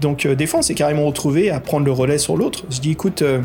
Donc, 0.00 0.26
euh, 0.26 0.34
des 0.34 0.46
fois, 0.46 0.60
on 0.60 0.62
s'est 0.62 0.74
carrément 0.74 1.06
retrouvé 1.06 1.50
à 1.50 1.60
prendre 1.60 1.86
le 1.86 1.92
relais 1.92 2.18
sur 2.18 2.36
l'autre. 2.36 2.64
Je 2.70 2.80
dis, 2.80 2.92
écoute, 2.92 3.22
euh, 3.22 3.40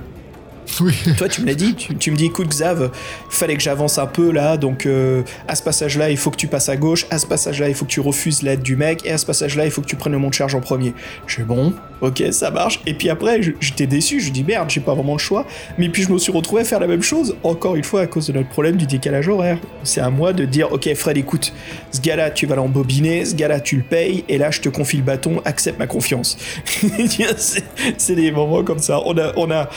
toi, 1.17 1.29
tu 1.29 1.41
me 1.41 1.47
l'as 1.47 1.55
dit, 1.55 1.75
tu, 1.75 2.11
me 2.11 2.15
dis, 2.15 2.25
écoute, 2.25 2.49
Xav, 2.49 2.91
fallait 3.29 3.55
que 3.55 3.61
j'avance 3.61 3.97
un 3.97 4.07
peu 4.07 4.31
là, 4.31 4.57
donc 4.57 4.85
euh, 4.85 5.23
à 5.47 5.55
ce 5.55 5.63
passage-là, 5.63 6.09
il 6.09 6.17
faut 6.17 6.31
que 6.31 6.37
tu 6.37 6.47
passes 6.47 6.69
à 6.69 6.77
gauche, 6.77 7.05
à 7.09 7.17
ce 7.17 7.25
passage-là, 7.25 7.69
il 7.69 7.75
faut 7.75 7.85
que 7.85 7.91
tu 7.91 7.99
refuses 7.99 8.41
l'aide 8.43 8.61
du 8.61 8.75
mec, 8.75 9.05
et 9.05 9.11
à 9.11 9.17
ce 9.17 9.25
passage-là, 9.25 9.65
il 9.65 9.71
faut 9.71 9.81
que 9.81 9.87
tu 9.87 9.95
prennes 9.95 10.13
le 10.13 10.19
mont 10.19 10.29
de 10.29 10.33
charge 10.33 10.55
en 10.55 10.61
premier. 10.61 10.93
Je 11.27 11.43
bon, 11.43 11.73
ok, 12.01 12.23
ça 12.31 12.51
marche. 12.51 12.81
Et 12.85 12.93
puis 12.93 13.09
après, 13.09 13.41
j'étais 13.59 13.87
déçu, 13.87 14.19
je 14.19 14.31
dis 14.31 14.43
merde, 14.43 14.69
j'ai 14.69 14.81
pas 14.81 14.93
vraiment 14.93 15.13
le 15.13 15.19
choix. 15.19 15.45
Mais 15.77 15.89
puis 15.89 16.03
je 16.03 16.11
me 16.11 16.17
suis 16.17 16.31
retrouvé 16.31 16.61
à 16.61 16.65
faire 16.65 16.79
la 16.79 16.87
même 16.87 17.03
chose, 17.03 17.35
encore 17.43 17.75
une 17.75 17.83
fois, 17.83 18.01
à 18.01 18.07
cause 18.07 18.27
de 18.27 18.33
notre 18.33 18.49
problème 18.49 18.77
du 18.77 18.85
décalage 18.85 19.27
horaire. 19.27 19.57
C'est 19.83 20.01
à 20.01 20.09
moi 20.09 20.33
de 20.33 20.45
dire, 20.45 20.71
ok, 20.71 20.93
Fred, 20.95 21.17
écoute, 21.17 21.53
ce 21.91 22.01
gars-là, 22.01 22.31
tu 22.31 22.45
vas 22.45 22.55
l'embobiner, 22.55 23.25
ce 23.25 23.35
gars-là, 23.35 23.59
tu 23.59 23.77
le 23.77 23.83
payes, 23.83 24.23
et 24.29 24.37
là, 24.37 24.51
je 24.51 24.61
te 24.61 24.69
confie 24.69 24.97
le 24.97 25.03
bâton, 25.03 25.41
accepte 25.45 25.79
ma 25.79 25.87
confiance. 25.87 26.37
C'est 27.97 28.15
des 28.15 28.31
moments 28.31 28.63
comme 28.63 28.79
ça. 28.79 29.01
On 29.05 29.17
a. 29.17 29.31
On 29.37 29.49
a 29.51 29.69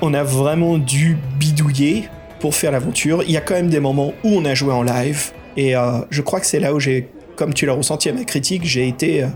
on 0.00 0.14
a 0.14 0.22
vraiment 0.22 0.78
dû 0.78 1.16
bidouiller 1.38 2.08
pour 2.40 2.54
faire 2.54 2.72
l'aventure. 2.72 3.22
Il 3.22 3.30
y 3.30 3.36
a 3.36 3.40
quand 3.40 3.54
même 3.54 3.68
des 3.68 3.80
moments 3.80 4.12
où 4.24 4.30
on 4.30 4.44
a 4.44 4.54
joué 4.54 4.72
en 4.72 4.82
live, 4.82 5.30
et 5.56 5.76
euh, 5.76 6.00
je 6.10 6.22
crois 6.22 6.40
que 6.40 6.46
c'est 6.46 6.60
là 6.60 6.74
où 6.74 6.80
j'ai, 6.80 7.08
comme 7.36 7.54
tu 7.54 7.66
l'as 7.66 7.74
ressenti 7.74 8.08
à 8.08 8.12
ma 8.12 8.24
critique, 8.24 8.64
j'ai 8.64 8.88
été, 8.88 9.22
euh, 9.22 9.28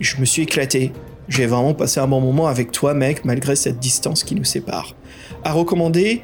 je 0.00 0.16
me 0.18 0.24
suis 0.24 0.42
éclaté. 0.42 0.92
J'ai 1.28 1.46
vraiment 1.46 1.74
passé 1.74 2.00
un 2.00 2.08
bon 2.08 2.20
moment 2.20 2.46
avec 2.46 2.72
toi, 2.72 2.94
mec, 2.94 3.24
malgré 3.24 3.54
cette 3.54 3.78
distance 3.78 4.24
qui 4.24 4.34
nous 4.34 4.44
sépare. 4.44 4.96
À 5.44 5.52
recommander, 5.52 6.22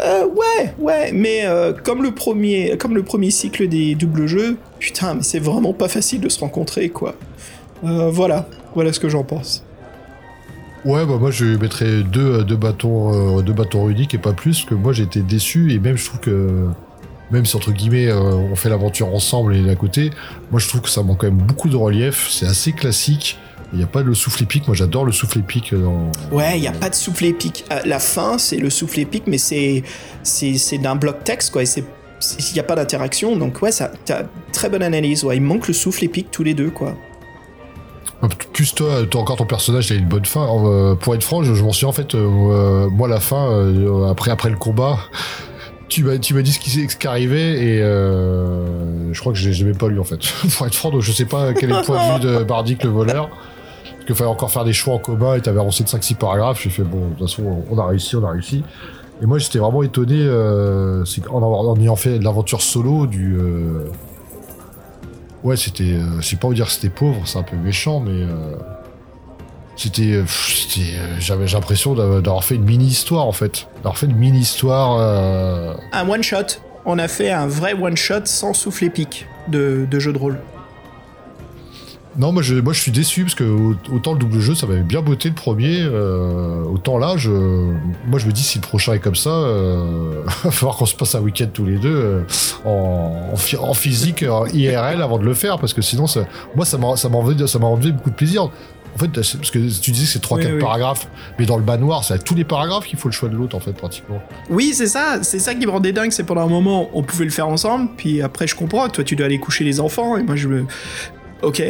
euh, 0.00 0.24
ouais, 0.24 0.72
ouais, 0.78 1.12
mais 1.12 1.44
comme 1.82 2.02
le 2.02 2.12
premier, 2.12 2.76
comme 2.78 2.94
le 2.94 3.02
premier 3.02 3.30
cycle 3.30 3.66
des 3.66 3.96
doubles 3.96 4.26
jeux, 4.26 4.56
putain, 4.78 5.14
mais 5.14 5.22
c'est 5.22 5.40
vraiment 5.40 5.72
pas 5.72 5.88
facile 5.88 6.20
de 6.20 6.28
se 6.28 6.38
rencontrer, 6.38 6.90
quoi. 6.90 7.16
voilà, 7.82 8.48
voilà 8.74 8.92
ce 8.92 9.00
que 9.00 9.08
j'en 9.08 9.24
pense. 9.24 9.65
Ouais, 10.86 11.04
bah 11.04 11.16
moi 11.18 11.32
je 11.32 11.44
mettrais 11.44 12.04
deux, 12.04 12.44
deux, 12.44 12.54
bâtons, 12.54 13.38
euh, 13.38 13.42
deux 13.42 13.52
bâtons 13.52 13.84
rudiques 13.84 14.14
et 14.14 14.18
pas 14.18 14.32
plus, 14.32 14.64
que 14.64 14.72
moi 14.72 14.96
été 14.96 15.20
déçu 15.20 15.72
et 15.72 15.80
même 15.80 15.96
je 15.96 16.04
trouve 16.04 16.20
que, 16.20 16.68
même 17.32 17.44
si 17.44 17.56
entre 17.56 17.72
guillemets 17.72 18.06
euh, 18.06 18.22
on 18.22 18.54
fait 18.54 18.68
l'aventure 18.68 19.12
ensemble 19.12 19.56
et 19.56 19.62
d'à 19.62 19.74
côté, 19.74 20.10
moi 20.52 20.60
je 20.60 20.68
trouve 20.68 20.82
que 20.82 20.88
ça 20.88 21.02
manque 21.02 21.22
quand 21.22 21.26
même 21.26 21.38
beaucoup 21.38 21.68
de 21.68 21.74
relief, 21.74 22.28
c'est 22.30 22.46
assez 22.46 22.70
classique. 22.70 23.36
Il 23.72 23.78
n'y 23.78 23.84
a 23.84 23.88
pas 23.88 24.04
de 24.04 24.12
souffle 24.12 24.44
épique, 24.44 24.68
moi 24.68 24.76
j'adore 24.76 25.04
le 25.04 25.10
souffle 25.10 25.40
épique 25.40 25.74
dans... 25.74 26.12
Ouais, 26.30 26.56
il 26.56 26.60
n'y 26.60 26.68
a 26.68 26.72
pas 26.72 26.88
de 26.88 26.94
souffle 26.94 27.24
épique. 27.24 27.64
Euh, 27.72 27.80
la 27.84 27.98
fin 27.98 28.38
c'est 28.38 28.58
le 28.58 28.70
souffle 28.70 29.00
épique, 29.00 29.24
mais 29.26 29.38
c'est, 29.38 29.82
c'est, 30.22 30.78
d'un 30.78 30.94
bloc 30.94 31.24
texte 31.24 31.52
quoi, 31.52 31.64
il 31.64 31.84
n'y 32.54 32.60
a 32.60 32.62
pas 32.62 32.76
d'interaction, 32.76 33.34
donc 33.34 33.60
ouais, 33.60 33.72
ça, 33.72 33.90
t'as 34.04 34.22
très 34.52 34.68
bonne 34.68 34.84
analyse. 34.84 35.24
Ouais, 35.24 35.36
il 35.36 35.42
manque 35.42 35.66
le 35.66 35.74
souffle 35.74 36.04
épique 36.04 36.28
tous 36.30 36.44
les 36.44 36.54
deux, 36.54 36.70
quoi. 36.70 36.94
Plus 38.52 38.74
toi, 38.74 39.04
toi 39.10 39.20
encore 39.20 39.36
ton 39.36 39.46
personnage, 39.46 39.90
il 39.90 39.96
a 39.96 39.98
une 39.98 40.08
bonne 40.08 40.24
fin. 40.24 40.46
Euh, 40.46 40.94
pour 40.94 41.14
être 41.14 41.22
franc, 41.22 41.42
je, 41.42 41.62
m'en 41.62 41.72
suis 41.72 41.86
en 41.86 41.92
fait, 41.92 42.14
euh, 42.14 42.88
moi 42.90 43.08
la 43.08 43.20
fin, 43.20 43.48
euh, 43.50 44.10
après 44.10 44.30
après 44.30 44.50
le 44.50 44.56
combat, 44.56 44.98
tu 45.88 46.04
m'as 46.04 46.18
tu 46.18 46.40
dit 46.42 46.52
ce 46.52 46.58
qui, 46.58 46.70
ce 46.70 46.96
qui 46.96 47.06
arrivait 47.06 47.54
et 47.54 47.78
je 47.78 49.20
crois 49.20 49.32
que 49.32 49.38
je 49.38 49.64
l'ai 49.64 49.72
pas 49.72 49.88
lu 49.88 50.00
en 50.00 50.04
fait. 50.04 50.20
pour 50.56 50.66
être 50.66 50.74
franc, 50.74 50.90
donc 50.90 51.02
je 51.02 51.12
sais 51.12 51.24
pas 51.24 51.52
quel 51.54 51.70
est 51.70 51.76
le 51.76 51.84
point 51.84 52.18
de 52.18 52.22
vue 52.22 52.38
de 52.38 52.44
Bardic 52.44 52.84
le 52.84 52.90
voleur. 52.90 53.28
Parce 53.28 54.06
qu'il 54.06 54.14
fallait 54.14 54.30
encore 54.30 54.50
faire 54.50 54.64
des 54.64 54.72
choix 54.72 54.94
en 54.94 54.98
combat 54.98 55.36
et 55.36 55.40
t'avais 55.40 55.60
avancé 55.60 55.82
de 55.82 55.88
5-6 55.88 56.16
paragraphes. 56.16 56.62
J'ai 56.62 56.70
fait 56.70 56.82
bon, 56.82 57.08
de 57.08 57.14
toute 57.14 57.28
façon, 57.28 57.64
on 57.70 57.78
a 57.78 57.86
réussi, 57.86 58.14
on 58.16 58.24
a 58.24 58.30
réussi. 58.30 58.62
Et 59.22 59.26
moi, 59.26 59.38
j'étais 59.38 59.58
vraiment 59.58 59.82
étonné, 59.82 60.28
en, 60.28 61.42
en, 61.42 61.76
ayant 61.80 61.96
fait 61.96 62.18
l'aventure 62.18 62.62
solo 62.62 63.06
du 63.06 63.36
ouais, 65.46 65.56
c'était. 65.56 65.84
Euh, 65.84 66.20
je 66.20 66.26
sais 66.26 66.36
pas 66.36 66.48
vous 66.48 66.54
dire 66.54 66.70
c'était 66.70 66.90
pauvre, 66.90 67.22
c'est 67.24 67.38
un 67.38 67.42
peu 67.42 67.56
méchant, 67.56 68.00
mais. 68.00 68.22
Euh, 68.22 68.56
c'était. 69.76 70.12
Euh, 70.14 70.24
j'avais 71.18 71.46
l'impression 71.46 71.94
d'avoir 71.94 72.44
fait 72.44 72.56
une 72.56 72.64
mini-histoire, 72.64 73.26
en 73.26 73.32
fait. 73.32 73.68
D'avoir 73.76 73.98
fait 73.98 74.06
une 74.06 74.16
mini-histoire. 74.16 74.98
Un 75.92 76.08
one-shot. 76.08 76.60
On 76.84 76.98
a 76.98 77.08
fait 77.08 77.30
un 77.30 77.46
vrai 77.46 77.74
one-shot 77.74 78.26
sans 78.26 78.54
souffle 78.54 78.84
épique 78.84 79.26
de 79.48 79.98
jeu 79.98 80.12
de 80.12 80.18
rôle. 80.18 80.38
Non, 82.18 82.32
moi 82.32 82.42
je, 82.42 82.54
moi 82.54 82.72
je 82.72 82.80
suis 82.80 82.92
déçu 82.92 83.24
parce 83.24 83.34
que 83.34 83.44
autant 83.92 84.14
le 84.14 84.18
double 84.18 84.40
jeu 84.40 84.54
ça 84.54 84.66
m'avait 84.66 84.80
bien 84.80 85.02
botté 85.02 85.28
le 85.28 85.34
premier, 85.34 85.80
euh, 85.82 86.62
autant 86.64 86.96
là, 86.96 87.14
je, 87.16 87.30
moi 87.30 88.18
je 88.18 88.26
me 88.26 88.32
dis 88.32 88.42
si 88.42 88.58
le 88.58 88.62
prochain 88.62 88.94
est 88.94 89.00
comme 89.00 89.16
ça, 89.16 89.30
euh, 89.30 90.22
va 90.44 90.50
falloir 90.50 90.76
qu'on 90.76 90.86
se 90.86 90.94
passe 90.94 91.14
un 91.14 91.20
week-end 91.20 91.48
tous 91.52 91.66
les 91.66 91.76
deux 91.76 91.94
euh, 91.94 92.22
en, 92.64 93.34
en, 93.60 93.74
physique, 93.74 94.24
en 94.28 94.46
IRL 94.46 95.02
avant 95.02 95.18
de 95.18 95.24
le 95.24 95.34
faire 95.34 95.58
parce 95.58 95.74
que 95.74 95.82
sinon, 95.82 96.06
ça, 96.06 96.26
moi 96.54 96.64
ça 96.64 96.78
m'a 96.78 96.96
ça 96.96 97.08
m'a 97.08 97.16
enlevé 97.66 97.92
beaucoup 97.92 98.10
de 98.10 98.16
plaisir. 98.16 98.50
En 98.94 98.98
fait, 98.98 99.08
parce 99.08 99.50
que 99.50 99.58
tu 99.58 99.90
disais 99.90 100.06
que 100.06 100.12
c'est 100.12 100.24
3-4 100.24 100.58
paragraphes, 100.58 101.06
mais 101.38 101.44
dans 101.44 101.58
le 101.58 101.62
manoir, 101.62 102.02
c'est 102.02 102.14
à 102.14 102.18
tous 102.18 102.34
les 102.34 102.44
paragraphes 102.44 102.86
qu'il 102.86 102.98
faut 102.98 103.08
le 103.08 103.12
choix 103.12 103.28
de 103.28 103.36
l'autre, 103.36 103.54
en 103.54 103.60
fait, 103.60 103.74
pratiquement. 103.74 104.22
Oui, 104.48 104.72
c'est 104.72 104.86
ça, 104.86 105.18
c'est 105.20 105.38
ça 105.38 105.54
qui 105.54 105.66
me 105.66 105.70
rendait 105.70 105.92
dingue, 105.92 106.12
c'est 106.12 106.24
pendant 106.24 106.40
un 106.40 106.48
moment, 106.48 106.88
on 106.94 107.02
pouvait 107.02 107.26
le 107.26 107.30
faire 107.30 107.46
ensemble, 107.46 107.90
puis 107.98 108.22
après, 108.22 108.46
je 108.46 108.54
comprends, 108.54 108.88
toi, 108.88 109.04
tu 109.04 109.14
dois 109.14 109.26
aller 109.26 109.38
coucher 109.38 109.64
les 109.64 109.80
enfants, 109.80 110.16
et 110.16 110.22
moi, 110.22 110.34
je 110.34 110.48
me. 110.48 110.64
Ok, 111.42 111.62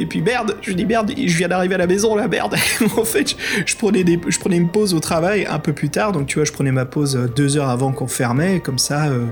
et 0.00 0.06
puis 0.06 0.20
merde, 0.20 0.56
je 0.60 0.72
dis 0.72 0.84
merde, 0.84 1.12
je 1.16 1.36
viens 1.36 1.48
d'arriver 1.48 1.74
à 1.74 1.78
la 1.78 1.86
maison 1.86 2.14
là, 2.14 2.28
merde. 2.28 2.54
en 2.96 3.04
fait, 3.04 3.36
je, 3.64 3.76
prenais 3.76 4.04
des, 4.04 4.18
je 4.28 4.38
prenais 4.38 4.56
une 4.56 4.68
pause 4.68 4.94
au 4.94 5.00
travail 5.00 5.46
un 5.48 5.58
peu 5.58 5.72
plus 5.72 5.88
tard, 5.88 6.12
donc 6.12 6.26
tu 6.26 6.38
vois, 6.38 6.44
je 6.44 6.52
prenais 6.52 6.72
ma 6.72 6.84
pause 6.84 7.16
euh, 7.16 7.26
deux 7.28 7.56
heures 7.56 7.68
avant 7.68 7.92
qu'on 7.92 8.06
fermait, 8.06 8.60
comme 8.60 8.78
ça, 8.78 9.06
euh, 9.06 9.26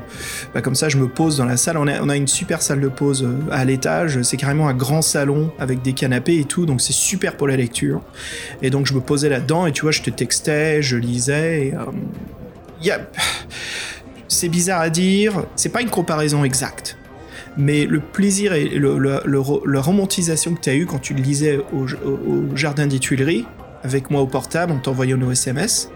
bah, 0.55 0.62
comme 0.62 0.74
ça, 0.74 0.89
je 0.89 0.97
me 0.97 1.09
pose 1.09 1.36
dans 1.36 1.45
la 1.45 1.57
salle. 1.57 1.77
On 1.77 1.86
a, 1.86 2.01
on 2.01 2.09
a 2.09 2.16
une 2.16 2.28
super 2.28 2.62
salle 2.62 2.81
de 2.81 2.89
pause 2.89 3.23
euh, 3.23 3.51
à 3.51 3.65
l'étage, 3.65 4.23
c'est 4.23 4.36
carrément 4.36 4.69
un 4.69 4.74
grand 4.74 5.03
salon 5.03 5.53
avec 5.59 5.82
des 5.82 5.93
canapés 5.93 6.39
et 6.39 6.45
tout, 6.45 6.66
donc 6.66 6.81
c'est 6.81 6.93
super 6.93 7.36
pour 7.36 7.49
la 7.49 7.57
lecture. 7.57 8.01
Et 8.62 8.70
donc 8.70 8.86
je 8.86 8.95
me 8.95 9.01
posais 9.01 9.28
là-dedans 9.28 9.66
et 9.66 9.73
tu 9.73 9.82
vois, 9.82 9.93
je 9.93 10.03
te 10.03 10.11
textais, 10.11 10.82
je 10.82 10.97
lisais. 10.97 11.69
Et, 11.69 11.74
C'est 14.27 14.49
bizarre 14.49 14.81
à 14.81 14.91
dire, 14.91 15.45
c'est 15.55 15.69
pas 15.69 15.81
une 15.81 15.91
comparaison 15.91 16.45
exacte 16.45 16.97
mais 17.57 17.87
le 17.87 18.01
plaisir 18.01 18.53
et 18.53 18.69
le, 18.69 18.99
la 18.99 19.81
romantisation 19.81 20.55
que 20.55 20.61
tu 20.61 20.71
as 20.71 20.75
eu 20.75 20.87
quand 20.87 20.99
tu 20.99 21.15
le 21.15 21.23
lisais 21.23 21.59
au, 21.73 21.87
Jardin 22.57 22.87
des 22.87 22.99
Tuileries, 22.99 23.45
avec 23.83 24.11
moi 24.11 24.23
au 24.23 24.27
portable, 24.27 24.73
en 24.73 24.79
t'envoyant 24.79 25.17
nos 25.17 25.31
SMS, 25.31 25.91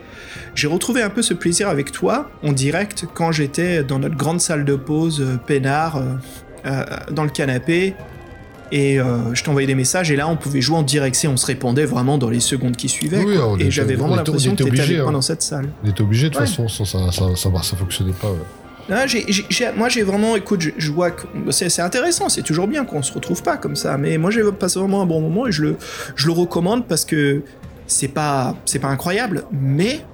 j'ai 0.55 0.69
retrouvé 0.69 1.03
un 1.03 1.11
peu 1.11 1.23
ce 1.23 1.35
plaisir 1.35 1.69
avec 1.69 1.91
toi 1.91 2.31
en 2.43 2.53
direct 2.53 3.07
quand 3.15 3.33
j'étais 3.33 3.83
dans 3.83 3.99
notre 3.99 4.17
grande 4.17 4.41
salle 4.41 4.65
de 4.65 4.75
pause, 4.75 5.21
euh, 5.21 5.37
peinard, 5.39 5.97
euh, 5.97 6.15
euh, 6.67 6.85
dans 7.11 7.25
le 7.25 7.31
canapé, 7.31 7.95
et 8.71 8.99
je 8.99 9.43
t'envoyais 9.45 9.67
des 9.67 9.75
messages, 9.75 10.11
et 10.11 10.17
là 10.17 10.29
on 10.29 10.37
pouvait 10.37 10.61
jouer 10.61 10.77
en 10.77 10.83
direct, 10.83 11.19
et 11.25 11.29
on 11.29 11.39
se 11.39 11.47
répondait 11.47 11.87
vraiment 11.87 12.19
dans 12.19 12.29
les 12.29 12.41
secondes 12.41 12.77
qui 12.77 12.91
suivaient. 12.91 13.25
et 13.59 13.71
j'avais 13.71 13.95
vraiment 13.95 14.17
l'impression 14.17 14.55
que 14.55 14.63
tu 14.63 14.69
étais 14.69 14.81
avec 14.83 14.99
moi 14.99 15.09
hein. 15.09 15.13
dans 15.13 15.23
cette 15.23 15.41
salle. 15.41 15.71
On 15.83 15.89
était 15.89 16.03
obligé, 16.03 16.29
de 16.29 16.35
toute 16.35 16.43
façon, 16.43 16.69
ça, 16.69 16.85
ça, 16.85 17.11
ça, 17.11 17.35
ça, 17.35 17.77
fonctionnait 17.77 18.13
pas. 18.13 18.29
Moi, 18.89 19.89
j'ai 19.89 20.03
vraiment, 20.03 20.37
écoute, 20.37 20.63
je, 20.77 20.91
vois 20.91 21.11
que 21.11 21.27
c'est 21.51 21.81
intéressant, 21.81 22.29
c'est 22.29 22.43
toujours 22.43 22.67
bien 22.67 22.85
qu'on 22.85 23.03
se 23.03 23.13
retrouve 23.13 23.43
pas 23.43 23.57
comme 23.57 23.77
ça, 23.77 23.99
mais 23.99 24.19
moi, 24.19 24.31
j'ai 24.31 24.43
passé 24.53 24.79
vraiment 24.79 25.03
un 25.03 25.07
bon 25.07 25.21
moment 25.21 25.47
et 25.47 25.53
je 25.53 25.63
le, 25.63 25.77
je 26.17 26.27
le 26.27 26.33
recommande 26.33 26.87
parce 26.87 27.05
que 27.05 27.43
c'est 27.87 28.09
pas, 28.09 28.57
pas 28.81 28.89
incroyable, 28.89 29.45
mais 29.53 30.05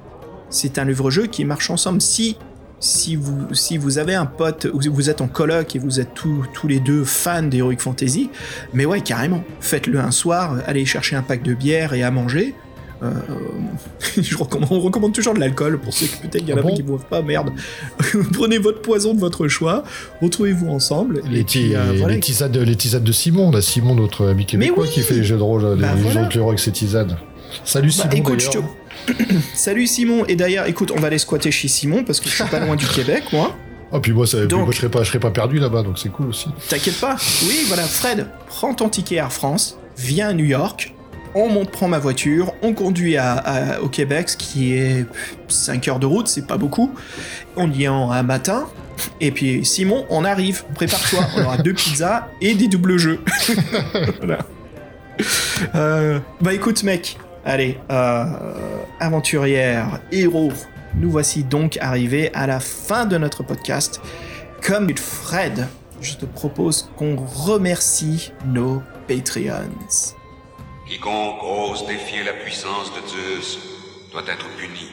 c'est 0.50 0.78
un 0.78 0.84
livre-jeu 0.84 1.26
qui 1.26 1.44
marche 1.44 1.70
ensemble. 1.70 2.00
Si 2.00 2.36
si 2.80 3.16
vous, 3.16 3.54
si 3.54 3.78
vous 3.78 3.98
avez 3.98 4.14
un 4.14 4.26
pote, 4.26 4.66
ou 4.72 4.80
vous 4.92 5.08
êtes 5.08 5.22
en 5.22 5.26
coloc 5.26 5.74
et 5.74 5.78
vous 5.78 6.00
êtes 6.00 6.12
tous, 6.12 6.44
tous 6.52 6.68
les 6.68 6.80
deux 6.80 7.04
fans 7.04 7.42
d'Heroic 7.42 7.78
Fantasy, 7.78 8.30
mais 8.74 8.84
ouais, 8.84 9.00
carrément, 9.00 9.42
faites-le 9.60 9.98
un 9.98 10.10
soir, 10.10 10.58
allez 10.66 10.84
chercher 10.84 11.16
un 11.16 11.22
pack 11.22 11.42
de 11.42 11.54
bière 11.54 11.94
et 11.94 12.02
à 12.02 12.10
manger. 12.10 12.54
Euh, 13.04 13.10
je 14.22 14.36
recommande, 14.36 14.68
on 14.72 14.80
recommande 14.80 15.12
toujours 15.12 15.34
de 15.34 15.40
l'alcool 15.40 15.78
pour 15.80 15.92
ceux 15.92 16.06
qui 16.06 16.16
peut-être 16.16 16.46
y 16.48 16.52
en 16.52 16.56
a 16.56 16.60
Ah 16.60 16.62
bon 16.62 16.74
qui 16.74 16.82
boivent 16.82 17.04
pas, 17.04 17.22
merde. 17.22 17.50
Prenez 18.32 18.58
votre 18.58 18.80
poison 18.82 19.14
de 19.14 19.20
votre 19.20 19.48
choix, 19.48 19.84
retrouvez-vous 20.22 20.68
ensemble. 20.68 21.20
Les, 21.30 21.40
et 21.40 21.44
puis, 21.44 21.74
euh, 21.74 21.92
les- 21.92 21.98
voilà. 21.98 22.14
les 22.14 22.20
tisanes 22.20 22.52
de, 22.52 22.60
les 22.60 22.74
de 22.76 23.12
Simon, 23.12 23.50
là, 23.50 23.60
Simon, 23.62 23.94
notre 23.94 24.26
ami 24.28 24.46
québécois, 24.46 24.84
oui 24.84 24.90
qui 24.90 25.00
fait 25.02 25.14
les 25.14 25.24
jeux 25.24 25.36
de 25.36 25.42
rôle, 25.42 25.62
les 25.76 25.82
Bah 25.82 25.94
jeux 25.96 26.02
voilà. 26.02 26.24
de 26.28 26.34
l'euro 26.34 26.48
avec 26.50 26.60
ses 26.60 26.72
tisanes. 26.72 27.16
Salut 27.64 27.88
Bah, 27.88 28.02
Simon. 28.10 28.12
écoute, 28.14 28.50
te- 28.50 29.14
Salut 29.54 29.86
Simon, 29.86 30.24
et 30.26 30.36
d'ailleurs, 30.36 30.66
écoute, 30.66 30.92
on 30.96 31.00
va 31.00 31.08
aller 31.08 31.18
squatter 31.18 31.50
chez 31.50 31.68
Simon 31.68 32.04
parce 32.04 32.20
que 32.20 32.28
je 32.28 32.34
suis 32.34 32.44
pas 32.44 32.60
loin 32.60 32.76
du 32.76 32.86
Québec, 32.86 33.24
moi. 33.32 33.54
Ah, 33.92 34.00
puis 34.00 34.12
moi, 34.12 34.26
ça, 34.26 34.38
puis 34.38 34.48
Donc- 34.48 34.62
moi, 34.64 34.72
je 34.72 34.78
serais 34.78 34.88
pas, 34.88 35.02
je 35.02 35.08
serais 35.08 35.20
pas 35.20 35.30
perdu 35.30 35.58
là-bas, 35.58 35.82
donc 35.82 35.98
c'est 35.98 36.08
cool 36.08 36.28
aussi. 36.28 36.46
T'inquiète 36.68 36.98
pas. 37.00 37.16
Oui, 37.46 37.64
voilà, 37.68 37.82
Fred, 37.84 38.26
prends 38.48 38.74
ton 38.74 38.88
ticket 38.88 39.16
Air 39.16 39.32
France, 39.32 39.78
viens 39.96 40.28
à 40.30 40.32
New 40.32 40.44
York, 40.46 40.94
on 41.34 41.48
monte, 41.48 41.70
prend 41.70 41.88
ma 41.88 41.98
voiture, 41.98 42.52
on 42.62 42.72
conduit 42.74 43.16
à, 43.16 43.32
à- 43.34 43.80
au 43.80 43.88
Québec, 43.88 44.28
ce 44.28 44.36
qui 44.36 44.74
est 44.74 45.06
5 45.48 45.88
heures 45.88 45.98
de 45.98 46.06
route, 46.06 46.28
c'est 46.28 46.46
pas 46.46 46.56
beaucoup. 46.56 46.94
On 47.56 47.70
y 47.70 47.84
est 47.84 47.88
en 47.88 48.10
un 48.10 48.22
matin. 48.22 48.66
Et 49.20 49.30
puis 49.32 49.64
Simon, 49.64 50.06
on 50.08 50.24
arrive, 50.24 50.64
prépare-toi, 50.74 51.20
on 51.36 51.42
aura 51.44 51.56
deux 51.58 51.74
pizzas 51.74 52.28
et 52.40 52.54
des 52.54 52.68
doubles 52.68 52.96
jeux. 52.96 53.20
voilà. 54.18 54.38
Euh, 55.74 56.18
bah 56.40 56.52
écoute 56.54 56.82
mec, 56.82 57.18
allez, 57.44 57.78
euh, 57.90 58.24
aventurière, 59.00 60.00
héros, 60.12 60.52
nous 60.96 61.10
voici 61.10 61.42
donc 61.44 61.76
arrivés 61.80 62.30
à 62.34 62.46
la 62.46 62.60
fin 62.60 63.04
de 63.06 63.18
notre 63.18 63.42
podcast. 63.42 64.00
Comme 64.62 64.96
Fred, 64.96 65.66
je 66.00 66.14
te 66.14 66.24
propose 66.24 66.88
qu'on 66.96 67.16
remercie 67.16 68.32
nos 68.46 68.82
Patreons. 69.08 69.68
Quiconque 70.86 71.42
ose 71.42 71.86
défier 71.86 72.22
la 72.24 72.34
puissance 72.34 72.92
de 72.92 73.08
Zeus 73.08 73.58
doit 74.12 74.22
être 74.28 74.46
puni. 74.58 74.90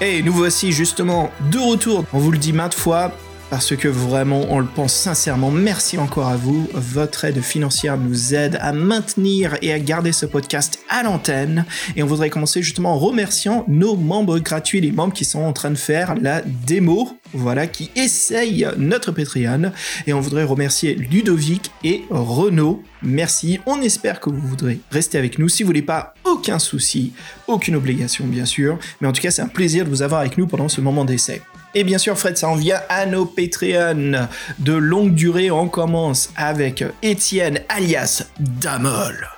Et 0.00 0.22
nous 0.22 0.32
voici 0.32 0.70
justement 0.70 1.32
de 1.50 1.58
retour. 1.58 2.04
On 2.12 2.18
vous 2.18 2.30
le 2.30 2.38
dit 2.38 2.52
maintes 2.52 2.74
fois 2.74 3.10
parce 3.50 3.76
que 3.76 3.88
vraiment 3.88 4.46
on 4.50 4.58
le 4.58 4.66
pense 4.66 4.92
sincèrement. 4.92 5.50
Merci 5.50 5.98
encore 5.98 6.28
à 6.28 6.36
vous. 6.36 6.68
Votre 6.74 7.24
aide 7.24 7.40
financière 7.40 7.96
nous 7.96 8.34
aide 8.34 8.58
à 8.60 8.72
maintenir 8.72 9.56
et 9.62 9.72
à 9.72 9.78
garder 9.78 10.12
ce 10.12 10.26
podcast 10.26 10.80
à 10.88 11.02
l'antenne. 11.02 11.64
Et 11.96 12.02
on 12.02 12.06
voudrait 12.06 12.30
commencer 12.30 12.62
justement 12.62 12.94
en 12.94 12.98
remerciant 12.98 13.64
nos 13.68 13.96
membres 13.96 14.38
gratuits, 14.38 14.80
les 14.80 14.92
membres 14.92 15.12
qui 15.12 15.24
sont 15.24 15.40
en 15.40 15.52
train 15.52 15.70
de 15.70 15.76
faire 15.76 16.14
la 16.20 16.42
démo. 16.42 17.16
Voilà, 17.32 17.66
qui 17.66 17.90
essayent 17.96 18.68
notre 18.78 19.12
Patreon. 19.12 19.72
Et 20.06 20.12
on 20.12 20.20
voudrait 20.20 20.44
remercier 20.44 20.94
Ludovic 20.94 21.70
et 21.84 22.04
Renaud. 22.10 22.82
Merci. 23.02 23.60
On 23.66 23.80
espère 23.82 24.20
que 24.20 24.30
vous 24.30 24.46
voudrez 24.46 24.80
rester 24.90 25.18
avec 25.18 25.38
nous. 25.38 25.48
Si 25.48 25.62
vous 25.62 25.68
voulez 25.68 25.82
pas, 25.82 26.14
aucun 26.24 26.58
souci, 26.58 27.12
aucune 27.46 27.76
obligation 27.76 28.26
bien 28.26 28.44
sûr. 28.44 28.78
Mais 29.00 29.08
en 29.08 29.12
tout 29.12 29.22
cas, 29.22 29.30
c'est 29.30 29.42
un 29.42 29.48
plaisir 29.48 29.84
de 29.84 29.90
vous 29.90 30.02
avoir 30.02 30.20
avec 30.20 30.38
nous 30.38 30.46
pendant 30.46 30.68
ce 30.68 30.80
moment 30.80 31.04
d'essai. 31.04 31.42
Et 31.78 31.84
bien 31.84 31.98
sûr, 31.98 32.18
Fred, 32.18 32.38
ça 32.38 32.48
en 32.48 32.54
vient 32.54 32.80
à 32.88 33.04
nos 33.04 33.26
Patreons 33.26 34.26
de 34.58 34.72
longue 34.72 35.14
durée. 35.14 35.50
On 35.50 35.68
commence 35.68 36.30
avec 36.34 36.82
Étienne 37.02 37.60
alias 37.68 38.24
Damol. 38.40 39.28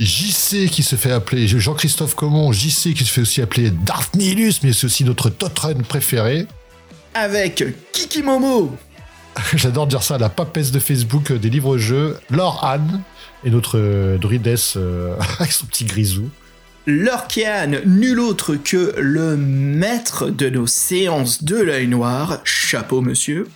JC 0.00 0.68
qui 0.68 0.82
se 0.82 0.96
fait 0.96 1.12
appeler 1.12 1.46
Jean-Christophe 1.46 2.16
Comon, 2.16 2.50
JC 2.50 2.94
qui 2.94 3.04
se 3.04 3.12
fait 3.12 3.20
aussi 3.20 3.40
appeler 3.40 3.70
Darth 3.70 4.16
Nihilus, 4.16 4.54
mais 4.64 4.72
c'est 4.72 4.86
aussi 4.86 5.04
notre 5.04 5.30
Totrun 5.30 5.84
préféré. 5.88 6.48
Avec 7.14 7.64
Kiki 7.92 8.24
Momo. 8.24 8.76
J'adore 9.54 9.86
dire 9.86 10.02
ça, 10.02 10.18
la 10.18 10.30
papesse 10.30 10.72
de 10.72 10.80
Facebook 10.80 11.30
euh, 11.30 11.38
des 11.38 11.48
livres-jeux, 11.48 12.18
Laure 12.28 12.64
Anne 12.64 13.02
et 13.44 13.50
notre 13.50 13.78
euh, 13.78 14.18
druidesse 14.18 14.74
euh, 14.76 15.14
avec 15.38 15.52
son 15.52 15.66
petit 15.66 15.84
grisou. 15.84 16.28
Lorkian, 16.86 17.80
nul 17.86 18.18
autre 18.18 18.56
que 18.56 18.94
le 18.98 19.36
maître 19.36 20.30
de 20.30 20.48
nos 20.48 20.66
séances 20.66 21.44
de 21.44 21.56
l'œil 21.56 21.86
noir. 21.86 22.40
Chapeau, 22.42 23.00
monsieur. 23.00 23.46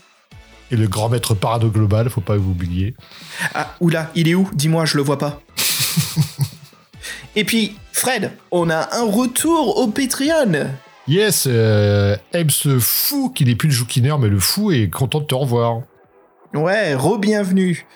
Et 0.70 0.76
le 0.76 0.86
grand 0.86 1.08
maître 1.08 1.34
parado 1.34 1.68
global, 1.68 2.08
faut 2.08 2.20
pas 2.20 2.36
vous 2.36 2.52
oublier. 2.52 2.94
Ah, 3.54 3.74
oula, 3.80 4.12
il 4.14 4.28
est 4.28 4.36
où? 4.36 4.48
Dis-moi, 4.54 4.84
je 4.84 4.96
le 4.96 5.02
vois 5.02 5.18
pas. 5.18 5.40
Et 7.36 7.42
puis, 7.42 7.76
Fred, 7.92 8.30
on 8.52 8.70
a 8.70 8.96
un 8.96 9.10
retour 9.10 9.78
au 9.78 9.88
Patreon. 9.88 10.70
Yes, 11.08 11.46
euh, 11.48 12.16
ce 12.48 12.78
fou 12.78 13.30
qui 13.30 13.44
n'est 13.44 13.56
plus 13.56 13.68
le 13.68 13.74
jouquineur, 13.74 14.20
mais 14.20 14.28
le 14.28 14.38
fou 14.38 14.70
est 14.70 14.88
content 14.88 15.18
de 15.18 15.26
te 15.26 15.34
revoir. 15.34 15.82
Ouais, 16.56 16.94
re-bienvenue. 16.94 17.86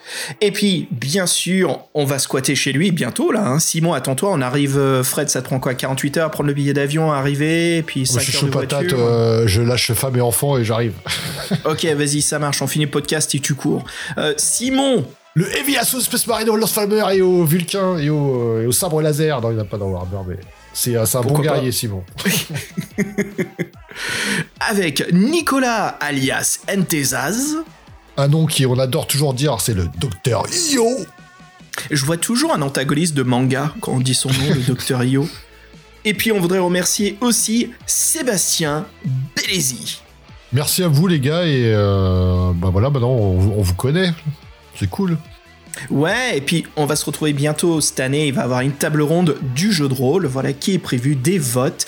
Et 0.40 0.50
puis, 0.52 0.88
bien 0.90 1.26
sûr, 1.26 1.80
on 1.94 2.04
va 2.04 2.18
squatter 2.18 2.54
chez 2.54 2.72
lui 2.72 2.90
bientôt, 2.92 3.32
là. 3.32 3.46
hein. 3.46 3.58
Simon, 3.58 3.92
attends-toi, 3.92 4.30
on 4.32 4.40
arrive... 4.40 4.76
euh, 4.78 5.02
Fred, 5.02 5.28
ça 5.30 5.40
te 5.42 5.46
prend 5.46 5.58
quoi 5.60 5.74
48 5.74 6.16
heures 6.18 6.26
à 6.26 6.30
prendre 6.30 6.48
le 6.48 6.54
billet 6.54 6.72
d'avion, 6.72 7.10
arriver, 7.12 7.78
et 7.78 7.82
puis 7.82 8.06
5 8.06 8.14
Moi, 8.14 8.22
je 8.22 8.30
suis 8.30 8.38
heures 8.38 8.44
de 8.50 8.50
patate, 8.58 8.80
voiture. 8.82 8.98
euh, 9.00 9.46
je 9.46 9.62
lâche 9.62 9.92
femme 9.92 10.16
et 10.16 10.20
enfant 10.20 10.56
et 10.58 10.64
j'arrive. 10.64 10.94
Ok, 11.64 11.84
vas-y, 11.84 12.22
ça 12.22 12.38
marche, 12.38 12.62
on 12.62 12.66
finit 12.68 12.84
le 12.84 12.90
podcast 12.90 13.34
et 13.34 13.40
tu 13.40 13.54
cours. 13.54 13.84
Euh, 14.18 14.34
Simon 14.36 15.04
Le 15.34 15.46
Heavy 15.56 15.76
Assault 15.76 16.00
Space 16.00 16.26
Marine 16.26 16.48
au 16.48 16.56
Lance-Flammer 16.56 17.04
et 17.16 17.22
au 17.22 17.44
Vulcain 17.44 17.98
et 17.98 18.08
au, 18.10 18.60
et 18.60 18.66
au 18.66 18.72
sabre 18.72 19.02
laser. 19.02 19.40
Non, 19.40 19.50
il 19.50 19.54
n'y 19.54 19.60
en 19.60 19.64
a 19.64 19.66
pas 19.66 19.78
dans 19.78 19.88
Warhammer, 19.88 20.22
mais 20.28 20.36
c'est 20.72 20.96
un 20.96 21.02
bon 21.02 21.22
Pourquoi 21.22 21.44
pas 21.44 21.54
guerrier, 21.54 21.72
Simon. 21.72 22.04
avec 24.60 25.12
Nicolas, 25.12 25.88
alias 26.00 26.60
Entezaz. 26.72 27.56
Un 28.16 28.28
nom 28.28 28.46
qui, 28.46 28.66
on 28.66 28.78
adore 28.78 29.06
toujours 29.06 29.34
dire, 29.34 29.60
c'est 29.60 29.74
le 29.74 29.88
Docteur 29.98 30.44
Io. 30.72 30.86
Je 31.90 32.04
vois 32.04 32.16
toujours 32.16 32.52
un 32.52 32.62
antagoniste 32.62 33.14
de 33.14 33.22
manga 33.22 33.72
quand 33.80 33.92
on 33.92 34.00
dit 34.00 34.14
son 34.14 34.28
nom, 34.28 34.54
le 34.54 34.60
Docteur 34.60 35.02
Io. 35.04 35.28
Et 36.04 36.14
puis 36.14 36.32
on 36.32 36.40
voudrait 36.40 36.58
remercier 36.58 37.16
aussi 37.20 37.70
Sébastien 37.86 38.86
Bellesi. 39.36 40.00
Merci 40.52 40.82
à 40.82 40.88
vous, 40.88 41.06
les 41.06 41.20
gars, 41.20 41.44
et 41.44 41.72
euh, 41.74 42.52
bah 42.54 42.70
voilà, 42.72 42.90
maintenant, 42.90 43.10
on, 43.10 43.58
on 43.58 43.62
vous 43.62 43.74
connaît. 43.74 44.12
C'est 44.76 44.90
cool. 44.90 45.16
Ouais, 45.90 46.36
et 46.36 46.40
puis 46.40 46.66
on 46.76 46.86
va 46.86 46.96
se 46.96 47.04
retrouver 47.04 47.32
bientôt 47.32 47.80
cette 47.80 48.00
année. 48.00 48.26
Il 48.28 48.34
va 48.34 48.42
y 48.42 48.44
avoir 48.44 48.60
une 48.60 48.72
table 48.72 49.02
ronde 49.02 49.36
du 49.54 49.72
jeu 49.72 49.88
de 49.88 49.94
rôle, 49.94 50.26
voilà, 50.26 50.52
qui 50.52 50.74
est 50.74 50.78
prévu 50.78 51.16
des 51.16 51.38
votes. 51.38 51.86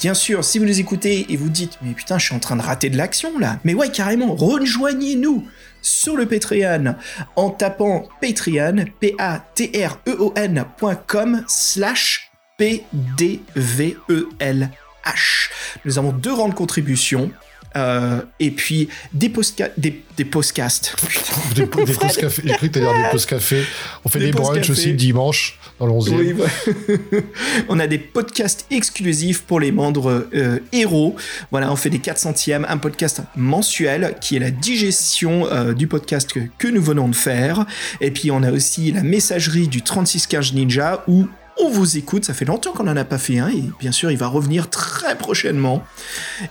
Bien 0.00 0.14
sûr, 0.14 0.44
si 0.44 0.58
vous 0.58 0.64
nous 0.64 0.80
écoutez 0.80 1.26
et 1.28 1.36
vous 1.36 1.48
dites, 1.48 1.78
mais 1.82 1.92
putain, 1.92 2.18
je 2.18 2.26
suis 2.26 2.34
en 2.34 2.40
train 2.40 2.56
de 2.56 2.62
rater 2.62 2.90
de 2.90 2.96
l'action 2.96 3.38
là. 3.38 3.58
Mais 3.64 3.74
ouais, 3.74 3.90
carrément, 3.90 4.34
rejoignez-nous 4.34 5.44
sur 5.82 6.16
le 6.16 6.26
Patreon 6.26 6.96
en 7.36 7.50
tapant 7.50 8.08
Patreon, 8.20 8.86
P-A-T-R-E-O-N.com 9.00 9.44
slash 11.46 12.30
P-D-V-E-L-H. 12.56 13.40
Nous 15.84 15.98
avons 15.98 16.12
deux 16.12 16.34
grandes 16.34 16.54
contributions. 16.54 17.30
Euh, 17.76 18.20
et 18.40 18.50
puis 18.50 18.88
des, 19.12 19.28
postca- 19.28 19.70
des, 19.76 20.02
des 20.16 20.24
podcasts. 20.24 20.94
Des, 21.54 21.62
des 21.62 21.66
pauses 21.66 22.16
café. 22.16 22.42
J'ai 22.44 22.54
cru 22.54 22.68
que 22.68 22.74
t'allais 22.74 22.86
dire 22.86 23.10
des. 23.12 23.64
On 24.04 24.08
fait 24.08 24.18
Des 24.18 24.26
des, 24.26 24.32
brunchs 24.32 24.70
aussi 24.70 24.88
le 24.88 24.94
dimanche, 24.94 25.58
dans 25.78 25.86
le 25.86 25.92
11e. 25.92 26.14
Oui, 26.14 26.32
voilà. 26.32 26.52
on 27.68 27.78
a 27.78 27.86
des 27.86 27.98
podcasts 27.98 28.66
exclusifs 28.70 29.42
pour 29.42 29.60
les 29.60 29.70
membres 29.72 30.26
euh, 30.34 30.58
héros. 30.72 31.14
Voilà, 31.50 31.70
on 31.70 31.76
fait 31.76 31.90
des 31.90 31.98
400e, 31.98 32.64
un 32.68 32.78
podcast 32.78 33.22
mensuel 33.36 34.16
qui 34.20 34.36
est 34.36 34.40
la 34.40 34.50
digestion 34.50 35.46
euh, 35.46 35.74
du 35.74 35.86
podcast 35.86 36.32
que, 36.32 36.40
que 36.58 36.68
nous 36.68 36.82
venons 36.82 37.08
de 37.08 37.16
faire. 37.16 37.64
Et 38.00 38.10
puis 38.10 38.30
on 38.30 38.42
a 38.42 38.50
aussi 38.50 38.90
la 38.92 39.02
messagerie 39.02 39.68
du 39.68 39.82
3615 39.82 40.54
Ninja 40.54 41.04
où 41.06 41.26
on 41.56 41.70
vous 41.70 41.96
écoute, 41.96 42.24
ça 42.24 42.34
fait 42.34 42.44
longtemps 42.44 42.72
qu'on 42.72 42.84
n'en 42.84 42.96
a 42.96 43.04
pas 43.04 43.18
fait 43.18 43.38
un 43.38 43.48
et 43.48 43.64
bien 43.78 43.92
sûr 43.92 44.10
il 44.10 44.16
va 44.16 44.26
revenir 44.26 44.70
très 44.70 45.16
prochainement. 45.16 45.84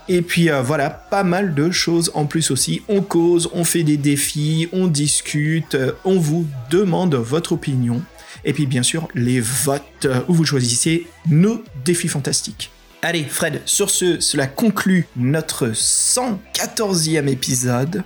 Et 0.07 0.21
puis 0.21 0.49
euh, 0.49 0.61
voilà, 0.61 0.89
pas 0.89 1.23
mal 1.23 1.53
de 1.53 1.71
choses 1.71 2.11
en 2.13 2.25
plus 2.25 2.51
aussi. 2.51 2.81
On 2.87 3.01
cause, 3.01 3.49
on 3.53 3.63
fait 3.63 3.83
des 3.83 3.97
défis, 3.97 4.69
on 4.71 4.87
discute, 4.87 5.75
euh, 5.75 5.91
on 6.05 6.17
vous 6.17 6.47
demande 6.69 7.15
votre 7.15 7.53
opinion. 7.53 8.01
Et 8.45 8.53
puis 8.53 8.65
bien 8.65 8.83
sûr, 8.83 9.07
les 9.13 9.39
votes 9.39 10.05
euh, 10.05 10.21
où 10.27 10.33
vous 10.33 10.45
choisissez 10.45 11.07
nos 11.29 11.63
défis 11.83 12.07
fantastiques. 12.07 12.71
Allez, 13.01 13.25
Fred, 13.25 13.61
sur 13.65 13.89
ce, 13.89 14.21
cela 14.21 14.47
conclut 14.47 15.07
notre 15.17 15.69
114e 15.69 17.27
épisode. 17.27 18.03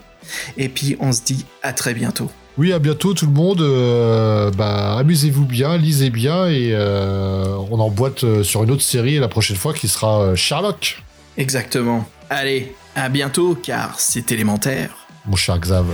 Et 0.58 0.70
puis 0.70 0.98
on 1.00 1.12
se 1.12 1.22
dit 1.22 1.46
à 1.62 1.74
très 1.74 1.94
bientôt. 1.94 2.32
Oui, 2.58 2.74
à 2.74 2.80
bientôt 2.80 3.14
tout 3.14 3.28
le 3.28 3.32
monde. 3.32 3.62
Euh, 3.62 4.50
bah, 4.52 4.98
amusez-vous 4.98 5.46
bien, 5.46 5.78
lisez 5.78 6.10
bien 6.10 6.48
et 6.48 6.72
euh, 6.74 7.56
on 7.70 7.80
emboîte 7.80 8.24
euh, 8.24 8.44
sur 8.44 8.64
une 8.64 8.72
autre 8.72 8.82
série 8.82 9.20
la 9.20 9.28
prochaine 9.28 9.58
fois 9.58 9.74
qui 9.74 9.88
sera 9.88 10.36
Sherlock, 10.36 11.02
Exactement. 11.38 12.10
Allez, 12.32 12.74
à 12.96 13.10
bientôt 13.10 13.54
car 13.56 14.00
c'est 14.00 14.32
élémentaire. 14.32 14.90
mon 15.28 15.36
cher 15.36 15.60
Xav. 15.60 15.86